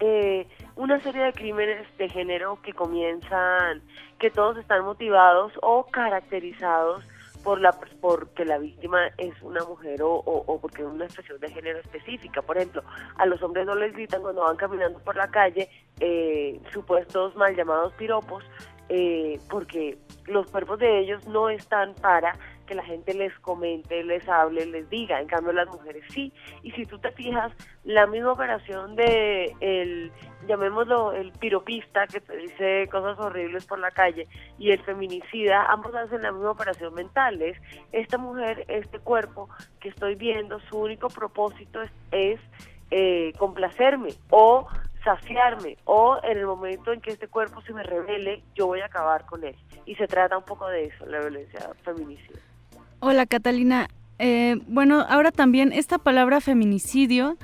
eh, 0.00 0.46
una 0.76 1.00
serie 1.00 1.22
de 1.22 1.32
crímenes 1.32 1.86
de 1.96 2.08
género 2.10 2.60
que 2.62 2.74
comienzan, 2.74 3.82
que 4.18 4.30
todos 4.30 4.58
están 4.58 4.84
motivados 4.84 5.52
o 5.62 5.86
caracterizados 5.86 7.04
por 7.42 7.60
la 7.60 7.72
porque 8.00 8.44
la 8.44 8.58
víctima 8.58 9.08
es 9.18 9.40
una 9.42 9.64
mujer 9.64 10.02
o, 10.02 10.14
o, 10.14 10.44
o, 10.46 10.60
porque 10.60 10.82
es 10.82 10.88
una 10.88 11.04
expresión 11.04 11.40
de 11.40 11.50
género 11.50 11.78
específica. 11.78 12.42
Por 12.42 12.56
ejemplo, 12.56 12.82
a 13.16 13.26
los 13.26 13.42
hombres 13.42 13.66
no 13.66 13.74
les 13.74 13.92
gritan 13.92 14.22
cuando 14.22 14.42
van 14.42 14.56
caminando 14.56 14.98
por 15.00 15.16
la 15.16 15.30
calle 15.30 15.68
eh, 16.00 16.60
supuestos 16.72 17.34
mal 17.36 17.54
llamados 17.54 17.92
piropos, 17.94 18.44
eh, 18.88 19.38
porque 19.48 19.98
los 20.26 20.50
cuerpos 20.50 20.78
de 20.78 21.00
ellos 21.00 21.26
no 21.26 21.50
están 21.50 21.94
para 21.94 22.34
que 22.70 22.76
la 22.76 22.84
gente 22.84 23.14
les 23.14 23.36
comente, 23.40 24.04
les 24.04 24.28
hable, 24.28 24.64
les 24.64 24.88
diga, 24.88 25.20
en 25.20 25.26
cambio 25.26 25.52
las 25.52 25.66
mujeres 25.66 26.04
sí. 26.10 26.32
Y 26.62 26.70
si 26.70 26.86
tú 26.86 27.00
te 27.00 27.10
fijas, 27.10 27.52
la 27.82 28.06
misma 28.06 28.30
operación 28.30 28.94
de 28.94 29.52
el, 29.58 30.12
llamémoslo, 30.46 31.10
el 31.10 31.32
piropista 31.32 32.06
que 32.06 32.20
te 32.20 32.36
dice 32.36 32.88
cosas 32.88 33.18
horribles 33.18 33.66
por 33.66 33.80
la 33.80 33.90
calle 33.90 34.28
y 34.56 34.70
el 34.70 34.80
feminicida, 34.84 35.64
ambos 35.64 35.92
hacen 35.96 36.22
la 36.22 36.30
misma 36.30 36.52
operación 36.52 36.94
mental. 36.94 37.42
Es 37.42 37.58
esta 37.90 38.18
mujer, 38.18 38.64
este 38.68 39.00
cuerpo 39.00 39.48
que 39.80 39.88
estoy 39.88 40.14
viendo, 40.14 40.60
su 40.70 40.78
único 40.78 41.08
propósito 41.08 41.80
es, 42.12 42.38
eh, 42.92 43.32
complacerme 43.36 44.10
o 44.30 44.68
saciarme 45.02 45.76
o 45.86 46.20
en 46.22 46.38
el 46.38 46.46
momento 46.46 46.92
en 46.92 47.00
que 47.00 47.10
este 47.10 47.26
cuerpo 47.26 47.62
se 47.62 47.72
me 47.72 47.82
revele, 47.82 48.44
yo 48.54 48.68
voy 48.68 48.80
a 48.80 48.86
acabar 48.86 49.26
con 49.26 49.42
él. 49.42 49.56
Y 49.86 49.96
se 49.96 50.06
trata 50.06 50.38
un 50.38 50.44
poco 50.44 50.68
de 50.68 50.84
eso, 50.84 51.04
la 51.06 51.18
violencia 51.18 51.68
feminicida. 51.82 52.38
Hola 53.02 53.24
Catalina. 53.24 53.88
Eh, 54.18 54.56
bueno, 54.66 55.06
ahora 55.08 55.32
también 55.32 55.72
esta 55.72 55.96
palabra 55.96 56.42
feminicidio 56.42 57.38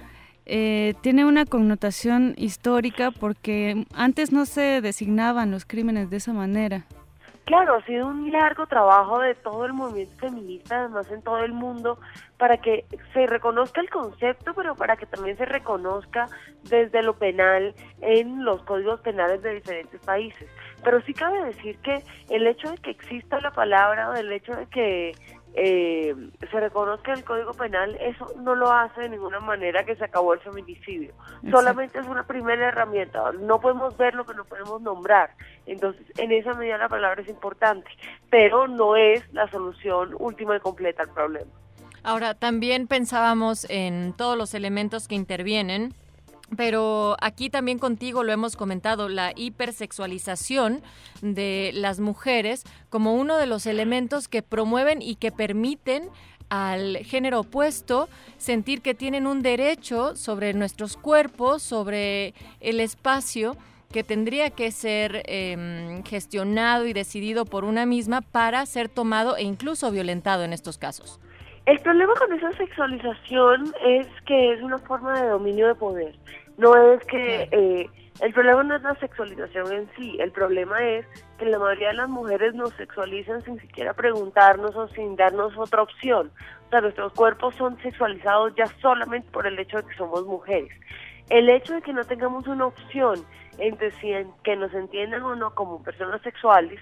eh, 0.44 0.92
tiene 1.00 1.24
una 1.24 1.46
connotación 1.46 2.34
histórica 2.36 3.10
porque 3.10 3.86
antes 3.94 4.32
no 4.32 4.44
se 4.44 4.82
designaban 4.82 5.50
los 5.50 5.64
crímenes 5.64 6.10
de 6.10 6.18
esa 6.18 6.34
manera. 6.34 6.84
Claro, 7.46 7.76
ha 7.76 7.82
sido 7.84 8.08
un 8.08 8.32
largo 8.32 8.66
trabajo 8.66 9.20
de 9.20 9.36
todo 9.36 9.64
el 9.66 9.72
movimiento 9.72 10.18
feminista, 10.18 10.80
además 10.80 11.08
en 11.12 11.22
todo 11.22 11.38
el 11.38 11.52
mundo, 11.52 11.96
para 12.38 12.56
que 12.56 12.84
se 13.14 13.24
reconozca 13.28 13.80
el 13.80 13.88
concepto, 13.88 14.52
pero 14.52 14.74
para 14.74 14.96
que 14.96 15.06
también 15.06 15.36
se 15.38 15.44
reconozca 15.44 16.26
desde 16.64 17.04
lo 17.04 17.14
penal 17.14 17.72
en 18.00 18.44
los 18.44 18.62
códigos 18.64 19.00
penales 19.00 19.42
de 19.42 19.54
diferentes 19.54 20.00
países. 20.00 20.50
Pero 20.82 21.00
sí 21.02 21.14
cabe 21.14 21.44
decir 21.44 21.78
que 21.78 22.02
el 22.30 22.48
hecho 22.48 22.68
de 22.68 22.78
que 22.78 22.90
exista 22.90 23.40
la 23.40 23.52
palabra 23.52 24.10
o 24.10 24.14
el 24.14 24.32
hecho 24.32 24.52
de 24.52 24.66
que 24.66 25.12
eh, 25.58 26.14
se 26.50 26.60
reconozca 26.60 27.14
el 27.14 27.24
Código 27.24 27.54
Penal, 27.54 27.96
eso 27.98 28.30
no 28.42 28.54
lo 28.54 28.70
hace 28.70 29.00
de 29.00 29.08
ninguna 29.08 29.40
manera 29.40 29.84
que 29.84 29.96
se 29.96 30.04
acabó 30.04 30.34
el 30.34 30.40
feminicidio. 30.40 31.14
Solamente 31.50 31.98
es 31.98 32.06
una 32.06 32.26
primera 32.26 32.68
herramienta. 32.68 33.32
No 33.32 33.58
podemos 33.58 33.96
ver 33.96 34.14
lo 34.14 34.26
que 34.26 34.34
no 34.34 34.44
podemos 34.44 34.82
nombrar. 34.82 35.30
Entonces, 35.64 36.04
en 36.18 36.30
esa 36.32 36.52
medida 36.52 36.76
la 36.76 36.90
palabra 36.90 37.22
es 37.22 37.28
importante, 37.28 37.88
pero 38.28 38.68
no 38.68 38.96
es 38.96 39.22
la 39.32 39.50
solución 39.50 40.14
última 40.18 40.56
y 40.56 40.60
completa 40.60 41.04
al 41.04 41.10
problema. 41.10 41.50
Ahora, 42.02 42.34
también 42.34 42.86
pensábamos 42.86 43.66
en 43.70 44.12
todos 44.12 44.36
los 44.36 44.52
elementos 44.52 45.08
que 45.08 45.14
intervienen 45.14 45.94
pero 46.54 47.16
aquí 47.20 47.50
también 47.50 47.78
contigo 47.78 48.22
lo 48.22 48.32
hemos 48.32 48.54
comentado, 48.54 49.08
la 49.08 49.32
hipersexualización 49.34 50.82
de 51.22 51.72
las 51.74 51.98
mujeres 51.98 52.62
como 52.88 53.14
uno 53.14 53.36
de 53.36 53.46
los 53.46 53.66
elementos 53.66 54.28
que 54.28 54.42
promueven 54.42 55.02
y 55.02 55.16
que 55.16 55.32
permiten 55.32 56.08
al 56.48 56.98
género 56.98 57.40
opuesto 57.40 58.08
sentir 58.38 58.80
que 58.80 58.94
tienen 58.94 59.26
un 59.26 59.42
derecho 59.42 60.14
sobre 60.14 60.54
nuestros 60.54 60.96
cuerpos, 60.96 61.62
sobre 61.62 62.34
el 62.60 62.78
espacio 62.78 63.56
que 63.90 64.04
tendría 64.04 64.50
que 64.50 64.70
ser 64.70 65.22
eh, 65.26 66.02
gestionado 66.06 66.86
y 66.86 66.92
decidido 66.92 67.44
por 67.44 67.64
una 67.64 67.86
misma 67.86 68.20
para 68.20 68.64
ser 68.66 68.88
tomado 68.88 69.36
e 69.36 69.42
incluso 69.42 69.90
violentado 69.90 70.44
en 70.44 70.52
estos 70.52 70.78
casos. 70.78 71.18
El 71.66 71.80
problema 71.80 72.14
con 72.14 72.32
esa 72.32 72.52
sexualización 72.52 73.74
es 73.84 74.06
que 74.24 74.52
es 74.52 74.62
una 74.62 74.78
forma 74.78 75.20
de 75.20 75.28
dominio 75.30 75.66
de 75.66 75.74
poder. 75.74 76.14
No 76.58 76.76
es 76.92 77.04
que 77.06 77.48
eh, 77.50 77.90
el 78.20 78.32
problema 78.32 78.62
no 78.62 78.76
es 78.76 78.82
la 78.82 78.94
sexualización 78.94 79.72
en 79.72 79.88
sí, 79.96 80.16
el 80.20 80.30
problema 80.30 80.78
es 80.78 81.04
que 81.38 81.46
la 81.46 81.58
mayoría 81.58 81.88
de 81.88 81.94
las 81.94 82.08
mujeres 82.08 82.54
nos 82.54 82.70
sexualizan 82.74 83.42
sin 83.42 83.60
siquiera 83.60 83.94
preguntarnos 83.94 84.76
o 84.76 84.86
sin 84.90 85.16
darnos 85.16 85.58
otra 85.58 85.82
opción. 85.82 86.30
O 86.66 86.70
sea, 86.70 86.82
nuestros 86.82 87.12
cuerpos 87.14 87.56
son 87.56 87.76
sexualizados 87.82 88.54
ya 88.54 88.66
solamente 88.80 89.28
por 89.32 89.44
el 89.48 89.58
hecho 89.58 89.78
de 89.78 89.88
que 89.88 89.96
somos 89.96 90.24
mujeres. 90.24 90.70
El 91.30 91.48
hecho 91.48 91.74
de 91.74 91.82
que 91.82 91.92
no 91.92 92.04
tengamos 92.04 92.46
una 92.46 92.66
opción 92.66 93.24
entre 93.58 93.90
si 93.92 94.12
que 94.44 94.54
nos 94.54 94.72
entiendan 94.72 95.22
o 95.22 95.34
no 95.34 95.52
como 95.54 95.82
personas 95.82 96.22
sexuales 96.22 96.78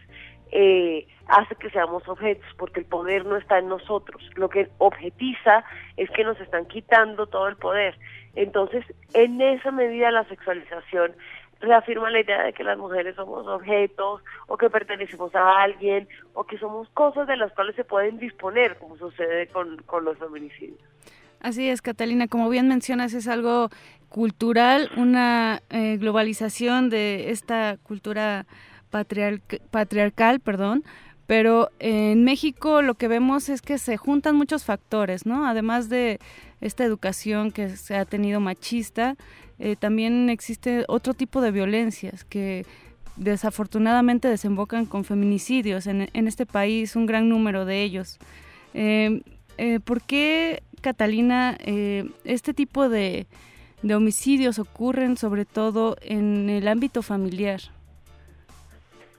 eh, 0.52 1.06
hace 1.26 1.54
que 1.56 1.70
seamos 1.70 2.06
objetos, 2.08 2.46
porque 2.56 2.80
el 2.80 2.86
poder 2.86 3.24
no 3.26 3.36
está 3.36 3.58
en 3.58 3.68
nosotros. 3.68 4.22
Lo 4.36 4.48
que 4.48 4.68
objetiza 4.78 5.64
es 5.96 6.10
que 6.10 6.24
nos 6.24 6.40
están 6.40 6.66
quitando 6.66 7.26
todo 7.26 7.48
el 7.48 7.56
poder. 7.56 7.98
Entonces, 8.34 8.84
en 9.14 9.40
esa 9.40 9.70
medida 9.70 10.10
la 10.10 10.24
sexualización 10.24 11.12
reafirma 11.60 12.10
la 12.10 12.20
idea 12.20 12.42
de 12.42 12.52
que 12.52 12.64
las 12.64 12.78
mujeres 12.78 13.16
somos 13.16 13.46
objetos 13.46 14.22
o 14.46 14.56
que 14.56 14.70
pertenecemos 14.70 15.34
a 15.34 15.62
alguien 15.62 16.08
o 16.34 16.44
que 16.44 16.58
somos 16.58 16.88
cosas 16.90 17.26
de 17.26 17.36
las 17.36 17.52
cuales 17.52 17.74
se 17.76 17.84
pueden 17.84 18.18
disponer, 18.18 18.76
como 18.76 18.96
sucede 18.96 19.46
con, 19.48 19.78
con 19.86 20.04
los 20.04 20.18
feminicidios. 20.18 20.78
Así 21.40 21.68
es, 21.68 21.82
Catalina, 21.82 22.26
como 22.28 22.48
bien 22.48 22.68
mencionas, 22.68 23.12
es 23.12 23.28
algo 23.28 23.68
cultural, 24.08 24.90
una 24.96 25.60
eh, 25.70 25.96
globalización 25.98 26.88
de 26.88 27.30
esta 27.30 27.76
cultura 27.82 28.46
patriarcal, 29.70 30.40
perdón, 30.40 30.84
Pero 31.26 31.70
en 31.78 32.22
México 32.24 32.82
lo 32.82 32.94
que 32.94 33.08
vemos 33.08 33.48
es 33.48 33.62
que 33.62 33.78
se 33.78 33.96
juntan 33.96 34.36
muchos 34.36 34.64
factores, 34.64 35.24
¿no? 35.24 35.46
Además 35.46 35.88
de 35.88 36.20
esta 36.60 36.84
educación 36.84 37.50
que 37.50 37.76
se 37.76 37.96
ha 37.96 38.04
tenido 38.04 38.40
machista, 38.40 39.16
eh, 39.58 39.76
también 39.76 40.28
existe 40.28 40.84
otro 40.88 41.14
tipo 41.14 41.40
de 41.40 41.50
violencias 41.50 42.24
que 42.24 42.66
desafortunadamente 43.16 44.28
desembocan 44.28 44.86
con 44.86 45.04
feminicidios 45.04 45.86
en, 45.86 46.08
este 46.12 46.46
país, 46.46 46.96
un 46.96 47.06
gran 47.06 47.28
número 47.28 47.64
de 47.64 47.82
ellos. 47.82 48.18
Eh, 48.74 49.22
eh, 49.58 49.80
¿Por 49.80 50.02
qué, 50.02 50.62
Catalina, 50.80 51.56
eh, 51.60 52.10
este 52.24 52.54
tipo 52.54 52.88
de 52.88 53.26
homicidios 53.94 54.58
ocurren 54.58 55.16
sobre 55.16 55.44
todo 55.44 55.96
en 56.02 56.50
el 56.50 56.66
ámbito 56.68 57.02
familiar? 57.02 57.60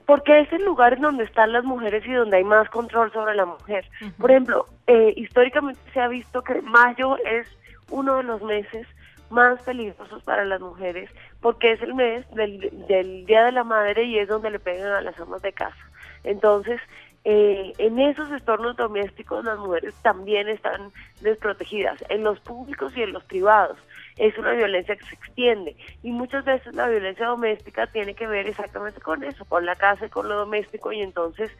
Porque 0.06 0.40
es 0.40 0.52
el 0.52 0.64
lugar 0.64 0.94
en 0.94 1.02
donde 1.02 1.24
están 1.24 1.52
las 1.52 1.64
mujeres 1.64 2.06
y 2.06 2.12
donde 2.12 2.38
hay 2.38 2.44
más 2.44 2.68
control 2.70 3.12
sobre 3.12 3.34
la 3.34 3.44
mujer. 3.44 3.84
Por 4.18 4.30
ejemplo, 4.30 4.66
eh, 4.86 5.12
históricamente 5.16 5.80
se 5.92 6.00
ha 6.00 6.08
visto 6.08 6.42
que 6.42 6.62
mayo 6.62 7.16
es 7.24 7.48
uno 7.90 8.16
de 8.16 8.22
los 8.22 8.42
meses 8.42 8.86
más 9.30 9.60
peligrosos 9.62 10.22
para 10.22 10.44
las 10.44 10.60
mujeres 10.60 11.10
porque 11.40 11.72
es 11.72 11.82
el 11.82 11.94
mes 11.94 12.24
del, 12.34 12.86
del 12.86 13.26
Día 13.26 13.44
de 13.44 13.52
la 13.52 13.64
Madre 13.64 14.04
y 14.04 14.18
es 14.18 14.28
donde 14.28 14.50
le 14.50 14.60
pegan 14.60 14.92
a 14.92 15.00
las 15.00 15.18
amas 15.18 15.42
de 15.42 15.52
casa. 15.52 15.76
Entonces, 16.22 16.80
eh, 17.28 17.72
en 17.78 17.98
esos 17.98 18.30
entornos 18.30 18.76
domésticos 18.76 19.44
las 19.44 19.58
mujeres 19.58 19.94
también 20.02 20.48
están 20.48 20.92
desprotegidas, 21.22 22.04
en 22.08 22.22
los 22.22 22.38
públicos 22.38 22.96
y 22.96 23.02
en 23.02 23.12
los 23.12 23.24
privados. 23.24 23.76
Es 24.16 24.36
una 24.38 24.52
violencia 24.52 24.96
que 24.96 25.04
se 25.06 25.14
extiende. 25.14 25.76
Y 26.02 26.10
muchas 26.10 26.44
veces 26.44 26.74
la 26.74 26.88
violencia 26.88 27.26
doméstica 27.26 27.86
tiene 27.88 28.14
que 28.14 28.26
ver 28.26 28.46
exactamente 28.46 29.00
con 29.00 29.22
eso, 29.24 29.44
con 29.44 29.66
la 29.66 29.76
casa 29.76 30.06
y 30.06 30.10
con 30.10 30.28
lo 30.28 30.36
doméstico 30.36 30.92
y 30.92 31.02
entonces 31.02 31.50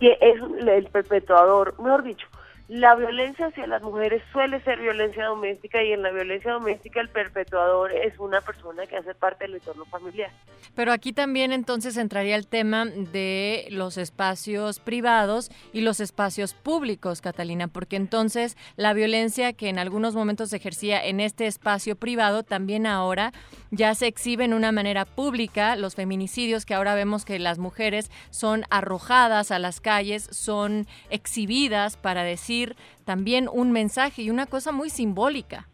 es 0.00 0.40
el 0.66 0.86
perpetuador, 0.86 1.74
mejor 1.78 2.02
dicho, 2.02 2.26
la 2.74 2.96
violencia 2.96 3.46
hacia 3.46 3.68
las 3.68 3.82
mujeres 3.82 4.20
suele 4.32 4.60
ser 4.64 4.80
violencia 4.80 5.26
doméstica 5.26 5.80
y 5.84 5.92
en 5.92 6.02
la 6.02 6.10
violencia 6.10 6.50
doméstica 6.50 7.00
el 7.00 7.08
perpetuador 7.08 7.92
es 7.92 8.18
una 8.18 8.40
persona 8.40 8.84
que 8.88 8.96
hace 8.96 9.14
parte 9.14 9.44
del 9.44 9.54
entorno 9.54 9.84
familiar. 9.84 10.32
Pero 10.74 10.90
aquí 10.90 11.12
también 11.12 11.52
entonces 11.52 11.96
entraría 11.96 12.34
el 12.34 12.48
tema 12.48 12.86
de 12.86 13.68
los 13.70 13.96
espacios 13.96 14.80
privados 14.80 15.52
y 15.72 15.82
los 15.82 16.00
espacios 16.00 16.52
públicos, 16.52 17.20
Catalina, 17.20 17.68
porque 17.68 17.94
entonces 17.94 18.56
la 18.74 18.92
violencia 18.92 19.52
que 19.52 19.68
en 19.68 19.78
algunos 19.78 20.16
momentos 20.16 20.50
se 20.50 20.56
ejercía 20.56 21.04
en 21.04 21.20
este 21.20 21.46
espacio 21.46 21.94
privado 21.94 22.42
también 22.42 22.88
ahora 22.88 23.32
ya 23.70 23.94
se 23.94 24.06
exhibe 24.06 24.44
en 24.44 24.54
una 24.54 24.72
manera 24.72 25.04
pública, 25.04 25.76
los 25.76 25.94
feminicidios 25.94 26.64
que 26.64 26.74
ahora 26.74 26.94
vemos 26.94 27.24
que 27.24 27.38
las 27.38 27.58
mujeres 27.58 28.10
son 28.30 28.64
arrojadas 28.70 29.50
a 29.50 29.58
las 29.58 29.80
calles, 29.80 30.28
son 30.30 30.86
exhibidas 31.10 31.96
para 31.96 32.22
decir 32.22 32.63
también 33.04 33.48
un 33.52 33.72
mensaje 33.72 34.22
y 34.22 34.30
una 34.30 34.46
cosa 34.46 34.72
muy 34.72 34.90
simbólica. 34.90 35.66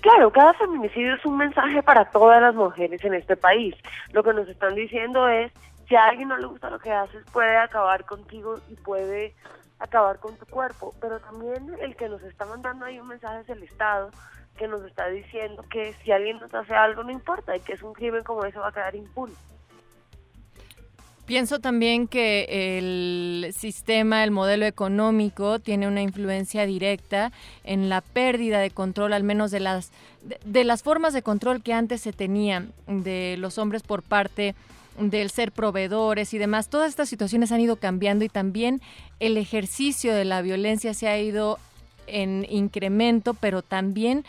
Claro, 0.00 0.30
cada 0.30 0.54
feminicidio 0.54 1.14
es 1.14 1.26
un 1.26 1.36
mensaje 1.36 1.82
para 1.82 2.04
todas 2.10 2.40
las 2.40 2.54
mujeres 2.54 3.04
en 3.04 3.14
este 3.14 3.36
país. 3.36 3.74
Lo 4.12 4.22
que 4.22 4.32
nos 4.32 4.48
están 4.48 4.74
diciendo 4.74 5.28
es, 5.28 5.52
si 5.88 5.96
a 5.96 6.04
alguien 6.04 6.28
no 6.28 6.36
le 6.36 6.46
gusta 6.46 6.70
lo 6.70 6.78
que 6.78 6.92
haces, 6.92 7.24
puede 7.32 7.56
acabar 7.56 8.04
contigo 8.04 8.60
y 8.68 8.76
puede 8.76 9.34
acabar 9.80 10.20
con 10.20 10.36
tu 10.36 10.46
cuerpo. 10.46 10.94
Pero 11.00 11.18
también 11.18 11.74
el 11.80 11.96
que 11.96 12.08
nos 12.08 12.22
está 12.22 12.44
mandando 12.44 12.84
ahí 12.84 13.00
un 13.00 13.08
mensaje 13.08 13.40
es 13.40 13.48
el 13.48 13.62
Estado, 13.64 14.10
que 14.56 14.68
nos 14.68 14.82
está 14.84 15.08
diciendo 15.08 15.64
que 15.68 15.92
si 16.04 16.12
alguien 16.12 16.38
nos 16.38 16.52
hace 16.54 16.74
algo 16.74 17.02
no 17.02 17.10
importa 17.10 17.56
y 17.56 17.60
que 17.60 17.72
es 17.72 17.82
un 17.82 17.92
crimen 17.92 18.22
como 18.22 18.44
ese 18.44 18.58
va 18.58 18.68
a 18.68 18.72
quedar 18.72 18.94
impune. 18.94 19.34
Pienso 21.28 21.58
también 21.58 22.08
que 22.08 22.78
el 22.78 23.52
sistema, 23.52 24.24
el 24.24 24.30
modelo 24.30 24.64
económico 24.64 25.58
tiene 25.58 25.86
una 25.86 26.00
influencia 26.00 26.64
directa 26.64 27.32
en 27.64 27.90
la 27.90 28.00
pérdida 28.00 28.60
de 28.60 28.70
control, 28.70 29.12
al 29.12 29.24
menos 29.24 29.50
de 29.50 29.60
las 29.60 29.90
de, 30.46 30.64
las 30.64 30.82
formas 30.82 31.12
de 31.12 31.20
control 31.20 31.62
que 31.62 31.74
antes 31.74 32.00
se 32.00 32.14
tenían 32.14 32.72
de 32.86 33.36
los 33.38 33.58
hombres 33.58 33.82
por 33.82 34.02
parte 34.02 34.54
del 34.98 35.28
ser 35.28 35.52
proveedores 35.52 36.32
y 36.32 36.38
demás. 36.38 36.70
Todas 36.70 36.88
estas 36.88 37.10
situaciones 37.10 37.52
han 37.52 37.60
ido 37.60 37.76
cambiando 37.76 38.24
y 38.24 38.30
también 38.30 38.80
el 39.20 39.36
ejercicio 39.36 40.14
de 40.14 40.24
la 40.24 40.40
violencia 40.40 40.94
se 40.94 41.08
ha 41.08 41.18
ido 41.18 41.58
en 42.06 42.46
incremento, 42.48 43.34
pero 43.34 43.60
también 43.60 44.24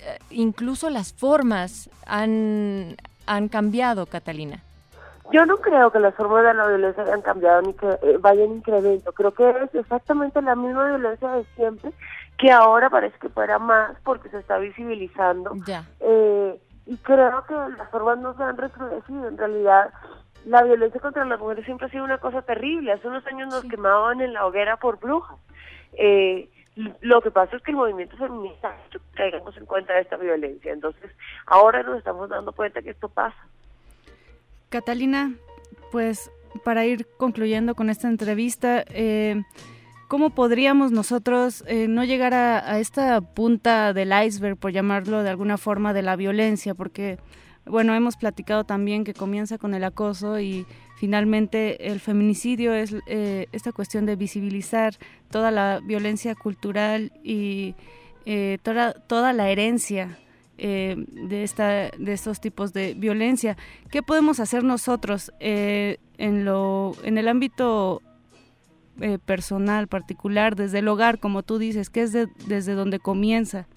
eh, 0.00 0.18
incluso 0.32 0.90
las 0.90 1.12
formas 1.12 1.90
han, 2.06 2.96
han 3.26 3.48
cambiado, 3.48 4.06
Catalina. 4.06 4.64
Yo 5.32 5.46
no 5.46 5.58
creo 5.58 5.90
que 5.90 6.00
las 6.00 6.14
formas 6.14 6.44
de 6.44 6.54
la 6.54 6.66
violencia 6.66 7.02
hayan 7.04 7.22
cambiado 7.22 7.62
ni 7.62 7.72
que 7.74 7.86
eh, 7.88 8.18
vayan 8.20 8.46
en 8.46 8.56
incremento. 8.56 9.12
Creo 9.12 9.32
que 9.32 9.48
es 9.48 9.74
exactamente 9.74 10.42
la 10.42 10.56
misma 10.56 10.88
violencia 10.88 11.28
de 11.30 11.44
siempre, 11.56 11.92
que 12.36 12.50
ahora 12.50 12.90
parece 12.90 13.18
que 13.18 13.28
fuera 13.28 13.58
más 13.58 13.96
porque 14.02 14.28
se 14.30 14.38
está 14.38 14.58
visibilizando. 14.58 15.52
Ya. 15.66 15.84
Eh, 16.00 16.60
y 16.86 16.96
creo 16.98 17.44
que 17.46 17.54
las 17.54 17.88
formas 17.90 18.18
no 18.18 18.34
se 18.36 18.42
han 18.42 18.56
recrudecido. 18.56 19.28
En 19.28 19.38
realidad, 19.38 19.92
la 20.44 20.62
violencia 20.62 21.00
contra 21.00 21.24
las 21.24 21.38
mujeres 21.38 21.64
siempre 21.64 21.86
ha 21.86 21.90
sido 21.90 22.04
una 22.04 22.18
cosa 22.18 22.42
terrible. 22.42 22.92
Hace 22.92 23.06
unos 23.06 23.26
años 23.26 23.48
nos 23.48 23.64
quemaban 23.64 24.20
en 24.20 24.32
la 24.32 24.46
hoguera 24.46 24.76
por 24.78 24.98
brujas. 24.98 25.38
Eh, 25.92 26.48
lo 27.00 27.20
que 27.20 27.30
pasa 27.30 27.56
es 27.56 27.62
que 27.62 27.72
el 27.72 27.76
movimiento 27.76 28.16
feminista 28.16 28.70
ha 28.70 28.86
hecho 28.86 28.98
que 28.98 29.16
caigamos 29.16 29.56
en 29.56 29.66
cuenta 29.66 29.92
de 29.92 30.00
esta 30.00 30.16
violencia. 30.16 30.72
Entonces, 30.72 31.10
ahora 31.46 31.82
nos 31.82 31.98
estamos 31.98 32.28
dando 32.28 32.52
cuenta 32.52 32.82
que 32.82 32.90
esto 32.90 33.08
pasa. 33.08 33.36
Catalina, 34.70 35.34
pues 35.90 36.30
para 36.64 36.86
ir 36.86 37.06
concluyendo 37.16 37.74
con 37.74 37.90
esta 37.90 38.08
entrevista, 38.08 38.84
eh, 38.88 39.42
¿cómo 40.08 40.30
podríamos 40.30 40.92
nosotros 40.92 41.64
eh, 41.66 41.88
no 41.88 42.04
llegar 42.04 42.34
a, 42.34 42.78
esta 42.78 43.20
punta 43.20 43.92
del 43.92 44.12
iceberg, 44.24 44.56
por 44.56 44.70
llamarlo 44.70 45.24
de 45.24 45.30
alguna 45.30 45.58
forma, 45.58 45.92
de 45.92 46.02
la 46.02 46.14
violencia? 46.14 46.74
Porque, 46.74 47.18
bueno, 47.66 47.96
hemos 47.96 48.16
platicado 48.16 48.62
también 48.62 49.02
que 49.02 49.12
comienza 49.12 49.58
con 49.58 49.74
el 49.74 49.82
acoso 49.82 50.38
y 50.38 50.66
finalmente 50.98 51.88
el 51.88 51.98
feminicidio 51.98 52.72
es 52.72 52.94
eh, 53.08 53.46
esta 53.50 53.72
cuestión 53.72 54.06
de 54.06 54.14
visibilizar 54.14 54.94
toda 55.32 55.50
la 55.50 55.80
violencia 55.82 56.36
cultural 56.36 57.12
y 57.24 57.74
toda, 58.62 58.92
toda 58.92 59.32
la 59.32 59.50
herencia 59.50 60.16
eh, 60.62 60.94
de, 61.08 61.42
esta, 61.42 61.88
de 61.88 62.12
estos 62.12 62.38
tipos 62.38 62.74
de 62.74 62.92
violencia. 62.92 63.56
¿Qué 63.90 64.02
podemos 64.02 64.40
hacer 64.40 64.62
nosotros 64.62 65.32
eh, 65.40 65.96
en, 66.18 66.44
lo, 66.44 66.92
en 67.02 67.16
el 67.16 67.28
ámbito 67.28 68.02
eh, 69.00 69.18
personal, 69.24 69.88
particular, 69.88 70.56
desde 70.56 70.80
el 70.80 70.88
hogar, 70.88 71.18
como 71.18 71.42
tú 71.42 71.56
dices, 71.56 71.88
que 71.88 72.02
es 72.02 72.12
de, 72.12 72.28
desde 72.46 72.74
donde 72.74 72.98
comienza? 72.98 73.68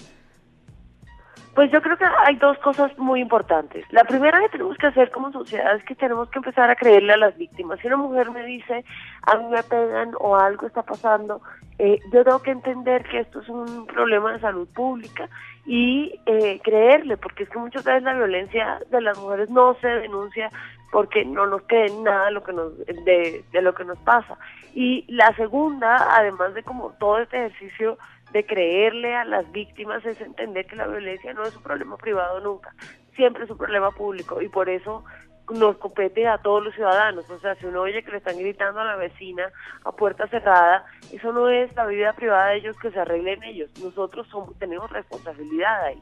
Pues 1.55 1.71
yo 1.71 1.81
creo 1.83 1.97
que 1.97 2.05
hay 2.25 2.35
dos 2.37 2.57
cosas 2.59 2.97
muy 2.97 3.21
importantes. 3.21 3.85
La 3.91 4.03
primera 4.05 4.39
que 4.39 4.49
tenemos 4.49 4.75
que 4.77 4.87
hacer 4.87 5.11
como 5.11 5.31
sociedad 5.31 5.75
es 5.75 5.83
que 5.83 5.93
tenemos 5.93 6.27
que 6.29 6.39
empezar 6.39 6.69
a 6.69 6.75
creerle 6.75 7.13
a 7.13 7.17
las 7.17 7.37
víctimas. 7.37 7.79
Si 7.79 7.87
una 7.87 7.97
mujer 7.97 8.31
me 8.31 8.43
dice, 8.43 8.83
a 9.21 9.37
mí 9.37 9.45
me 9.51 9.61
pegan 9.61 10.13
o 10.19 10.35
algo 10.35 10.65
está 10.65 10.81
pasando, 10.81 11.41
eh, 11.77 11.99
yo 12.11 12.23
tengo 12.23 12.41
que 12.41 12.51
entender 12.51 13.03
que 13.03 13.19
esto 13.19 13.41
es 13.41 13.49
un 13.49 13.85
problema 13.85 14.33
de 14.33 14.39
salud 14.39 14.67
pública 14.73 15.29
y 15.67 16.19
eh, 16.25 16.59
creerle, 16.63 17.17
porque 17.17 17.43
es 17.43 17.49
que 17.49 17.59
muchas 17.59 17.83
veces 17.83 18.01
la 18.01 18.13
violencia 18.13 18.79
de 18.89 19.01
las 19.01 19.17
mujeres 19.19 19.49
no 19.51 19.75
se 19.75 19.87
denuncia 19.87 20.49
porque 20.91 21.23
no 21.23 21.45
nos 21.45 21.61
creen 21.63 22.03
nada 22.03 22.31
lo 22.31 22.43
que 22.43 22.53
nos 22.53 22.77
de, 22.79 23.43
de 23.51 23.61
lo 23.61 23.75
que 23.75 23.85
nos 23.85 23.99
pasa. 23.99 24.37
Y 24.73 25.05
la 25.07 25.35
segunda, 25.35 26.17
además 26.17 26.55
de 26.55 26.63
como 26.63 26.93
todo 26.99 27.19
este 27.19 27.45
ejercicio 27.45 27.97
de 28.33 28.45
creerle 28.45 29.15
a 29.15 29.23
las 29.23 29.49
víctimas 29.51 30.03
es 30.05 30.19
entender 30.19 30.65
que 30.65 30.75
la 30.75 30.87
violencia 30.87 31.33
no 31.33 31.43
es 31.43 31.55
un 31.55 31.63
problema 31.63 31.95
privado 31.97 32.39
nunca, 32.41 32.75
siempre 33.15 33.45
es 33.45 33.49
un 33.49 33.57
problema 33.57 33.91
público 33.91 34.41
y 34.41 34.49
por 34.49 34.69
eso 34.69 35.05
nos 35.53 35.77
compete 35.77 36.27
a 36.27 36.37
todos 36.39 36.63
los 36.63 36.73
ciudadanos. 36.73 37.29
O 37.29 37.39
sea, 37.39 37.55
si 37.55 37.65
uno 37.65 37.81
oye 37.81 38.03
que 38.03 38.11
le 38.11 38.17
están 38.17 38.37
gritando 38.37 38.79
a 38.79 38.85
la 38.85 38.95
vecina 38.95 39.51
a 39.85 39.91
puerta 39.91 40.27
cerrada, 40.27 40.85
eso 41.11 41.31
no 41.31 41.49
es 41.49 41.73
la 41.75 41.85
vida 41.85 42.13
privada 42.13 42.49
de 42.49 42.57
ellos 42.57 42.75
que 42.81 42.91
se 42.91 42.99
arreglen 42.99 43.43
ellos. 43.43 43.69
Nosotros 43.81 44.27
somos, 44.29 44.57
tenemos 44.57 44.89
responsabilidad 44.89 45.85
ahí. 45.85 46.01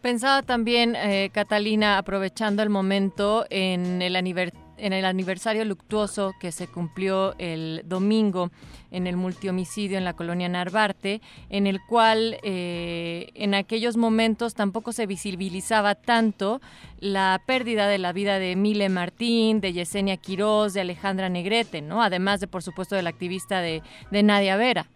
Pensaba 0.00 0.42
también, 0.42 0.94
eh, 0.96 1.30
Catalina, 1.32 1.98
aprovechando 1.98 2.62
el 2.62 2.70
momento 2.70 3.44
en 3.50 4.00
el 4.00 4.16
aniversario 4.16 4.67
en 4.78 4.92
el 4.92 5.04
aniversario 5.04 5.64
luctuoso 5.64 6.34
que 6.40 6.52
se 6.52 6.68
cumplió 6.68 7.34
el 7.38 7.82
domingo 7.84 8.50
en 8.90 9.06
el 9.06 9.16
multihomicidio 9.16 9.98
en 9.98 10.04
la 10.04 10.14
colonia 10.14 10.48
Narvarte, 10.48 11.20
en 11.50 11.66
el 11.66 11.80
cual 11.86 12.38
eh, 12.42 13.30
en 13.34 13.54
aquellos 13.54 13.96
momentos 13.96 14.54
tampoco 14.54 14.92
se 14.92 15.06
visibilizaba 15.06 15.94
tanto 15.94 16.60
la 17.00 17.40
pérdida 17.46 17.86
de 17.88 17.98
la 17.98 18.12
vida 18.12 18.38
de 18.38 18.56
Mile 18.56 18.88
Martín, 18.88 19.60
de 19.60 19.72
Yesenia 19.72 20.16
Quiroz, 20.16 20.72
de 20.72 20.80
Alejandra 20.80 21.28
Negrete, 21.28 21.82
¿no? 21.82 22.02
Además 22.02 22.40
de, 22.40 22.46
por 22.48 22.62
supuesto, 22.62 22.96
de 22.96 23.02
la 23.02 23.10
activista 23.10 23.60
de, 23.60 23.82
de 24.10 24.22
Nadia 24.22 24.56
Vera. 24.56 24.86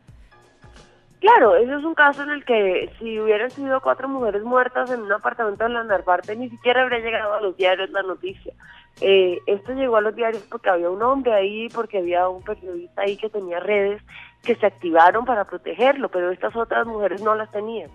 Claro, 1.23 1.55
ese 1.55 1.73
es 1.73 1.85
un 1.85 1.95
caso 1.95 2.25
en 2.25 2.31
el 2.31 2.45
que 2.45 2.91
si 2.99 3.21
hubieran 3.21 3.49
sido 3.49 3.81
cuatro 3.81 4.09
mujeres 4.09 4.43
muertas 4.43 4.91
en 4.91 5.03
un 5.03 5.13
apartamento 5.13 5.65
en 5.65 5.75
la 5.75 5.85
Narvarte, 5.85 6.35
ni 6.35 6.51
siquiera 6.51 6.83
habría 6.83 6.99
llegado 6.99 7.35
a 7.35 7.41
los 7.41 7.57
diarios 7.57 7.91
la 7.91 8.03
noticia. 8.03 8.53
Eh, 9.01 9.39
esto 9.47 9.73
llegó 9.73 9.97
a 9.97 10.01
los 10.01 10.15
diarios 10.15 10.43
porque 10.49 10.71
había 10.71 10.91
un 10.91 11.03
hombre 11.03 11.33
ahí, 11.33 11.69
porque 11.71 11.99
había 11.99 12.29
un 12.29 12.43
periodista 12.43 13.03
ahí 13.03 13.17
que 13.17 13.29
tenía 13.29 13.59
redes 13.59 14.03
que 14.43 14.55
se 14.57 14.67
activaron 14.67 15.25
para 15.25 15.45
protegerlo, 15.45 16.09
pero 16.11 16.31
estas 16.31 16.55
otras 16.57 16.87
mujeres 16.87 17.23
no 17.23 17.35
las 17.35 17.51
tenían. 17.51 17.91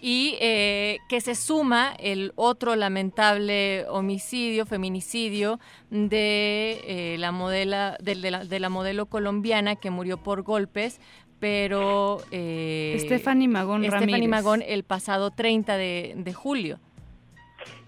Y 0.00 0.36
eh, 0.40 0.98
que 1.08 1.22
se 1.22 1.34
suma 1.34 1.94
el 1.98 2.32
otro 2.34 2.76
lamentable 2.76 3.86
homicidio, 3.88 4.66
feminicidio 4.66 5.58
de, 5.90 6.80
eh, 6.84 7.16
la, 7.18 7.32
modela, 7.32 7.96
de, 8.00 8.14
de 8.14 8.30
la, 8.30 8.44
de 8.44 8.60
la 8.60 8.68
modelo 8.68 9.06
colombiana 9.06 9.76
que 9.76 9.90
murió 9.90 10.18
por 10.18 10.42
golpes 10.42 11.00
pero... 11.38 12.18
Eh, 12.30 12.96
Stephanie 13.00 13.48
Magón 13.48 13.84
Stephanie 13.84 14.28
Magón 14.28 14.62
el 14.66 14.84
pasado 14.84 15.30
30 15.30 15.76
de, 15.76 16.14
de 16.16 16.32
julio. 16.32 16.78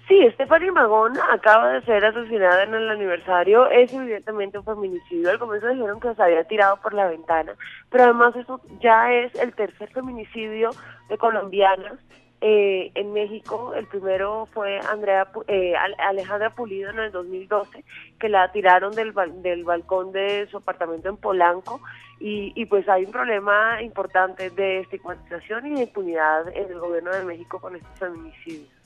Sí, 0.09 0.27
Stephanie 0.33 0.73
Magón 0.73 1.13
acaba 1.31 1.69
de 1.69 1.83
ser 1.83 2.03
asesinada 2.03 2.63
en 2.63 2.75
el 2.75 2.89
aniversario. 2.89 3.69
Es 3.69 3.93
evidentemente 3.93 4.59
un 4.59 4.65
feminicidio. 4.65 5.29
Al 5.29 5.39
comienzo 5.39 5.69
dijeron 5.69 6.01
que 6.01 6.15
se 6.15 6.23
había 6.23 6.45
tirado 6.45 6.79
por 6.79 6.95
la 6.95 7.09
ventana, 7.09 7.55
pero 7.91 8.05
además 8.05 8.35
eso 8.35 8.59
ya 8.81 9.13
es 9.13 9.35
el 9.35 9.55
tercer 9.55 9.91
feminicidio 9.91 10.71
de 11.11 11.19
colombianas 11.19 11.99
eh, 12.41 12.91
en 12.95 13.13
México. 13.13 13.75
El 13.75 13.87
primero 13.87 14.49
fue 14.55 14.81
Andrea 14.81 15.29
eh, 15.47 15.75
Alejandra 15.77 16.55
Pulido 16.55 16.89
en 16.89 17.01
el 17.01 17.13
2012, 17.13 17.85
que 18.19 18.31
la 18.31 18.51
tiraron 18.51 18.95
del, 18.95 19.13
del 19.43 19.65
balcón 19.65 20.13
de 20.13 20.47
su 20.51 20.57
apartamento 20.57 21.11
en 21.11 21.19
Polanco. 21.19 21.83
Y, 22.19 22.53
y, 22.57 22.65
pues 22.65 22.89
hay 22.89 23.05
un 23.05 23.13
problema 23.13 23.83
importante 23.83 24.49
de 24.51 24.81
estigmatización 24.81 25.67
y 25.67 25.75
de 25.75 25.83
impunidad 25.83 26.49
en 26.49 26.71
el 26.71 26.81
gobierno 26.81 27.13
de 27.13 27.25
México 27.25 27.61
con 27.61 27.77
estos 27.77 27.97
feminicidios. 27.99 28.78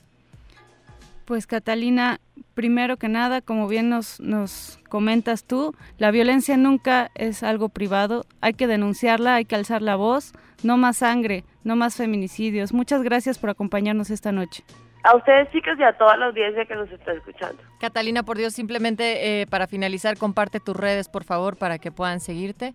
Pues 1.25 1.47
Catalina, 1.47 2.19
primero 2.53 2.97
que 2.97 3.07
nada, 3.07 3.41
como 3.41 3.67
bien 3.67 3.89
nos, 3.89 4.19
nos 4.19 4.79
comentas 4.89 5.45
tú, 5.45 5.73
la 5.97 6.11
violencia 6.11 6.57
nunca 6.57 7.11
es 7.15 7.43
algo 7.43 7.69
privado, 7.69 8.25
hay 8.41 8.53
que 8.53 8.67
denunciarla, 8.67 9.35
hay 9.35 9.45
que 9.45 9.55
alzar 9.55 9.81
la 9.81 9.95
voz, 9.95 10.33
no 10.63 10.77
más 10.77 10.97
sangre, 10.97 11.43
no 11.63 11.75
más 11.75 11.95
feminicidios. 11.95 12.73
Muchas 12.73 13.03
gracias 13.03 13.39
por 13.39 13.49
acompañarnos 13.49 14.09
esta 14.09 14.31
noche. 14.31 14.63
A 15.03 15.17
ustedes 15.17 15.51
chicas 15.51 15.77
y 15.77 15.83
a 15.83 15.91
toda 15.97 16.15
la 16.15 16.27
audiencia 16.27 16.65
que 16.65 16.75
nos 16.75 16.89
está 16.89 17.11
escuchando. 17.11 17.61
Catalina, 17.79 18.23
por 18.23 18.37
Dios, 18.37 18.53
simplemente 18.53 19.41
eh, 19.41 19.47
para 19.47 19.67
finalizar, 19.67 20.17
comparte 20.17 20.61
tus 20.61 20.77
redes, 20.77 21.09
por 21.09 21.25
favor, 21.25 21.57
para 21.57 21.77
que 21.77 21.91
puedan 21.91 22.21
seguirte. 22.21 22.73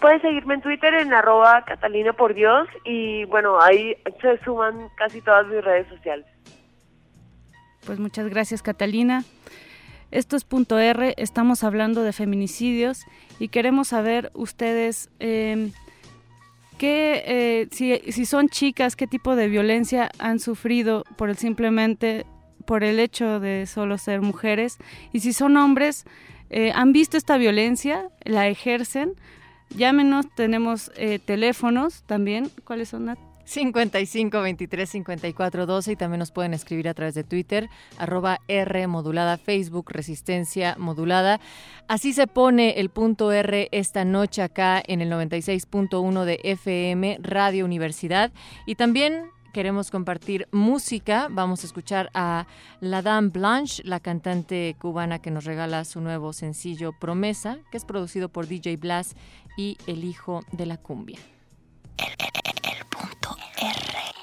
Pueden 0.00 0.20
seguirme 0.22 0.54
en 0.54 0.62
Twitter 0.62 0.94
en 0.94 1.12
arroba 1.12 1.64
Catalina 1.66 2.14
por 2.14 2.32
Dios 2.32 2.66
y 2.84 3.24
bueno, 3.26 3.58
ahí 3.60 3.94
se 4.22 4.38
suman 4.44 4.88
casi 4.96 5.20
todas 5.20 5.46
mis 5.48 5.62
redes 5.62 5.86
sociales. 5.88 6.26
Pues 7.86 8.00
muchas 8.00 8.28
gracias 8.28 8.62
Catalina. 8.62 9.24
Esto 10.10 10.36
es 10.36 10.44
punto 10.44 10.78
R, 10.78 11.14
estamos 11.18 11.64
hablando 11.64 12.02
de 12.02 12.12
feminicidios 12.12 13.04
y 13.38 13.48
queremos 13.48 13.88
saber 13.88 14.30
ustedes 14.34 15.08
eh, 15.20 15.70
qué, 16.78 17.22
eh, 17.26 17.68
si, 17.70 17.96
si 18.12 18.26
son 18.26 18.48
chicas, 18.48 18.96
qué 18.96 19.06
tipo 19.06 19.36
de 19.36 19.48
violencia 19.48 20.10
han 20.18 20.40
sufrido 20.40 21.04
por 21.16 21.30
el 21.30 21.36
simplemente 21.36 22.26
por 22.66 22.82
el 22.82 22.98
hecho 22.98 23.38
de 23.38 23.66
solo 23.66 23.98
ser 23.98 24.20
mujeres 24.20 24.78
y 25.12 25.20
si 25.20 25.32
son 25.32 25.56
hombres, 25.56 26.04
eh, 26.50 26.72
han 26.74 26.92
visto 26.92 27.16
esta 27.16 27.36
violencia, 27.36 28.08
la 28.24 28.48
ejercen. 28.48 29.14
Llámenos, 29.70 30.26
tenemos 30.36 30.92
eh, 30.96 31.18
teléfonos 31.18 32.02
también. 32.06 32.50
¿Cuáles 32.64 32.90
son, 32.90 33.06
Nat? 33.06 33.18
55 33.46 34.40
23 34.42 34.90
54 34.90 35.66
12 35.66 35.92
y 35.92 35.96
también 35.96 36.18
nos 36.18 36.32
pueden 36.32 36.52
escribir 36.52 36.88
a 36.88 36.94
través 36.94 37.14
de 37.14 37.24
Twitter, 37.24 37.70
arroba 37.96 38.40
R 38.48 38.86
modulada, 38.88 39.38
Facebook 39.38 39.90
Resistencia 39.90 40.74
Modulada. 40.78 41.40
Así 41.88 42.12
se 42.12 42.26
pone 42.26 42.80
el 42.80 42.90
punto 42.90 43.32
R 43.32 43.68
esta 43.70 44.04
noche 44.04 44.42
acá 44.42 44.82
en 44.84 45.00
el 45.00 45.10
96.1 45.10 46.24
de 46.24 46.40
FM 46.42 47.18
Radio 47.22 47.64
Universidad 47.64 48.32
y 48.66 48.74
también 48.74 49.30
queremos 49.52 49.90
compartir 49.90 50.48
música. 50.50 51.28
Vamos 51.30 51.62
a 51.62 51.66
escuchar 51.66 52.10
a 52.12 52.46
La 52.80 53.00
Dame 53.00 53.28
Blanche, 53.28 53.82
la 53.86 54.00
cantante 54.00 54.76
cubana 54.78 55.20
que 55.20 55.30
nos 55.30 55.44
regala 55.44 55.84
su 55.84 56.00
nuevo 56.00 56.32
sencillo 56.32 56.92
Promesa, 56.92 57.58
que 57.70 57.78
es 57.78 57.84
producido 57.84 58.28
por 58.28 58.48
DJ 58.48 58.76
Blas 58.76 59.14
y 59.56 59.78
El 59.86 60.04
Hijo 60.04 60.42
de 60.52 60.66
la 60.66 60.76
Cumbia. 60.76 61.18
Punto 62.96 63.36
R. 63.58 64.15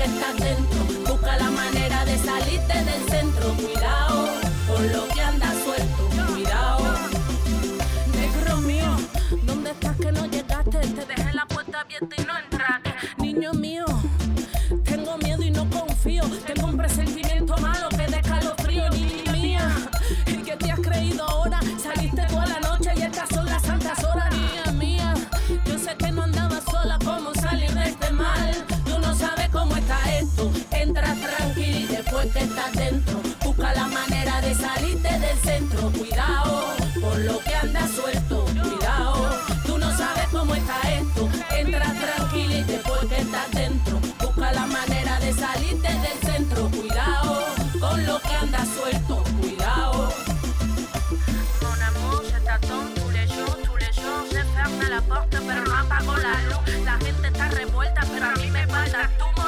que 0.00 0.06
estás 0.06 0.36
dentro, 0.38 1.12
busca 1.12 1.36
la 1.36 1.50
manera 1.50 2.04
de 2.06 2.16
salirte 2.16 2.84
del 2.84 3.10
centro, 3.10 3.54
cuidado 3.54 4.28
por 4.66 4.80
lo 4.80 5.06
que 5.08 5.19
pero 55.50 55.64
no 55.64 55.76
apago 55.76 56.16
la 56.16 56.42
luz. 56.42 56.84
La 56.84 56.98
gente 56.98 57.28
está 57.28 57.48
revuelta, 57.48 58.02
pero 58.12 58.26
a 58.26 58.32
mí 58.36 58.50
me 58.50 58.66
falta 58.66 59.10
tú, 59.18 59.39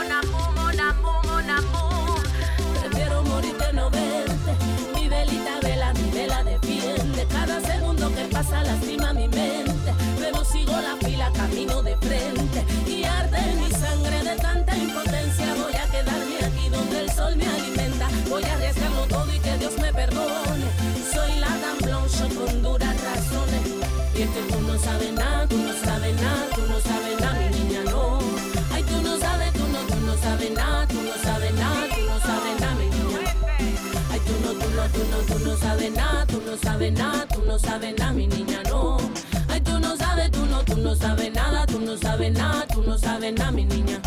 tú 24.41 24.61
no 24.61 24.79
sabes 24.79 25.13
nada, 25.13 25.47
tú 25.47 25.57
no 25.59 25.73
sabes 25.85 26.21
nada, 26.21 26.49
tú 26.55 26.63
no 26.67 26.81
sabes 26.81 27.21
nada, 27.21 27.39
mi 27.39 27.59
niña 27.59 27.85
no. 27.91 28.19
Ay, 28.73 28.83
tú 28.85 29.03
no 29.03 29.19
sabes, 29.19 29.53
tú 29.53 29.65
no, 29.69 29.79
tú 29.81 30.07
no 30.07 30.17
sabes 30.17 30.53
nada, 30.53 30.87
tú 30.87 31.03
no 31.03 31.23
sabes 31.23 31.55
nada, 31.55 31.89
tú 31.89 32.01
no 32.07 32.21
sabes 32.21 32.61
nada, 32.61 32.75
mi 32.75 32.87
niña. 32.87 33.35
Ay, 34.11 34.21
tú 34.21 34.33
no, 34.43 34.53
tú 34.53 34.71
no, 34.75 34.85
tú 34.89 35.01
no, 35.11 35.19
tú 35.35 35.45
no 35.45 35.57
sabes 35.57 35.93
nada, 35.93 36.27
tú 36.27 36.43
no 36.47 36.57
sabes 36.57 36.93
nada, 36.93 37.27
tú 37.29 37.43
no 37.47 37.59
sabes 37.59 37.95
nada, 37.99 38.13
mi 38.13 38.27
niña 38.27 38.63
no. 38.69 38.97
Ay, 39.49 39.61
tú 39.61 39.79
no 39.79 39.97
sabes, 39.97 40.31
tú 40.31 40.47
no, 40.47 40.65
tú 40.65 40.77
no 40.77 40.95
sabes 40.95 41.33
nada, 41.33 41.67
tú 41.67 41.81
no 41.81 41.97
sabes 41.97 42.33
nada, 42.33 42.67
tú 42.67 42.83
no 42.83 42.99
sabes 42.99 43.35
nada, 43.35 43.51
mi 43.51 43.65
niña. 43.65 44.01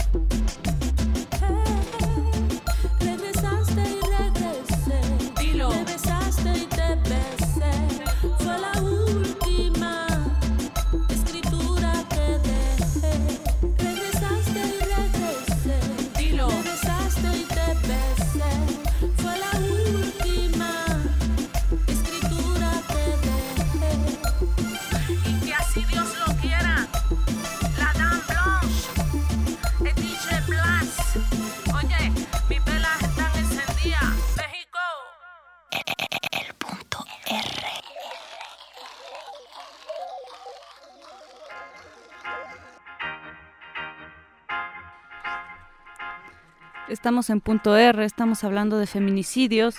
Estamos 47.06 47.30
en 47.30 47.40
punto 47.40 47.77
R, 47.77 48.03
estamos 48.03 48.43
hablando 48.43 48.80
de 48.80 48.88
feminicidios. 48.88 49.75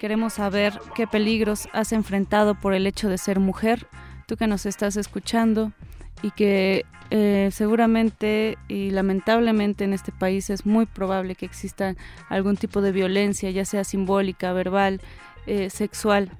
Queremos 0.00 0.32
saber 0.32 0.76
qué 0.96 1.06
peligros 1.06 1.68
has 1.72 1.92
enfrentado 1.92 2.56
por 2.56 2.74
el 2.74 2.88
hecho 2.88 3.08
de 3.08 3.16
ser 3.16 3.38
mujer. 3.38 3.86
Tú 4.26 4.36
que 4.36 4.48
nos 4.48 4.66
estás 4.66 4.96
escuchando 4.96 5.70
y 6.20 6.32
que 6.32 6.84
eh, 7.10 7.50
seguramente 7.52 8.58
y 8.66 8.90
lamentablemente 8.90 9.84
en 9.84 9.92
este 9.92 10.10
país 10.10 10.50
es 10.50 10.66
muy 10.66 10.86
probable 10.86 11.36
que 11.36 11.46
exista 11.46 11.94
algún 12.28 12.56
tipo 12.56 12.80
de 12.80 12.90
violencia, 12.90 13.52
ya 13.52 13.64
sea 13.64 13.84
simbólica, 13.84 14.52
verbal, 14.52 15.00
eh, 15.46 15.70
sexual. 15.70 16.32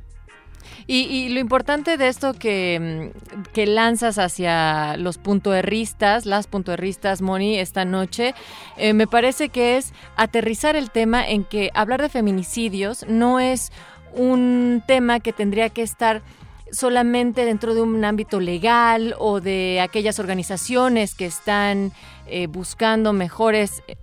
Y, 0.86 1.28
lo 1.30 1.40
importante 1.40 1.96
de 1.96 2.08
esto 2.08 2.34
que, 2.34 3.12
que 3.52 3.66
lanzas 3.66 4.18
hacia 4.18 4.96
los 4.96 5.18
puntoerristas, 5.18 6.26
las 6.26 6.46
puntoerristas, 6.46 7.22
Moni, 7.22 7.58
esta 7.58 7.84
noche, 7.84 8.34
eh, 8.76 8.92
me 8.92 9.06
parece 9.06 9.48
que 9.48 9.76
es 9.76 9.92
aterrizar 10.16 10.76
el 10.76 10.90
tema 10.90 11.26
en 11.26 11.44
que 11.44 11.70
hablar 11.74 12.02
de 12.02 12.08
feminicidios 12.08 13.04
no 13.08 13.40
es 13.40 13.72
un 14.14 14.82
tema 14.86 15.20
que 15.20 15.32
tendría 15.32 15.68
que 15.70 15.82
estar 15.82 16.22
solamente 16.70 17.44
dentro 17.44 17.74
de 17.74 17.82
un 17.82 18.04
ámbito 18.04 18.40
legal 18.40 19.14
o 19.18 19.40
de 19.40 19.80
aquellas 19.80 20.18
organizaciones 20.18 21.14
que 21.14 21.26
están 21.26 21.92
eh, 22.26 22.46
buscando 22.46 23.12
mejores 23.12 23.82
eh, 23.86 23.96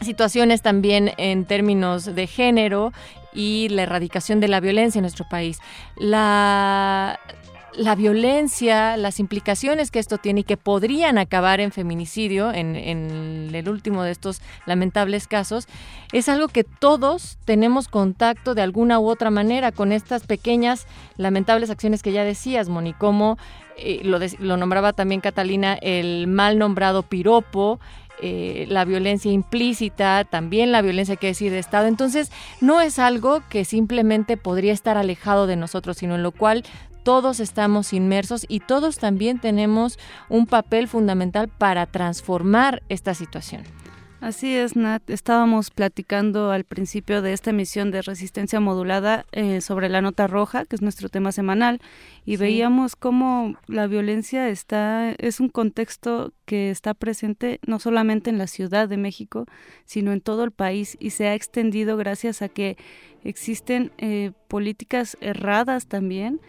situaciones 0.00 0.62
también 0.62 1.12
en 1.16 1.44
términos 1.46 2.04
de 2.04 2.26
género 2.26 2.92
y 3.36 3.68
la 3.68 3.82
erradicación 3.82 4.40
de 4.40 4.48
la 4.48 4.60
violencia 4.60 4.98
en 4.98 5.02
nuestro 5.02 5.28
país. 5.28 5.60
La, 5.96 7.20
la 7.76 7.94
violencia, 7.94 8.96
las 8.96 9.20
implicaciones 9.20 9.90
que 9.90 9.98
esto 9.98 10.18
tiene 10.18 10.40
y 10.40 10.44
que 10.44 10.56
podrían 10.56 11.18
acabar 11.18 11.60
en 11.60 11.72
feminicidio, 11.72 12.52
en, 12.52 12.74
en, 12.74 13.50
el 13.54 13.68
último 13.68 14.02
de 14.02 14.10
estos 14.10 14.40
lamentables 14.64 15.28
casos, 15.28 15.68
es 16.12 16.28
algo 16.28 16.48
que 16.48 16.64
todos 16.64 17.38
tenemos 17.44 17.88
contacto 17.88 18.54
de 18.54 18.62
alguna 18.62 18.98
u 18.98 19.08
otra 19.08 19.30
manera 19.30 19.72
con 19.72 19.92
estas 19.92 20.26
pequeñas 20.26 20.86
lamentables 21.16 21.70
acciones 21.70 22.02
que 22.02 22.12
ya 22.12 22.24
decías, 22.24 22.68
Moni, 22.68 22.94
como 22.94 23.36
eh, 23.76 24.00
lo, 24.04 24.18
lo 24.38 24.56
nombraba 24.56 24.94
también 24.94 25.20
Catalina, 25.20 25.74
el 25.74 26.26
mal 26.26 26.58
nombrado 26.58 27.02
piropo, 27.02 27.78
eh, 28.20 28.66
la 28.68 28.84
violencia 28.84 29.30
implícita, 29.30 30.24
también 30.24 30.72
la 30.72 30.82
violencia 30.82 31.16
que 31.16 31.28
decir 31.28 31.52
de 31.52 31.58
Estado. 31.58 31.86
Entonces, 31.86 32.30
no 32.60 32.80
es 32.80 32.98
algo 32.98 33.42
que 33.48 33.64
simplemente 33.64 34.36
podría 34.36 34.72
estar 34.72 34.96
alejado 34.96 35.46
de 35.46 35.56
nosotros, 35.56 35.98
sino 35.98 36.14
en 36.14 36.22
lo 36.22 36.32
cual 36.32 36.64
todos 37.02 37.38
estamos 37.38 37.92
inmersos 37.92 38.46
y 38.48 38.60
todos 38.60 38.98
también 38.98 39.38
tenemos 39.38 39.98
un 40.28 40.46
papel 40.46 40.88
fundamental 40.88 41.48
para 41.48 41.86
transformar 41.86 42.82
esta 42.88 43.14
situación. 43.14 43.62
Así 44.26 44.56
es, 44.56 44.74
Nat. 44.74 45.08
Estábamos 45.08 45.70
platicando 45.70 46.50
al 46.50 46.64
principio 46.64 47.22
de 47.22 47.32
esta 47.32 47.50
emisión 47.50 47.92
de 47.92 48.02
resistencia 48.02 48.58
modulada 48.58 49.24
eh, 49.30 49.60
sobre 49.60 49.88
la 49.88 50.02
nota 50.02 50.26
roja, 50.26 50.64
que 50.64 50.74
es 50.74 50.82
nuestro 50.82 51.08
tema 51.08 51.30
semanal, 51.30 51.80
y 52.24 52.36
veíamos 52.36 52.96
cómo 52.96 53.54
la 53.68 53.86
violencia 53.86 54.48
está 54.48 55.12
es 55.12 55.38
un 55.38 55.48
contexto 55.48 56.32
que 56.44 56.72
está 56.72 56.92
presente 56.92 57.60
no 57.68 57.78
solamente 57.78 58.28
en 58.28 58.38
la 58.38 58.48
Ciudad 58.48 58.88
de 58.88 58.96
México, 58.96 59.46
sino 59.84 60.10
en 60.12 60.20
todo 60.20 60.42
el 60.42 60.50
país 60.50 60.96
y 60.98 61.10
se 61.10 61.28
ha 61.28 61.36
extendido 61.36 61.96
gracias 61.96 62.42
a 62.42 62.48
que 62.48 62.76
existen 63.22 63.92
eh, 63.96 64.32
políticas 64.48 65.16
erradas 65.20 65.86
también. 65.86 66.40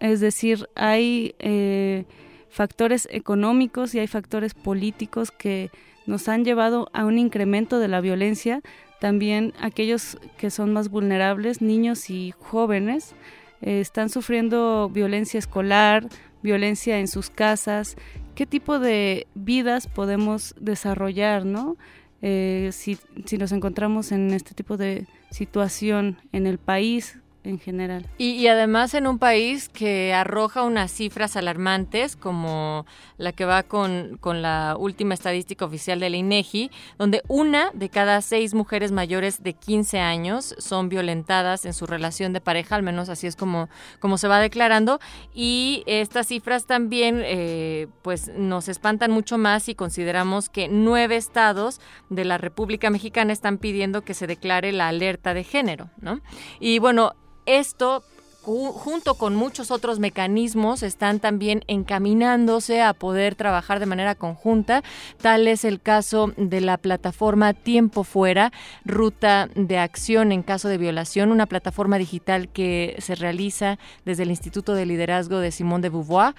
Es 0.00 0.18
decir, 0.18 0.68
hay 0.74 1.36
eh, 1.38 2.04
factores 2.48 3.06
económicos 3.12 3.94
y 3.94 4.00
hay 4.00 4.08
factores 4.08 4.54
políticos 4.54 5.30
que 5.30 5.70
nos 6.06 6.28
han 6.28 6.44
llevado 6.44 6.88
a 6.92 7.04
un 7.04 7.18
incremento 7.18 7.78
de 7.78 7.88
la 7.88 8.00
violencia, 8.00 8.60
también 9.00 9.52
aquellos 9.60 10.18
que 10.36 10.50
son 10.50 10.72
más 10.72 10.88
vulnerables, 10.88 11.60
niños 11.60 12.10
y 12.10 12.32
jóvenes, 12.38 13.14
eh, 13.60 13.80
están 13.80 14.08
sufriendo 14.08 14.90
violencia 14.92 15.38
escolar, 15.38 16.08
violencia 16.42 16.98
en 16.98 17.08
sus 17.08 17.30
casas, 17.30 17.96
qué 18.34 18.46
tipo 18.46 18.78
de 18.78 19.26
vidas 19.34 19.86
podemos 19.86 20.54
desarrollar, 20.60 21.44
¿no? 21.44 21.76
Eh, 22.20 22.70
si, 22.72 22.98
si 23.24 23.38
nos 23.38 23.50
encontramos 23.52 24.12
en 24.12 24.32
este 24.32 24.54
tipo 24.54 24.76
de 24.76 25.06
situación 25.30 26.18
en 26.32 26.46
el 26.46 26.58
país, 26.58 27.18
en 27.44 27.58
general. 27.58 28.06
Y, 28.18 28.46
además 28.46 28.94
en 28.94 29.06
un 29.06 29.18
país 29.18 29.68
que 29.68 30.14
arroja 30.14 30.62
unas 30.62 30.90
cifras 30.92 31.36
alarmantes, 31.36 32.16
como 32.16 32.86
la 33.18 33.32
que 33.32 33.44
va 33.44 33.62
con, 33.62 34.18
con, 34.20 34.42
la 34.42 34.76
última 34.78 35.14
estadística 35.14 35.64
oficial 35.64 36.00
de 36.00 36.10
la 36.10 36.16
INEGI, 36.16 36.70
donde 36.98 37.22
una 37.28 37.70
de 37.72 37.88
cada 37.88 38.20
seis 38.22 38.54
mujeres 38.54 38.92
mayores 38.92 39.42
de 39.42 39.54
15 39.54 39.98
años 40.00 40.54
son 40.58 40.88
violentadas 40.88 41.64
en 41.64 41.72
su 41.72 41.86
relación 41.86 42.32
de 42.32 42.40
pareja, 42.40 42.76
al 42.76 42.82
menos 42.82 43.08
así 43.08 43.26
es 43.26 43.36
como, 43.36 43.68
como 44.00 44.18
se 44.18 44.28
va 44.28 44.40
declarando. 44.40 45.00
Y 45.34 45.82
estas 45.86 46.28
cifras 46.28 46.66
también 46.66 47.22
eh, 47.24 47.88
pues 48.02 48.30
nos 48.36 48.68
espantan 48.68 49.10
mucho 49.10 49.38
más 49.38 49.64
si 49.64 49.74
consideramos 49.74 50.48
que 50.48 50.68
nueve 50.68 51.16
estados 51.16 51.80
de 52.08 52.24
la 52.24 52.38
República 52.38 52.90
Mexicana 52.90 53.32
están 53.32 53.58
pidiendo 53.58 54.02
que 54.02 54.14
se 54.14 54.26
declare 54.26 54.72
la 54.72 54.88
alerta 54.88 55.34
de 55.34 55.44
género, 55.44 55.90
¿no? 56.00 56.20
Y 56.60 56.78
bueno, 56.78 57.14
esto 57.46 58.02
junto 58.42 59.14
con 59.14 59.36
muchos 59.36 59.70
otros 59.70 60.00
mecanismos, 60.00 60.82
están 60.82 61.20
también 61.20 61.62
encaminándose 61.68 62.82
a 62.82 62.92
poder 62.92 63.36
trabajar 63.36 63.78
de 63.78 63.86
manera 63.86 64.16
conjunta. 64.16 64.82
Tal 65.20 65.46
es 65.46 65.64
el 65.64 65.80
caso 65.80 66.32
de 66.36 66.60
la 66.60 66.76
plataforma 66.76 67.54
Tiempo 67.54 68.02
Fuera, 68.02 68.52
Ruta 68.84 69.48
de 69.54 69.78
Acción 69.78 70.32
en 70.32 70.42
caso 70.42 70.68
de 70.68 70.78
violación, 70.78 71.30
una 71.30 71.46
plataforma 71.46 71.98
digital 71.98 72.48
que 72.48 72.96
se 72.98 73.14
realiza 73.14 73.78
desde 74.04 74.24
el 74.24 74.30
Instituto 74.30 74.74
de 74.74 74.86
Liderazgo 74.86 75.38
de 75.38 75.52
Simón 75.52 75.80
de 75.80 75.90
Beauvoir. 75.90 76.34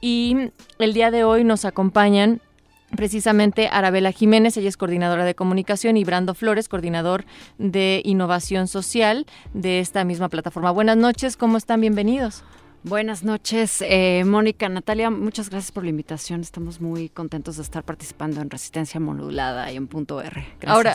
Y 0.00 0.50
el 0.78 0.92
día 0.92 1.10
de 1.10 1.24
hoy 1.24 1.44
nos 1.44 1.64
acompañan 1.64 2.40
precisamente 2.96 3.68
Arabela 3.70 4.12
Jiménez, 4.12 4.56
ella 4.56 4.68
es 4.68 4.76
coordinadora 4.76 5.24
de 5.24 5.34
comunicación, 5.34 5.96
y 5.96 6.04
Brando 6.04 6.34
Flores, 6.34 6.68
coordinador 6.68 7.24
de 7.58 8.02
innovación 8.04 8.68
social 8.68 9.26
de 9.52 9.80
esta 9.80 10.04
misma 10.04 10.28
plataforma. 10.28 10.70
Buenas 10.70 10.96
noches, 10.96 11.36
¿cómo 11.36 11.56
están? 11.56 11.80
Bienvenidos. 11.80 12.44
Buenas 12.86 13.24
noches, 13.24 13.80
eh, 13.80 14.24
Mónica, 14.26 14.68
Natalia, 14.68 15.08
muchas 15.08 15.48
gracias 15.48 15.72
por 15.72 15.84
la 15.84 15.88
invitación. 15.88 16.42
Estamos 16.42 16.82
muy 16.82 17.08
contentos 17.08 17.56
de 17.56 17.62
estar 17.62 17.82
participando 17.82 18.42
en 18.42 18.50
Resistencia 18.50 19.00
Modulada 19.00 19.72
y 19.72 19.76
en 19.76 19.86
Punto 19.86 20.20
R. 20.20 20.46
Ahora, 20.66 20.94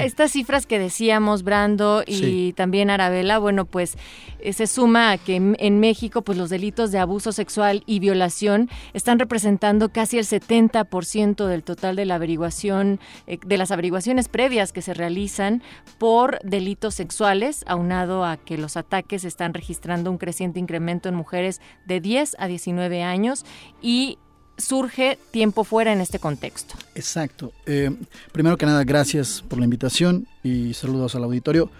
estas 0.00 0.32
cifras 0.32 0.66
que 0.66 0.80
decíamos, 0.80 1.44
Brando 1.44 2.02
y 2.04 2.52
también 2.54 2.90
Arabela, 2.90 3.38
bueno, 3.38 3.64
pues 3.64 3.96
eh, 4.40 4.52
se 4.52 4.66
suma 4.66 5.12
a 5.12 5.18
que 5.18 5.36
en, 5.36 5.78
México, 5.78 6.22
pues 6.22 6.36
los 6.36 6.50
delitos 6.50 6.90
de 6.90 6.98
abuso 6.98 7.30
sexual 7.30 7.84
y 7.86 8.00
violación 8.00 8.68
están 8.92 9.20
representando 9.20 9.90
casi 9.90 10.18
el 10.18 10.24
70% 10.24 11.46
del 11.46 11.62
total 11.62 11.94
de 11.94 12.06
la 12.06 12.16
averiguación, 12.16 12.98
eh, 13.28 13.38
de 13.46 13.56
las 13.56 13.70
averiguaciones 13.70 14.26
previas 14.26 14.72
que 14.72 14.82
se 14.82 14.94
realizan 14.94 15.62
por 15.98 16.40
delitos 16.42 16.96
sexuales, 16.96 17.62
aunado 17.68 18.24
a 18.24 18.36
que 18.36 18.58
los 18.58 18.76
ataques 18.76 19.22
están 19.24 19.54
registrando 19.54 20.10
un 20.10 20.18
creciente 20.18 20.58
incremento 20.58 21.08
en 21.08 21.19
mujeres 21.20 21.60
de 21.86 22.00
10 22.00 22.36
a 22.38 22.46
19 22.46 23.02
años 23.02 23.44
y 23.80 24.18
surge 24.60 25.18
tiempo 25.30 25.64
fuera 25.64 25.92
en 25.92 26.00
este 26.00 26.18
contexto. 26.18 26.74
Exacto. 26.94 27.52
Eh, 27.66 27.90
primero 28.32 28.56
que 28.56 28.66
nada, 28.66 28.84
gracias 28.84 29.42
por 29.48 29.58
la 29.58 29.64
invitación 29.64 30.26
y 30.42 30.74
saludos 30.74 31.14
al 31.14 31.24
auditorio. 31.24 31.70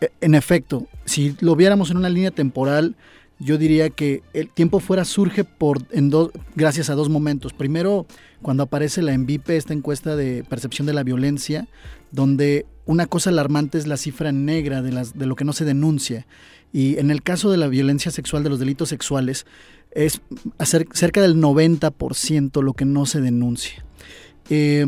Eh, 0.00 0.10
en 0.20 0.34
efecto, 0.34 0.86
si 1.04 1.36
lo 1.40 1.56
viéramos 1.56 1.90
en 1.90 1.96
una 1.96 2.08
línea 2.08 2.30
temporal, 2.30 2.96
yo 3.40 3.56
diría 3.56 3.90
que 3.90 4.22
el 4.32 4.50
tiempo 4.50 4.80
fuera 4.80 5.04
surge 5.04 5.44
por 5.44 5.82
en 5.92 6.10
gracias 6.56 6.90
a 6.90 6.94
dos 6.94 7.08
momentos. 7.08 7.52
Primero, 7.52 8.06
cuando 8.42 8.64
aparece 8.64 9.00
la 9.00 9.12
ENVIPE, 9.12 9.56
esta 9.56 9.74
encuesta 9.74 10.16
de 10.16 10.44
percepción 10.44 10.86
de 10.86 10.92
la 10.92 11.04
violencia, 11.04 11.68
donde 12.10 12.66
una 12.84 13.06
cosa 13.06 13.30
alarmante 13.30 13.78
es 13.78 13.86
la 13.86 13.96
cifra 13.96 14.32
negra 14.32 14.82
de 14.82 15.26
lo 15.26 15.36
que 15.36 15.44
no 15.44 15.52
se 15.52 15.64
denuncia. 15.64 16.26
Y 16.72 16.98
en 16.98 17.10
el 17.10 17.22
caso 17.22 17.50
de 17.50 17.56
la 17.56 17.68
violencia 17.68 18.10
sexual, 18.10 18.42
de 18.42 18.50
los 18.50 18.58
delitos 18.58 18.88
sexuales, 18.88 19.46
es 19.90 20.20
cerca 20.92 21.22
del 21.22 21.36
90% 21.36 22.62
lo 22.62 22.74
que 22.74 22.84
no 22.84 23.06
se 23.06 23.20
denuncia. 23.20 23.84
Eh, 24.50 24.86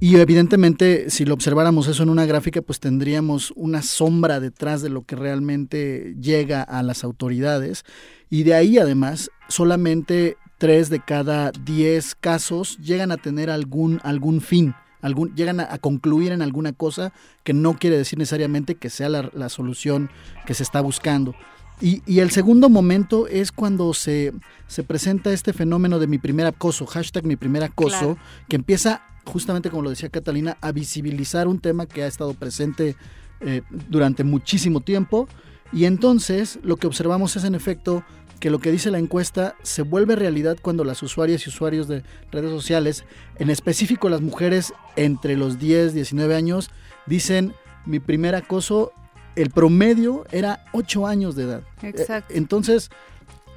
y 0.00 0.16
evidentemente, 0.16 1.10
si 1.10 1.24
lo 1.24 1.34
observáramos 1.34 1.88
eso 1.88 2.04
en 2.04 2.10
una 2.10 2.24
gráfica, 2.24 2.62
pues 2.62 2.78
tendríamos 2.78 3.52
una 3.56 3.82
sombra 3.82 4.38
detrás 4.38 4.80
de 4.80 4.90
lo 4.90 5.02
que 5.02 5.16
realmente 5.16 6.14
llega 6.20 6.62
a 6.62 6.84
las 6.84 7.02
autoridades. 7.02 7.84
Y 8.30 8.44
de 8.44 8.54
ahí, 8.54 8.78
además, 8.78 9.30
solamente 9.48 10.36
3 10.58 10.90
de 10.90 11.00
cada 11.00 11.50
10 11.50 12.14
casos 12.14 12.78
llegan 12.78 13.10
a 13.10 13.16
tener 13.16 13.50
algún, 13.50 14.00
algún 14.04 14.40
fin 14.40 14.74
algún, 15.02 15.34
llegan 15.34 15.60
a, 15.60 15.78
concluir 15.78 16.32
en 16.32 16.42
alguna 16.42 16.72
cosa 16.72 17.12
que 17.44 17.52
no 17.52 17.74
quiere 17.74 17.96
decir 17.96 18.18
necesariamente 18.18 18.74
que 18.74 18.90
sea 18.90 19.08
la, 19.08 19.48
solución 19.48 20.10
que 20.46 20.54
se 20.54 20.62
está 20.62 20.80
buscando. 20.80 21.34
Y, 21.80 22.18
el 22.18 22.30
segundo 22.30 22.68
momento 22.68 23.28
es 23.28 23.52
cuando 23.52 23.94
se, 23.94 24.32
se, 24.66 24.82
presenta 24.82 25.32
este 25.32 25.52
fenómeno 25.52 26.00
de 26.00 26.08
mi 26.08 26.18
primer 26.18 26.46
acoso, 26.46 26.86
hashtag 26.86 27.24
mi 27.24 27.36
primer 27.36 27.62
acoso, 27.62 28.18
que 28.48 28.56
empieza 28.56 29.02
justamente 29.28 29.70
como 29.70 29.82
lo 29.82 29.90
decía 29.90 30.08
Catalina, 30.08 30.56
a 30.60 30.72
visibilizar 30.72 31.46
un 31.46 31.60
tema 31.60 31.86
que 31.86 32.02
ha 32.02 32.06
estado 32.06 32.34
presente 32.34 32.96
eh, 33.40 33.62
durante 33.88 34.24
muchísimo 34.24 34.80
tiempo. 34.80 35.28
Y 35.72 35.84
entonces 35.84 36.58
lo 36.62 36.76
que 36.76 36.86
observamos 36.86 37.36
es 37.36 37.44
en 37.44 37.54
efecto 37.54 38.02
que 38.40 38.50
lo 38.50 38.60
que 38.60 38.70
dice 38.70 38.90
la 38.90 38.98
encuesta 38.98 39.56
se 39.62 39.82
vuelve 39.82 40.16
realidad 40.16 40.56
cuando 40.60 40.84
las 40.84 41.02
usuarias 41.02 41.46
y 41.46 41.50
usuarios 41.50 41.88
de 41.88 42.02
redes 42.30 42.50
sociales, 42.50 43.04
en 43.38 43.50
específico 43.50 44.08
las 44.08 44.20
mujeres 44.20 44.72
entre 44.96 45.36
los 45.36 45.58
10, 45.58 45.94
19 45.94 46.34
años, 46.34 46.70
dicen 47.06 47.54
mi 47.84 48.00
primer 48.00 48.34
acoso, 48.34 48.92
el 49.34 49.50
promedio 49.50 50.24
era 50.30 50.64
8 50.72 51.06
años 51.06 51.36
de 51.36 51.44
edad. 51.44 51.62
Exacto. 51.82 52.32
Eh, 52.32 52.38
Entonces, 52.38 52.90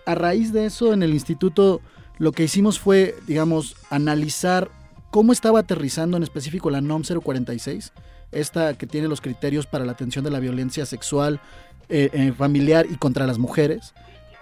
a 0.05 0.15
raíz 0.15 0.53
de 0.53 0.65
eso, 0.65 0.93
en 0.93 1.03
el 1.03 1.11
instituto 1.11 1.81
lo 2.17 2.31
que 2.31 2.43
hicimos 2.43 2.79
fue, 2.79 3.15
digamos, 3.27 3.75
analizar 3.89 4.69
cómo 5.09 5.33
estaba 5.33 5.59
aterrizando 5.59 6.17
en 6.17 6.23
específico 6.23 6.69
la 6.69 6.81
NOM 6.81 7.01
046, 7.01 7.93
esta 8.31 8.75
que 8.75 8.87
tiene 8.87 9.07
los 9.07 9.21
criterios 9.21 9.65
para 9.65 9.85
la 9.85 9.91
atención 9.91 10.23
de 10.23 10.31
la 10.31 10.39
violencia 10.39 10.85
sexual, 10.85 11.41
eh, 11.89 12.09
eh, 12.13 12.31
familiar 12.37 12.85
y 12.89 12.95
contra 12.95 13.27
las 13.27 13.37
mujeres. 13.37 13.93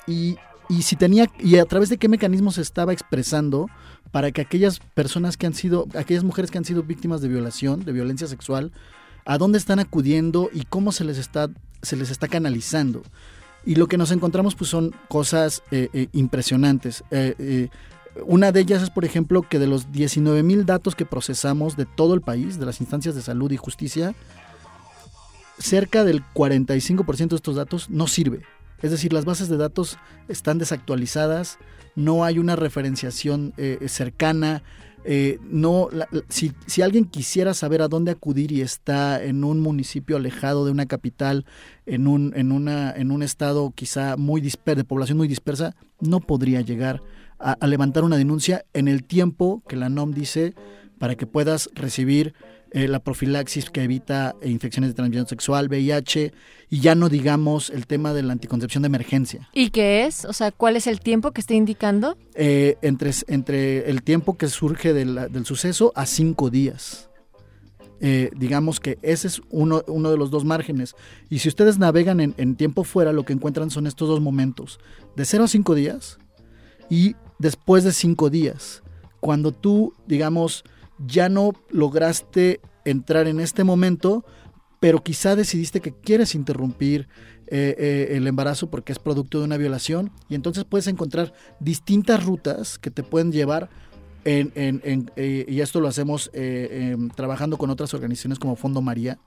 Y, 0.10 0.38
si 0.82 0.96
tenía, 0.96 1.28
y 1.40 1.58
a 1.58 1.66
través 1.66 1.90
de 1.90 1.98
qué 1.98 2.08
mecanismos 2.10 2.58
estaba 2.58 2.94
expresando 2.94 3.68
para 4.12 4.32
que 4.32 4.42
aquellas 4.42 4.80
personas 4.80 5.38
que 5.38 5.46
han 5.46 5.54
sido, 5.54 5.88
aquellas 5.96 6.24
mujeres 6.24 6.50
que 6.52 6.58
han 6.58 6.66
sido 6.66 6.84
víctimas 6.84 7.22
de 7.22 7.28
violación, 7.28 7.86
de 7.86 7.92
violencia 7.92 8.28
sexual, 8.28 8.72
a 9.26 9.38
dónde 9.38 9.60
están 9.60 9.80
acudiendo 9.80 10.50
y 10.52 10.64
cómo 10.64 10.92
se 10.92 11.04
les 11.04 11.18
está, 11.18 11.50
se 11.82 11.96
les 11.96 12.10
está 12.10 12.28
canalizando. 12.28 13.04
Y 13.66 13.76
lo 13.76 13.88
que 13.88 13.98
nos 13.98 14.12
encontramos 14.12 14.56
pues 14.56 14.70
son 14.70 14.96
cosas 15.10 15.62
eh, 15.70 15.90
eh, 15.94 16.08
impresionantes. 16.14 17.04
Eh, 17.12 17.70
una 18.26 18.52
de 18.52 18.62
ellas 18.62 18.82
es, 18.82 18.90
por 18.90 19.06
ejemplo, 19.06 19.44
que 19.44 19.60
de 19.60 19.68
los 19.68 19.92
19 19.92 20.42
mil 20.44 20.66
datos 20.66 20.96
que 20.96 21.06
procesamos 21.06 21.78
de 21.78 21.86
todo 21.86 22.14
el 22.16 22.22
país, 22.22 22.60
de 22.60 22.66
las 22.66 22.82
instancias 22.82 23.16
de 23.16 23.22
salud 23.22 23.52
y 23.52 23.58
justicia, 23.58 24.16
cerca 25.60 26.04
del 26.04 26.24
45% 26.34 27.30
de 27.30 27.36
estos 27.36 27.56
datos 27.56 27.90
no 27.90 28.08
sirve. 28.08 28.42
Es 28.82 28.92
decir, 28.92 29.14
las 29.14 29.26
bases 29.26 29.50
de 29.50 29.58
datos 29.58 29.98
están 30.28 30.58
desactualizadas, 30.58 31.58
no 31.96 32.24
hay 32.24 32.40
una 32.40 32.56
referenciación 32.56 33.54
eh, 33.58 33.78
cercana. 33.88 34.64
eh, 35.06 35.40
no, 35.50 35.88
la- 35.92 36.08
si, 36.28 36.54
alguien 36.82 37.06
quisiera 37.06 37.54
saber 37.54 37.82
a 37.82 37.88
dónde 37.88 38.12
acudir 38.12 38.52
y 38.52 38.62
está 38.62 39.24
en 39.24 39.44
un 39.46 39.62
municipio 39.62 40.18
alejado 40.18 40.66
de 40.66 40.72
una 40.72 40.86
capital, 40.88 41.46
en 41.86 42.06
un, 42.08 42.34
en 42.36 42.52
una, 42.52 42.92
en 42.92 43.12
un 43.12 43.24
estado 43.24 43.72
quizá 43.74 44.18
muy 44.18 44.42
disper, 44.42 44.76
de 44.76 44.84
población 44.84 45.18
muy 45.18 45.28
dispersa, 45.30 45.74
no 46.02 46.20
podría 46.20 46.60
llegar 46.62 47.02
a, 47.40 47.54
a 47.54 47.68
levantar 47.68 48.04
una 48.04 48.18
denuncia 48.18 48.66
en 48.74 48.90
el 48.90 49.06
tiempo 49.06 49.64
que 49.70 49.78
la 49.78 49.88
NOM 49.90 50.12
dice 50.12 50.54
para 51.00 51.16
que 51.16 51.26
puedas 51.26 51.70
recibir 51.74 52.34
eh, 52.72 52.88
la 52.88 53.00
profilaxis 53.00 53.70
que 53.70 53.84
evita 53.84 54.36
eh, 54.42 54.50
infecciones 54.50 54.92
de 54.92 54.94
transmisión 54.94 55.28
sexual, 55.28 55.68
VIH, 55.70 56.32
y 56.70 56.80
ya 56.82 56.94
no 56.96 57.10
digamos 57.10 57.70
el 57.70 57.88
tema 57.88 58.14
de 58.14 58.22
la 58.24 58.34
anticoncepción 58.34 58.84
de 58.84 58.88
emergencia. 58.88 59.50
¿Y 59.54 59.70
qué 59.72 60.06
es? 60.06 60.26
O 60.26 60.34
sea, 60.34 60.52
¿cuál 60.52 60.76
es 60.76 60.86
el 60.88 61.00
tiempo 61.00 61.32
que 61.32 61.42
está 61.42 61.54
indicando? 61.56 62.18
Eh, 62.36 62.78
entre, 62.82 63.12
entre 63.28 63.90
el 63.90 64.04
tiempo 64.04 64.38
que 64.38 64.48
surge 64.48 64.94
de 64.94 65.06
la- 65.06 65.28
del 65.28 65.46
suceso 65.46 65.92
a 65.96 66.06
cinco 66.06 66.50
días. 66.50 67.10
Eh, 68.02 68.30
digamos 68.36 68.80
que 68.80 68.98
ese 69.02 69.28
es 69.28 69.42
uno, 69.50 69.84
uno 69.88 70.10
de 70.12 70.18
los 70.18 70.32
dos 70.32 70.46
márgenes. 70.46 70.96
Y 71.30 71.40
si 71.40 71.50
ustedes 71.50 71.80
navegan 71.80 72.22
en, 72.22 72.34
en 72.38 72.56
tiempo 72.56 72.84
fuera, 72.86 73.12
lo 73.12 73.26
que 73.26 73.34
encuentran 73.34 73.70
son 73.72 73.88
estos 73.88 74.08
dos 74.08 74.22
momentos. 74.22 74.80
De 75.18 75.26
0 75.26 75.44
a 75.44 75.48
5 75.50 75.76
días 75.76 76.18
y 76.90 77.16
después 77.40 77.84
de 77.84 77.92
5 77.92 78.30
días. 78.30 78.84
Cuando 79.20 79.52
tú, 79.52 79.94
digamos, 80.08 80.64
ya 81.06 81.30
no 81.30 81.54
lograste 81.70 82.60
entrar 82.86 83.28
en 83.28 83.40
este 83.40 83.64
momento, 83.64 84.26
pero 84.80 85.04
quizá 85.04 85.36
decidiste 85.36 85.82
que 85.82 85.92
quieres 85.94 86.36
interrumpir 86.36 87.08
eh, 87.48 87.76
eh, 87.78 88.08
el 88.18 88.28
embarazo 88.28 88.70
porque 88.70 88.92
es 88.92 89.00
producto 89.00 89.40
de 89.40 89.46
una 89.46 89.58
violación 89.58 90.12
y 90.30 90.36
entonces 90.36 90.64
puedes 90.66 90.88
encontrar 90.88 91.34
distintas 91.60 92.24
rutas 92.24 92.78
que 92.78 92.92
te 92.92 93.04
pueden 93.04 93.32
llevar 93.32 93.70
en, 94.26 94.52
en- 94.56 94.82
en, 94.84 95.12
eh, 95.16 95.46
y 95.48 95.62
esto 95.62 95.80
lo 95.82 95.88
hacemos 95.88 96.30
em, 96.34 97.10
trabajando 97.10 97.58
con 97.58 97.70
otras 97.70 97.94
organizaciones 97.94 98.38
como 98.40 98.56
Fondo 98.56 98.82
María, 98.82 99.18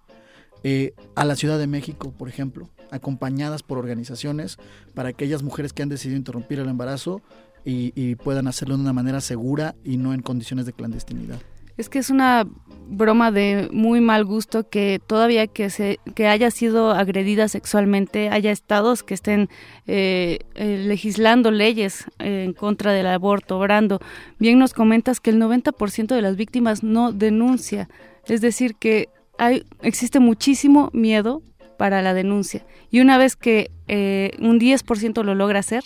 a 1.16 1.24
la 1.24 1.34
Ciudad 1.34 1.58
de 1.58 1.66
México, 1.66 2.12
por 2.16 2.28
ejemplo, 2.28 2.70
acompañadas 2.92 3.64
por 3.64 3.78
organizaciones 3.78 4.58
para 4.94 5.08
aquellas 5.08 5.42
mujeres 5.42 5.72
que 5.72 5.82
han 5.82 5.88
decidido 5.88 6.16
interrumpir 6.16 6.60
el 6.60 6.68
embarazo 6.68 7.20
y 7.64 8.14
puedan 8.16 8.46
hacerlo 8.46 8.76
de 8.76 8.82
una 8.82 8.92
manera 8.92 9.20
segura 9.20 9.74
y 9.82 9.96
no 9.96 10.14
en 10.14 10.22
condiciones 10.22 10.64
de 10.66 10.72
clandestinidad. 10.72 11.40
Es 11.76 11.88
que 11.88 11.98
es 11.98 12.10
una 12.10 12.46
broma 12.86 13.30
de 13.30 13.68
muy 13.72 14.00
mal 14.00 14.24
gusto 14.24 14.68
que 14.68 15.00
todavía 15.06 15.46
que 15.46 15.70
se 15.70 15.98
que 16.14 16.26
haya 16.26 16.50
sido 16.50 16.90
agredida 16.90 17.48
sexualmente 17.48 18.28
haya 18.28 18.50
estados 18.50 19.02
que 19.02 19.14
estén 19.14 19.48
eh, 19.86 20.40
eh, 20.54 20.84
legislando 20.86 21.50
leyes 21.50 22.04
eh, 22.18 22.44
en 22.44 22.52
contra 22.52 22.92
del 22.92 23.06
aborto. 23.06 23.58
Brando, 23.58 24.00
bien 24.38 24.58
nos 24.58 24.74
comentas 24.74 25.20
que 25.20 25.30
el 25.30 25.40
90% 25.40 26.14
de 26.14 26.22
las 26.22 26.36
víctimas 26.36 26.82
no 26.82 27.12
denuncia, 27.12 27.88
es 28.26 28.40
decir 28.40 28.74
que 28.74 29.08
hay 29.38 29.64
existe 29.80 30.20
muchísimo 30.20 30.90
miedo 30.92 31.42
para 31.78 32.02
la 32.02 32.14
denuncia 32.14 32.64
y 32.90 33.00
una 33.00 33.16
vez 33.16 33.34
que 33.36 33.70
eh, 33.88 34.32
un 34.38 34.60
10% 34.60 35.24
lo 35.24 35.34
logra 35.34 35.58
hacer 35.58 35.82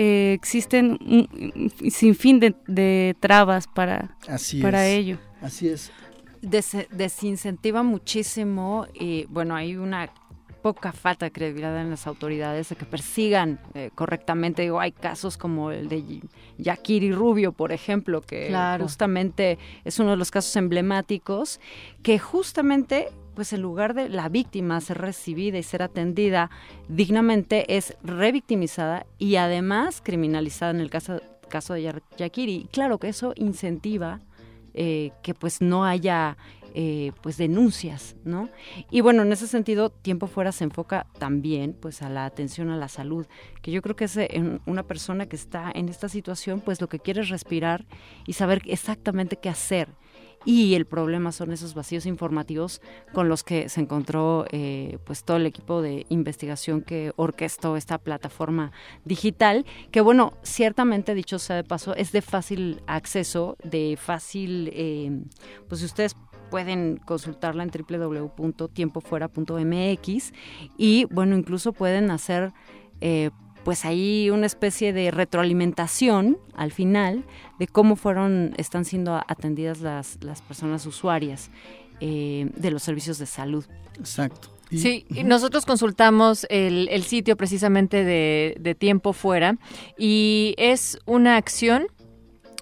eh, 0.00 0.32
existen 0.32 0.92
un, 1.04 1.28
un 1.82 1.90
sinfín 1.90 2.38
de, 2.38 2.54
de 2.68 3.16
trabas 3.18 3.66
para 3.66 4.16
Así 4.28 4.62
para 4.62 4.86
es. 4.86 4.98
ello. 4.98 5.18
Así 5.42 5.68
es. 5.68 5.90
Des- 6.40 6.86
desincentiva 6.92 7.82
muchísimo 7.82 8.86
y 8.94 9.24
bueno, 9.28 9.56
hay 9.56 9.76
una 9.76 10.08
poca 10.62 10.92
falta 10.92 11.26
de 11.26 11.32
credibilidad 11.32 11.80
en 11.80 11.90
las 11.90 12.06
autoridades 12.06 12.68
de 12.68 12.76
que 12.76 12.84
persigan 12.84 13.58
eh, 13.74 13.90
correctamente. 13.94 14.62
Digo, 14.62 14.78
hay 14.80 14.92
casos 14.92 15.36
como 15.36 15.70
el 15.72 15.88
de 15.88 16.20
Yakiri 16.58 17.10
Rubio, 17.12 17.52
por 17.52 17.72
ejemplo, 17.72 18.20
que 18.20 18.48
Claro. 18.48 18.84
justamente 18.84 19.58
es 19.84 19.98
uno 19.98 20.10
de 20.10 20.16
los 20.16 20.30
casos 20.30 20.54
emblemáticos, 20.56 21.60
que 22.02 22.18
justamente 22.18 23.08
pues 23.38 23.52
en 23.52 23.62
lugar 23.62 23.94
de 23.94 24.08
la 24.08 24.28
víctima 24.28 24.80
ser 24.80 24.98
recibida 24.98 25.58
y 25.58 25.62
ser 25.62 25.80
atendida 25.80 26.50
dignamente, 26.88 27.76
es 27.76 27.96
revictimizada 28.02 29.06
y 29.16 29.36
además 29.36 30.02
criminalizada 30.04 30.72
en 30.72 30.80
el 30.80 30.90
caso, 30.90 31.20
caso 31.48 31.74
de 31.74 32.02
Yakiri. 32.16 32.68
Claro 32.72 32.98
que 32.98 33.08
eso 33.08 33.34
incentiva 33.36 34.18
eh, 34.74 35.12
que 35.22 35.34
pues 35.34 35.60
no 35.60 35.84
haya 35.84 36.36
eh, 36.74 37.12
pues 37.22 37.36
denuncias, 37.36 38.16
¿no? 38.24 38.48
Y 38.90 39.02
bueno, 39.02 39.22
en 39.22 39.30
ese 39.30 39.46
sentido, 39.46 39.90
Tiempo 39.90 40.26
Fuera 40.26 40.50
se 40.50 40.64
enfoca 40.64 41.06
también 41.20 41.74
pues 41.74 42.02
a 42.02 42.10
la 42.10 42.24
atención 42.24 42.70
a 42.70 42.76
la 42.76 42.88
salud, 42.88 43.24
que 43.62 43.70
yo 43.70 43.82
creo 43.82 43.94
que 43.94 44.06
es 44.06 44.18
una 44.66 44.82
persona 44.82 45.26
que 45.26 45.36
está 45.36 45.70
en 45.72 45.88
esta 45.88 46.08
situación, 46.08 46.60
pues 46.60 46.80
lo 46.80 46.88
que 46.88 46.98
quiere 46.98 47.20
es 47.20 47.28
respirar 47.28 47.86
y 48.26 48.32
saber 48.32 48.62
exactamente 48.64 49.36
qué 49.36 49.48
hacer. 49.48 49.90
Y 50.44 50.74
el 50.74 50.86
problema 50.86 51.32
son 51.32 51.52
esos 51.52 51.74
vacíos 51.74 52.06
informativos 52.06 52.80
con 53.12 53.28
los 53.28 53.42
que 53.42 53.68
se 53.68 53.80
encontró 53.80 54.46
eh, 54.50 54.98
pues 55.04 55.24
todo 55.24 55.36
el 55.36 55.46
equipo 55.46 55.82
de 55.82 56.06
investigación 56.08 56.82
que 56.82 57.12
orquestó 57.16 57.76
esta 57.76 57.98
plataforma 57.98 58.70
digital, 59.04 59.66
que 59.90 60.00
bueno, 60.00 60.34
ciertamente 60.42 61.14
dicho 61.14 61.38
sea 61.38 61.56
de 61.56 61.64
paso, 61.64 61.94
es 61.94 62.12
de 62.12 62.22
fácil 62.22 62.80
acceso, 62.86 63.56
de 63.64 63.98
fácil, 64.00 64.70
eh, 64.72 65.24
pues 65.68 65.82
ustedes 65.82 66.16
pueden 66.50 66.98
consultarla 66.98 67.62
en 67.62 67.70
www.tiempofuera.mx 67.70 70.32
y 70.76 71.04
bueno, 71.06 71.36
incluso 71.36 71.72
pueden 71.72 72.10
hacer 72.10 72.52
eh, 73.00 73.30
pues 73.68 73.84
ahí 73.84 74.30
una 74.30 74.46
especie 74.46 74.94
de 74.94 75.10
retroalimentación 75.10 76.38
al 76.54 76.72
final 76.72 77.26
de 77.58 77.66
cómo 77.66 77.96
fueron, 77.96 78.54
están 78.56 78.86
siendo 78.86 79.22
atendidas 79.28 79.82
las, 79.82 80.16
las 80.22 80.40
personas 80.40 80.86
usuarias 80.86 81.50
eh, 82.00 82.48
de 82.56 82.70
los 82.70 82.82
servicios 82.82 83.18
de 83.18 83.26
salud. 83.26 83.66
Exacto. 83.98 84.56
Sí, 84.70 85.04
y 85.10 85.22
nosotros 85.22 85.66
consultamos 85.66 86.46
el, 86.48 86.88
el 86.90 87.02
sitio 87.02 87.36
precisamente 87.36 88.04
de, 88.04 88.56
de 88.58 88.74
Tiempo 88.74 89.12
Fuera 89.12 89.58
y 89.98 90.54
es 90.56 90.98
una 91.04 91.36
acción 91.36 91.88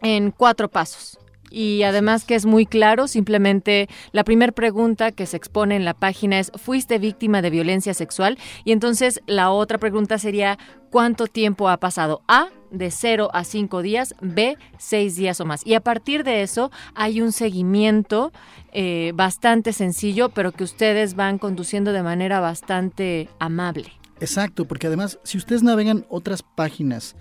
en 0.02 0.33
cuatro 0.33 0.68
pasos. 0.68 1.20
Y 1.57 1.85
además 1.85 2.26
que 2.26 2.35
es 2.35 2.44
muy 2.44 2.67
claro, 2.67 3.09
simplemente 3.09 3.89
la 4.12 4.25
primera 4.25 4.52
pregunta 4.52 5.10
que 5.10 5.25
se 5.25 5.39
expone 5.39 5.75
en 5.75 5.86
la 5.86 5.94
página 5.94 6.39
es, 6.39 6.52
¿fuiste 6.55 6.99
víctima 6.99 7.41
de 7.41 7.49
violencia 7.49 7.94
sexual? 7.94 8.36
Y 8.65 8.73
entonces 8.73 9.23
la 9.26 9.51
otra 9.51 9.78
pregunta 9.78 10.18
sería, 10.18 10.59
¿cuánto 10.91 11.28
tiempo 11.28 11.70
ha 11.70 11.78
pasado? 11.78 12.20
A, 12.28 12.49
de 12.70 12.91
0 12.91 13.31
a 13.33 13.43
5 13.43 13.81
días, 13.81 14.15
B, 14.20 14.59
6 14.76 15.17
días 15.17 15.41
o 15.41 15.47
más. 15.47 15.67
Y 15.67 15.73
a 15.73 15.81
partir 15.81 16.25
de 16.25 16.43
eso 16.43 16.70
hay 16.94 17.23
un 17.23 17.33
seguimiento 17.33 18.33
eh, 18.73 19.12
bastante 19.15 19.73
sencillo, 19.73 20.28
pero 20.28 20.52
que 20.52 20.62
ustedes 20.62 21.15
van 21.15 21.39
conduciendo 21.39 21.94
de 21.94 22.02
manera 22.02 22.39
bastante 22.39 23.31
amable. 23.39 23.93
Exacto, 24.20 24.67
porque 24.67 24.89
además, 24.89 25.18
si 25.23 25.39
ustedes 25.39 25.62
navegan 25.62 26.05
otras 26.10 26.43
páginas 26.43 27.17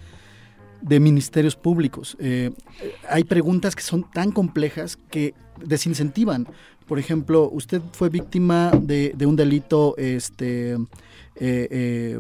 de 0.82 1.00
ministerios 1.00 1.56
públicos. 1.56 2.16
Eh, 2.20 2.52
hay 3.10 3.24
preguntas 3.24 3.76
que 3.76 3.84
son 3.84 4.10
tan 4.12 4.32
complejas 4.32 4.98
que 5.10 5.34
desincentivan. 5.64 6.48
Por 6.88 7.00
ejemplo, 7.00 7.50
usted 7.52 7.82
fue 7.94 8.10
víctima 8.10 8.72
de, 8.80 9.16
un 9.26 9.36
delito, 9.36 9.96
este, 9.98 10.74
eh, 10.74 10.78
eh, 11.36 12.20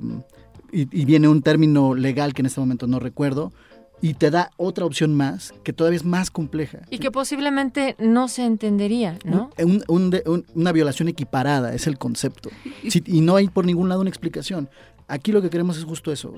y, 0.71 1.01
y, 1.01 1.05
viene 1.05 1.27
un 1.27 1.41
término 1.41 1.93
legal 1.93 2.33
que 2.33 2.41
en 2.41 2.47
este 2.47 2.59
momento 2.59 2.87
no 2.87 2.99
recuerdo, 2.99 3.53
y 4.01 4.13
te 4.15 4.29
da 4.29 4.51
otra 4.57 4.85
opción 4.85 5.15
más 5.15 5.53
que 5.63 5.73
todavía 5.73 5.97
es 5.97 6.05
más 6.05 6.29
compleja. 6.29 6.79
Y 6.89 6.99
que 6.99 7.11
posiblemente 7.11 7.95
no 7.99 8.27
se 8.27 8.45
entendería, 8.45 9.17
¿no? 9.23 9.49
una 9.87 10.71
violación 10.71 11.07
equiparada 11.07 11.73
es 11.73 11.87
el 11.87 11.97
concepto. 11.97 12.49
y 12.83 13.21
no 13.21 13.35
hay 13.35 13.47
por 13.47 13.65
ningún 13.65 13.89
lado 13.89 14.01
una 14.01 14.09
explicación. 14.09 14.69
Aquí 15.07 15.31
lo 15.31 15.41
que 15.41 15.49
queremos 15.49 15.77
es 15.77 15.83
justo 15.83 16.11
eso. 16.11 16.33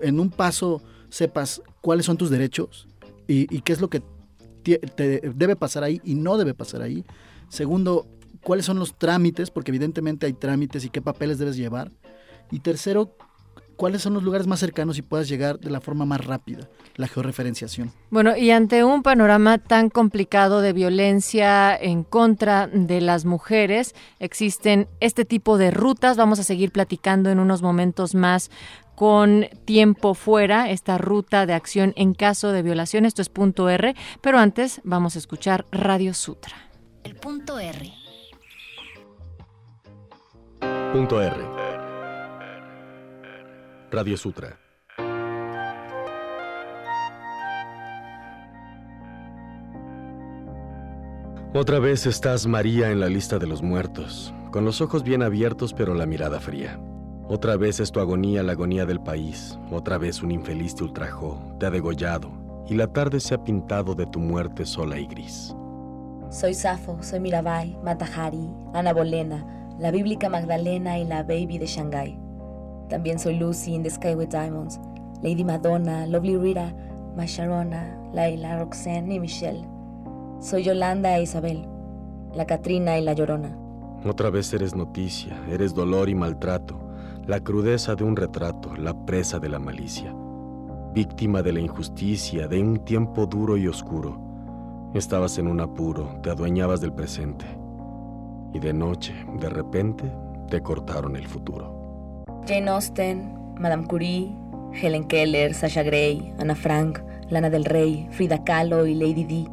En 0.00 0.20
un 0.20 0.30
paso 0.30 0.82
sepas 1.12 1.62
cuáles 1.82 2.06
son 2.06 2.16
tus 2.16 2.30
derechos 2.30 2.88
y, 3.28 3.60
qué 3.60 3.72
es 3.72 3.80
lo 3.80 3.90
que 3.90 4.02
te 4.62 5.20
debe 5.34 5.56
pasar 5.56 5.84
ahí 5.84 6.00
y 6.04 6.14
no 6.14 6.38
debe 6.38 6.54
pasar 6.54 6.82
ahí. 6.82 7.04
Segundo, 7.48 8.06
cuáles 8.42 8.64
son 8.64 8.78
los 8.78 8.94
trámites, 8.94 9.50
porque 9.50 9.70
evidentemente 9.70 10.26
hay 10.26 10.32
trámites 10.32 10.84
y 10.84 10.90
qué 10.90 11.02
papeles 11.02 11.38
debes 11.38 11.56
llevar. 11.56 11.92
Y 12.50 12.60
tercero, 12.60 13.14
cuáles 13.76 14.02
son 14.02 14.14
los 14.14 14.22
lugares 14.22 14.46
más 14.46 14.60
cercanos 14.60 14.96
y 14.96 15.02
puedas 15.02 15.28
llegar 15.28 15.58
de 15.58 15.70
la 15.70 15.80
forma 15.80 16.06
más 16.06 16.24
rápida, 16.24 16.68
la 16.96 17.08
georreferenciación. 17.08 17.92
Bueno, 18.10 18.36
y 18.36 18.50
ante 18.50 18.84
un 18.84 19.02
panorama 19.02 19.58
tan 19.58 19.90
complicado 19.90 20.60
de 20.60 20.72
violencia 20.72 21.76
en 21.76 22.04
contra 22.04 22.68
de 22.68 23.00
las 23.00 23.24
mujeres, 23.24 23.94
existen 24.18 24.88
este 25.00 25.24
tipo 25.24 25.58
de 25.58 25.70
rutas. 25.70 26.16
Vamos 26.16 26.38
a 26.38 26.42
seguir 26.44 26.72
platicando 26.72 27.30
en 27.30 27.38
unos 27.38 27.62
momentos 27.62 28.14
más 28.14 28.50
con 29.02 29.48
tiempo 29.64 30.14
fuera, 30.14 30.70
esta 30.70 30.96
ruta 30.96 31.44
de 31.44 31.54
acción 31.54 31.92
en 31.96 32.14
caso 32.14 32.52
de 32.52 32.62
violación. 32.62 33.04
Esto 33.04 33.20
es 33.20 33.28
punto 33.28 33.68
R, 33.68 33.96
pero 34.20 34.38
antes 34.38 34.80
vamos 34.84 35.16
a 35.16 35.18
escuchar 35.18 35.66
Radio 35.72 36.14
Sutra. 36.14 36.54
El 37.02 37.16
punto 37.16 37.58
R. 37.58 37.92
Punto 40.92 41.20
R. 41.20 41.36
Radio 43.90 44.16
Sutra. 44.16 44.60
Otra 51.52 51.80
vez 51.80 52.06
estás, 52.06 52.46
María, 52.46 52.92
en 52.92 53.00
la 53.00 53.08
lista 53.08 53.40
de 53.40 53.48
los 53.48 53.62
muertos, 53.62 54.32
con 54.52 54.64
los 54.64 54.80
ojos 54.80 55.02
bien 55.02 55.24
abiertos 55.24 55.74
pero 55.74 55.92
la 55.92 56.06
mirada 56.06 56.38
fría. 56.38 56.78
Otra 57.28 57.56
vez 57.56 57.80
es 57.80 57.92
tu 57.92 58.00
agonía 58.00 58.42
la 58.42 58.52
agonía 58.52 58.84
del 58.84 59.00
país, 59.00 59.58
otra 59.70 59.96
vez 59.96 60.22
un 60.22 60.32
infeliz 60.32 60.74
te 60.74 60.84
ultrajó, 60.84 61.38
te 61.58 61.66
ha 61.66 61.70
degollado, 61.70 62.30
y 62.68 62.74
la 62.74 62.88
tarde 62.88 63.20
se 63.20 63.34
ha 63.34 63.44
pintado 63.44 63.94
de 63.94 64.06
tu 64.06 64.18
muerte 64.18 64.66
sola 64.66 64.98
y 64.98 65.06
gris. 65.06 65.54
Soy 66.30 66.54
Safo, 66.54 67.02
soy 67.02 67.20
Mirabai, 67.20 67.78
Matahari, 67.84 68.50
Ana 68.74 68.92
Bolena, 68.92 69.46
la 69.78 69.90
bíblica 69.90 70.28
Magdalena 70.28 70.98
y 70.98 71.04
la 71.04 71.22
Baby 71.22 71.58
de 71.58 71.66
Shanghai. 71.66 72.18
También 72.88 73.18
soy 73.18 73.38
Lucy 73.38 73.74
in 73.74 73.82
the 73.82 73.90
Sky 73.90 74.14
with 74.14 74.28
Diamonds, 74.28 74.80
Lady 75.22 75.44
Madonna, 75.44 76.06
Lovely 76.06 76.36
Rita, 76.36 76.74
My 77.16 77.26
Sharona, 77.26 77.98
Laila, 78.12 78.58
Roxanne 78.58 79.14
y 79.14 79.20
Michelle. 79.20 79.64
Soy 80.40 80.64
Yolanda 80.64 81.16
e 81.18 81.22
Isabel, 81.22 81.66
la 82.34 82.46
Katrina 82.46 82.98
y 82.98 83.04
la 83.04 83.12
Llorona. 83.12 83.56
Otra 84.04 84.30
vez 84.30 84.52
eres 84.52 84.74
noticia, 84.74 85.38
eres 85.50 85.74
dolor 85.74 86.08
y 86.08 86.14
maltrato, 86.14 86.81
la 87.26 87.38
crudeza 87.40 87.94
de 87.94 88.02
un 88.02 88.16
retrato, 88.16 88.74
la 88.76 88.94
presa 89.06 89.38
de 89.38 89.48
la 89.48 89.60
malicia, 89.60 90.12
víctima 90.92 91.42
de 91.42 91.52
la 91.52 91.60
injusticia, 91.60 92.48
de 92.48 92.60
un 92.60 92.78
tiempo 92.78 93.26
duro 93.26 93.56
y 93.56 93.68
oscuro. 93.68 94.20
Estabas 94.92 95.38
en 95.38 95.46
un 95.46 95.60
apuro, 95.60 96.18
te 96.22 96.30
adueñabas 96.30 96.80
del 96.80 96.92
presente, 96.92 97.46
y 98.52 98.58
de 98.58 98.72
noche, 98.72 99.14
de 99.38 99.48
repente, 99.48 100.12
te 100.48 100.60
cortaron 100.62 101.14
el 101.14 101.26
futuro. 101.26 102.24
Jane 102.46 102.68
Austen, 102.68 103.54
Madame 103.56 103.86
Curie, 103.86 104.36
Helen 104.72 105.04
Keller, 105.04 105.54
Sasha 105.54 105.84
Gray, 105.84 106.34
Anna 106.38 106.56
Frank, 106.56 107.00
Lana 107.30 107.50
del 107.50 107.64
Rey, 107.64 108.08
Frida 108.10 108.42
Kahlo 108.42 108.86
y 108.86 108.94
Lady 108.94 109.24
Di. 109.24 109.48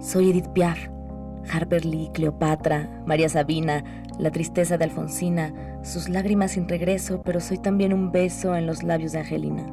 Soy 0.00 0.30
Edith 0.30 0.48
Piaf, 0.48 0.78
Harper 1.52 1.84
Lee, 1.84 2.10
Cleopatra, 2.12 3.02
María 3.06 3.28
Sabina, 3.28 3.84
La 4.18 4.30
tristeza 4.30 4.78
de 4.78 4.84
Alfonsina, 4.84 5.52
sus 5.84 6.08
lágrimas 6.08 6.52
sin 6.52 6.68
regreso, 6.68 7.22
pero 7.22 7.40
soy 7.40 7.58
también 7.58 7.92
un 7.92 8.10
beso 8.10 8.56
en 8.56 8.66
los 8.66 8.82
labios 8.82 9.12
de 9.12 9.18
Angelina. 9.18 9.64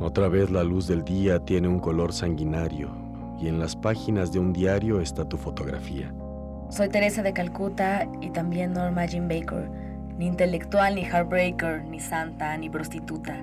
Otra 0.00 0.28
vez 0.28 0.50
la 0.50 0.64
luz 0.64 0.88
del 0.88 1.04
día 1.04 1.38
tiene 1.38 1.68
un 1.68 1.78
color 1.78 2.12
sanguinario 2.12 2.90
y 3.38 3.48
en 3.48 3.60
las 3.60 3.76
páginas 3.76 4.32
de 4.32 4.40
un 4.40 4.52
diario 4.52 5.00
está 5.00 5.28
tu 5.28 5.36
fotografía. 5.36 6.12
Soy 6.70 6.88
Teresa 6.88 7.22
de 7.22 7.32
Calcuta 7.32 8.08
y 8.20 8.30
también 8.30 8.72
Norma 8.72 9.06
Jean 9.06 9.28
Baker 9.28 9.70
ni 10.18 10.26
intelectual, 10.26 10.94
ni 10.94 11.02
heartbreaker, 11.02 11.84
ni 11.84 12.00
santa, 12.00 12.56
ni 12.56 12.70
prostituta. 12.70 13.36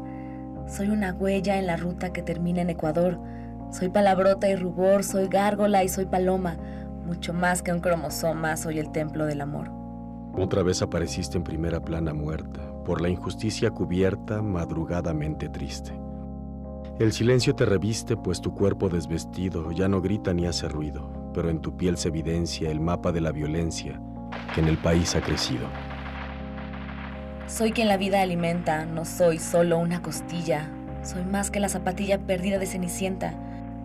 Soy 0.68 0.90
una 0.90 1.14
huella 1.14 1.58
en 1.58 1.68
la 1.68 1.76
ruta 1.76 2.14
que 2.14 2.22
termina 2.22 2.62
en 2.62 2.70
Ecuador. 2.70 3.20
Soy 3.72 3.90
palabrota 3.90 4.50
y 4.50 4.56
rubor, 4.56 5.04
soy 5.04 5.28
gárgola 5.28 5.84
y 5.84 5.90
soy 5.90 6.06
paloma. 6.06 6.58
Mucho 7.06 7.34
más 7.34 7.62
que 7.62 7.74
un 7.74 7.80
cromosoma, 7.80 8.56
soy 8.58 8.80
el 8.80 8.92
templo 8.92 9.26
del 9.26 9.42
amor. 9.42 9.81
Otra 10.38 10.64
vez 10.64 10.82
apareciste 10.82 11.38
en 11.38 11.44
primera 11.44 11.84
plana 11.84 12.14
muerta, 12.14 12.62
por 12.86 13.02
la 13.02 13.10
injusticia 13.10 13.72
cubierta, 13.72 14.42
madrugadamente 14.42 15.50
triste. 15.50 15.92
El 17.00 17.12
silencio 17.12 17.56
te 17.56 17.66
reviste, 17.66 18.16
pues 18.16 18.42
tu 18.42 18.54
cuerpo 18.54 18.88
desvestido 18.88 19.72
ya 19.72 19.88
no 19.88 20.02
grita 20.02 20.34
ni 20.34 20.46
hace 20.46 20.70
ruido, 20.70 21.32
pero 21.34 21.50
en 21.50 21.60
tu 21.60 21.76
piel 21.76 21.98
se 21.98 22.10
evidencia 22.10 22.70
el 22.70 22.80
mapa 22.80 23.12
de 23.12 23.22
la 23.22 23.32
violencia 23.32 24.00
que 24.54 24.62
en 24.62 24.68
el 24.68 24.78
país 24.78 25.16
ha 25.16 25.22
crecido. 25.22 25.68
Soy 27.48 27.72
quien 27.72 27.90
la 27.90 27.98
vida 27.98 28.22
alimenta, 28.22 28.86
no 28.86 29.04
soy 29.04 29.40
solo 29.40 29.78
una 29.78 30.02
costilla. 30.02 30.70
Soy 31.04 31.26
más 31.26 31.52
que 31.52 31.60
la 31.60 31.68
zapatilla 31.68 32.20
perdida 32.20 32.60
de 32.60 32.66
Cenicienta. 32.66 33.34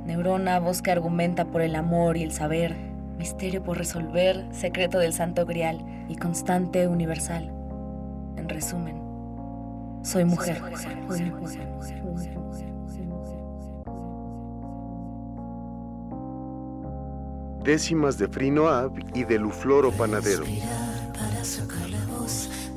Neurona, 0.05 0.61
voz 0.61 0.83
que 0.83 0.93
argumenta 0.93 1.47
por 1.47 1.63
el 1.63 1.75
amor 1.75 2.17
y 2.17 2.23
el 2.23 2.31
saber. 2.31 2.77
Misterio 3.17 3.63
por 3.63 3.79
resolver, 3.79 4.47
secreto 4.53 4.99
del 4.99 5.13
santo 5.13 5.47
grial 5.47 5.85
y 6.09 6.17
constante 6.17 6.87
universal. 6.87 7.53
En 8.37 8.49
resumen, 8.49 9.01
soy 10.03 10.25
mujer. 10.25 10.61
Décimas 17.65 18.19
de 18.19 18.29
Frinoab 18.29 18.93
y 19.15 19.25
de 19.25 19.39
Lufloro 19.39 19.91
Panadero 19.91 20.45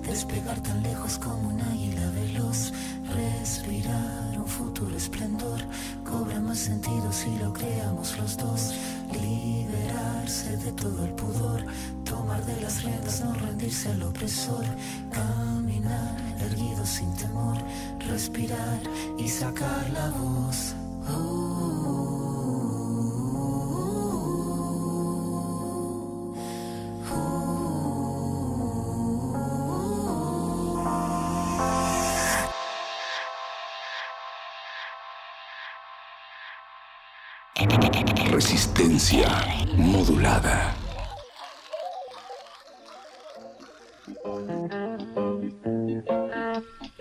despegar 0.09 0.59
tan 0.61 0.81
lejos 0.81 1.19
como 1.19 1.49
un 1.49 1.61
águila 1.61 2.09
veloz, 2.11 2.73
respirar 3.15 4.37
un 4.37 4.47
futuro 4.47 4.95
esplendor, 4.97 5.59
cobra 6.03 6.39
más 6.39 6.57
sentido 6.57 7.11
si 7.11 7.37
lo 7.37 7.53
creamos 7.53 8.17
los 8.17 8.35
dos, 8.35 8.73
liberarse 9.17 10.57
de 10.57 10.71
todo 10.73 11.05
el 11.05 11.11
pudor, 11.11 11.63
tomar 12.03 12.45
de 12.45 12.61
las 12.61 12.83
riendas, 12.83 13.21
no 13.21 13.33
rendirse 13.33 13.89
al 13.89 14.03
opresor, 14.03 14.65
caminar 15.11 16.17
erguido 16.41 16.85
sin 16.85 17.13
temor, 17.15 17.57
respirar 18.07 18.79
y 19.17 19.27
sacar 19.27 19.89
la 19.91 20.09
voz. 20.11 20.75
Modulada. 39.75 40.69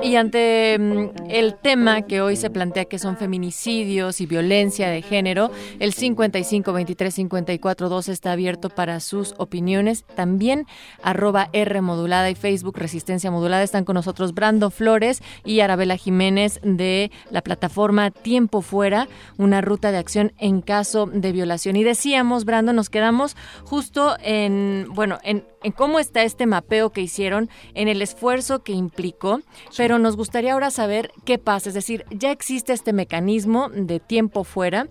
Y 0.01 0.15
ante 0.15 0.79
mm, 0.79 1.29
el 1.29 1.55
tema 1.57 2.03
que 2.03 2.21
hoy 2.21 2.37
se 2.37 2.51
plantea 2.51 2.85
que 2.85 3.01
son 3.01 3.17
feminicidios 3.17 4.21
y 4.21 4.27
violencia 4.27 4.89
de 4.89 5.03
género, 5.03 5.51
el 5.81 5.93
55 5.93 6.73
23 6.73 7.15
54 7.15 7.89
2 7.89 8.09
está 8.09 8.33
abierto 8.33 8.69
para 8.69 9.01
sus 9.01 9.35
opiniones. 9.39 10.05
También 10.15 10.67
arroba 11.03 11.51
R 11.53 11.81
modulada 11.81 12.31
y 12.31 12.37
Facebook 12.37 12.79
Resistencia 12.79 13.31
Modulada 13.31 13.65
están 13.65 13.85
con 13.85 13.95
nosotros 13.95 14.35
Brando 14.35 14.71
Flores 14.71 15.21
y 15.45 15.61
Arabela 15.61 15.97
Jiménez 15.97 16.61
de 16.63 17.11
la 17.31 17.43
plataforma 17.43 18.13
Tiempo 18.13 18.63
Fuera, 18.63 19.09
una 19.37 19.61
ruta 19.61 19.91
de 19.91 19.99
acción 19.99 20.33
en 20.39 20.61
caso 20.61 21.07
de 21.07 21.33
violación. 21.33 21.75
Y 21.75 21.83
decíamos, 21.83 22.45
Brando, 22.45 22.73
nos 22.73 22.89
quedamos 22.89 23.37
justo 23.65 24.17
en, 24.23 24.87
bueno, 24.91 25.19
en 25.25 25.45
en 25.63 25.73
cómo 25.73 25.99
está 25.99 26.23
este 26.23 26.47
mapeo 26.47 26.91
que 26.91 27.01
hicieron, 27.01 27.49
en 27.75 27.89
el 27.89 28.03
esfuerzo 28.03 28.63
que 28.63 28.73
implicó, 28.73 29.41
pero 29.77 29.99
nos 29.99 30.17
gustaría 30.17 30.53
ahora 30.53 30.71
saber 30.71 31.13
qué 31.25 31.39
pasa, 31.39 31.71
es 31.71 31.75
decir, 31.75 32.05
ya 32.11 32.31
existe 32.31 32.73
este 32.73 32.93
mecanismo 32.93 33.69
de 33.69 34.01
tiempo 34.01 34.45
fuera 34.45 34.89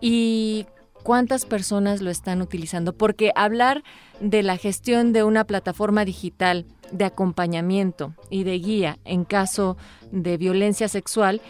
y 0.00 0.66
cuántas 1.02 1.46
personas 1.46 2.02
lo 2.02 2.10
están 2.10 2.42
utilizando, 2.42 2.92
porque 2.92 3.30
hablar 3.36 3.84
de 4.20 4.42
la 4.42 4.56
gestión 4.56 5.12
de 5.12 5.22
una 5.22 5.44
plataforma 5.44 6.04
digital 6.04 6.66
de 6.90 7.04
acompañamiento 7.04 8.14
y 8.30 8.44
de 8.44 8.58
guía 8.58 8.98
en 9.04 9.24
caso 9.24 9.76
de 10.10 10.36
violencia 10.36 10.88
sexual, 10.88 11.40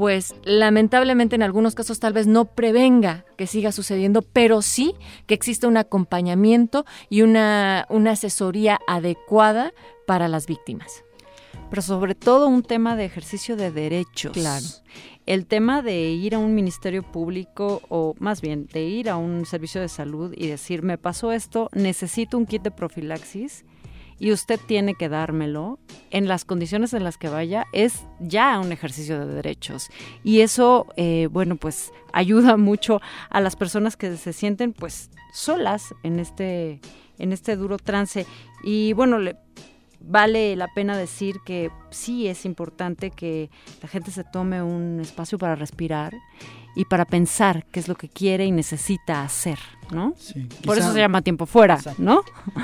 pues 0.00 0.34
lamentablemente 0.44 1.36
en 1.36 1.42
algunos 1.42 1.74
casos 1.74 2.00
tal 2.00 2.14
vez 2.14 2.26
no 2.26 2.46
prevenga 2.46 3.26
que 3.36 3.46
siga 3.46 3.70
sucediendo, 3.70 4.22
pero 4.22 4.62
sí 4.62 4.94
que 5.26 5.34
exista 5.34 5.68
un 5.68 5.76
acompañamiento 5.76 6.86
y 7.10 7.20
una, 7.20 7.84
una 7.90 8.12
asesoría 8.12 8.80
adecuada 8.86 9.74
para 10.06 10.26
las 10.26 10.46
víctimas. 10.46 11.04
Pero 11.68 11.82
sobre 11.82 12.14
todo 12.14 12.48
un 12.48 12.62
tema 12.62 12.96
de 12.96 13.04
ejercicio 13.04 13.56
de 13.56 13.72
derechos. 13.72 14.32
Claro. 14.32 14.64
El 15.26 15.44
tema 15.44 15.82
de 15.82 16.00
ir 16.12 16.34
a 16.34 16.38
un 16.38 16.54
ministerio 16.54 17.02
público 17.02 17.82
o 17.90 18.14
más 18.18 18.40
bien 18.40 18.68
de 18.72 18.84
ir 18.84 19.10
a 19.10 19.18
un 19.18 19.44
servicio 19.44 19.82
de 19.82 19.90
salud 19.90 20.32
y 20.34 20.46
decir, 20.46 20.82
me 20.82 20.96
pasó 20.96 21.30
esto, 21.30 21.68
necesito 21.74 22.38
un 22.38 22.46
kit 22.46 22.62
de 22.62 22.70
profilaxis 22.70 23.66
y 24.20 24.32
usted 24.32 24.60
tiene 24.64 24.94
que 24.94 25.08
dármelo 25.08 25.80
en 26.10 26.28
las 26.28 26.44
condiciones 26.44 26.92
en 26.92 27.02
las 27.02 27.16
que 27.16 27.30
vaya, 27.30 27.66
es 27.72 28.06
ya 28.20 28.60
un 28.60 28.70
ejercicio 28.70 29.18
de 29.18 29.34
derechos. 29.34 29.88
Y 30.22 30.42
eso, 30.42 30.86
eh, 30.96 31.28
bueno, 31.32 31.56
pues 31.56 31.92
ayuda 32.12 32.56
mucho 32.56 33.00
a 33.30 33.40
las 33.40 33.56
personas 33.56 33.96
que 33.96 34.16
se 34.16 34.32
sienten 34.32 34.74
pues 34.74 35.10
solas 35.32 35.94
en 36.02 36.20
este, 36.20 36.80
en 37.18 37.32
este 37.32 37.56
duro 37.56 37.78
trance. 37.78 38.26
Y 38.62 38.92
bueno, 38.92 39.18
le, 39.18 39.36
vale 40.00 40.56
la 40.56 40.68
pena 40.68 40.96
decir 40.96 41.40
que 41.44 41.70
sí 41.90 42.26
es 42.28 42.44
importante 42.44 43.10
que 43.10 43.50
la 43.82 43.88
gente 43.88 44.10
se 44.10 44.24
tome 44.24 44.62
un 44.62 45.00
espacio 45.00 45.38
para 45.38 45.54
respirar 45.54 46.14
y 46.74 46.84
para 46.84 47.04
pensar 47.04 47.64
qué 47.72 47.80
es 47.80 47.88
lo 47.88 47.94
que 47.94 48.08
quiere 48.08 48.44
y 48.44 48.52
necesita 48.52 49.22
hacer, 49.22 49.58
¿no? 49.92 50.14
Por 50.64 50.78
eso 50.78 50.92
se 50.92 50.98
llama 50.98 51.22
tiempo 51.22 51.46
fuera, 51.46 51.78
¿no? 51.98 52.22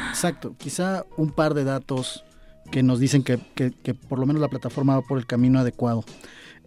Exacto. 0.09 0.55
Quizá 0.59 1.05
un 1.17 1.31
par 1.31 1.55
de 1.55 1.65
datos 1.65 2.25
que 2.71 2.83
nos 2.83 2.99
dicen 3.01 3.23
que, 3.23 3.39
por 4.09 4.19
lo 4.19 4.27
menos 4.27 4.41
la 4.41 4.49
plataforma 4.49 4.97
va 4.97 5.03
por 5.03 5.19
el 5.19 5.27
camino 5.27 5.59
adecuado. 5.59 6.05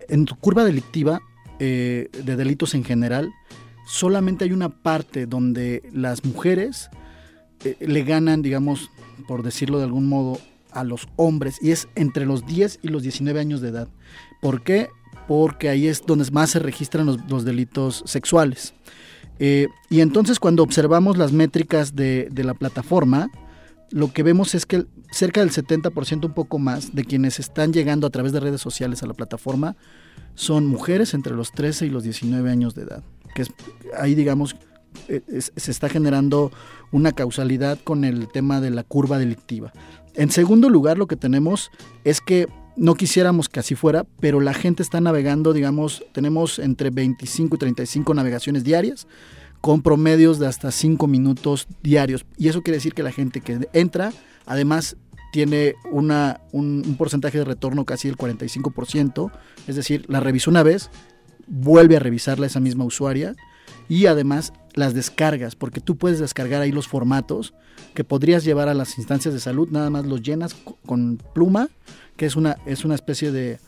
En 0.07 0.25
tu 0.25 0.35
curva 0.35 0.63
delictiva 0.63 1.21
eh, 1.59 2.09
de 2.23 2.35
delitos 2.35 2.73
en 2.73 2.83
general, 2.83 3.31
solamente 3.85 4.45
hay 4.45 4.51
una 4.51 4.69
parte 4.69 5.25
donde 5.25 5.83
las 5.93 6.23
mujeres 6.23 6.89
eh, 7.63 7.75
le 7.79 8.03
ganan, 8.03 8.41
digamos, 8.41 8.89
por 9.27 9.43
decirlo 9.43 9.79
de 9.79 9.85
algún 9.85 10.07
modo, 10.07 10.39
a 10.71 10.83
los 10.83 11.07
hombres 11.15 11.57
y 11.61 11.71
es 11.71 11.88
entre 11.95 12.25
los 12.25 12.45
10 12.45 12.79
y 12.81 12.89
los 12.89 13.03
19 13.03 13.39
años 13.39 13.61
de 13.61 13.69
edad. 13.69 13.88
¿Por 14.41 14.63
qué? 14.63 14.89
Porque 15.27 15.69
ahí 15.69 15.88
es 15.88 16.05
donde 16.05 16.29
más 16.31 16.51
se 16.51 16.59
registran 16.59 17.05
los, 17.05 17.45
delitos 17.45 18.03
sexuales. 18.05 18.73
Eh, 19.40 19.68
y 19.90 20.01
entonces 20.01 20.40
cuando 20.40 20.64
observamos 20.64 21.18
las 21.18 21.32
métricas 21.32 21.95
de, 21.95 22.30
la 22.35 22.53
plataforma, 22.53 23.32
lo 23.90 24.11
que 24.11 24.24
vemos 24.24 24.53
es 24.53 24.66
que 24.66 24.85
cerca 25.11 25.40
del 25.40 25.51
70%, 25.51 26.26
un 26.26 26.34
poco 26.34 26.59
más, 26.59 26.93
de 26.93 27.06
quienes 27.06 27.40
están 27.40 27.74
llegando 27.74 28.06
a 28.06 28.09
través 28.09 28.34
de 28.34 28.40
redes 28.40 28.61
sociales 28.61 29.01
a 29.01 29.08
la 29.08 29.14
plataforma 29.14 29.76
son 30.35 30.68
mujeres 30.68 31.14
entre 31.14 31.34
los 31.34 31.51
13 31.51 31.88
y 31.88 31.90
los 31.90 32.03
19 32.03 32.50
años 32.50 32.76
de 32.76 32.84
edad. 32.84 33.03
Que 33.34 33.45
ahí 33.98 34.14
digamos, 34.14 34.56
eh, 35.08 35.22
se 35.56 35.72
está 35.72 35.90
generando 35.90 36.51
una 36.92 37.11
causalidad 37.14 37.80
con 37.84 38.03
el 38.03 38.27
tema 38.27 38.61
de 38.61 38.72
la 38.72 38.84
curva 38.84 39.18
delictiva. 39.18 39.72
En 40.16 40.32
segundo 40.32 40.69
lugar, 40.69 40.98
lo 40.98 41.08
que 41.08 41.16
tenemos 41.16 41.72
es 42.03 42.22
que 42.22 42.48
no 42.80 42.95
quisiéramos 42.95 43.49
que 43.49 43.59
así 43.59 43.75
fuera, 43.75 44.06
pero 44.22 44.40
la 44.40 44.53
gente 44.53 44.82
está 44.82 45.01
navegando, 45.01 45.51
digamos, 45.51 46.01
tenemos 46.14 46.59
entre 46.59 46.90
25 46.91 47.58
y 47.58 47.59
35 47.59 48.14
navegaciones 48.14 48.64
diarias 48.64 49.06
con 49.59 49.82
promedios 49.82 50.40
de 50.40 50.48
hasta 50.48 50.72
5 50.72 51.06
minutos 51.06 51.67
diarios. 51.83 52.25
Y 52.38 52.48
eso 52.48 52.61
quiere 52.61 52.77
decir 52.77 52.93
que 52.93 53.03
la 53.03 53.11
gente 53.11 53.41
que 53.41 53.67
entra, 53.74 54.14
además, 54.45 54.95
tiene 55.33 55.75
una, 55.91 56.40
un, 56.53 56.95
porcentaje 56.98 57.40
de 57.40 57.43
retorno 57.43 57.83
casi 57.83 58.08
del 58.08 58.17
45%, 58.17 59.30
es 59.67 59.75
decir, 59.75 60.06
la 60.08 60.22
revisó 60.22 60.49
una 60.49 60.64
vez, 60.64 60.90
vuelve 61.48 61.98
a 61.98 61.99
revisarla 61.99 62.48
esa 62.48 62.61
misma 62.61 62.85
usuaria 62.85 63.35
y 63.90 64.06
además 64.06 64.53
las 64.74 64.93
descargas, 64.93 65.56
porque 65.56 65.82
tú 65.82 65.98
puedes 65.98 66.19
descargar 66.19 66.61
ahí 66.61 66.72
los 66.72 66.88
formatos 66.88 67.53
que 67.93 68.06
podrías 68.06 68.45
llevar 68.45 68.69
a 68.69 68.74
las 68.74 68.98
instancias 68.98 69.33
de 69.33 69.41
salud, 69.41 69.67
nada 69.69 69.90
más 69.90 70.06
los 70.06 70.22
llenas 70.22 70.56
con 70.85 71.17
pluma, 71.33 71.69
que 72.19 72.25
es 72.25 72.35
una, 72.35 72.57
es 72.65 72.83
una 72.83 72.95
especie 72.95 73.31
de... 73.31 73.59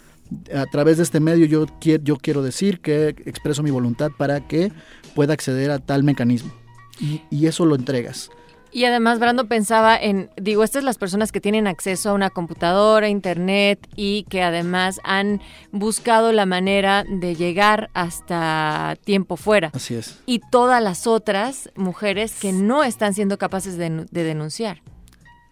A 0.53 0.65
través 0.65 0.97
de 0.97 1.03
este 1.03 1.21
medio 1.21 1.45
yo 1.45 1.65
quiero, 1.80 2.03
yo 2.03 2.17
quiero 2.17 2.41
decir 2.41 2.81
que 2.81 3.07
expreso 3.25 3.63
mi 3.63 3.71
voluntad 3.71 4.11
para 4.17 4.45
que 4.45 4.71
pueda 5.15 5.33
acceder 5.33 5.71
a 5.71 5.80
tal 5.80 6.03
mecanismo. 6.03 6.51
Y, 6.99 7.21
y 7.30 7.47
eso 7.47 7.65
lo 7.65 7.75
entregas. 7.75 8.30
Y 8.73 8.85
además, 8.85 9.19
Brando 9.19 9.47
pensaba 9.47 9.97
en, 9.97 10.30
digo, 10.38 10.63
estas 10.63 10.81
son 10.81 10.85
las 10.85 10.97
personas 10.97 11.31
que 11.31 11.41
tienen 11.41 11.67
acceso 11.67 12.09
a 12.09 12.13
una 12.13 12.30
computadora, 12.30 13.09
internet 13.09 13.88
y 13.95 14.23
que 14.30 14.43
además 14.43 15.01
han 15.03 15.41
buscado 15.71 16.31
la 16.31 16.45
manera 16.45 17.03
de 17.07 17.35
llegar 17.35 17.89
hasta 17.93 18.97
tiempo 19.03 19.35
fuera. 19.35 19.71
Así 19.73 19.95
es. 19.95 20.19
Y 20.25 20.39
todas 20.51 20.81
las 20.81 21.07
otras 21.07 21.69
mujeres 21.75 22.33
que 22.39 22.53
no 22.53 22.83
están 22.83 23.13
siendo 23.13 23.38
capaces 23.38 23.77
de, 23.77 23.89
denunciar. 24.11 24.81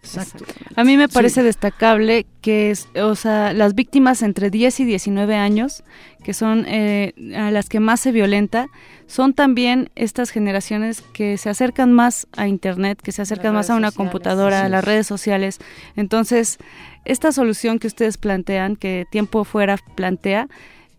Exacto. 0.02 0.44
A 0.76 0.84
mí 0.84 0.96
me 0.96 1.08
parece 1.08 1.42
destacable 1.42 2.26
que, 2.40 2.74
o 2.96 3.14
sea, 3.14 3.52
las 3.52 3.74
víctimas 3.74 4.22
entre 4.22 4.50
10 4.50 4.80
y 4.80 4.84
19 4.84 5.36
años, 5.36 5.84
que 6.24 6.32
son 6.32 6.64
eh, 6.66 7.12
a 7.36 7.50
las 7.50 7.68
que 7.68 7.80
más 7.80 8.00
se 8.00 8.10
violenta, 8.10 8.66
son 9.06 9.34
también 9.34 9.90
estas 9.96 10.30
generaciones 10.30 11.02
que 11.12 11.36
se 11.36 11.50
acercan 11.50 11.92
más 11.92 12.26
a 12.36 12.48
Internet, 12.48 13.00
que 13.02 13.12
se 13.12 13.22
acercan 13.22 13.54
más 13.54 13.68
a 13.68 13.76
una 13.76 13.92
computadora, 13.92 14.64
a 14.64 14.68
las 14.68 14.84
redes 14.84 15.06
sociales. 15.06 15.58
Entonces, 15.96 16.58
esta 17.04 17.32
solución 17.32 17.78
que 17.78 17.86
ustedes 17.86 18.16
plantean, 18.16 18.76
que 18.76 19.04
Tiempo 19.10 19.44
Fuera 19.44 19.76
plantea, 19.96 20.48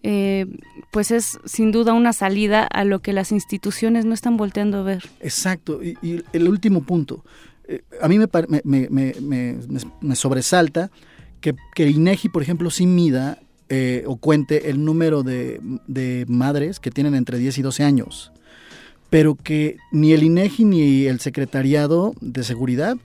eh, 0.03 0.47
pues 0.91 1.11
es 1.11 1.39
sin 1.45 1.71
duda 1.71 1.93
una 1.93 2.11
salida 2.11 2.63
a 2.63 2.83
lo 2.85 2.99
que 2.99 3.13
las 3.13 3.31
instituciones 3.31 4.03
no 4.05 4.13
están 4.13 4.35
volteando 4.35 4.79
a 4.79 4.83
ver. 4.83 5.09
Exacto. 5.19 5.81
Y, 5.83 6.23
el 6.33 6.49
último 6.49 6.83
punto, 6.83 7.23
a 8.01 8.07
mí 8.07 8.17
me, 8.17 8.89
me, 10.01 10.15
sobresalta 10.15 10.91
que, 11.39 11.55
que 11.75 11.89
INEGI, 11.89 12.29
por 12.29 12.41
ejemplo, 12.41 12.69
sí 12.69 12.85
mida 12.85 13.39
eh, 13.73 14.03
o 14.05 14.17
cuente 14.17 14.69
el 14.69 14.83
número 14.83 15.23
de, 15.23 16.25
madres 16.27 16.81
que 16.81 16.91
tienen 16.91 17.15
entre 17.15 17.37
10 17.37 17.57
y 17.57 17.61
12 17.61 17.83
años, 17.83 18.33
pero 19.09 19.35
que 19.35 19.77
ni 19.93 20.11
el 20.11 20.23
INEGI 20.23 20.65
ni 20.65 21.05
el 21.05 21.21
Secretariado 21.21 22.13
de 22.19 22.43
Seguridad 22.43 22.97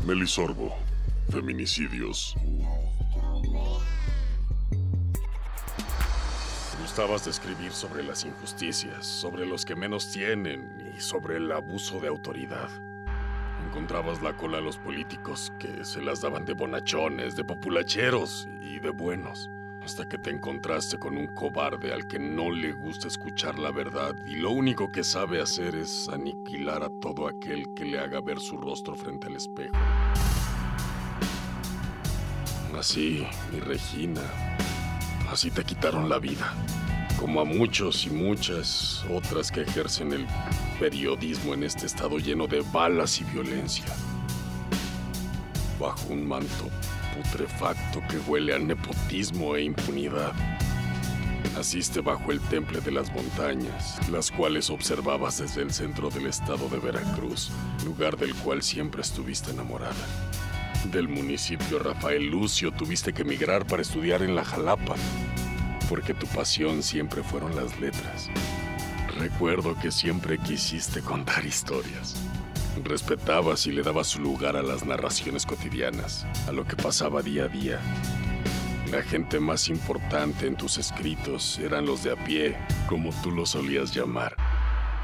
Melisorbo. 0.07 0.73
Feminicidios. 1.31 2.37
Gustabas 6.81 7.25
de 7.25 7.33
escribir 7.33 7.73
sobre 7.73 8.05
las 8.05 8.25
injusticias, 8.25 9.05
sobre 9.05 9.45
los 9.45 9.65
que 9.65 9.75
menos 9.75 10.13
tienen 10.13 10.93
y 10.97 11.01
sobre 11.01 11.39
el 11.39 11.51
abuso 11.51 11.99
de 11.99 12.07
autoridad. 12.07 12.71
Encontrabas 13.67 14.23
la 14.23 14.37
cola 14.37 14.59
a 14.59 14.61
los 14.61 14.77
políticos 14.77 15.53
que 15.59 15.85
se 15.85 16.01
las 16.01 16.21
daban 16.21 16.45
de 16.45 16.53
bonachones, 16.53 17.35
de 17.35 17.43
populacheros 17.43 18.47
y 18.61 18.79
de 18.79 18.91
buenos 18.91 19.51
hasta 19.87 20.09
que 20.09 20.19
te 20.19 20.31
encontraste 20.31 20.99
con 20.99 21.17
un 21.17 21.29
cobarde 21.29 21.93
al 21.93 22.09
que 22.09 22.19
no 22.19 22.51
le 22.51 22.73
gusta 22.73 23.07
escuchar 23.07 23.57
la 23.57 23.71
verdad 23.71 24.17
y 24.27 24.35
lo 24.35 24.51
único 24.51 24.91
que 24.91 25.05
sabe 25.05 25.41
hacer 25.41 25.77
es 25.77 26.09
aniquilar 26.09 26.83
a 26.83 26.91
todo 26.91 27.29
aquel 27.29 27.73
que 27.73 27.85
le 27.85 28.01
haga 28.01 28.21
ver 28.21 28.41
su 28.41 28.57
rostro 28.57 28.97
frente 28.97 29.29
al 29.29 29.37
espejo. 29.37 29.77
Así, 32.77 33.25
mi 33.53 33.61
Regina, 33.61 34.23
así 35.31 35.53
te 35.53 35.63
quitaron 35.63 36.09
la 36.09 36.19
vida 36.19 36.53
como 37.21 37.41
a 37.41 37.45
muchos 37.45 38.07
y 38.07 38.11
muchas 38.11 39.05
otras 39.09 39.53
que 39.53 39.63
ejercen 39.63 40.13
el 40.13 40.27
periodismo 40.81 41.55
en 41.55 41.63
este 41.63 41.87
estado 41.87 42.19
lleno 42.19 42.49
de 42.49 42.61
balas 42.73 43.21
y 43.21 43.25
violencia, 43.25 43.87
bajo 45.79 46.09
un 46.09 46.27
manto 46.27 46.69
putrefacto 47.31 48.03
que 48.09 48.19
huele 48.31 48.55
a 48.55 48.59
nepotismo 48.59 49.57
e 49.57 49.63
impunidad. 49.63 50.33
Naciste 51.55 52.01
bajo 52.01 52.33
el 52.33 52.41
temple 52.41 52.81
de 52.81 52.91
las 52.91 53.13
montañas, 53.13 53.99
las 54.11 54.31
cuales 54.31 54.71
observabas 54.71 55.39
desde 55.39 55.63
el 55.63 55.73
centro 55.73 56.11
del 56.11 56.27
estado 56.27 56.69
de 56.69 56.79
Veracruz, 56.79 57.51
lugar 57.85 58.17
del 58.17 58.35
cual 58.35 58.63
siempre 58.63 59.03
estuviste 59.03 59.51
enamorada. 59.51 59.95
Del 60.93 61.09
municipio 61.09 61.79
Rafael 61.79 62.27
Lucio 62.27 62.71
tuviste 62.73 63.13
que 63.13 63.23
emigrar 63.23 63.67
para 63.67 63.83
estudiar 63.83 64.23
en 64.23 64.35
la 64.35 64.45
Jalapa, 64.45 64.95
porque 65.89 66.15
tu 66.15 66.27
pasión 66.27 66.83
siempre 66.83 67.23
fueron 67.23 67.57
las 67.57 67.81
letras. 67.81 68.29
Recuerdo 69.19 69.75
que 69.81 69.91
siempre 69.91 70.39
quisiste 70.39 71.01
contar 71.01 71.45
historias. 71.47 72.17
Respetabas 72.85 73.67
y 73.67 73.73
le 73.73 73.83
dabas 73.83 74.09
su 74.09 74.21
lugar 74.21 74.57
a 74.57 74.63
las 74.63 74.85
narraciones 74.85 75.47
cotidianas, 75.47 76.27
a 76.47 76.53
lo 76.53 76.65
que 76.65 76.77
pasaba 76.77 77.23
día 77.23 77.45
a 77.45 77.49
día. 77.49 77.81
La 78.91 79.03
gente 79.03 79.41
más 79.41 79.69
importante 79.69 80.47
en 80.47 80.57
tus 80.57 80.79
escritos 80.79 81.59
eran 81.59 81.87
los 81.87 82.05
de 82.05 82.13
a 82.13 82.17
pie, 82.17 82.57
como 82.89 83.11
tú 83.23 83.31
los 83.31 83.51
solías 83.51 83.93
llamar. 83.93 84.37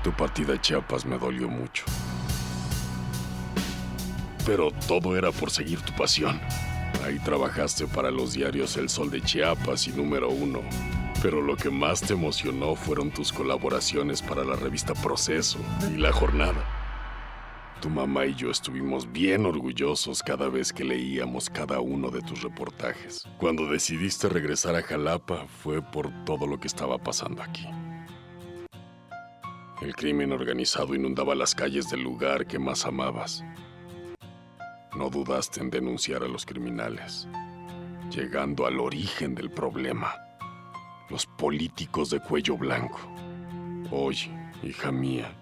Tu 0.05 0.13
partida 0.13 0.55
a 0.55 0.61
Chiapas 0.61 1.05
me 1.05 1.19
dolió 1.19 1.49
mucho. 1.49 1.85
Pero 4.47 4.71
todo 4.87 5.17
era 5.17 5.33
por 5.33 5.51
seguir 5.51 5.81
tu 5.81 5.93
pasión. 5.95 6.41
Ahí 7.05 7.19
trabajaste 7.21 7.87
para 7.87 8.11
los 8.11 8.35
diarios 8.35 8.77
El 8.77 8.89
Sol 8.89 9.11
de 9.11 9.23
Chiapas 9.23 9.89
y 9.89 9.93
Número 9.93 10.31
Uno. 10.31 10.61
Pero 11.23 11.41
lo 11.41 11.57
que 11.57 11.71
más 11.71 12.01
te 12.01 12.13
emocionó 12.13 12.77
fueron 12.77 13.11
tus 13.11 13.33
colaboraciones 13.33 14.23
para 14.23 14.45
la 14.45 14.57
revista 14.57 14.95
Proceso 14.95 15.59
y 15.93 15.97
La 15.97 16.13
Jornada. 16.13 16.82
Tu 17.83 17.91
mamá 17.91 18.27
y 18.27 18.35
yo 18.37 18.49
estuvimos 18.49 19.11
bien 19.11 19.45
orgullosos 19.45 20.23
cada 20.23 20.49
vez 20.49 20.73
que 20.73 20.85
leíamos 20.85 21.51
cada 21.51 21.81
uno 21.81 22.11
de 22.11 22.21
tus 22.21 22.41
reportajes. 22.41 23.27
Cuando 23.39 23.67
decidiste 23.67 24.29
regresar 24.29 24.77
a 24.77 24.83
Jalapa 24.83 25.49
fue 25.49 25.83
por 25.83 26.09
todo 26.25 26.47
lo 26.47 26.61
que 26.61 26.69
estaba 26.69 26.97
pasando 26.99 27.43
aquí. 27.43 27.67
El 29.81 29.97
crimen 29.97 30.31
organizado 30.31 30.95
inundaba 30.95 31.35
las 31.35 31.57
calles 31.57 31.91
del 31.91 32.05
lugar 32.05 32.47
que 32.47 32.61
más 32.61 32.87
amabas. 32.87 33.43
No 34.97 35.11
dudaste 35.11 35.61
en 35.61 35.71
denunciar 35.71 36.23
a 36.23 36.29
los 36.29 36.47
criminales, 36.47 37.27
llegando 38.15 38.65
al 38.65 38.79
origen 38.79 39.35
del 39.35 39.51
problema, 39.51 40.15
los 41.11 41.27
políticos 41.27 42.11
de 42.11 42.21
cuello 42.21 42.57
blanco. 42.57 43.01
Hoy, 43.91 44.19
hija 44.63 44.93
mía, 44.93 45.37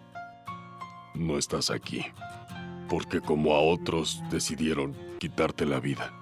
no 1.15 1.39
estás 1.39 1.71
aquí, 1.71 2.05
porque 2.89 3.21
como 3.21 3.55
a 3.55 3.61
otros 3.61 4.23
decidieron 4.31 4.97
quitarte 5.19 5.67
la 5.67 5.81
vida. 5.81 6.13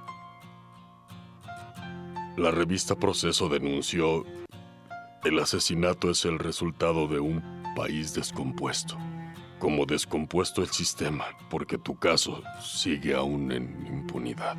La 2.37 2.51
revista 2.51 2.95
Proceso 2.95 3.49
denunció, 3.49 4.25
el 5.25 5.39
asesinato 5.39 6.11
es 6.11 6.25
el 6.25 6.39
resultado 6.39 7.09
de 7.09 7.21
un 7.21 7.43
país 7.75 8.15
descompuesto 8.15 8.97
como 9.59 9.87
descompuesto 9.87 10.63
el 10.63 10.69
sistema, 10.69 11.27
porque 11.51 11.79
tu 11.79 11.97
caso 11.97 12.43
sigue 12.63 13.15
aún 13.15 13.51
en 13.53 13.87
impunidad. 13.87 14.57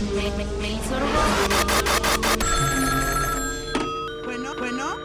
Me 0.00 0.30
Bueno, 4.24 4.54
bueno. 4.56 4.96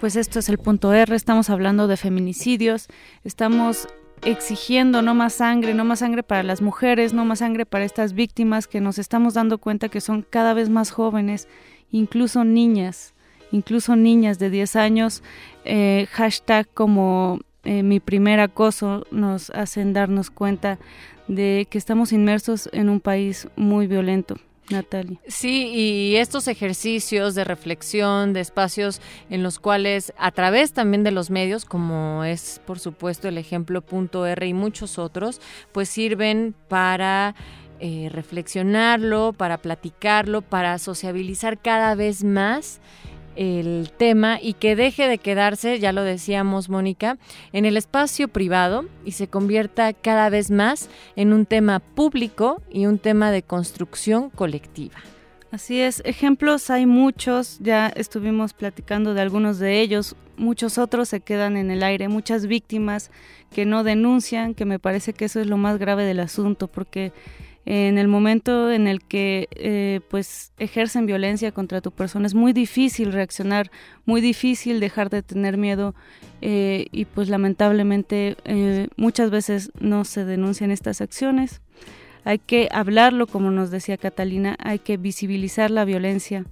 Pues 0.00 0.14
esto 0.14 0.38
es 0.38 0.48
el 0.48 0.58
punto 0.58 0.92
R, 0.92 1.16
estamos 1.16 1.50
hablando 1.50 1.88
de 1.88 1.96
feminicidios, 1.96 2.86
estamos 3.24 3.88
exigiendo 4.24 5.02
no 5.02 5.14
más 5.14 5.34
sangre, 5.34 5.74
no 5.74 5.84
más 5.84 6.00
sangre 6.00 6.22
para 6.22 6.42
las 6.42 6.62
mujeres, 6.62 7.12
no 7.12 7.24
más 7.24 7.40
sangre 7.40 7.66
para 7.66 7.84
estas 7.84 8.12
víctimas 8.12 8.66
que 8.66 8.80
nos 8.80 8.98
estamos 8.98 9.34
dando 9.34 9.58
cuenta 9.58 9.88
que 9.88 10.00
son 10.00 10.26
cada 10.28 10.54
vez 10.54 10.68
más 10.68 10.90
jóvenes, 10.90 11.48
incluso 11.90 12.44
niñas, 12.44 13.14
incluso 13.52 13.96
niñas 13.96 14.38
de 14.38 14.50
10 14.50 14.76
años. 14.76 15.22
Eh, 15.64 16.06
hashtag 16.10 16.68
como 16.74 17.40
eh, 17.64 17.82
mi 17.82 18.00
primer 18.00 18.40
acoso 18.40 19.06
nos 19.10 19.50
hacen 19.50 19.92
darnos 19.92 20.30
cuenta 20.30 20.78
de 21.26 21.66
que 21.70 21.78
estamos 21.78 22.12
inmersos 22.12 22.68
en 22.72 22.88
un 22.88 23.00
país 23.00 23.48
muy 23.56 23.86
violento. 23.86 24.36
Natalia. 24.70 25.18
Sí, 25.26 25.68
y 25.68 26.16
estos 26.16 26.48
ejercicios 26.48 27.34
de 27.34 27.44
reflexión, 27.44 28.32
de 28.32 28.40
espacios 28.40 29.00
en 29.30 29.42
los 29.42 29.58
cuales 29.58 30.12
a 30.18 30.30
través 30.30 30.72
también 30.72 31.04
de 31.04 31.10
los 31.10 31.30
medios, 31.30 31.64
como 31.64 32.24
es 32.24 32.60
por 32.66 32.78
supuesto 32.78 33.28
el 33.28 33.38
ejemplo 33.38 33.82
R 34.26 34.46
y 34.46 34.54
muchos 34.54 34.98
otros, 34.98 35.40
pues 35.72 35.88
sirven 35.88 36.54
para 36.68 37.34
eh, 37.80 38.08
reflexionarlo, 38.12 39.32
para 39.32 39.58
platicarlo, 39.58 40.42
para 40.42 40.78
sociabilizar 40.78 41.58
cada 41.58 41.94
vez 41.94 42.24
más 42.24 42.80
el 43.38 43.92
tema 43.96 44.40
y 44.42 44.54
que 44.54 44.74
deje 44.74 45.06
de 45.06 45.18
quedarse, 45.18 45.78
ya 45.78 45.92
lo 45.92 46.02
decíamos 46.02 46.68
Mónica, 46.68 47.18
en 47.52 47.64
el 47.66 47.76
espacio 47.76 48.26
privado 48.26 48.84
y 49.04 49.12
se 49.12 49.28
convierta 49.28 49.92
cada 49.92 50.28
vez 50.28 50.50
más 50.50 50.90
en 51.14 51.32
un 51.32 51.46
tema 51.46 51.78
público 51.78 52.60
y 52.68 52.86
un 52.86 52.98
tema 52.98 53.30
de 53.30 53.44
construcción 53.44 54.28
colectiva. 54.30 54.96
Así 55.52 55.80
es, 55.80 56.02
ejemplos 56.04 56.68
hay 56.68 56.84
muchos, 56.84 57.58
ya 57.60 57.86
estuvimos 57.86 58.52
platicando 58.52 59.14
de 59.14 59.22
algunos 59.22 59.58
de 59.60 59.80
ellos, 59.80 60.16
muchos 60.36 60.76
otros 60.76 61.08
se 61.08 61.20
quedan 61.20 61.56
en 61.56 61.70
el 61.70 61.84
aire, 61.84 62.08
muchas 62.08 62.46
víctimas 62.46 63.10
que 63.52 63.64
no 63.64 63.84
denuncian, 63.84 64.54
que 64.54 64.64
me 64.64 64.80
parece 64.80 65.12
que 65.12 65.26
eso 65.26 65.40
es 65.40 65.46
lo 65.46 65.56
más 65.56 65.78
grave 65.78 66.04
del 66.04 66.20
asunto, 66.20 66.66
porque 66.66 67.12
en 67.70 67.98
el 67.98 68.08
momento 68.08 68.72
en 68.72 68.88
el 68.88 69.02
que 69.02 69.46
eh, 69.50 70.00
pues 70.08 70.52
ejercen 70.58 71.04
violencia 71.04 71.52
contra 71.52 71.82
tu 71.82 71.90
persona 71.90 72.26
es 72.26 72.32
muy 72.32 72.54
difícil 72.54 73.12
reaccionar, 73.12 73.70
muy 74.06 74.22
difícil 74.22 74.80
dejar 74.80 75.10
de 75.10 75.22
tener 75.22 75.58
miedo 75.58 75.94
eh, 76.40 76.86
y 76.92 77.04
pues 77.04 77.28
lamentablemente 77.28 78.38
eh, 78.46 78.88
muchas 78.96 79.30
veces 79.30 79.70
no 79.78 80.06
se 80.06 80.24
denuncian 80.24 80.70
estas 80.70 81.02
acciones. 81.02 81.60
Hay 82.24 82.38
que 82.38 82.70
hablarlo, 82.72 83.26
como 83.26 83.50
nos 83.50 83.70
decía 83.70 83.98
Catalina, 83.98 84.56
hay 84.60 84.78
que 84.78 84.96
visibilizar 84.96 85.70
la 85.70 85.84
violencia 85.84 86.46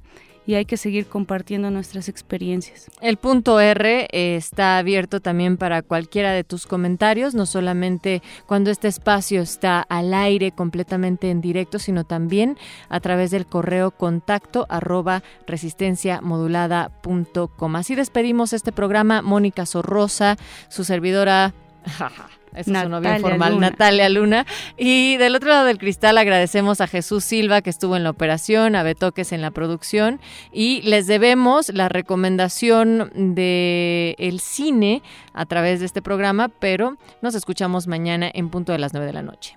y 0.46 0.54
hay 0.54 0.64
que 0.64 0.76
seguir 0.76 1.06
compartiendo 1.06 1.70
nuestras 1.70 2.08
experiencias. 2.08 2.90
El 3.00 3.16
punto 3.16 3.60
R 3.60 4.08
eh, 4.10 4.36
está 4.36 4.78
abierto 4.78 5.20
también 5.20 5.56
para 5.56 5.82
cualquiera 5.82 6.32
de 6.32 6.44
tus 6.44 6.66
comentarios, 6.66 7.34
no 7.34 7.46
solamente 7.46 8.22
cuando 8.46 8.70
este 8.70 8.86
espacio 8.88 9.42
está 9.42 9.80
al 9.80 10.14
aire 10.14 10.52
completamente 10.52 11.30
en 11.30 11.40
directo, 11.40 11.78
sino 11.78 12.04
también 12.04 12.58
a 12.88 13.00
través 13.00 13.30
del 13.30 13.46
correo 13.46 13.90
contacto 13.90 14.66
arroba 14.68 15.22
resistenciamodulada.com. 15.46 17.76
Así 17.76 17.94
despedimos 17.94 18.52
este 18.52 18.72
programa. 18.72 19.22
Mónica 19.22 19.64
Sorrosa, 19.66 20.36
su 20.68 20.84
servidora 20.84 21.54
Eso 22.56 22.72
sonó 22.72 23.00
bien 23.00 23.20
formal, 23.20 23.60
Natalia 23.60 24.08
Luna. 24.08 24.46
Y 24.76 25.16
del 25.18 25.36
otro 25.36 25.50
lado 25.50 25.66
del 25.66 25.78
cristal 25.78 26.18
agradecemos 26.18 26.80
a 26.80 26.86
Jesús 26.86 27.24
Silva 27.24 27.62
que 27.62 27.70
estuvo 27.70 27.96
en 27.96 28.04
la 28.04 28.10
operación, 28.10 28.74
a 28.74 28.82
Betoques 28.82 29.32
en 29.32 29.42
la 29.42 29.50
producción 29.50 30.20
y 30.52 30.82
les 30.82 31.06
debemos 31.06 31.68
la 31.68 31.88
recomendación 31.88 33.10
de 33.14 34.16
el 34.18 34.40
cine 34.40 35.02
a 35.32 35.46
través 35.46 35.80
de 35.80 35.86
este 35.86 36.02
programa, 36.02 36.48
pero 36.48 36.96
nos 37.22 37.34
escuchamos 37.34 37.86
mañana 37.86 38.30
en 38.32 38.48
punto 38.48 38.72
de 38.72 38.78
las 38.78 38.92
9 38.92 39.06
de 39.06 39.12
la 39.12 39.22
noche. 39.22 39.56